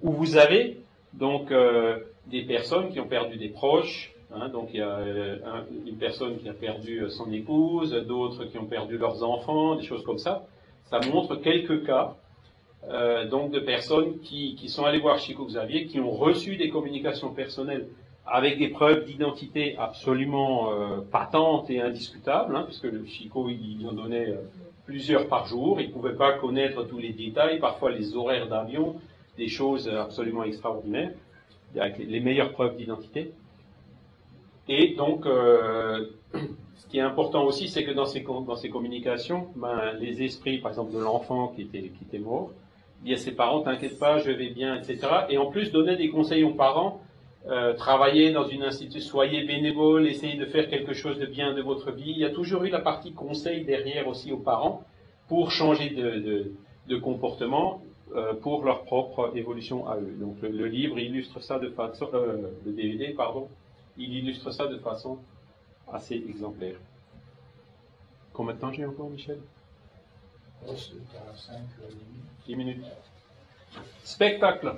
Où 0.03 0.13
vous 0.13 0.37
avez 0.37 0.79
donc 1.13 1.53
des 2.27 2.43
personnes 2.43 2.91
qui 2.91 3.01
ont 3.01 3.07
perdu 3.07 3.37
des 3.39 3.49
proches. 3.49 4.13
Hein, 4.33 4.49
donc 4.49 4.71
il 4.73 4.81
y 4.81 4.83
a 4.83 5.01
une 5.87 5.97
personne 5.97 6.37
qui 6.39 6.49
a 6.49 6.53
perdu 6.53 7.05
son 7.09 7.33
épouse, 7.33 7.93
d'autres 8.07 8.45
qui 8.45 8.59
ont 8.59 8.67
perdu 8.67 8.99
leurs 8.99 9.23
enfants, 9.23 9.77
des 9.77 9.85
choses 9.85 10.05
comme 10.05 10.19
ça. 10.19 10.47
Ça 10.85 11.01
montre 11.11 11.37
quelques 11.37 11.87
cas 11.87 12.17
euh, 12.91 13.27
donc 13.27 13.51
de 13.51 13.61
personnes 13.61 14.19
qui, 14.21 14.69
sont 14.69 14.85
allées 14.85 14.99
voir 14.99 15.19
Chico 15.19 15.45
Xavier, 15.47 15.87
qui 15.87 16.01
ont 16.01 16.11
reçu 16.11 16.57
des 16.57 16.69
communications 16.69 17.31
personnelles 17.31 17.89
avec 18.27 18.59
des 18.59 18.69
preuves 18.69 19.05
d'identité 19.05 19.77
absolument 19.79 20.73
euh, 20.73 21.01
patentes 21.11 21.71
et 21.71 21.81
indiscutables, 21.81 22.57
hein, 22.57 22.65
puisque 22.65 23.05
Chico 23.07 23.49
il, 23.49 23.87
en 23.87 23.93
donnait 23.93 24.31
euh, 24.31 24.37
plusieurs 24.87 25.29
par 25.29 25.47
jour, 25.47 25.81
il 25.81 25.89
ne 25.89 25.93
pouvait 25.93 26.15
pas 26.15 26.33
connaître 26.33 26.85
tous 26.85 26.99
les 26.99 27.13
détails, 27.13 27.59
parfois 27.59 27.91
les 27.91 28.17
horaires 28.17 28.49
d'avion, 28.49 28.97
des 29.39 29.49
choses 29.49 29.89
absolument 29.89 30.45
extraordinaires, 30.45 31.13
avec 31.77 31.99
les 31.99 32.21
meilleures 32.21 32.53
preuves 32.53 32.77
d'identité. 32.77 33.33
Et 34.69 34.95
donc, 34.95 35.25
ce 36.35 36.87
qui 36.89 36.99
est 36.99 37.03
important 37.03 37.45
aussi, 37.45 37.69
c'est 37.69 37.85
que 37.85 37.91
dans 37.91 38.07
ces, 38.07 38.21
dans 38.21 38.57
ces 38.57 38.71
communications, 38.71 39.49
ben, 39.57 39.93
les 39.99 40.23
esprits, 40.23 40.59
par 40.59 40.71
exemple, 40.71 40.93
de 40.93 41.01
l'enfant 41.01 41.49
qui 41.49 41.63
était, 41.63 41.81
qui 41.81 42.05
était 42.05 42.19
mort, 42.19 42.51
dit 43.05 43.13
à 43.13 43.17
ses 43.19 43.33
parents, 43.33 43.61
t'inquiète 43.61 43.99
pas, 43.99 44.19
je 44.19 44.31
vais 44.31 44.49
bien, 44.49 44.75
etc. 44.77 44.99
Et 45.29 45.39
en 45.39 45.47
plus, 45.47 45.71
donner 45.71 45.97
des 45.97 46.09
conseils 46.09 46.43
aux 46.43 46.55
parents, 46.55 47.01
euh, 47.47 47.75
travailler 47.75 48.33
dans 48.33 48.49
une 48.49 48.63
institution, 48.63 49.07
soyez 49.07 49.45
bénévole, 49.45 50.07
essayez 50.07 50.39
de 50.39 50.47
faire 50.47 50.69
quelque 50.69 50.95
chose 50.95 51.19
de 51.19 51.27
bien 51.27 51.53
de 51.53 51.61
votre 51.61 51.93
vie. 51.93 52.11
Il 52.11 52.19
y 52.19 52.25
a 52.25 52.31
toujours 52.31 52.65
eu 52.65 52.71
la 52.71 52.81
partie 52.81 53.13
conseil 53.13 53.65
derrière 53.65 54.09
aussi 54.09 54.33
aux 54.33 54.39
parents 54.39 54.83
pour 55.29 55.51
changer 55.51 55.91
de, 55.91 56.97
comportement 56.99 57.83
euh, 58.15 58.33
pour 58.35 58.65
leur 58.65 58.85
propre 58.85 59.33
évolution 59.35 59.87
à 59.87 59.97
eux. 59.99 60.17
Donc 60.19 60.37
le, 60.41 60.67
livre 60.67 60.99
illustre 60.99 61.43
ça 61.43 61.59
de 61.59 61.69
façon, 61.69 62.09
euh, 62.15 62.51
le 62.65 62.73
DVD, 62.73 63.09
pardon, 63.09 63.49
il 63.99 64.15
illustre 64.15 64.51
ça 64.51 64.67
de 64.67 64.79
façon 64.79 65.19
assez 65.93 66.15
exemplaire. 66.15 66.77
Combien 68.33 68.55
de 68.55 68.61
temps 68.61 68.73
j'ai 68.73 68.87
encore, 68.87 69.11
Michel? 69.11 69.39
10 72.47 72.57
minutes. 72.57 72.85
Spectacle. 74.03 74.75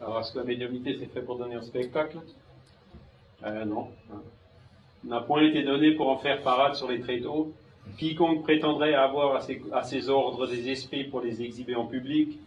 Alors, 0.00 0.20
est-ce 0.20 0.32
que 0.32 0.38
la 0.38 0.44
médiumnité 0.44 0.96
c'est 0.98 1.06
fait 1.06 1.22
pour 1.22 1.38
donner 1.38 1.56
un 1.56 1.62
spectacle? 1.62 2.18
Euh, 3.44 3.64
Non. 3.64 3.88
N'a 5.04 5.20
point 5.20 5.42
été 5.42 5.62
donné 5.62 5.92
pour 5.92 6.10
en 6.10 6.18
faire 6.18 6.42
parade 6.42 6.74
sur 6.74 6.88
les 6.88 7.00
tréteaux. 7.00 7.54
Quiconque 7.98 8.42
prétendrait 8.42 8.92
avoir 8.94 9.42
à 9.72 9.82
ses, 9.82 10.08
ordres 10.10 10.46
des 10.46 10.70
esprits 10.70 11.04
pour 11.04 11.22
les 11.22 11.42
exhiber 11.42 11.74
en 11.74 11.86
public 11.86 12.38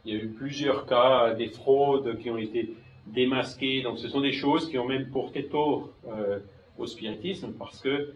Il 0.06 0.14
y 0.14 0.18
a 0.18 0.24
eu 0.24 0.30
plusieurs 0.30 0.86
cas, 0.86 1.34
des 1.34 1.50
fraudes 1.50 2.20
qui 2.20 2.30
ont 2.30 2.38
été 2.38 2.74
démasquées, 3.08 3.82
donc 3.82 4.00
ce 4.00 4.08
sont 4.08 4.22
des 4.22 4.32
choses 4.32 4.70
qui 4.70 4.78
ont 4.78 4.88
même 4.88 5.10
porté 5.10 5.46
tort 5.48 5.90
euh, 6.08 6.40
au 6.78 6.86
spiritisme 6.86 7.52
parce 7.60 7.82
que 7.82 8.14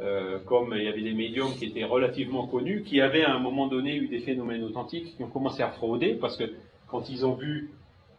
euh, 0.00 0.38
comme 0.46 0.74
il 0.76 0.84
y 0.84 0.88
avait 0.88 1.02
des 1.02 1.12
médiums 1.12 1.52
qui 1.58 1.66
étaient 1.66 1.84
relativement 1.84 2.46
connus, 2.46 2.82
qui 2.82 3.00
avaient 3.00 3.24
à 3.24 3.34
un 3.34 3.38
moment 3.38 3.66
donné 3.66 3.96
eu 3.96 4.08
des 4.08 4.20
phénomènes 4.20 4.64
authentiques, 4.64 5.16
qui 5.16 5.22
ont 5.22 5.28
commencé 5.28 5.62
à 5.62 5.70
frauder, 5.70 6.14
parce 6.14 6.36
que 6.36 6.44
quand 6.88 7.08
ils 7.10 7.26
ont 7.26 7.34
vu 7.34 7.70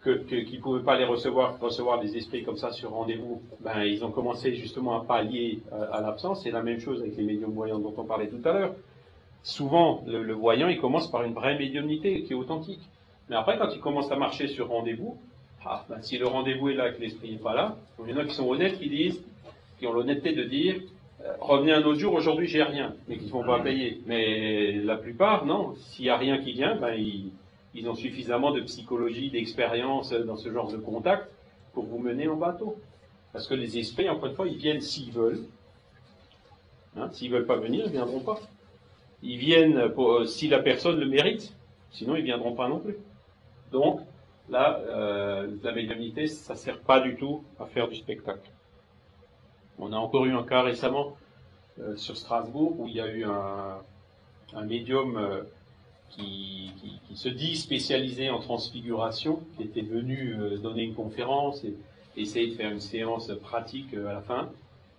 qu'ils 0.03 0.57
ne 0.57 0.61
pouvaient 0.61 0.84
pas 0.84 0.97
les 0.97 1.05
recevoir, 1.05 1.59
recevoir 1.59 1.99
des 1.99 2.17
esprits 2.17 2.43
comme 2.43 2.57
ça 2.57 2.71
sur 2.71 2.91
rendez-vous, 2.91 3.41
ben, 3.59 3.84
ils 3.84 4.03
ont 4.03 4.11
commencé 4.11 4.55
justement 4.55 5.01
à 5.01 5.05
pallier 5.05 5.59
euh, 5.73 5.86
à, 5.91 6.01
l'absence. 6.01 6.43
C'est 6.43 6.51
la 6.51 6.63
même 6.63 6.79
chose 6.79 7.01
avec 7.01 7.15
les 7.17 7.23
médiums 7.23 7.51
voyants 7.51 7.79
dont 7.79 7.93
on 7.97 8.03
parlait 8.03 8.27
tout 8.27 8.41
à 8.47 8.51
l'heure. 8.51 8.75
Souvent, 9.43 10.03
le, 10.05 10.34
voyant, 10.34 10.67
il 10.67 10.79
commence 10.79 11.09
par 11.09 11.23
une 11.23 11.34
vraie 11.34 11.57
médiumnité 11.57 12.23
qui 12.23 12.34
est 12.34 12.36
authentique. 12.36 12.82
Mais 13.29 13.36
après, 13.36 13.57
quand 13.57 13.69
il 13.73 13.79
commence 13.79 14.11
à 14.11 14.15
marcher 14.15 14.47
sur 14.47 14.69
rendez-vous, 14.69 15.17
ah, 15.65 15.86
ben, 15.89 16.01
si 16.01 16.17
le 16.17 16.27
rendez-vous 16.27 16.69
est 16.69 16.75
là 16.75 16.89
et 16.89 16.93
que 16.93 17.01
l'esprit 17.01 17.32
n'est 17.32 17.38
pas 17.38 17.53
là, 17.53 17.75
il 18.03 18.11
y 18.11 18.13
en 18.13 18.17
a 18.17 18.25
qui 18.25 18.36
sont 18.36 18.47
honnêtes, 18.47 18.79
qui 18.79 18.89
disent, 18.89 19.21
qui 19.79 19.88
ont 19.88 19.93
l'honnêteté 19.93 20.34
de 20.34 20.43
dire, 20.43 20.75
euh, 21.24 21.34
revenez 21.39 21.74
un 21.74 21.84
autre 21.84 21.99
jour, 21.99 22.13
aujourd'hui 22.13 22.47
j'ai 22.47 22.63
rien, 22.63 22.95
mais 23.07 23.17
qui 23.17 23.26
ne 23.26 23.32
vont 23.32 23.43
pas 23.43 23.59
payer. 23.59 24.01
Mais 24.05 24.74
la 24.74 24.97
plupart, 24.97 25.45
non. 25.45 25.76
S'il 25.76 26.05
n'y 26.05 26.09
a 26.09 26.17
rien 26.17 26.39
qui 26.39 26.53
vient, 26.53 26.76
ben, 26.76 26.93
ils, 26.93 27.32
ils 27.74 27.88
ont 27.89 27.95
suffisamment 27.95 28.51
de 28.51 28.61
psychologie, 28.61 29.30
d'expérience 29.30 30.11
dans 30.11 30.38
ce 30.38 30.51
genre 30.51 30.72
de 30.72 30.78
contact 30.78 31.28
pour 31.74 31.86
vous 31.86 31.99
mener 31.99 32.28
en 32.28 32.36
bateau. 32.36 32.78
Parce 33.34 33.47
que 33.47 33.53
les 33.53 33.78
esprits, 33.78 34.09
encore 34.09 34.28
une 34.28 34.36
fois, 34.36 34.47
ils 34.47 34.57
viennent 34.57 34.82
s'ils 34.82 35.11
veulent. 35.11 35.45
Hein, 36.97 37.09
s'ils 37.11 37.32
veulent 37.32 37.45
pas 37.45 37.55
venir, 37.55 37.86
ils 37.86 37.88
ne 37.88 37.93
viendront 37.93 38.19
pas. 38.19 38.39
Ils 39.24 39.38
viennent 39.38 39.89
pour, 39.93 40.11
euh, 40.11 40.26
si 40.26 40.47
la 40.47 40.59
personne 40.59 40.99
le 40.99 41.05
mérite, 41.05 41.53
sinon 41.91 42.15
ils 42.15 42.22
ne 42.22 42.26
viendront 42.26 42.53
pas 42.53 42.67
non 42.67 42.80
plus. 42.80 42.97
Donc, 43.72 44.01
là, 44.49 44.80
euh, 44.80 45.47
la 45.63 45.72
médiumnité, 45.72 46.28
ça 46.28 46.53
ne 46.53 46.57
sert 46.57 46.80
pas 46.80 46.99
du 46.99 47.15
tout 47.15 47.43
à 47.59 47.65
faire 47.65 47.88
du 47.88 47.95
spectacle. 47.95 48.49
On 49.80 49.93
a 49.93 49.97
encore 49.97 50.26
eu 50.26 50.34
un 50.34 50.43
cas 50.43 50.61
récemment 50.61 51.15
euh, 51.80 51.95
sur 51.95 52.17
Strasbourg 52.17 52.80
où 52.80 52.88
il 52.88 52.95
y 52.95 53.01
a 53.01 53.07
eu 53.07 53.24
un, 53.24 54.63
médium 54.65 55.17
euh, 55.17 55.43
qui, 56.09 56.72
se 57.15 57.30
dit 57.30 57.55
spécialisé 57.55 58.30
en 58.30 58.39
transfiguration, 58.39 59.39
qui 59.55 59.63
était 59.63 59.82
venu 59.82 60.36
euh, 60.38 60.57
donner 60.57 60.84
une 60.84 60.93
conférence 60.93 61.63
et 61.63 61.76
essayer 62.17 62.47
de 62.47 62.55
faire 62.55 62.72
une 62.72 62.82
séance 62.82 63.32
pratique 63.41 63.93
à 63.93 64.13
la 64.13 64.22
fin. 64.22 64.49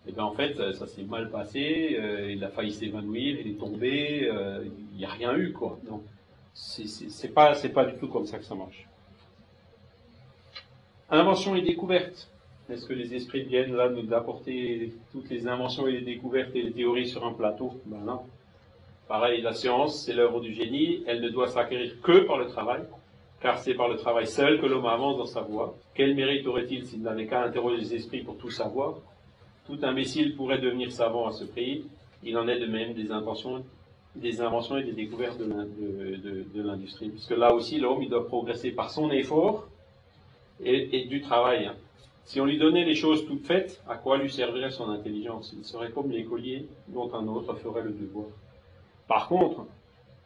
Et 0.09 0.13
bien 0.13 0.25
en 0.25 0.33
fait, 0.33 0.57
ça, 0.73 0.87
s'est 0.87 1.05
mal 1.05 1.31
passé, 1.31 1.97
il 2.31 2.43
a 2.43 2.49
failli 2.49 2.73
s'évanouir, 2.73 3.39
il 3.39 3.53
est 3.53 3.59
tombé, 3.59 4.29
il 4.65 4.97
n'y 4.97 5.05
a 5.05 5.11
rien 5.11 5.37
eu 5.37 5.53
quoi. 5.53 5.79
Donc 5.89 6.03
c'est 6.55 7.33
pas 7.33 7.55
pas 7.55 7.85
du 7.85 7.97
tout 7.99 8.09
comme 8.09 8.27
ça 8.27 8.39
que 8.39 8.45
ça 8.45 8.57
marche. 8.57 8.89
Invention 11.09 11.55
et 11.55 11.63
découverte. 11.63 12.32
Est-ce 12.71 12.87
que 12.87 12.93
les 12.93 13.15
esprits 13.15 13.43
viennent 13.43 13.75
là 13.75 13.89
nous 13.89 14.13
apporter 14.15 14.93
toutes 15.13 15.29
les 15.31 15.47
inventions 15.49 15.87
et 15.87 15.93
les 15.93 16.01
découvertes 16.01 16.55
et 16.55 16.63
les 16.63 16.73
théories 16.73 17.09
sur 17.09 17.27
un 17.27 17.33
plateau? 17.33 17.81
Ben 17.87 17.99
non. 17.99 18.21
Pareil, 19.09 19.43
la 19.43 19.53
science, 19.53 20.05
c'est 20.05 20.15
l'œuvre 20.15 20.41
du 20.41 20.53
génie, 20.55 21.03
elle 21.07 21.21
ne 21.21 21.29
doit 21.29 21.49
s'acquérir 21.49 22.01
que 22.01 22.21
par 22.21 22.39
le 22.39 22.47
travail, 22.47 22.83
car 23.41 23.59
c'est 23.59 23.75
par 23.75 23.89
le 23.89 23.97
travail 23.97 24.27
seul 24.27 24.61
que 24.61 24.67
l'homme 24.67 24.87
avance 24.87 25.19
dans 25.19 25.27
sa 25.27 25.41
voie. 25.41 25.75
Quel 25.95 26.15
mérite 26.15 26.47
aurait-il 26.47 26.87
s'il 26.87 27.03
n'avait 27.03 27.27
qu'à 27.27 27.43
interroger 27.43 27.77
les 27.79 27.95
esprits 27.95 28.23
pour 28.23 28.39
tout 28.39 28.51
savoir? 28.51 28.95
Tout 29.67 29.79
imbécile 29.83 30.35
pourrait 30.37 30.59
devenir 30.59 30.93
savant 30.93 31.27
à 31.27 31.33
ce 31.33 31.45
prix. 31.45 31.85
Il 32.23 32.39
en 32.39 32.49
est 32.49 32.59
de 32.59 32.67
même 32.67 32.95
des 32.95 33.11
inventions, 33.11 33.65
des 34.15 34.41
inventions 34.41 34.79
et 34.79 34.85
des 34.85 34.93
découvertes 34.93 35.39
de, 35.39 36.63
l'industrie. 36.63 37.11
Puisque 37.11 37.33
là 37.33 37.53
aussi, 37.53 37.79
l'homme, 37.79 38.03
il 38.03 38.09
doit 38.09 38.27
progresser 38.27 38.71
par 38.71 38.91
son 38.91 39.11
effort 39.11 39.69
et, 40.65 41.05
du 41.07 41.21
travail. 41.21 41.71
Si 42.25 42.41
on 42.41 42.45
lui 42.45 42.59
donnait 42.59 42.85
les 42.85 42.95
choses 42.95 43.27
toutes 43.27 43.47
faites, 43.47 43.83
à 43.89 43.97
quoi 43.97 44.19
lui 44.19 44.31
servirait 44.31 44.71
son 44.71 44.91
intelligence? 44.91 45.55
Il 45.57 45.65
serait 45.65 45.91
comme 45.91 46.11
l'écolier 46.11 46.67
dont 46.89 47.13
un 47.15 47.27
autre 47.27 47.55
ferait 47.55 47.83
le 47.83 47.91
devoir. 47.91 48.27
Par 49.09 49.29
contre, 49.29 49.67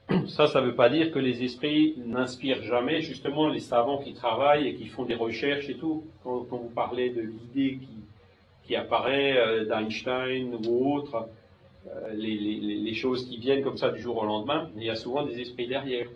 ça, 0.28 0.47
ça 0.47 0.61
ne 0.61 0.66
veut 0.66 0.74
pas 0.74 0.88
dire 0.88 1.11
que 1.11 1.18
les 1.18 1.42
esprits 1.42 1.94
n'inspirent 2.05 2.62
jamais 2.62 3.01
justement 3.01 3.49
les 3.49 3.61
savants 3.61 3.99
qui 3.99 4.12
travaillent 4.12 4.68
et 4.68 4.74
qui 4.74 4.86
font 4.86 5.05
des 5.05 5.14
recherches 5.14 5.68
et 5.68 5.76
tout. 5.76 6.05
Quand, 6.22 6.47
vous 6.51 6.70
parlez 6.74 7.11
de 7.11 7.22
l'idée 7.22 7.80
qui, 8.64 8.76
apparaît 8.76 9.36
euh, 9.36 9.64
d'Einstein 9.64 10.59
ou 10.66 10.94
autre, 10.94 11.28
euh, 11.88 12.12
les, 12.14 12.94
choses 12.94 13.28
qui 13.28 13.38
viennent 13.38 13.62
comme 13.62 13.76
ça 13.76 13.90
du 13.90 14.01
jour 14.01 14.16
au 14.16 14.26
lendemain, 14.26 14.70
il 14.76 14.82
y 14.82 14.90
a 14.90 14.97
souvent 14.97 15.24
des 15.24 15.40
esprits 15.40 15.66
derrière. 15.66 16.09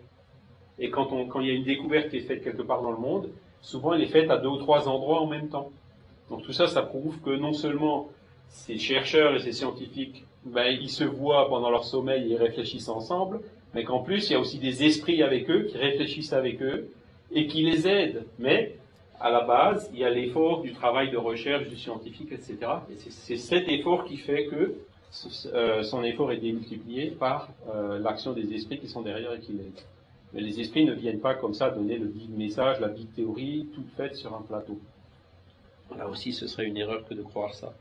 Et 0.78 0.91
quand, 0.91 1.07
quand 1.28 1.41
il 1.41 1.49
y 1.49 1.51
a 1.51 1.55
une 1.55 1.64
découverte 1.64 2.11
qui 2.11 2.16
est 2.16 2.20
faite 2.20 2.43
quelque 2.43 2.62
part 2.62 2.83
dans 2.83 2.91
le 2.91 2.99
monde, 2.99 3.31
souvent 3.62 3.94
elle 3.94 4.02
est 4.02 4.06
faite 4.06 4.30
à 4.30 4.38
deux 4.38 4.48
ou 4.48 4.58
trois 4.58 4.88
endroits 4.88 5.20
en 5.20 5.26
même 5.26 5.48
temps. 5.48 5.70
Donc 6.28 6.42
tout 6.42 6.52
ça, 6.52 6.66
ça 6.66 6.82
prouve 6.82 7.20
que 7.20 7.30
non 7.30 7.52
seulement 7.52 8.08
ces 8.48 8.78
chercheurs 8.78 9.34
et 9.34 9.40
ces 9.40 9.52
scientifiques 9.52 10.24
ben, 10.44 10.76
ils 10.80 10.90
se 10.90 11.04
voient 11.04 11.48
pendant 11.48 11.70
leur 11.70 11.84
sommeil 11.84 12.32
et 12.32 12.36
réfléchissent 12.36 12.88
ensemble, 12.88 13.40
mais 13.74 13.84
qu'en 13.84 14.00
plus, 14.00 14.30
il 14.30 14.32
y 14.32 14.36
a 14.36 14.40
aussi 14.40 14.58
des 14.58 14.84
esprits 14.84 15.22
avec 15.22 15.50
eux 15.50 15.64
qui 15.64 15.76
réfléchissent 15.76 16.32
avec 16.32 16.62
eux 16.62 16.90
et 17.32 17.46
qui 17.46 17.62
les 17.62 17.86
aident. 17.86 18.24
Mais 18.38 18.76
à 19.20 19.30
la 19.30 19.42
base, 19.42 19.90
il 19.92 20.00
y 20.00 20.04
a 20.04 20.11
l'effort 20.11 20.62
du 20.62 20.72
travail 20.72 21.11
de 21.11 21.18
recherche, 21.18 21.68
du 21.68 21.76
scientifique, 21.76 22.32
etc. 22.32 22.56
Et 22.90 23.11
c'est 23.11 23.36
cet 23.36 23.68
effort 23.68 24.04
qui 24.04 24.16
fait 24.16 24.46
que 24.46 24.74
euh, 25.52 25.82
son 25.82 26.02
effort 26.04 26.32
est 26.32 26.38
démultiplié 26.38 27.11
par 27.11 27.48
euh, 27.68 27.98
l'action 27.98 28.32
des 28.32 28.52
esprits 28.54 28.78
qui 28.78 28.88
sont 28.88 29.02
derrière 29.02 29.34
et 29.34 29.40
qui 29.40 29.52
l'aident. 29.52 29.84
Mais 30.33 30.41
les 30.41 30.61
esprits 30.61 30.85
ne 30.85 30.93
viennent 30.93 31.20
pas 31.20 31.35
comme 31.35 31.55
ça 31.55 31.70
donner 31.70 31.99
le 31.99 32.07
vide 32.07 32.37
message, 32.37 32.81
la 32.81 32.89
vide 32.89 33.12
théorie, 33.14 33.68
toute 33.74 33.91
faite 33.97 34.14
sur 34.14 34.35
un 34.35 34.43
plateau. 34.43 34.78
Là 35.97 36.09
aussi, 36.09 36.33
ce 36.33 36.47
serait 36.47 36.66
une 36.66 36.76
erreur 36.76 37.05
que 37.09 37.14
de 37.14 37.22
croire 37.22 37.55
ça. 37.55 37.72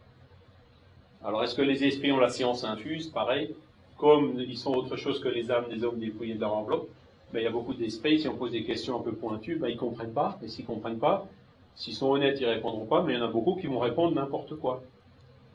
Alors, 1.24 1.44
est-ce 1.44 1.54
que 1.54 1.62
les 1.62 1.84
esprits 1.84 2.12
ont 2.12 2.20
la 2.20 2.30
science 2.30 2.64
infuse? 2.64 3.08
Pareil. 3.08 3.56
Comme 3.98 4.40
ils 4.40 4.58
sont 4.58 4.74
autre 4.74 4.96
chose 4.96 5.20
que 5.20 5.28
les 5.28 5.52
âmes 5.52 5.68
des 5.70 5.84
hommes 5.84 6.00
dépouillés 6.00 6.36
de 6.36 6.40
leur 6.40 6.54
enveloppe, 6.54 6.90
ben, 7.34 7.42
il 7.42 7.44
y 7.44 7.48
a 7.48 7.52
beaucoup 7.52 7.74
d'esprits, 7.74 8.20
si 8.20 8.28
on 8.28 8.36
pose 8.36 8.52
des 8.52 8.64
questions 8.64 9.00
un 9.00 9.04
peu 9.04 9.12
pointues, 9.12 9.58
ben, 9.58 9.68
ils 9.68 9.76
ne 9.76 9.80
comprennent 9.80 10.14
pas. 10.14 10.40
Et 10.42 10.48
s'ils 10.48 10.64
ne 10.64 10.70
comprennent 10.70 11.00
pas, 11.00 11.28
s'ils 11.76 11.94
sont 11.94 12.10
honnêtes, 12.10 12.40
ils 12.40 12.48
ne 12.48 12.54
répondront 12.54 12.86
pas, 12.86 13.04
mais 13.04 13.14
il 13.14 13.20
y 13.20 13.22
en 13.22 13.26
a 13.26 13.32
beaucoup 13.32 13.56
qui 13.56 13.68
vont 13.68 13.80
répondre 13.80 14.16
n'importe 14.16 14.56
quoi. 14.56 14.82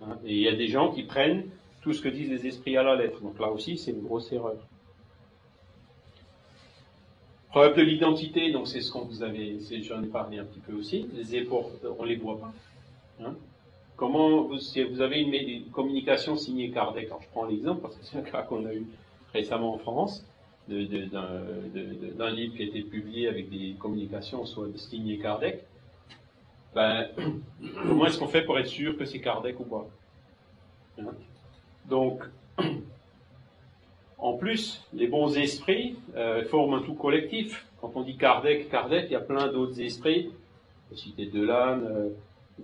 Hein. 0.02 0.18
Et 0.24 0.34
il 0.34 0.42
y 0.42 0.48
a 0.48 0.54
des 0.54 0.68
gens 0.68 0.92
qui 0.92 1.02
prennent 1.02 1.44
tout 1.82 1.92
ce 1.92 2.00
que 2.00 2.08
disent 2.08 2.30
les 2.30 2.46
esprits 2.46 2.76
à 2.76 2.82
la 2.82 2.94
lettre. 2.94 3.20
Donc 3.20 3.38
là 3.40 3.50
aussi, 3.50 3.78
c'est 3.78 3.90
une 3.90 4.02
grosse 4.02 4.30
erreur. 4.32 4.56
Preuve 7.54 7.76
de 7.76 7.82
l'identité, 7.82 8.50
donc 8.50 8.66
c'est 8.66 8.80
ce 8.80 8.90
qu'on 8.90 9.04
vous 9.04 9.22
avait, 9.22 9.58
j'en 9.82 10.02
ai 10.02 10.08
parlé 10.08 10.40
un 10.40 10.44
petit 10.44 10.58
peu 10.58 10.72
aussi. 10.72 11.06
Les 11.14 11.36
efforts, 11.36 11.70
on 12.00 12.02
les 12.02 12.16
voit 12.16 12.40
pas. 12.40 12.52
Hein. 13.22 13.36
Comment, 13.94 14.42
vous, 14.42 14.58
si 14.58 14.82
vous 14.82 15.00
avez 15.00 15.20
une, 15.20 15.70
communication 15.70 16.34
signée 16.34 16.72
Kardec, 16.72 17.06
alors 17.06 17.22
je 17.22 17.28
prends 17.28 17.44
l'exemple 17.44 17.80
parce 17.80 17.94
que 17.94 18.04
c'est 18.04 18.18
un 18.18 18.22
cas 18.22 18.42
qu'on 18.42 18.66
a 18.66 18.74
eu 18.74 18.88
récemment 19.32 19.72
en 19.72 19.78
France, 19.78 20.26
d'un 20.66 22.30
livre 22.30 22.56
qui 22.56 22.62
a 22.62 22.66
été 22.66 22.82
publié 22.82 23.28
avec 23.28 23.48
des 23.50 23.76
communications 23.78 24.44
soit 24.46 24.66
signées 24.74 25.20
Kardec, 25.20 25.62
ben, 26.74 27.06
comment 27.84 28.06
est-ce 28.06 28.18
qu'on 28.18 28.26
fait 28.26 28.42
pour 28.42 28.58
être 28.58 28.66
sûr 28.66 28.98
que 28.98 29.04
c'est 29.04 29.20
Kardec 29.20 29.60
ou 29.60 29.64
pas 29.64 29.86
hein? 30.98 31.12
Donc, 31.88 32.24
plus, 34.44 34.82
les 34.92 35.06
bons 35.06 35.38
esprits 35.38 35.96
euh, 36.16 36.44
forment 36.44 36.74
un 36.74 36.82
tout 36.82 36.92
collectif. 36.92 37.66
Quand 37.80 37.92
on 37.94 38.02
dit 38.02 38.18
Kardec, 38.18 38.68
Kardec, 38.68 39.06
il 39.08 39.12
y 39.12 39.16
a 39.16 39.20
plein 39.20 39.50
d'autres 39.50 39.80
esprits. 39.80 40.30
Je 40.90 40.96
citer 40.98 41.24
Delane, 41.24 41.86
euh, 41.90 42.08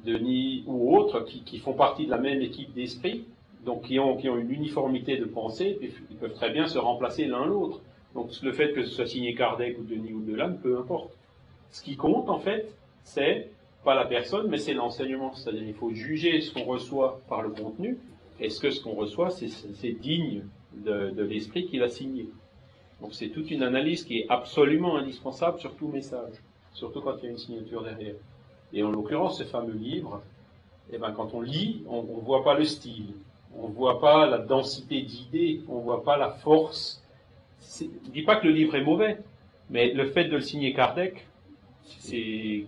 Denis 0.05 0.63
ou 0.67 0.95
autres 0.95 1.21
qui, 1.21 1.59
font 1.59 1.73
partie 1.73 2.05
de 2.05 2.11
la 2.11 2.19
même 2.19 2.43
équipe 2.43 2.75
d'esprit, 2.75 3.25
donc 3.65 3.85
qui 3.85 3.99
ont, 3.99 4.19
une 4.19 4.51
uniformité 4.51 5.17
de 5.17 5.25
pensée, 5.25 5.79
ils 6.11 6.17
peuvent 6.17 6.35
très 6.35 6.51
bien 6.51 6.67
se 6.67 6.77
remplacer 6.77 7.25
l'un 7.25 7.47
l'autre. 7.47 7.81
Donc 8.15 8.29
le 8.43 8.53
fait 8.53 8.75
que 8.75 8.85
ce 8.85 8.91
soit 8.91 9.07
signé 9.07 9.35
Kardec 9.35 9.79
ou 9.79 9.83
Denis 9.83 10.13
ou 10.13 10.21
Delane, 10.21 10.59
peu 10.59 10.79
importe. 10.79 11.11
Ce 11.71 11.83
qui 11.83 11.97
compte 11.97 12.29
en 12.29 12.41
fait, 12.41 12.71
c'est 13.05 13.49
pas 13.85 13.95
la 13.95 14.05
personne, 14.05 14.49
mais 14.51 14.59
c'est 14.59 14.75
l'enseignement. 14.75 15.33
C'est-à-dire 15.33 15.63
il 15.67 15.75
faut 15.75 15.93
juger 15.95 16.43
ce 16.43 16.53
qu'on 16.53 16.65
reçoit 16.65 17.23
par 17.27 17.41
le 17.41 17.49
contenu. 17.49 17.97
Est-ce 18.39 18.61
que 18.61 18.71
ce 18.71 18.83
qu'on 18.83 18.95
reçoit, 18.95 19.31
c'est 19.31 19.93
digne 19.93 20.43
de, 20.75 21.23
l'esprit 21.23 21.67
qu'il 21.67 21.83
a 21.83 21.89
signé 21.89 22.29
Donc 23.01 23.15
c'est 23.15 23.29
toute 23.29 23.51
une 23.51 23.63
analyse 23.63 24.05
qui 24.05 24.21
est 24.21 24.27
absolument 24.29 24.97
indispensable 24.97 25.59
sur 25.61 25.75
tout 25.77 25.89
message, 25.89 26.35
surtout 26.73 27.01
quand 27.01 27.17
il 27.19 27.25
y 27.25 27.29
a 27.29 27.31
une 27.31 27.39
signature 27.39 27.83
derrière. 27.83 28.15
Et 28.73 28.83
en 28.83 28.91
l'occurrence, 28.91 29.39
ce 29.39 29.45
fameux 29.45 29.75
livre, 29.75 30.23
eh 30.93 30.99
ben, 30.99 31.13
quand 31.13 31.35
on 31.35 31.41
lit, 31.41 31.83
on 31.89 32.03
ne 32.03 32.21
voit 32.21 32.45
pas 32.45 32.55
le 32.55 32.65
style, 32.65 33.15
on 33.57 33.69
ne 33.69 33.73
voit 33.73 34.01
pas 34.01 34.27
la 34.27 34.39
densité 34.39 35.03
d'idées, 35.03 35.63
on 35.69 35.79
ne 35.79 35.83
voit 35.83 36.05
pas 36.05 36.17
la 36.17 36.31
force. 36.31 37.03
Je 37.79 37.85
ne 37.85 38.13
dis 38.13 38.23
pas 38.23 38.37
que 38.37 38.47
le 38.47 38.53
livre 38.53 38.75
est 38.75 38.85
mauvais, 38.85 39.19
mais 39.71 39.93
le 39.93 40.07
fait 40.07 40.25
de 40.25 40.37
le 40.37 40.41
signer 40.41 40.73
Kardec, 40.73 41.27
il 42.13 42.67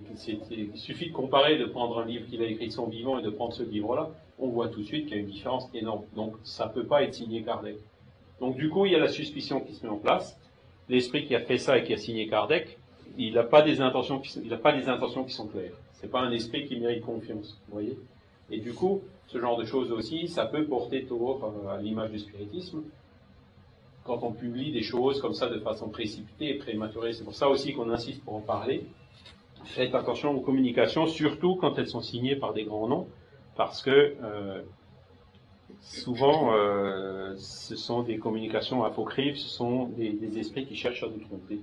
suffit 0.74 1.08
de 1.08 1.12
comparer, 1.12 1.58
de 1.58 1.64
prendre 1.64 2.00
un 2.00 2.04
livre 2.04 2.26
qu'il 2.26 2.42
a 2.42 2.46
écrit 2.46 2.70
son 2.70 2.86
vivant 2.86 3.18
et 3.18 3.22
de 3.22 3.30
prendre 3.30 3.52
ce 3.52 3.62
livre-là, 3.62 4.10
on 4.38 4.48
voit 4.48 4.68
tout 4.68 4.80
de 4.80 4.86
suite 4.86 5.06
qu'il 5.06 5.16
y 5.16 5.20
a 5.20 5.22
une 5.22 5.30
différence 5.30 5.68
énorme. 5.74 6.02
Donc 6.14 6.34
ça 6.42 6.66
ne 6.66 6.72
peut 6.72 6.84
pas 6.84 7.02
être 7.02 7.14
signé 7.14 7.42
Kardec. 7.42 7.76
Donc 8.42 8.56
du 8.56 8.68
coup, 8.68 8.86
il 8.86 8.92
y 8.92 8.96
a 8.96 8.98
la 8.98 9.08
suspicion 9.08 9.60
qui 9.60 9.72
se 9.72 9.86
met 9.86 9.92
en 9.92 9.98
place. 9.98 10.36
L'esprit 10.88 11.24
qui 11.24 11.34
a 11.36 11.40
fait 11.40 11.58
ça 11.58 11.78
et 11.78 11.84
qui 11.84 11.94
a 11.94 11.96
signé 11.96 12.26
Kardec, 12.26 12.76
il 13.16 13.34
n'a 13.34 13.44
pas 13.44 13.62
des 13.62 13.80
intentions 13.80 14.18
qui, 14.18 14.36
il 14.44 14.50
pas 14.58 14.72
des 14.72 14.88
intentions 14.88 15.22
qui 15.22 15.32
sont 15.32 15.46
claires. 15.46 15.78
C'est 15.92 16.10
pas 16.10 16.20
un 16.20 16.32
esprit 16.32 16.66
qui 16.66 16.76
mérite 16.80 17.04
confiance, 17.04 17.56
vous 17.68 17.72
voyez. 17.74 17.96
Et 18.50 18.58
du 18.58 18.74
coup, 18.74 19.00
ce 19.28 19.38
genre 19.38 19.56
de 19.56 19.64
choses 19.64 19.92
aussi, 19.92 20.26
ça 20.26 20.44
peut 20.44 20.64
porter 20.64 21.04
tort 21.04 21.40
euh, 21.44 21.68
à 21.68 21.80
l'image 21.80 22.10
du 22.10 22.18
spiritisme 22.18 22.82
quand 24.02 24.24
on 24.24 24.32
publie 24.32 24.72
des 24.72 24.82
choses 24.82 25.20
comme 25.20 25.34
ça 25.34 25.48
de 25.48 25.60
façon 25.60 25.88
précipitée 25.88 26.48
et 26.48 26.54
prématurée. 26.54 27.12
C'est 27.12 27.22
pour 27.22 27.36
ça 27.36 27.48
aussi 27.48 27.72
qu'on 27.74 27.90
insiste 27.90 28.24
pour 28.24 28.34
en 28.34 28.40
parler. 28.40 28.84
faites 29.66 29.94
attention 29.94 30.32
aux 30.32 30.40
communications, 30.40 31.06
surtout 31.06 31.54
quand 31.54 31.78
elles 31.78 31.86
sont 31.86 32.00
signées 32.00 32.34
par 32.34 32.54
des 32.54 32.64
grands 32.64 32.88
noms, 32.88 33.06
parce 33.54 33.82
que 33.82 34.16
euh, 34.20 34.62
souvent 35.82 36.54
euh, 36.54 37.34
ce 37.36 37.76
sont 37.76 38.02
des 38.02 38.18
communications 38.18 38.84
apocryphes, 38.84 39.36
ce 39.36 39.48
sont 39.48 39.86
des, 39.86 40.38
esprits 40.38 40.66
qui 40.66 40.76
cherchent 40.76 41.02
à 41.02 41.08
nous 41.08 41.18
tromper. 41.18 41.60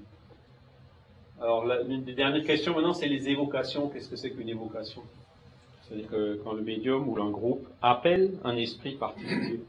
Alors, 1.41 1.65
une 1.87 2.03
des 2.03 2.13
dernières 2.13 2.43
questions 2.43 2.73
maintenant, 2.75 2.93
c'est 2.93 3.07
les 3.07 3.29
évocations. 3.29 3.87
Qu'est-ce 3.87 4.09
que 4.09 4.17
c'est 4.17 4.31
qu'une 4.31 4.49
évocation? 4.49 5.01
C'est-à-dire 5.81 6.09
que 6.09 6.41
quand 6.43 6.51
le 6.51 6.61
médium 6.61 7.07
ou 7.07 7.19
un 7.21 7.29
groupe 7.29 7.65
appelle 7.81 8.33
un 8.43 8.57
esprit 8.57 8.95
particulier. 8.95 9.61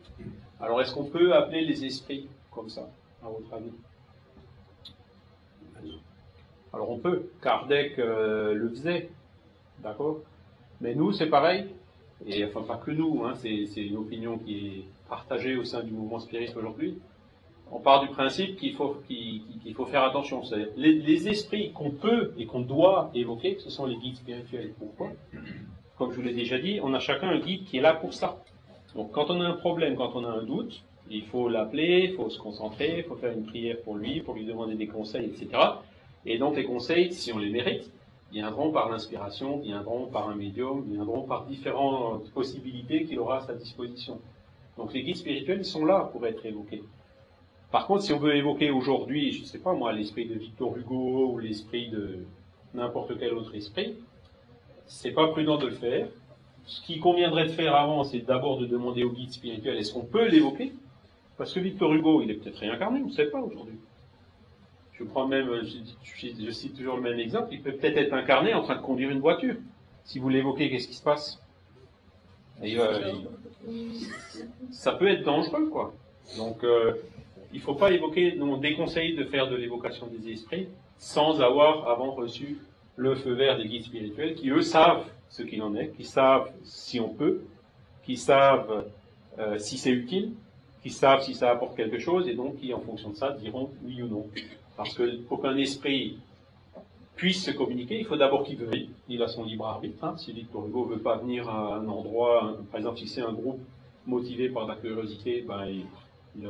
Alors, 0.60 0.80
est-ce 0.82 0.92
qu'on 0.92 1.04
peut 1.04 1.32
appeler 1.32 1.62
les 1.62 1.84
esprits 1.84 2.28
comme 2.50 2.68
ça, 2.68 2.90
à 3.24 3.28
votre 3.28 3.54
avis? 3.54 3.70
Alors, 6.72 6.90
on 6.90 6.98
peut. 6.98 7.30
Kardec 7.40 7.98
euh, 7.98 8.52
le 8.54 8.68
faisait, 8.68 9.10
d'accord? 9.82 10.18
Mais 10.80 10.94
nous, 10.94 11.12
c'est 11.12 11.26
pareil. 11.26 11.68
Et 12.26 12.44
enfin, 12.44 12.62
pas 12.62 12.76
que 12.76 12.90
nous, 12.90 13.24
hein, 13.24 13.34
c'est 13.34 13.82
une 13.82 13.96
opinion 13.96 14.38
qui 14.38 14.54
est 14.54 14.84
partagée 15.08 15.56
au 15.56 15.64
sein 15.64 15.82
du 15.82 15.90
mouvement 15.90 16.18
spirit 16.18 16.52
aujourd'hui 16.54 16.98
on 17.72 17.78
part 17.78 18.00
du 18.00 18.08
principe 18.08 18.56
qu'il 18.56 18.74
faut, 18.74 18.96
qu'il, 19.06 19.74
faut 19.74 19.86
faire 19.86 20.02
attention. 20.02 20.42
Les, 20.76 20.92
les, 20.92 21.28
esprits 21.28 21.72
qu'on 21.72 21.90
peut 21.90 22.32
et 22.36 22.46
qu'on 22.46 22.60
doit 22.60 23.10
évoquer, 23.14 23.56
ce 23.58 23.70
sont 23.70 23.86
les 23.86 23.96
guides 23.96 24.16
spirituels. 24.16 24.72
Pourquoi? 24.78 25.10
Comme 25.96 26.10
je 26.10 26.16
vous 26.16 26.22
l'ai 26.22 26.34
déjà 26.34 26.58
dit, 26.58 26.80
on 26.82 26.94
a 26.94 26.98
chacun 26.98 27.28
un 27.28 27.38
guide 27.38 27.64
qui 27.64 27.78
est 27.78 27.80
là 27.80 27.94
pour 27.94 28.12
ça. 28.12 28.42
Donc 28.94 29.12
quand 29.12 29.30
on 29.30 29.40
a 29.40 29.44
un 29.44 29.52
problème, 29.52 29.96
quand 29.96 30.12
on 30.14 30.24
a 30.24 30.30
un 30.30 30.42
doute, 30.42 30.82
il 31.10 31.24
faut 31.24 31.48
l'appeler, 31.48 32.08
il 32.10 32.16
faut 32.16 32.28
se 32.28 32.38
concentrer, 32.38 32.98
il 32.98 33.04
faut 33.04 33.16
faire 33.16 33.32
une 33.32 33.44
prière 33.44 33.76
pour 33.82 33.96
lui, 33.96 34.20
pour 34.20 34.34
lui 34.34 34.44
demander 34.44 34.74
des 34.74 34.86
conseils, 34.86 35.26
etc. 35.26 35.48
Et 36.26 36.38
donc 36.38 36.56
les 36.56 36.64
conseils, 36.64 37.12
si 37.12 37.32
on 37.32 37.38
les 37.38 37.50
mérite, 37.50 37.90
viendront 38.32 38.70
par 38.70 38.88
l'inspiration, 38.90 39.58
viendront 39.58 40.06
par 40.06 40.28
un 40.28 40.34
médium, 40.34 40.84
viendront 40.88 41.22
par 41.22 41.46
différentes 41.46 42.30
possibilités 42.30 43.04
qu'il 43.04 43.18
aura 43.18 43.38
à 43.38 43.40
sa 43.40 43.54
disposition. 43.54 44.20
Donc 44.76 44.92
les 44.92 45.02
guides 45.02 45.16
spirituels, 45.16 45.64
sont 45.64 45.84
là 45.84 46.08
pour 46.12 46.26
être 46.26 46.44
évoqués. 46.46 46.82
Par 47.70 47.86
contre, 47.86 48.02
si 48.02 48.12
on 48.12 48.18
veut 48.18 48.34
évoquer 48.34 48.70
aujourd'hui, 48.70 49.32
je 49.32 49.42
ne 49.42 49.46
sais 49.46 49.58
pas 49.58 49.72
moi, 49.74 49.92
l'esprit 49.92 50.26
de 50.26 50.34
Victor 50.34 50.76
Hugo 50.76 51.32
ou 51.32 51.38
l'esprit 51.38 51.88
de 51.88 52.24
n'importe 52.74 53.18
quel 53.18 53.34
autre 53.34 53.54
esprit, 53.54 53.96
c'est 54.86 55.12
pas 55.12 55.28
prudent 55.28 55.56
de 55.58 55.66
le 55.66 55.74
faire. 55.74 56.08
Ce 56.64 56.82
qui 56.82 56.98
conviendrait 56.98 57.46
de 57.46 57.52
faire 57.52 57.74
avant, 57.74 58.04
c'est 58.04 58.20
d'abord 58.20 58.58
de 58.58 58.66
demander 58.66 59.04
au 59.04 59.10
guide 59.10 59.32
spirituel 59.32 59.76
est-ce 59.76 59.92
qu'on 59.92 60.04
peut 60.04 60.28
l'évoquer? 60.28 60.72
Parce 61.36 61.52
que 61.52 61.60
Victor 61.60 61.92
Hugo, 61.92 62.22
il 62.22 62.30
est 62.30 62.34
peut-être 62.34 62.58
réincarné, 62.58 63.00
on 63.02 63.08
ne 63.08 63.12
sait 63.12 63.30
pas 63.30 63.40
aujourd'hui. 63.40 63.78
Je 65.00 65.04
prends 65.06 65.26
même, 65.26 65.48
je, 65.62 66.50
cite 66.50 66.76
toujours 66.76 66.96
le 66.96 67.02
même 67.02 67.18
exemple, 67.18 67.48
il 67.52 67.62
peut 67.62 67.72
peut-être 67.72 67.96
être 67.96 68.12
incarné 68.12 68.52
en 68.52 68.62
train 68.62 68.76
de 68.76 68.82
conduire 68.82 69.10
une 69.10 69.20
voiture. 69.20 69.54
Si 70.04 70.18
vous 70.18 70.28
l'évoquez, 70.28 70.68
qu'est-ce 70.68 70.88
qui 70.88 70.94
se 70.94 71.02
passe? 71.02 71.40
Euh, 72.62 73.12
Ça 74.70 74.92
peut 74.92 75.08
être 75.08 75.24
dangereux, 75.24 75.68
quoi. 75.68 75.94
Donc, 76.36 76.62
euh, 76.64 76.92
il 77.52 77.60
ne 77.60 77.62
faut 77.62 77.74
pas 77.74 77.92
évoquer, 77.92 78.38
on 78.42 78.58
déconseille 78.58 79.16
de 79.16 79.24
faire 79.24 79.48
de 79.48 79.56
l'évocation 79.56 80.06
des 80.06 80.32
esprits 80.32 80.68
sans 80.98 81.40
avoir 81.40 81.88
avant 81.88 82.10
reçu 82.10 82.58
le 82.96 83.14
feu 83.14 83.32
vert 83.32 83.56
des 83.56 83.66
guides 83.66 83.84
spirituels 83.84 84.34
qui 84.34 84.50
eux 84.50 84.60
savent 84.60 85.06
ce 85.30 85.42
qu'il 85.42 85.62
en 85.62 85.74
est, 85.74 85.88
qui 85.96 86.04
savent 86.04 86.52
si 86.62 87.00
on 87.00 87.08
peut, 87.08 87.40
qui 88.04 88.18
savent 88.18 88.84
euh, 89.38 89.58
si 89.58 89.78
c'est 89.78 89.92
utile, 89.92 90.32
qui 90.82 90.90
savent 90.90 91.22
si 91.22 91.32
ça 91.32 91.50
apporte 91.50 91.74
quelque 91.74 91.98
chose 91.98 92.28
et 92.28 92.34
donc 92.34 92.58
qui 92.58 92.74
en 92.74 92.80
fonction 92.80 93.10
de 93.10 93.16
ça 93.16 93.32
diront 93.32 93.70
oui 93.82 94.02
ou 94.02 94.08
non. 94.08 94.26
Parce 94.80 94.94
que 94.94 95.16
pour 95.24 95.42
qu'un 95.42 95.58
esprit 95.58 96.16
puisse 97.14 97.44
se 97.44 97.50
communiquer, 97.50 97.98
il 97.98 98.06
faut 98.06 98.16
d'abord 98.16 98.44
qu'il 98.44 98.56
veuille. 98.56 98.88
Il 99.10 99.22
a 99.22 99.28
son 99.28 99.44
libre 99.44 99.66
arbitre. 99.66 100.02
Hein. 100.02 100.14
Si 100.16 100.32
Victor 100.32 100.66
Hugo 100.66 100.86
ne 100.86 100.94
veut 100.94 101.02
pas 101.02 101.18
venir 101.18 101.50
à 101.50 101.74
un 101.74 101.86
endroit, 101.86 102.56
par 102.70 102.80
exemple 102.80 102.98
si 102.98 103.06
c'est 103.06 103.20
un 103.20 103.34
groupe 103.34 103.60
motivé 104.06 104.48
par 104.48 104.66
la 104.66 104.76
curiosité, 104.76 105.44
ben, 105.46 105.66
il, 105.66 105.84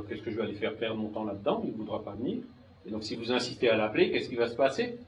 qu'est-ce 0.08 0.22
que 0.22 0.30
je 0.30 0.36
vais 0.36 0.44
aller 0.44 0.54
faire 0.54 0.76
perdre 0.76 1.00
mon 1.00 1.08
temps 1.08 1.24
là-dedans? 1.24 1.60
Il 1.64 1.72
ne 1.72 1.76
voudra 1.76 2.04
pas 2.04 2.12
venir. 2.12 2.38
Et 2.86 2.92
donc 2.92 3.02
si 3.02 3.16
vous 3.16 3.32
insistez 3.32 3.68
à 3.68 3.76
l'appeler, 3.76 4.12
qu'est-ce 4.12 4.28
qui 4.28 4.36
va 4.36 4.48
se 4.48 4.54
passer? 4.54 5.00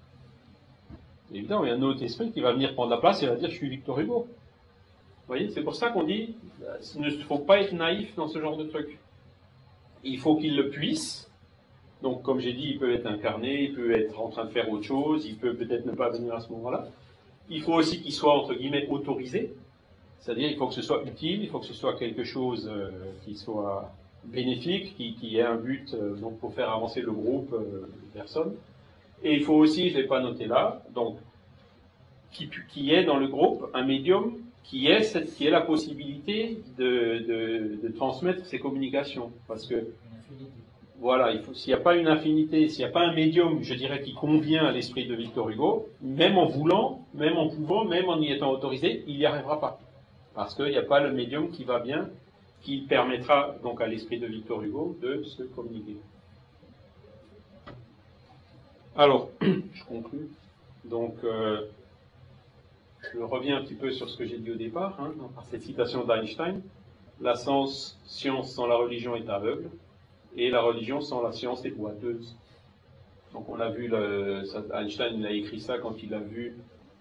Évidemment, 1.33 1.65
il 1.65 1.69
y 1.69 1.71
a 1.71 1.77
un 1.77 1.83
autre 1.83 2.03
esprit 2.03 2.33
qui 2.33 2.41
va 2.41 2.51
venir 2.51 2.75
prendre 2.75 2.91
la 2.91 2.99
place 2.99 3.23
et 3.23 3.29
va 3.29 3.37
dire 3.37 3.51
je 3.51 3.55
suis 3.55 3.69
Victor 3.69 4.01
Hugo. 4.01 4.27
Vous 4.27 5.27
voyez, 5.29 5.49
c'est 5.51 5.63
pour 5.63 5.77
ça 5.77 5.91
qu'on 5.91 6.03
dit 6.03 6.35
il 6.97 7.01
ne 7.01 7.11
faut 7.11 7.39
pas 7.39 7.61
être 7.61 7.73
naïf 7.73 8.17
dans 8.17 8.27
ce 8.27 8.41
genre 8.41 8.57
de 8.57 8.65
truc. 8.65 8.99
Il 10.03 10.19
faut 10.19 10.35
qu'il 10.35 10.57
le 10.57 10.71
puisse. 10.71 11.29
Donc, 12.03 12.23
comme 12.23 12.41
j'ai 12.41 12.53
dit, 12.53 12.71
il 12.71 12.79
peut 12.79 12.93
être 12.93 13.07
incarné, 13.07 13.65
il 13.65 13.75
peut 13.75 13.93
être 13.93 14.21
en 14.21 14.29
train 14.29 14.45
de 14.45 14.51
faire 14.51 14.69
autre 14.71 14.85
chose, 14.85 15.25
il 15.25 15.37
peut 15.37 15.55
peut-être 15.55 15.87
ne 15.87 15.93
pas 15.93 16.11
venir 16.11 16.35
à 16.35 16.41
ce 16.41 16.51
moment-là. 16.53 16.89
Il 17.49 17.63
faut 17.63 17.75
aussi 17.75 18.03
qu'il 18.03 18.13
soit, 18.13 18.35
entre 18.35 18.55
guillemets, 18.55 18.89
autorisé. 18.89 19.55
C'est-à-dire, 20.21 20.51
il 20.51 20.57
faut 20.57 20.67
que 20.67 20.75
ce 20.75 20.83
soit 20.83 21.03
utile, 21.05 21.43
il 21.43 21.49
faut 21.49 21.61
que 21.61 21.67
ce 21.67 21.75
soit 21.75 21.97
quelque 21.97 22.25
chose 22.25 22.71
euh, 22.73 22.91
qui 23.25 23.35
soit 23.35 23.93
bénéfique, 24.25 24.97
qui, 24.97 25.37
ait 25.37 25.43
un 25.43 25.57
but 25.57 25.95
euh, 25.95 26.15
donc 26.15 26.39
pour 26.39 26.55
faire 26.55 26.71
avancer 26.71 27.01
le 27.01 27.11
groupe 27.11 27.53
euh, 27.53 27.89
de 27.89 28.19
personnes. 28.19 28.55
Et 29.25 29.35
il 29.35 29.43
faut 29.43 29.55
aussi, 29.55 29.91
je 29.91 29.99
l'ai 29.99 30.07
pas 30.07 30.21
noté 30.21 30.47
là, 30.47 30.83
donc 30.95 31.19
qui, 32.33 32.49
qui 32.69 32.93
est 32.93 33.05
dans 33.05 33.19
le 33.19 33.29
groupe 33.29 33.69
un 33.75 33.85
médium 33.85 34.35
qui 34.65 34.87
est, 34.87 35.15
la 35.51 35.61
possibilité 35.61 36.59
de, 36.79 37.79
de, 37.83 37.89
transmettre 37.95 38.47
ces 38.47 38.59
communications. 38.59 39.33
Parce 39.49 39.67
que 39.67 39.87
voilà, 41.03 41.33
s'il 41.55 41.75
n'y 41.75 41.81
a 41.81 41.83
pas 41.83 41.97
une 41.97 42.07
infinité, 42.07 42.69
s'il 42.69 42.85
n'y 42.85 42.89
a 42.89 42.93
pas 42.93 43.01
un 43.01 43.13
médium, 43.13 43.61
je 43.61 43.75
dirais, 43.75 44.03
qui 44.03 44.15
convient 44.15 44.65
à 44.65 44.71
l'esprit 44.71 45.05
de 45.05 45.17
Victor 45.17 45.49
Hugo, 45.51 45.89
même 46.01 46.39
en 46.39 46.47
voulant, 46.47 47.05
même 47.13 47.37
en 47.37 47.49
pouvant, 47.49 47.85
même 47.85 48.09
en 48.09 48.21
y 48.21 48.31
étant 48.31 48.53
autorisé, 48.53 49.03
il 49.09 49.19
n'y 49.19 49.27
arrivera 49.27 49.59
pas. 49.59 49.81
Parce 50.37 50.55
qu'il 50.55 50.67
n'y 50.67 50.77
a 50.77 50.83
pas 50.83 51.01
le 51.01 51.11
médium 51.11 51.51
qui 51.51 51.65
va 51.65 51.81
bien 51.81 52.09
qui 52.61 52.83
permettra 52.83 53.57
donc 53.65 53.81
à 53.81 53.89
l'esprit 53.89 54.21
de 54.21 54.29
Victor 54.29 54.63
Hugo 54.63 54.97
de 55.03 55.25
se 55.25 55.43
communiquer. 55.43 55.97
Alors, 58.97 59.29
je 59.41 59.85
conclue. 59.89 60.29
Donc, 60.85 61.17
euh, 61.25 61.63
je 63.13 63.19
reviens 63.19 63.57
un 63.57 63.63
petit 63.63 63.75
peu 63.75 63.91
sur 63.91 64.09
ce 64.09 64.17
que 64.17 64.25
j'ai 64.25 64.39
dit 64.39 64.53
au 64.53 64.55
départ, 64.55 64.97
hein, 65.01 65.13
par 65.35 65.45
cette 65.47 65.63
citation 65.63 66.05
d'Einstein. 66.05 66.63
La 67.21 67.35
science, 67.35 67.99
science 68.05 68.53
sans 68.53 68.69
la 68.69 68.77
religion 68.77 69.17
est 69.17 69.29
aveugle, 69.29 69.69
et 70.37 70.51
la 70.51 70.63
religion 70.63 71.01
sans 71.01 71.23
la 71.23 71.33
science 71.33 71.65
est 71.65 71.71
boiteuse. 71.71 72.37
Donc 73.33 73.49
on 73.49 73.61
a 73.61 73.71
vu, 73.71 73.91
Einstein 74.75 75.25
a 75.25 75.31
écrit 75.31 75.61
ça 75.61 75.79
quand 75.79 76.03
il 76.03 76.13
a 76.15 76.19
vu 76.19 76.55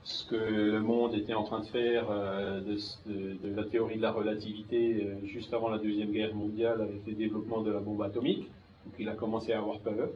ce 0.03 0.25
que 0.25 0.35
le 0.35 0.79
monde 0.79 1.13
était 1.13 1.33
en 1.33 1.43
train 1.43 1.59
de 1.59 1.65
faire 1.65 2.05
euh, 2.09 2.59
de, 2.61 3.55
la 3.55 3.63
théorie 3.63 3.97
de 3.97 4.01
la 4.01 4.11
relativité 4.11 5.03
euh, 5.03 5.25
juste 5.27 5.53
avant 5.53 5.69
la 5.69 5.77
Deuxième 5.77 6.11
Guerre 6.11 6.33
mondiale 6.33 6.81
avec 6.81 7.05
le 7.05 7.13
développement 7.13 7.61
de 7.61 7.71
la 7.71 7.79
bombe 7.79 8.01
atomique. 8.01 8.49
Donc 8.85 8.95
il 8.97 9.07
a 9.09 9.13
commencé 9.13 9.53
à 9.53 9.59
avoir 9.59 9.79
peur. 9.79 10.09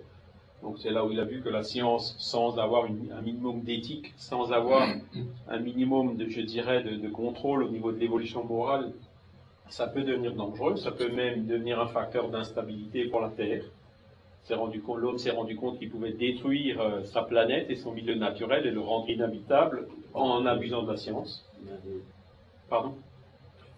Donc 0.64 0.80
c'est 0.80 0.90
là 0.90 1.06
où 1.06 1.12
il 1.12 1.20
a 1.20 1.26
vu 1.26 1.42
que 1.42 1.50
la 1.50 1.62
science, 1.62 2.16
sans 2.18 2.58
avoir 2.58 2.86
un 2.86 3.22
minimum 3.22 3.62
d'éthique, 3.62 4.14
sans 4.18 4.52
avoir 4.52 4.88
un 5.48 5.60
minimum, 5.60 6.18
de, 6.18 6.28
je 6.28 6.42
dirais, 6.42 6.82
de 6.82 7.10
contrôle 7.10 7.62
au 7.62 7.70
niveau 7.70 7.92
de 7.92 8.00
l'évolution 8.00 8.44
morale, 8.44 8.92
ça 9.70 9.88
peut 9.88 10.04
devenir 10.04 10.34
dangereux, 10.34 10.76
ça 10.76 10.92
peut 10.92 11.10
même 11.10 11.46
devenir 11.46 11.80
un 11.80 11.88
facteur 11.88 12.30
d'instabilité 12.30 13.06
pour 13.06 13.22
la 13.22 13.30
Terre 13.30 13.64
l'homme 14.50 15.18
s'est 15.18 15.32
rendu 15.32 15.56
compte 15.56 15.80
qu'il 15.80 15.90
pouvait 15.90 16.12
détruire 16.12 16.82
euh, 16.82 17.04
sa 17.04 17.24
planète 17.24 17.70
et 17.70 17.76
son 17.76 17.92
milieu 17.92 18.16
naturel 18.16 18.66
et 18.66 18.72
le 18.72 18.80
rendre 18.80 19.10
inhabitable 19.10 19.88
en 20.14 20.46
abusant 20.46 20.84
de 20.84 20.92
la 20.92 20.98
science. 20.98 21.46
Pardon? 22.70 22.96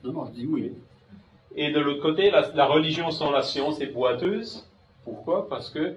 Non, 0.03 0.13
non, 0.13 0.25
je 0.27 0.31
dis 0.31 0.45
oui. 0.45 0.73
Et 1.55 1.71
de 1.71 1.79
l'autre 1.79 2.01
côté, 2.01 2.29
la, 2.29 2.65
religion 2.65 3.11
sans 3.11 3.31
la 3.31 3.41
science 3.41 3.81
est 3.81 3.87
boiteuse. 3.87 4.67
Pourquoi? 5.03 5.47
Parce 5.49 5.69
que 5.69 5.95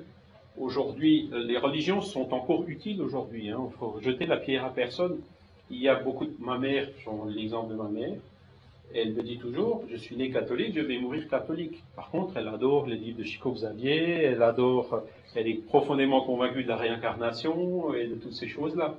aujourd'hui, 0.56 1.30
les 1.32 1.58
religions 1.58 2.00
sont 2.00 2.32
encore 2.32 2.64
utiles 2.68 3.02
aujourd'hui. 3.02 3.46
Il 3.46 3.50
hein. 3.50 3.68
faut 3.78 3.98
jeter 4.00 4.26
la 4.26 4.36
pierre 4.36 4.64
à 4.64 4.70
personne. 4.70 5.18
Il 5.70 5.78
y 5.78 5.88
a 5.88 5.96
beaucoup 5.96 6.24
de 6.24 6.34
ma 6.38 6.58
mère, 6.58 6.88
l'exemple 7.28 7.70
de 7.70 7.76
ma 7.76 7.88
mère, 7.88 8.14
elle 8.94 9.12
me 9.12 9.22
dit 9.22 9.38
toujours, 9.38 9.84
je 9.90 9.96
suis 9.96 10.16
né 10.16 10.30
catholique, 10.30 10.74
je 10.74 10.80
vais 10.80 10.98
mourir 10.98 11.28
catholique. 11.28 11.82
Par 11.94 12.10
contre, 12.10 12.36
elle 12.36 12.48
adore 12.48 12.86
les 12.86 12.96
livres 12.96 13.18
de 13.18 13.24
Chico 13.24 13.52
Xavier, 13.52 14.22
elle 14.24 14.42
adore, 14.42 15.02
elle 15.34 15.46
est 15.46 15.64
profondément 15.66 16.22
convaincue 16.22 16.64
de 16.64 16.68
la 16.68 16.76
réincarnation 16.76 17.94
et 17.94 18.06
de 18.06 18.14
toutes 18.16 18.32
ces 18.32 18.48
choses-là. 18.48 18.96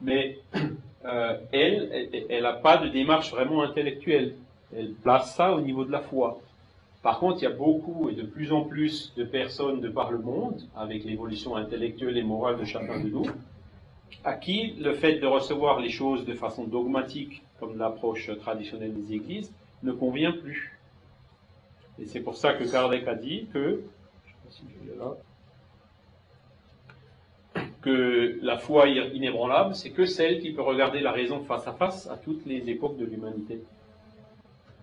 Mais 0.00 0.38
euh, 1.04 1.36
elle, 1.52 2.08
elle 2.30 2.42
n'a 2.42 2.54
pas 2.54 2.78
de 2.78 2.88
démarche 2.88 3.30
vraiment 3.30 3.62
intellectuelle. 3.62 4.34
Elle 4.76 4.92
place 4.92 5.34
ça 5.34 5.52
au 5.54 5.60
niveau 5.60 5.84
de 5.84 5.92
la 5.92 6.00
foi. 6.00 6.40
Par 7.02 7.20
contre, 7.20 7.38
il 7.40 7.44
y 7.44 7.46
a 7.46 7.50
beaucoup 7.50 8.08
et 8.08 8.14
de 8.14 8.22
plus 8.22 8.52
en 8.52 8.62
plus 8.62 9.12
de 9.16 9.24
personnes 9.24 9.80
de 9.80 9.88
par 9.88 10.10
le 10.10 10.18
monde, 10.18 10.62
avec 10.76 11.04
l'évolution 11.04 11.56
intellectuelle 11.56 12.16
et 12.16 12.22
morale 12.22 12.58
de 12.58 12.64
chacun 12.64 13.00
de 13.00 13.08
nous, 13.08 13.26
à 14.24 14.34
qui 14.34 14.74
le 14.80 14.94
fait 14.94 15.18
de 15.20 15.26
recevoir 15.26 15.78
les 15.80 15.90
choses 15.90 16.24
de 16.24 16.34
façon 16.34 16.64
dogmatique 16.64 17.42
comme 17.60 17.78
l'approche 17.78 18.30
traditionnelle 18.38 18.94
des 18.94 19.14
églises, 19.14 19.52
ne 19.82 19.92
convient 19.92 20.32
plus. 20.32 20.78
Et 22.00 22.06
c'est 22.06 22.20
pour 22.20 22.36
ça 22.36 22.54
que 22.54 22.64
Kardec 22.64 23.06
a 23.08 23.14
dit 23.14 23.48
que, 23.52 23.82
la 28.42 28.58
foi 28.58 28.86
inébranlable, 28.88 29.74
c'est 29.74 29.90
que 29.90 30.04
celle 30.04 30.40
qui 30.40 30.52
peut 30.52 30.62
regarder 30.62 31.00
la 31.00 31.10
raison 31.10 31.40
face 31.40 31.66
à 31.66 31.72
face 31.72 32.06
à 32.06 32.16
toutes 32.18 32.44
les 32.44 32.68
époques 32.68 32.98
de 32.98 33.06
l'humanité. 33.06 33.62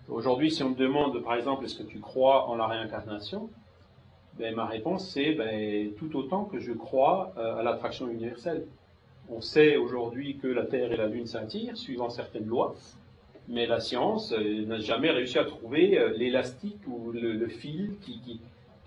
Aujourd'hui, 0.08 0.50
si 0.50 0.62
on 0.62 0.70
me 0.70 0.74
demande, 0.74 1.22
par 1.22 1.34
exemple, 1.34 1.64
est-ce 1.64 1.76
que 1.76 1.82
tu 1.84 2.00
crois 2.00 2.48
en 2.48 2.56
la 2.56 2.66
réincarnation 2.66 3.48
ben, 4.34 4.54
Ma 4.54 4.66
réponse, 4.66 5.10
c'est 5.10 5.32
ben, 5.32 5.92
tout 5.94 6.16
autant 6.16 6.44
que 6.44 6.58
je 6.58 6.72
crois 6.72 7.32
euh, 7.36 7.58
à 7.58 7.62
l'attraction 7.62 8.08
universelle. 8.08 8.66
On 9.30 9.40
sait 9.40 9.76
aujourd'hui 9.76 10.36
que 10.36 10.46
la 10.46 10.64
Terre 10.64 10.92
et 10.92 10.96
la 10.96 11.06
Lune 11.06 11.26
s'attirent, 11.26 11.76
suivant 11.76 12.10
certaines 12.10 12.46
lois, 12.46 12.74
mais 13.48 13.66
la 13.66 13.80
science 13.80 14.32
euh, 14.32 14.64
n'a 14.66 14.78
jamais 14.78 15.10
réussi 15.10 15.38
à 15.38 15.44
trouver 15.44 15.98
euh, 15.98 16.12
l'élastique 16.16 16.80
ou 16.86 17.12
le, 17.12 17.46
fil 17.48 17.92
qui, 18.00 18.40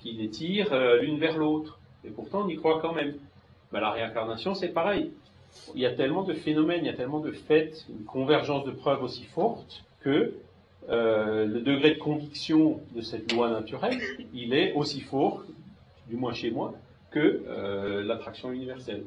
les 0.06 0.30
tire 0.30 0.74
l'une 1.02 1.20
vers 1.20 1.38
l'autre. 1.38 1.80
Et 2.06 2.10
pourtant, 2.10 2.45
on 2.45 2.48
y 2.48 2.56
croit 2.56 2.80
quand 2.82 2.94
même. 2.94 3.16
La 3.72 3.91
réincarnation, 3.91 4.56
c'est 4.56 4.70
pareil. 4.70 5.11
Il 5.76 5.82
y 5.82 5.86
a 5.86 5.91
tellement 5.91 6.24
de 6.24 6.34
phénomènes, 6.34 6.86
il 6.86 6.88
y 6.88 6.90
a 6.90 6.94
tellement 6.94 7.20
de 7.20 7.32
faits, 7.32 7.86
une 7.90 8.06
convergence 8.06 8.66
de 8.66 8.72
preuves 8.72 9.03
aussi 9.03 9.26
forte 9.26 9.84
que 10.02 10.34
euh, 10.90 11.45
le 11.45 11.61
degré 11.61 11.91
de 11.91 11.99
conviction 11.99 12.80
de 12.95 13.02
cette 13.02 13.32
loi 13.32 13.49
naturelle, 13.49 13.99
il 14.34 14.53
est 14.53 14.74
aussi 14.74 15.02
fort, 15.02 15.44
du 16.07 16.16
moins 16.16 16.34
chez 16.34 16.49
moi, 16.49 16.74
que 17.11 17.44
euh, 17.48 18.03
l'attraction 18.03 18.52
universelle. 18.52 19.03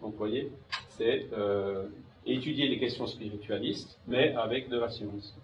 Donc 0.00 0.12
vous 0.12 0.18
voyez, 0.18 0.50
c'est 0.90 1.26
euh, 1.32 1.86
étudier 2.26 2.68
les 2.68 2.78
questions 2.78 3.06
spiritualistes, 3.06 3.98
mais 4.06 4.34
avec 4.34 4.68
de 4.68 4.78
la 4.78 4.88
science. 4.88 5.34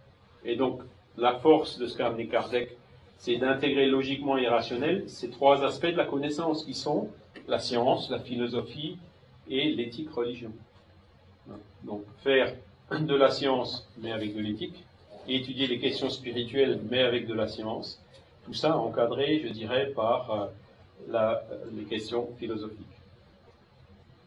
Et 0.45 0.57
donc, 0.57 0.81
la 1.17 1.35
force 1.35 1.79
de 1.79 1.87
ce 1.87 1.97
qu'a 1.97 2.07
amené 2.07 2.27
Kardec, 2.27 2.77
c'est 3.19 3.37
d'intégrer 3.37 3.87
logiquement 3.87 4.37
et 4.37 4.49
rationnel 4.49 5.05
ces 5.09 5.31
trois 5.31 5.63
aspects 5.65 5.87
de 5.87 5.97
la 5.97 6.07
connaissance 6.07 6.65
qui 6.65 6.75
sont 6.75 7.09
la 7.49 7.59
science, 7.59 8.11
la 8.11 8.19
philosophie 8.19 8.99
et 9.49 9.71
l'éthique 9.71 10.11
religion. 10.11 10.53
Donc, 11.85 12.03
faire 12.19 12.55
de 12.91 13.15
la 13.15 13.31
science, 13.31 13.89
mais 13.99 14.13
avec 14.13 14.35
de 14.35 14.41
l'éthique, 14.41 14.85
étudier 15.29 15.67
les 15.67 15.79
questions 15.79 16.11
spirituelles, 16.11 16.81
mais 16.91 17.03
avec 17.03 17.27
de 17.27 17.35
la 17.35 17.49
science. 17.49 18.01
Tout 18.45 18.55
ça 18.55 18.77
encadré, 18.77 19.41
je 19.45 19.53
dirais, 19.53 19.93
par 19.95 20.51
euh, 21.11 21.35
les 21.73 21.85
questions 21.85 22.29
philosophiques. 22.39 22.87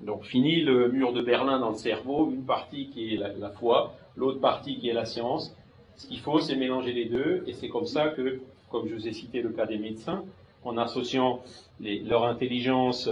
Donc 0.02 0.24
fini 0.24 0.62
le 0.62 0.90
mur 0.90 1.14
de 1.14 1.22
Berlin 1.22 1.60
dans 1.60 1.70
le 1.70 1.78
cerveau, 1.78 2.30
une 2.32 2.44
partie 2.44 2.90
qui 2.90 3.14
est 3.14 3.18
la, 3.18 3.50
foi, 3.50 3.96
l'autre 4.16 4.40
partie 4.40 4.78
qui 4.78 4.90
est 4.90 4.94
la 4.94 5.06
science. 5.06 5.56
Ce 5.96 6.08
qu'il 6.08 6.20
faut, 6.20 6.40
c'est 6.40 6.56
mélanger 6.56 6.92
les 6.92 7.06
deux, 7.06 7.44
et 7.48 7.54
c'est 7.54 7.70
comme 7.70 7.86
ça 7.86 8.10
que, 8.10 8.42
comme 8.70 8.88
je 8.88 8.96
vous 8.96 9.08
ai 9.08 9.14
cité 9.14 9.42
le 9.42 9.50
cas 9.50 9.66
des 9.66 9.78
médecins, 9.78 10.24
en 10.66 10.78
associant 10.78 11.42
leur 11.80 12.26
intelligence, 12.26 13.10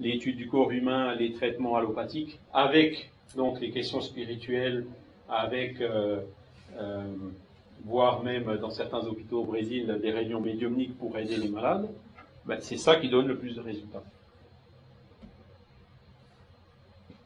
l'étude 0.00 0.36
du 0.36 0.48
corps 0.48 0.70
humain, 0.70 1.14
les 1.14 1.32
traitements 1.32 1.76
allopathiques, 1.76 2.38
avec 2.52 3.10
donc 3.36 3.60
les 3.60 3.70
questions 3.70 4.00
spirituelles, 4.00 4.86
avec 5.28 5.80
euh, 5.80 6.20
euh, 6.78 7.02
voire 7.84 8.22
même 8.22 8.56
dans 8.58 8.70
certains 8.70 9.06
hôpitaux 9.06 9.40
au 9.40 9.44
Brésil, 9.44 9.98
des 10.02 10.10
réunions 10.10 10.40
médiumniques 10.40 10.96
pour 10.98 11.16
aider 11.16 11.36
les 11.36 11.48
malades, 11.48 11.88
ben, 12.44 12.58
c'est 12.60 12.76
ça 12.76 12.96
qui 12.96 13.08
donne 13.08 13.26
le 13.26 13.36
plus 13.36 13.54
de 13.54 13.60
résultats. 13.60 14.02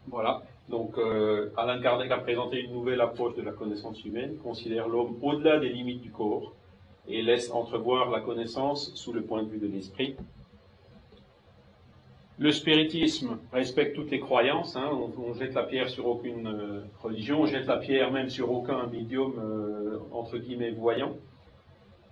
Voilà. 0.08 0.42
Donc, 0.68 0.98
euh, 0.98 1.50
Alain 1.56 1.80
Kardec 1.80 2.10
a 2.10 2.18
présenté 2.18 2.60
une 2.60 2.72
nouvelle 2.72 3.00
approche 3.00 3.34
de 3.34 3.42
la 3.42 3.52
connaissance 3.52 4.04
humaine, 4.04 4.36
considère 4.42 4.88
l'homme 4.88 5.16
au-delà 5.22 5.58
des 5.58 5.68
limites 5.68 6.00
du 6.00 6.10
corps 6.10 6.52
et 7.08 7.22
laisse 7.22 7.50
entrevoir 7.50 8.10
la 8.10 8.20
connaissance 8.20 8.92
sous 8.94 9.12
le 9.12 9.22
point 9.22 9.42
de 9.42 9.48
vue 9.48 9.58
de 9.58 9.66
l'esprit, 9.66 10.16
le 12.40 12.52
spiritisme 12.52 13.36
respecte 13.52 13.94
toutes 13.94 14.10
les 14.10 14.18
croyances. 14.18 14.74
Hein. 14.74 14.90
on, 15.18 15.34
jette 15.34 15.52
la 15.52 15.62
pierre 15.62 15.90
sur 15.90 16.06
aucune 16.06 16.46
euh, 16.46 16.80
religion, 17.02 17.42
on 17.42 17.46
jette 17.46 17.66
la 17.66 17.76
pierre 17.76 18.10
même 18.10 18.30
sur 18.30 18.50
aucun 18.50 18.86
médium 18.86 19.34
euh, 19.38 19.98
entre 20.10 20.38
guillemets 20.38 20.70
voyant. 20.70 21.14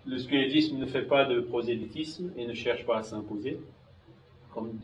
Le 0.05 0.19
spiritisme 0.19 0.77
ne 0.77 0.85
fait 0.85 1.03
pas 1.03 1.25
de 1.25 1.41
prosélytisme 1.41 2.31
et 2.37 2.47
ne 2.47 2.53
cherche 2.53 2.85
pas 2.85 2.99
à 2.99 3.03
s'imposer. 3.03 3.59
Comme 4.53 4.79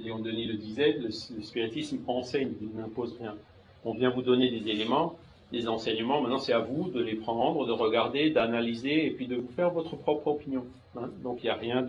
Léon 0.00 0.18
Denis 0.18 0.46
le 0.46 0.54
disait, 0.54 0.92
le, 0.92 1.10
spiritisme 1.10 1.98
enseigne, 2.06 2.52
il 2.60 2.76
n'impose 2.76 3.16
rien. 3.18 3.36
On 3.84 3.94
vient 3.94 4.10
vous 4.10 4.22
donner 4.22 4.50
des 4.50 4.68
éléments, 4.70 5.16
des 5.52 5.68
enseignements. 5.68 6.20
Maintenant, 6.20 6.38
c'est 6.38 6.52
à 6.52 6.58
vous 6.58 6.90
de 6.90 7.00
les 7.00 7.14
prendre, 7.14 7.66
de 7.66 7.72
regarder, 7.72 8.30
d'analyser 8.30 9.06
et 9.06 9.10
puis 9.10 9.26
de 9.26 9.36
vous 9.36 9.52
faire 9.54 9.70
votre 9.70 9.96
propre 9.96 10.28
opinion. 10.28 10.64
Hein? 10.96 11.10
Donc, 11.22 11.38
il 11.42 11.46
n'y 11.46 11.50
a 11.50 11.56
rien 11.56 11.86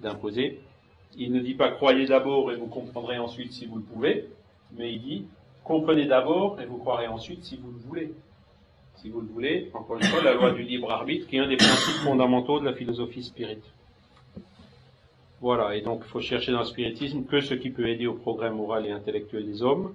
d'imposé. 0.00 0.60
Il 1.18 1.32
ne 1.32 1.40
dit 1.40 1.54
pas 1.54 1.70
croyez 1.70 2.06
d'abord 2.06 2.52
et 2.52 2.56
vous 2.56 2.66
comprendrez 2.66 3.18
ensuite 3.18 3.52
si 3.52 3.66
vous 3.66 3.76
le 3.76 3.82
pouvez, 3.82 4.28
mais 4.76 4.92
il 4.92 5.00
dit 5.00 5.24
comprenez 5.64 6.06
d'abord 6.06 6.60
et 6.60 6.66
vous 6.66 6.76
croirez 6.76 7.06
ensuite 7.06 7.44
si 7.44 7.56
vous 7.56 7.70
le 7.70 7.78
voulez. 7.78 8.14
Si 8.96 9.10
vous 9.10 9.20
le 9.20 9.26
voulez, 9.26 9.70
encore 9.74 9.96
une 9.96 10.04
fois, 10.04 10.22
la 10.22 10.34
loi 10.34 10.52
du 10.52 10.62
libre 10.62 10.90
arbitre 10.90 11.26
qui 11.26 11.36
est 11.36 11.40
un 11.40 11.48
des 11.48 11.56
principes 11.56 12.02
fondamentaux 12.02 12.60
de 12.60 12.64
la 12.64 12.72
philosophie 12.72 13.22
spirit. 13.22 13.58
Voilà, 15.40 15.76
et 15.76 15.82
donc 15.82 16.02
il 16.04 16.08
faut 16.08 16.20
chercher 16.20 16.52
dans 16.52 16.60
le 16.60 16.64
spiritisme 16.64 17.24
que 17.24 17.40
ce 17.40 17.54
qui 17.54 17.70
peut 17.70 17.88
aider 17.88 18.06
au 18.06 18.14
progrès 18.14 18.50
moral 18.50 18.86
et 18.86 18.90
intellectuel 18.90 19.44
des 19.44 19.62
hommes. 19.62 19.94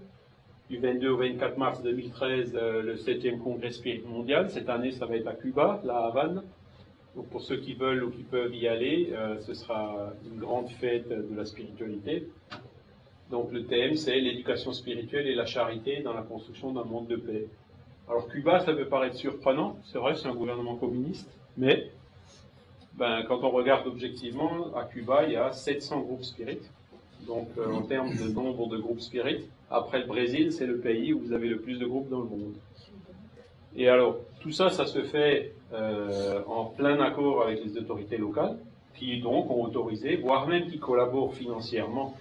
Du 0.70 0.78
22 0.78 1.10
au 1.10 1.18
24 1.18 1.58
mars 1.58 1.82
2013, 1.82 2.56
euh, 2.56 2.82
le 2.84 2.96
7e 2.96 3.40
congrès 3.40 3.72
spirit 3.72 4.04
mondial. 4.08 4.50
Cette 4.52 4.70
année, 4.70 4.92
ça 4.92 5.06
va 5.06 5.16
être 5.18 5.28
à 5.28 5.34
Cuba, 5.34 5.82
la 5.84 5.98
Havane. 5.98 6.44
Donc 7.16 7.28
pour 7.30 7.42
ceux 7.42 7.58
qui 7.58 7.74
veulent 7.74 8.04
ou 8.04 8.12
qui 8.12 8.22
peuvent 8.22 8.56
y 8.56 8.68
aller, 8.68 9.10
euh, 9.14 9.40
ce 9.42 9.54
sera 9.54 10.14
une 10.32 10.40
grande 10.40 10.70
fête 10.70 11.10
de 11.10 11.36
la 11.36 11.46
spiritualité. 11.46 12.28
Donc 13.32 13.52
le 13.52 13.66
thème, 13.66 13.96
c'est 13.96 14.20
l'éducation 14.20 14.74
spirituelle 14.74 15.28
et 15.28 15.36
la 15.36 15.46
charité 15.46 16.02
dans 16.02 16.14
la 16.14 16.22
construction 16.22 16.72
d'un 16.72 16.84
monde 16.84 17.08
de 17.08 17.16
paix. 17.16 17.48
Alors 18.08 18.28
Cuba, 18.28 18.60
ça 18.60 18.74
peut 18.74 18.86
paraître 18.86 19.16
surprenant, 19.16 19.78
c'est 19.86 19.98
vrai, 19.98 20.16
c'est 20.16 20.28
un 20.28 20.36
gouvernement 20.36 20.76
communiste, 20.76 21.30
mais 21.58 21.92
ben, 23.02 23.24
quand 23.28 23.44
on 23.44 23.50
regarde 23.50 23.88
objectivement, 23.88 24.68
à 24.76 24.84
Cuba, 24.84 25.24
il 25.26 25.34
y 25.34 25.36
a 25.36 25.52
700 25.52 26.02
groupes 26.02 26.24
spirites. 26.24 26.70
Donc 27.26 27.48
euh, 27.58 27.74
en 27.74 27.82
termes 27.82 28.16
de 28.16 28.32
nombre 28.32 28.68
de 28.68 28.78
groupes 28.78 29.00
spirites, 29.00 29.50
après 29.72 30.02
le 30.02 30.06
Brésil, 30.06 30.52
c'est 30.52 30.68
le 30.68 30.78
pays 30.78 31.12
où 31.12 31.20
vous 31.20 31.34
avez 31.34 31.48
le 31.48 31.60
plus 31.60 31.80
de 31.80 31.88
groupes 31.88 32.10
dans 32.10 32.20
le 32.20 32.30
monde. 32.30 32.54
Et 33.76 33.90
alors, 33.90 34.18
tout 34.40 34.52
ça, 34.52 34.70
ça 34.70 34.86
se 34.86 35.02
fait 35.02 35.56
euh, 35.74 36.44
en 36.46 36.66
plein 36.66 37.02
accord 37.02 37.42
avec 37.42 37.66
les 37.66 37.76
autorités 37.80 38.18
locales, 38.18 38.60
qui 38.94 39.20
donc 39.20 39.50
ont 39.50 39.64
autorisé, 39.64 40.18
voire 40.18 40.48
même 40.48 40.70
qui 40.70 40.78
collaborent 40.78 41.34
financièrement 41.34 42.16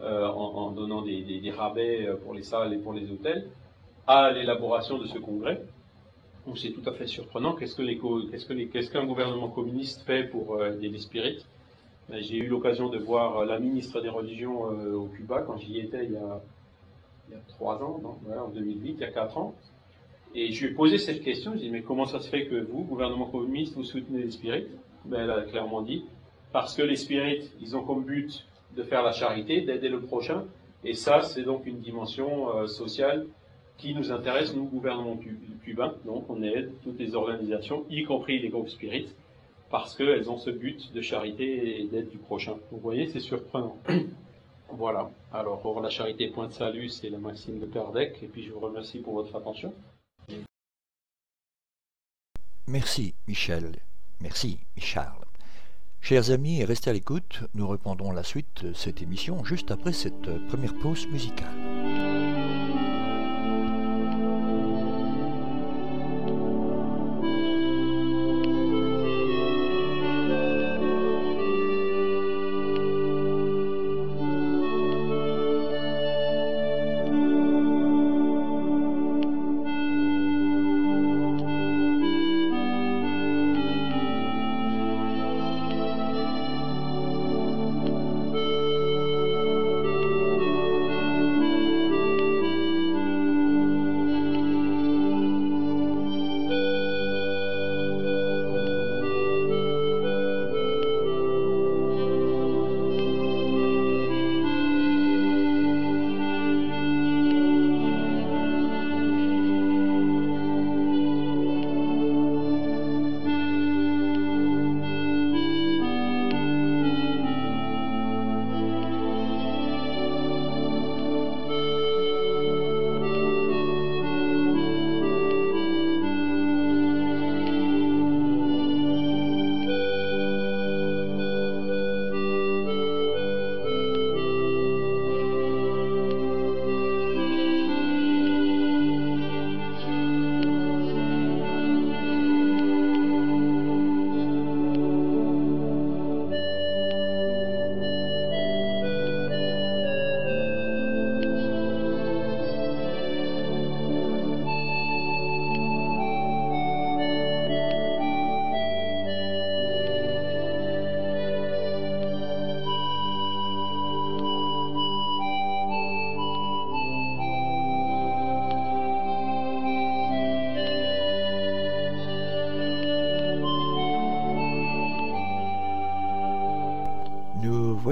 euh, 0.00 0.26
en, 0.26 0.70
donnant 0.70 1.02
des, 1.02 1.52
rabais 1.54 2.08
pour 2.24 2.32
les 2.32 2.44
salles 2.44 2.72
et 2.72 2.78
pour 2.78 2.94
les 2.94 3.10
hôtels, 3.12 3.46
à 4.06 4.30
l'élaboration 4.30 4.96
de 4.96 5.06
ce 5.06 5.18
congrès. 5.18 5.60
Donc 6.46 6.58
c'est 6.58 6.70
tout 6.70 6.88
à 6.88 6.92
fait 6.92 7.06
surprenant. 7.06 7.54
Qu'est-ce 7.54 8.90
qu'un 8.90 9.06
gouvernement 9.06 9.48
communiste 9.48 10.02
fait 10.02 10.24
pour 10.24 10.62
aider 10.64 10.88
les 10.88 10.98
spirites 10.98 11.46
ben, 12.08 12.20
J'ai 12.22 12.36
eu 12.36 12.48
l'occasion 12.48 12.88
de 12.88 12.98
voir 12.98 13.44
la 13.44 13.58
ministre 13.58 14.00
des 14.00 14.10
Religions 14.10 14.62
au 14.62 15.06
Cuba 15.06 15.42
quand 15.46 15.56
j'y 15.56 15.78
étais 15.78 16.04
il 16.04 16.12
y 16.12 16.16
a, 16.16 16.40
trois 17.48 17.82
ans, 17.82 18.00
en 18.04 18.48
2008, 18.48 18.90
il 18.90 19.00
y 19.00 19.04
a 19.04 19.10
quatre 19.10 19.38
ans. 19.38 19.54
Et 20.34 20.52
je 20.52 20.66
lui 20.66 20.72
ai 20.72 20.74
posé 20.74 20.98
cette 20.98 21.22
question, 21.22 21.52
je 21.52 21.58
lui 21.58 21.64
ai 21.64 21.68
dit, 21.68 21.72
mais 21.72 21.82
comment 21.82 22.06
ça 22.06 22.20
se 22.20 22.28
fait 22.28 22.46
que 22.46 22.56
vous, 22.56 22.82
gouvernement 22.82 23.26
communiste, 23.26 23.74
vous 23.74 23.84
soutenez 23.84 24.22
les 24.22 24.30
spirites 24.32 24.68
ben, 25.04 25.22
Elle 25.22 25.30
a 25.30 25.42
clairement 25.42 25.82
dit, 25.82 26.04
parce 26.52 26.74
que 26.74 26.82
les 26.82 26.96
spirites, 26.96 27.50
ils 27.60 27.76
ont 27.76 27.84
comme 27.84 28.04
but 28.04 28.44
de 28.76 28.82
faire 28.82 29.02
la 29.02 29.12
charité, 29.12 29.60
d'aider 29.60 29.88
le 29.88 30.00
prochain, 30.00 30.44
et 30.84 30.94
ça, 30.94 31.22
c'est 31.22 31.42
donc 31.42 31.66
une 31.66 31.80
dimension 31.80 32.56
euh, 32.56 32.66
sociale 32.66 33.26
qui 33.78 33.94
nous 33.94 34.12
intéresse, 34.12 34.54
nous, 34.54 34.64
gouvernement 34.64 35.18
cubain. 35.64 35.94
Donc, 36.04 36.24
on 36.28 36.42
aide 36.42 36.72
toutes 36.82 36.98
les 36.98 37.14
organisations, 37.14 37.84
y 37.90 38.04
compris 38.04 38.38
les 38.38 38.48
groupes 38.48 38.68
spirites, 38.68 39.14
parce 39.70 39.96
qu'elles 39.96 40.30
ont 40.30 40.38
ce 40.38 40.50
but 40.50 40.92
de 40.92 41.00
charité 41.00 41.80
et 41.80 41.86
d'aide 41.86 42.10
du 42.10 42.18
prochain. 42.18 42.56
Vous 42.70 42.78
voyez, 42.78 43.08
c'est 43.08 43.20
surprenant. 43.20 43.76
voilà. 44.72 45.10
Alors, 45.32 45.64
or, 45.64 45.80
la 45.80 45.90
charité, 45.90 46.28
point 46.28 46.46
de 46.46 46.52
salut, 46.52 46.88
c'est 46.88 47.10
la 47.10 47.18
maxime 47.18 47.58
de 47.58 47.66
Kardec, 47.66 48.22
et 48.22 48.26
puis 48.26 48.42
je 48.44 48.52
vous 48.52 48.60
remercie 48.60 48.98
pour 48.98 49.14
votre 49.14 49.34
attention. 49.36 49.72
Merci, 52.66 53.14
Michel. 53.28 53.72
Merci, 54.20 54.58
Michel. 54.76 55.04
Chers 56.00 56.30
amis, 56.30 56.64
restez 56.64 56.90
à 56.90 56.92
l'écoute. 56.92 57.40
Nous 57.54 57.66
reprendrons 57.66 58.12
la 58.12 58.22
suite 58.22 58.64
de 58.64 58.72
cette 58.72 59.02
émission 59.02 59.44
juste 59.44 59.70
après 59.70 59.92
cette 59.92 60.46
première 60.48 60.74
pause 60.74 61.06
musicale. 61.08 62.13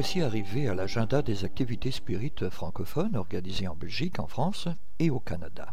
Voici 0.02 0.20
arrivés 0.20 0.66
à 0.66 0.74
l'agenda 0.74 1.22
des 1.22 1.44
activités 1.44 1.92
spirites 1.92 2.50
francophones 2.50 3.14
organisées 3.14 3.68
en 3.68 3.76
Belgique, 3.76 4.18
en 4.18 4.26
France 4.26 4.66
et 4.98 5.10
au 5.10 5.20
Canada. 5.20 5.72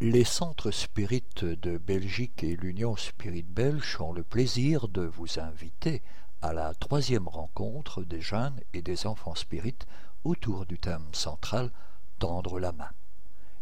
Les 0.00 0.24
centres 0.24 0.72
spirites 0.72 1.44
de 1.44 1.78
Belgique 1.78 2.42
et 2.42 2.56
l'Union 2.56 2.96
Spirit 2.96 3.44
Belge 3.44 4.00
ont 4.00 4.12
le 4.12 4.24
plaisir 4.24 4.88
de 4.88 5.02
vous 5.02 5.38
inviter 5.38 6.02
à 6.40 6.52
la 6.52 6.74
troisième 6.74 7.28
rencontre 7.28 8.02
des 8.02 8.20
jeunes 8.20 8.58
et 8.74 8.82
des 8.82 9.06
enfants 9.06 9.36
spirites 9.36 9.86
autour 10.24 10.66
du 10.66 10.80
thème 10.80 11.06
central 11.12 11.70
Tendre 12.18 12.58
la 12.60 12.72
main. 12.72 12.90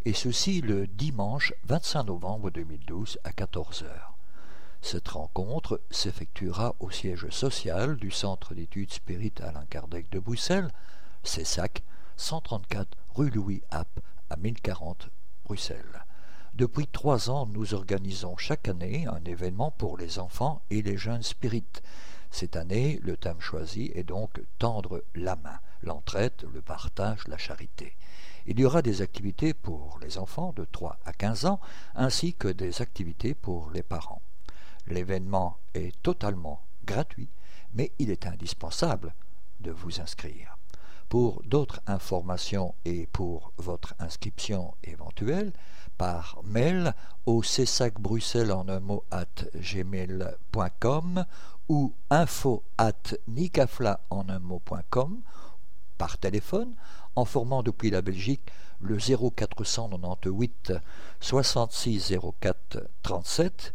Et 0.04 0.14
ceci 0.14 0.60
le 0.60 0.86
dimanche 0.86 1.52
25 1.64 2.04
novembre 2.04 2.50
2012 2.50 3.18
à 3.24 3.32
14 3.32 3.82
heures. 3.82 4.16
Cette 4.80 5.08
rencontre 5.08 5.80
s'effectuera 5.90 6.74
au 6.80 6.90
siège 6.90 7.28
social 7.28 7.96
du 7.96 8.10
Centre 8.10 8.54
d'études 8.54 8.92
spirites 8.92 9.42
Alain 9.42 9.66
Kardec 9.68 10.08
de 10.10 10.18
Bruxelles, 10.18 10.72
CESAC, 11.22 11.82
134 12.16 12.96
rue 13.14 13.30
Louis 13.30 13.62
App 13.70 14.00
à 14.30 14.36
1040 14.36 15.10
Bruxelles. 15.44 16.04
Depuis 16.54 16.86
trois 16.86 17.28
ans, 17.28 17.46
nous 17.46 17.74
organisons 17.74 18.36
chaque 18.36 18.68
année 18.68 19.06
un 19.06 19.22
événement 19.24 19.70
pour 19.70 19.98
les 19.98 20.18
enfants 20.18 20.62
et 20.70 20.80
les 20.80 20.96
jeunes 20.96 21.22
spirites 21.22 21.82
cette 22.30 22.56
année, 22.56 23.00
le 23.02 23.16
thème 23.16 23.40
choisi 23.40 23.90
est 23.94 24.04
donc 24.04 24.40
Tendre 24.58 25.02
la 25.14 25.36
main, 25.36 25.58
l'entraide, 25.82 26.46
le 26.54 26.62
partage, 26.62 27.26
la 27.26 27.36
charité. 27.36 27.96
Il 28.46 28.58
y 28.58 28.64
aura 28.64 28.82
des 28.82 29.02
activités 29.02 29.54
pour 29.54 29.98
les 30.02 30.18
enfants 30.18 30.52
de 30.56 30.66
3 30.70 30.98
à 31.04 31.12
15 31.12 31.46
ans, 31.46 31.60
ainsi 31.94 32.34
que 32.34 32.48
des 32.48 32.82
activités 32.82 33.34
pour 33.34 33.70
les 33.70 33.82
parents. 33.82 34.22
L'événement 34.86 35.58
est 35.74 35.94
totalement 36.02 36.62
gratuit, 36.84 37.28
mais 37.74 37.92
il 37.98 38.10
est 38.10 38.26
indispensable 38.26 39.14
de 39.60 39.70
vous 39.70 40.00
inscrire. 40.00 40.56
Pour 41.08 41.42
d'autres 41.44 41.80
informations 41.86 42.74
et 42.84 43.08
pour 43.12 43.52
votre 43.56 43.94
inscription 43.98 44.74
éventuelle, 44.84 45.52
par 45.98 46.40
mail 46.44 46.94
au 47.26 47.42
cessacbruxelles 47.42 48.52
en 48.52 48.68
un 48.68 48.80
mot 48.80 49.04
at 49.10 49.44
gmail.com 49.54 51.26
ou 51.68 51.92
info 52.08 52.62
at 52.78 53.14
nicafla 53.28 54.00
en 54.08 54.28
un 54.30 54.38
mot.com 54.38 55.20
par 55.98 56.16
téléphone 56.16 56.74
en 57.20 57.26
formant 57.26 57.62
depuis 57.62 57.90
la 57.90 58.00
Belgique 58.00 58.50
le 58.80 58.96
0498 58.96 60.72
66 61.20 62.14
04 62.40 62.88
37 63.02 63.74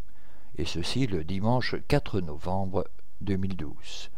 et 0.57 0.65
ceci 0.65 1.07
le 1.07 1.23
dimanche 1.23 1.76
4 1.88 2.19
novembre 2.19 2.86
2012. 3.22 4.11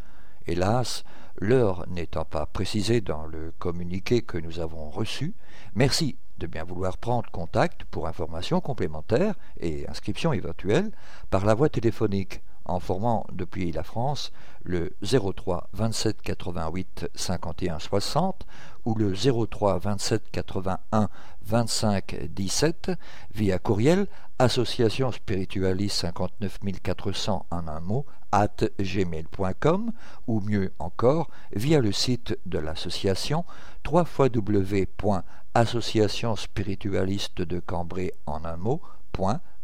Hélas, 0.48 1.04
l'heure 1.40 1.86
n'étant 1.90 2.26
pas 2.26 2.48
précisée 2.48 3.02
dans 3.02 3.28
le 3.28 3.54
communiqué 3.60 4.24
que 4.24 4.40
nous 4.40 4.60
avons 4.60 4.90
reçu, 4.90 5.36
merci 5.76 6.18
de 6.40 6.48
bien 6.48 6.64
vouloir 6.64 6.98
prendre 6.98 7.30
contact 7.30 7.84
pour 7.86 8.08
informations 8.08 8.60
complémentaires 8.60 9.36
et 9.60 9.88
inscriptions 9.88 10.34
éventuelles 10.34 10.92
par 11.30 11.46
la 11.46 11.54
voie 11.54 11.70
téléphonique 11.70 12.42
en 12.66 12.80
formant 12.80 13.26
depuis 13.32 13.72
la 13.72 13.84
France 13.84 14.32
le 14.64 14.96
03 15.02 15.70
27 15.74 16.22
88 16.22 17.10
51 17.16 17.80
60 17.80 18.46
ou 18.88 18.96
le 18.96 19.14
03 19.14 19.78
27 19.80 20.32
81 20.32 21.10
25 21.46 22.16
17 22.30 22.92
via 23.36 23.60
courriel 23.60 24.08
association 24.40 25.12
spiritualiste 25.12 26.00
59 26.00 26.60
400 26.82 27.46
en 27.52 27.68
un 27.68 27.82
mot 27.82 28.06
at 28.32 28.64
gmail.com 28.80 29.92
ou 30.28 30.40
mieux 30.40 30.72
encore 30.80 31.30
via 31.54 31.82
le 31.82 31.92
site 31.92 32.40
de 32.46 32.60
l'association 32.60 33.44
www.association 33.86 36.38
spiritualiste 36.38 37.42
de 37.42 37.60
Cambrai 37.60 38.14
en 38.26 38.46
un 38.46 38.56
mot 38.56 38.82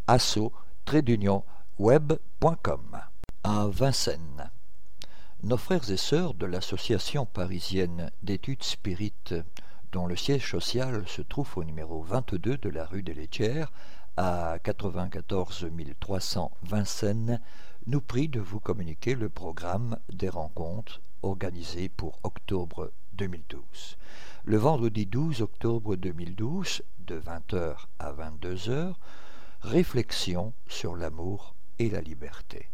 .asso 0.07 0.51
web.com. 1.79 2.99
À 3.43 3.67
Vincennes. 3.67 4.52
Nos 5.44 5.57
frères 5.57 5.91
et 5.91 5.98
sœurs 5.98 6.36
de 6.36 6.45
l'association 6.45 7.26
parisienne 7.26 8.11
d'études 8.22 8.64
spirites, 8.64 9.36
dont 9.91 10.07
le 10.07 10.15
siège 10.15 10.49
social 10.49 11.06
se 11.06 11.22
trouve 11.22 11.57
au 11.57 11.65
numéro 11.65 12.02
22 12.02 12.56
de 12.56 12.70
la 12.70 12.86
rue 12.86 13.03
des 13.03 13.14
Laitières, 13.14 13.70
à 14.15 14.57
94 14.64 15.68
300 15.99 16.52
Vincennes, 16.61 17.41
nous 17.88 17.99
prient 17.99 18.30
de 18.30 18.40
vous 18.40 18.61
communiquer 18.61 19.15
le 19.15 19.28
programme 19.28 19.98
des 20.07 20.30
rencontres 20.30 21.02
organisées 21.24 21.90
pour 21.90 22.20
octobre 22.24 22.94
2012. 23.15 23.98
Le 24.45 24.56
vendredi 24.56 25.06
12 25.06 25.41
octobre 25.41 25.98
2012, 25.98 26.84
de 26.99 27.20
20h 27.20 27.76
à 27.99 28.14
22h, 28.14 28.94
réflexion 29.60 30.53
sur 30.70 30.95
l'amour 30.95 31.53
et 31.80 31.90
la 31.90 31.99
liberté. 31.99 32.70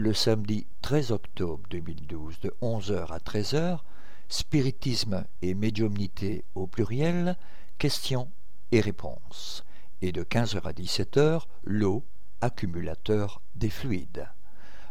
Le 0.00 0.14
samedi 0.14 0.64
13 0.82 1.10
octobre 1.10 1.64
2012, 1.70 2.38
de 2.38 2.54
11h 2.62 3.08
à 3.08 3.18
13h, 3.18 3.80
spiritisme 4.28 5.24
et 5.42 5.54
médiumnité 5.54 6.44
au 6.54 6.68
pluriel, 6.68 7.36
questions 7.78 8.30
et 8.70 8.80
réponses. 8.80 9.64
Et 10.00 10.12
de 10.12 10.22
15h 10.22 10.62
à 10.62 10.72
17h, 10.72 11.42
l'eau, 11.64 12.04
accumulateur 12.40 13.42
des 13.56 13.70
fluides. 13.70 14.28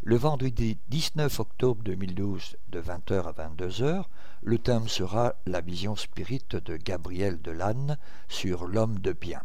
Le 0.04 0.18
vendredi 0.18 0.78
19 0.90 1.40
octobre 1.40 1.82
2012, 1.84 2.58
de 2.68 2.82
20h 2.82 3.30
à 3.30 3.32
22h, 3.32 4.04
le 4.42 4.58
thème 4.58 4.90
sera 4.90 5.36
La 5.46 5.62
vision 5.62 5.96
spirite 5.96 6.58
de 6.58 6.76
Gabriel 6.76 7.42
Delanne 7.42 7.98
sur 8.28 8.68
l'homme 8.68 9.00
de 9.00 9.14
bien. 9.14 9.42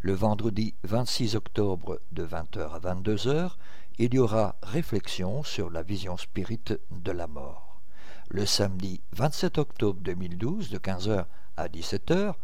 Le 0.00 0.12
vendredi 0.12 0.74
26 0.84 1.36
octobre, 1.36 2.00
de 2.12 2.24
20h 2.24 2.70
à 2.70 2.78
22h, 2.78 3.52
il 3.98 4.14
y 4.14 4.18
aura 4.18 4.54
réflexion 4.62 5.42
sur 5.42 5.70
la 5.70 5.82
vision 5.82 6.16
spirite 6.16 6.78
de 6.90 7.10
la 7.10 7.26
mort. 7.26 7.80
Le 8.28 8.46
samedi 8.46 9.00
27 9.12 9.58
octobre 9.58 10.00
2012, 10.02 10.70
de 10.70 10.78
15h 10.78 11.24
à 11.56 11.68
17h, 11.68 12.34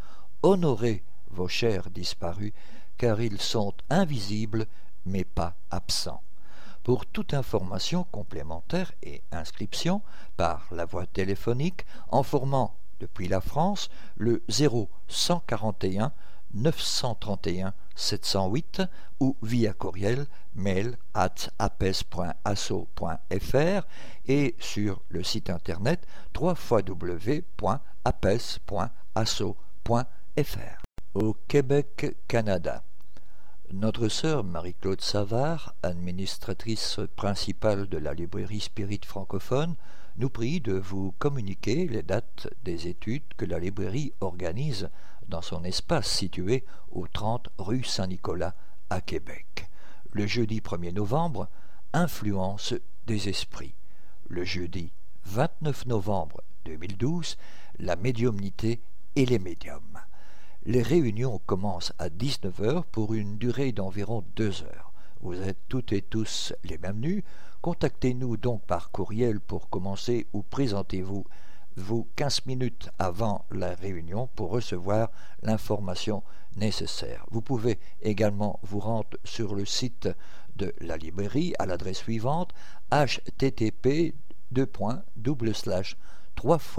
honorez 0.42 1.04
vos 1.30 1.46
chers 1.46 1.90
disparus, 1.90 2.52
car 2.96 3.20
ils 3.20 3.40
sont 3.40 3.72
invisibles 3.88 4.66
mais 5.06 5.24
pas 5.24 5.54
absents. 5.70 6.22
Pour 6.82 7.06
toute 7.06 7.34
information 7.34 8.04
complémentaire 8.10 8.92
et 9.02 9.22
inscription 9.30 10.02
par 10.36 10.66
la 10.72 10.84
voie 10.84 11.06
téléphonique 11.06 11.86
en 12.08 12.22
formant 12.22 12.76
depuis 13.00 13.28
la 13.28 13.40
France 13.40 13.90
le 14.16 14.42
0141 14.48 16.12
931 16.54 17.74
708 17.94 18.82
ou 19.20 19.36
via 19.42 19.72
courriel 19.72 20.26
mail 20.54 20.96
at 21.14 21.50
apes.asso.fr 21.58 22.26
et 24.26 24.54
sur 24.58 25.02
le 25.08 25.22
site 25.22 25.50
internet 25.50 26.06
www.apes.asso.fr. 26.38 27.62
Au 31.14 31.36
Québec, 31.46 32.16
Canada. 32.26 32.82
Notre 33.72 34.08
sœur 34.08 34.44
Marie-Claude 34.44 35.00
Savard, 35.00 35.74
administratrice 35.82 37.00
principale 37.16 37.88
de 37.88 37.98
la 37.98 38.14
librairie 38.14 38.60
Spirit 38.60 39.00
francophone, 39.04 39.74
nous 40.16 40.28
prie 40.28 40.60
de 40.60 40.74
vous 40.74 41.12
communiquer 41.18 41.88
les 41.88 42.02
dates 42.02 42.48
des 42.62 42.86
études 42.86 43.24
que 43.36 43.44
la 43.44 43.58
librairie 43.58 44.12
organise 44.20 44.90
dans 45.28 45.42
son 45.42 45.64
espace 45.64 46.08
situé 46.08 46.64
au 46.90 47.06
30 47.06 47.48
rue 47.58 47.84
Saint-Nicolas 47.84 48.54
à 48.90 49.00
Québec. 49.00 49.68
Le 50.12 50.26
jeudi 50.26 50.60
1er 50.60 50.92
novembre, 50.92 51.48
Influence 51.92 52.74
des 53.06 53.28
esprits. 53.28 53.74
Le 54.28 54.44
jeudi 54.44 54.92
29 55.24 55.86
novembre 55.86 56.42
2012, 56.64 57.36
La 57.78 57.96
médiumnité 57.96 58.80
et 59.16 59.26
les 59.26 59.38
médiums. 59.38 60.00
Les 60.66 60.82
réunions 60.82 61.40
commencent 61.46 61.92
à 61.98 62.08
19h 62.08 62.84
pour 62.90 63.14
une 63.14 63.36
durée 63.36 63.72
d'environ 63.72 64.24
deux 64.34 64.62
heures. 64.62 64.92
Vous 65.20 65.34
êtes 65.34 65.58
toutes 65.68 65.92
et 65.92 66.02
tous 66.02 66.52
les 66.64 66.78
mêmes 66.78 67.00
nus. 67.00 67.24
Contactez-nous 67.62 68.36
donc 68.36 68.62
par 68.62 68.90
courriel 68.90 69.40
pour 69.40 69.68
commencer 69.68 70.26
ou 70.32 70.42
présentez-vous 70.42 71.24
vous 71.76 72.08
15 72.16 72.46
minutes 72.46 72.90
avant 72.98 73.44
la 73.50 73.74
réunion 73.74 74.28
pour 74.34 74.50
recevoir 74.50 75.10
l'information 75.42 76.22
nécessaire. 76.56 77.24
Vous 77.30 77.42
pouvez 77.42 77.78
également 78.02 78.60
vous 78.62 78.80
rendre 78.80 79.18
sur 79.24 79.54
le 79.54 79.64
site 79.64 80.08
de 80.56 80.72
la 80.80 80.96
librairie 80.96 81.54
à 81.58 81.66
l'adresse 81.66 81.98
suivante 81.98 82.52
http 82.90 84.14
3 84.54 85.02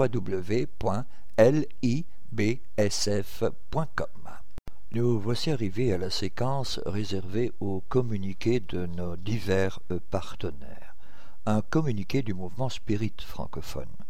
www.li 0.08 2.06
bsf.com. 2.32 4.06
Nous 4.92 5.18
voici 5.18 5.50
arrivés 5.50 5.92
à 5.92 5.98
la 5.98 6.10
séquence 6.10 6.80
réservée 6.86 7.52
au 7.60 7.82
communiqué 7.88 8.60
de 8.60 8.86
nos 8.86 9.16
divers 9.16 9.80
partenaires, 10.10 10.96
un 11.44 11.60
communiqué 11.60 12.22
du 12.22 12.34
mouvement 12.34 12.68
spirit 12.68 13.12
francophone. 13.20 14.05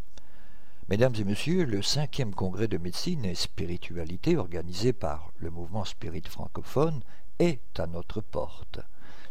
Mesdames 0.88 1.14
et 1.18 1.24
messieurs, 1.24 1.64
le 1.64 1.82
cinquième 1.82 2.32
congrès 2.32 2.68
de 2.68 2.78
médecine 2.78 3.24
et 3.24 3.34
spiritualité 3.34 4.36
organisé 4.36 4.92
par 4.92 5.32
le 5.38 5.50
mouvement 5.50 5.84
spirit 5.84 6.22
francophone 6.24 7.02
est 7.40 7.80
à 7.80 7.88
notre 7.88 8.20
porte. 8.20 8.78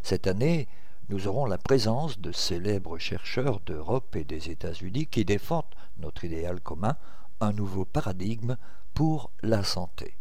Cette 0.04 0.28
année, 0.28 0.68
nous 1.08 1.28
aurons 1.28 1.46
la 1.46 1.58
présence 1.58 2.20
de 2.20 2.34
célèbres 2.34 2.98
chercheurs 2.98 3.62
d'Europe 3.62 4.18
et 4.18 4.26
des 4.26 4.50
États-Unis 4.50 5.08
qui 5.08 5.24
défendent 5.24 5.64
notre 5.98 6.26
idéal 6.26 6.60
commun 6.60 6.98
un 7.40 7.54
nouveau 7.54 7.86
paradigme 7.86 8.58
pour 8.94 9.32
la 9.42 9.64
santé. 9.64 10.18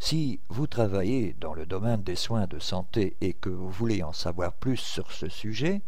Si 0.00 0.40
vous 0.48 0.66
travaillez 0.66 1.36
dans 1.38 1.52
le 1.52 1.66
domaine 1.66 2.02
des 2.02 2.16
soins 2.16 2.46
de 2.46 2.58
santé 2.58 3.18
et 3.20 3.34
que 3.34 3.50
vous 3.50 3.68
voulez 3.68 4.02
en 4.02 4.14
savoir 4.14 4.54
plus 4.54 4.78
sur 4.78 5.12
ce 5.12 5.28
sujet, 5.28 5.82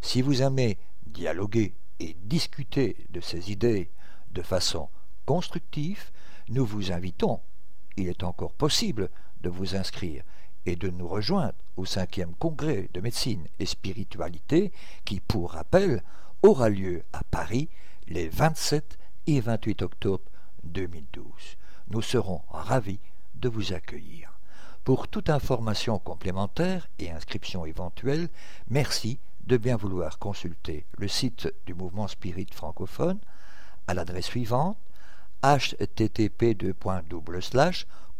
si 0.00 0.20
vous 0.20 0.42
aimez 0.42 0.78
dialoguer 1.06 1.74
et 2.00 2.16
discuter 2.24 2.96
de 3.10 3.20
ces 3.20 3.52
idées 3.52 3.88
de 4.32 4.42
façon 4.42 4.88
constructive, 5.26 6.10
nous 6.48 6.64
vous 6.64 6.92
invitons, 6.92 7.40
il 7.96 8.08
est 8.08 8.22
encore 8.22 8.52
possible 8.52 9.08
de 9.42 9.48
vous 9.48 9.76
inscrire 9.76 10.24
et 10.66 10.76
de 10.76 10.90
nous 10.90 11.08
rejoindre 11.08 11.54
au 11.76 11.84
cinquième 11.84 12.34
congrès 12.34 12.88
de 12.92 13.00
médecine 13.00 13.46
et 13.58 13.66
spiritualité 13.66 14.72
qui, 15.04 15.20
pour 15.20 15.52
rappel, 15.52 16.02
aura 16.42 16.68
lieu 16.68 17.04
à 17.12 17.22
Paris 17.24 17.68
les 18.08 18.28
27 18.28 18.98
et 19.26 19.40
28 19.40 19.82
octobre 19.82 20.24
2012. 20.64 21.24
Nous 21.90 22.02
serons 22.02 22.42
ravis 22.50 23.00
de 23.34 23.48
vous 23.48 23.72
accueillir. 23.72 24.38
Pour 24.84 25.08
toute 25.08 25.30
information 25.30 25.98
complémentaire 25.98 26.88
et 26.98 27.10
inscription 27.10 27.64
éventuelle, 27.64 28.28
merci 28.68 29.18
de 29.46 29.56
bien 29.56 29.76
vouloir 29.76 30.18
consulter 30.18 30.86
le 30.98 31.08
site 31.08 31.52
du 31.66 31.74
mouvement 31.74 32.08
spirit 32.08 32.46
francophone 32.52 33.18
à 33.86 33.94
l'adresse 33.94 34.26
suivante 34.26 34.76
http 35.42 36.54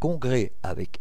congrès 0.01 0.52
avec. 0.62 1.01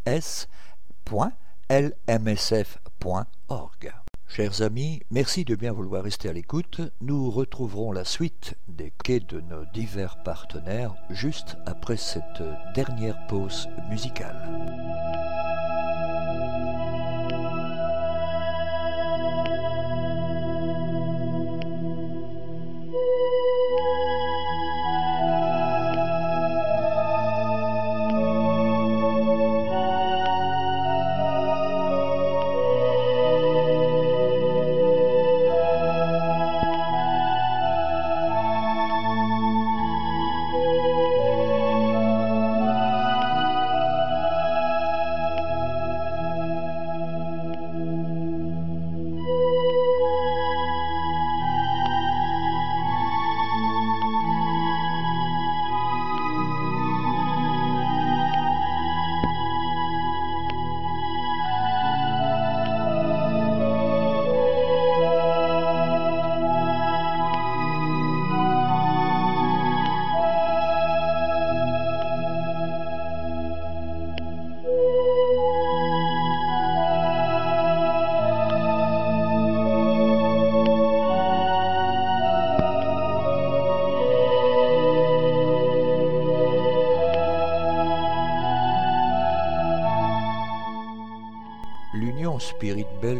Chers 4.28 4.62
amis, 4.62 5.02
merci 5.10 5.44
de 5.44 5.56
bien 5.56 5.74
vouloir 5.74 6.04
rester 6.04 6.30
à 6.30 6.34
l'écoute. 6.34 6.82
Nous 7.02 7.32
retrouverons 7.32 7.92
la 7.92 8.06
suite 8.06 8.56
des 8.68 8.94
quais 9.04 9.20
de 9.20 9.42
nos 9.42 9.66
divers 9.74 10.22
partenaires 10.24 10.96
juste 11.10 11.58
après 11.66 11.98
cette 11.98 12.44
dernière 12.76 13.28
pause 13.28 13.68
musicale. 13.90 15.51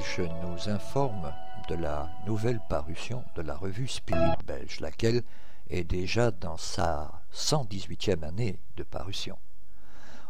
Belge 0.02 0.32
nous 0.42 0.70
informe 0.70 1.32
de 1.70 1.76
la 1.76 2.10
nouvelle 2.26 2.60
parution 2.70 3.24
de 3.36 3.44
la 3.44 3.56
revue 3.56 3.88
Spirit 3.88 4.36
Belge, 4.48 4.80
laquelle 4.80 5.22
est 5.70 5.84
déjà 5.84 6.32
dans 6.32 6.58
sa 6.58 7.22
118e 7.32 8.24
année 8.24 8.58
de 8.78 8.84
parution. 8.84 9.38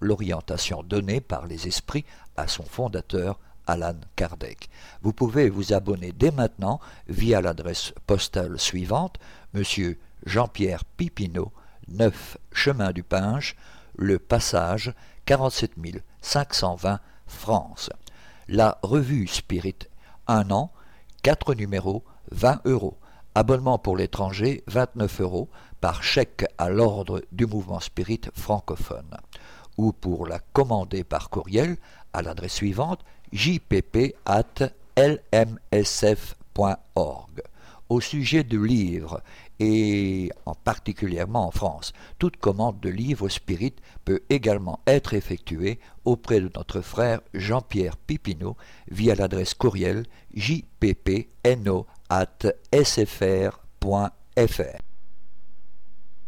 l'orientation 0.00 0.82
donnée 0.82 1.20
par 1.20 1.46
les 1.46 1.66
esprits 1.66 2.04
à 2.36 2.48
son 2.48 2.64
fondateur 2.64 3.38
Alan 3.66 3.96
Kardec. 4.16 4.70
Vous 5.02 5.12
pouvez 5.12 5.50
vous 5.50 5.72
abonner 5.72 6.12
dès 6.12 6.30
maintenant 6.30 6.80
via 7.06 7.40
l'adresse 7.40 7.92
postale 8.06 8.58
suivante 8.58 9.18
Monsieur 9.54 9.98
Jean-Pierre 10.24 10.84
Pipineau, 10.84 11.52
9 11.88 12.38
Chemin 12.52 12.92
du 12.92 13.02
Pinge, 13.02 13.56
Le 13.96 14.18
Passage, 14.18 14.94
47 15.26 15.72
520 16.20 17.00
France. 17.26 17.90
La 18.48 18.78
revue 18.82 19.26
Spirit, 19.26 19.76
un 20.26 20.50
an, 20.50 20.72
quatre 21.22 21.54
numéros, 21.54 22.04
20 22.32 22.62
euros. 22.64 22.98
Abonnement 23.34 23.78
pour 23.78 23.96
l'étranger, 23.96 24.64
29 24.66 25.20
euros, 25.20 25.48
par 25.80 26.02
chèque 26.02 26.46
à 26.58 26.70
l'ordre 26.70 27.22
du 27.30 27.46
mouvement 27.46 27.80
spirit 27.80 28.22
francophone. 28.34 29.16
Ou 29.78 29.92
pour 29.92 30.26
la 30.26 30.40
commander 30.52 31.04
par 31.04 31.30
courriel 31.30 31.78
à 32.12 32.20
l'adresse 32.20 32.54
suivante 32.54 33.00
jpp 33.32 34.14
at 34.26 34.72
lmsf.org. 34.96 36.12
Au 37.88 38.00
sujet 38.02 38.44
de 38.44 38.58
livres, 38.58 39.22
et 39.60 40.30
en 40.44 40.54
particulièrement 40.54 41.46
en 41.46 41.50
France, 41.50 41.92
toute 42.18 42.36
commande 42.36 42.80
de 42.80 42.90
livres 42.90 43.28
spirit 43.28 43.74
peut 44.04 44.20
également 44.28 44.80
être 44.86 45.14
effectuée 45.14 45.80
auprès 46.04 46.40
de 46.40 46.50
notre 46.54 46.80
frère 46.80 47.20
Jean-Pierre 47.32 47.96
Pipineau 47.96 48.56
via 48.90 49.14
l'adresse 49.14 49.54
courriel 49.54 50.04
jppno 50.34 51.86
sfr.fr. 52.72 53.62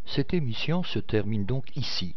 Cette 0.07 0.35
émission 0.35 0.83
se 0.83 0.99
termine 0.99 1.45
donc 1.45 1.77
ici. 1.77 2.17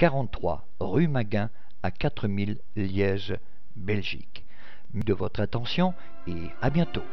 43 0.00 0.66
rue 0.80 1.08
Maguin 1.08 1.50
à 1.82 1.90
4000 1.90 2.58
Liège, 2.74 3.36
Belgique. 3.76 4.46
De 4.94 5.12
votre 5.12 5.40
attention 5.40 5.92
et 6.26 6.48
à 6.62 6.70
bientôt. 6.70 7.04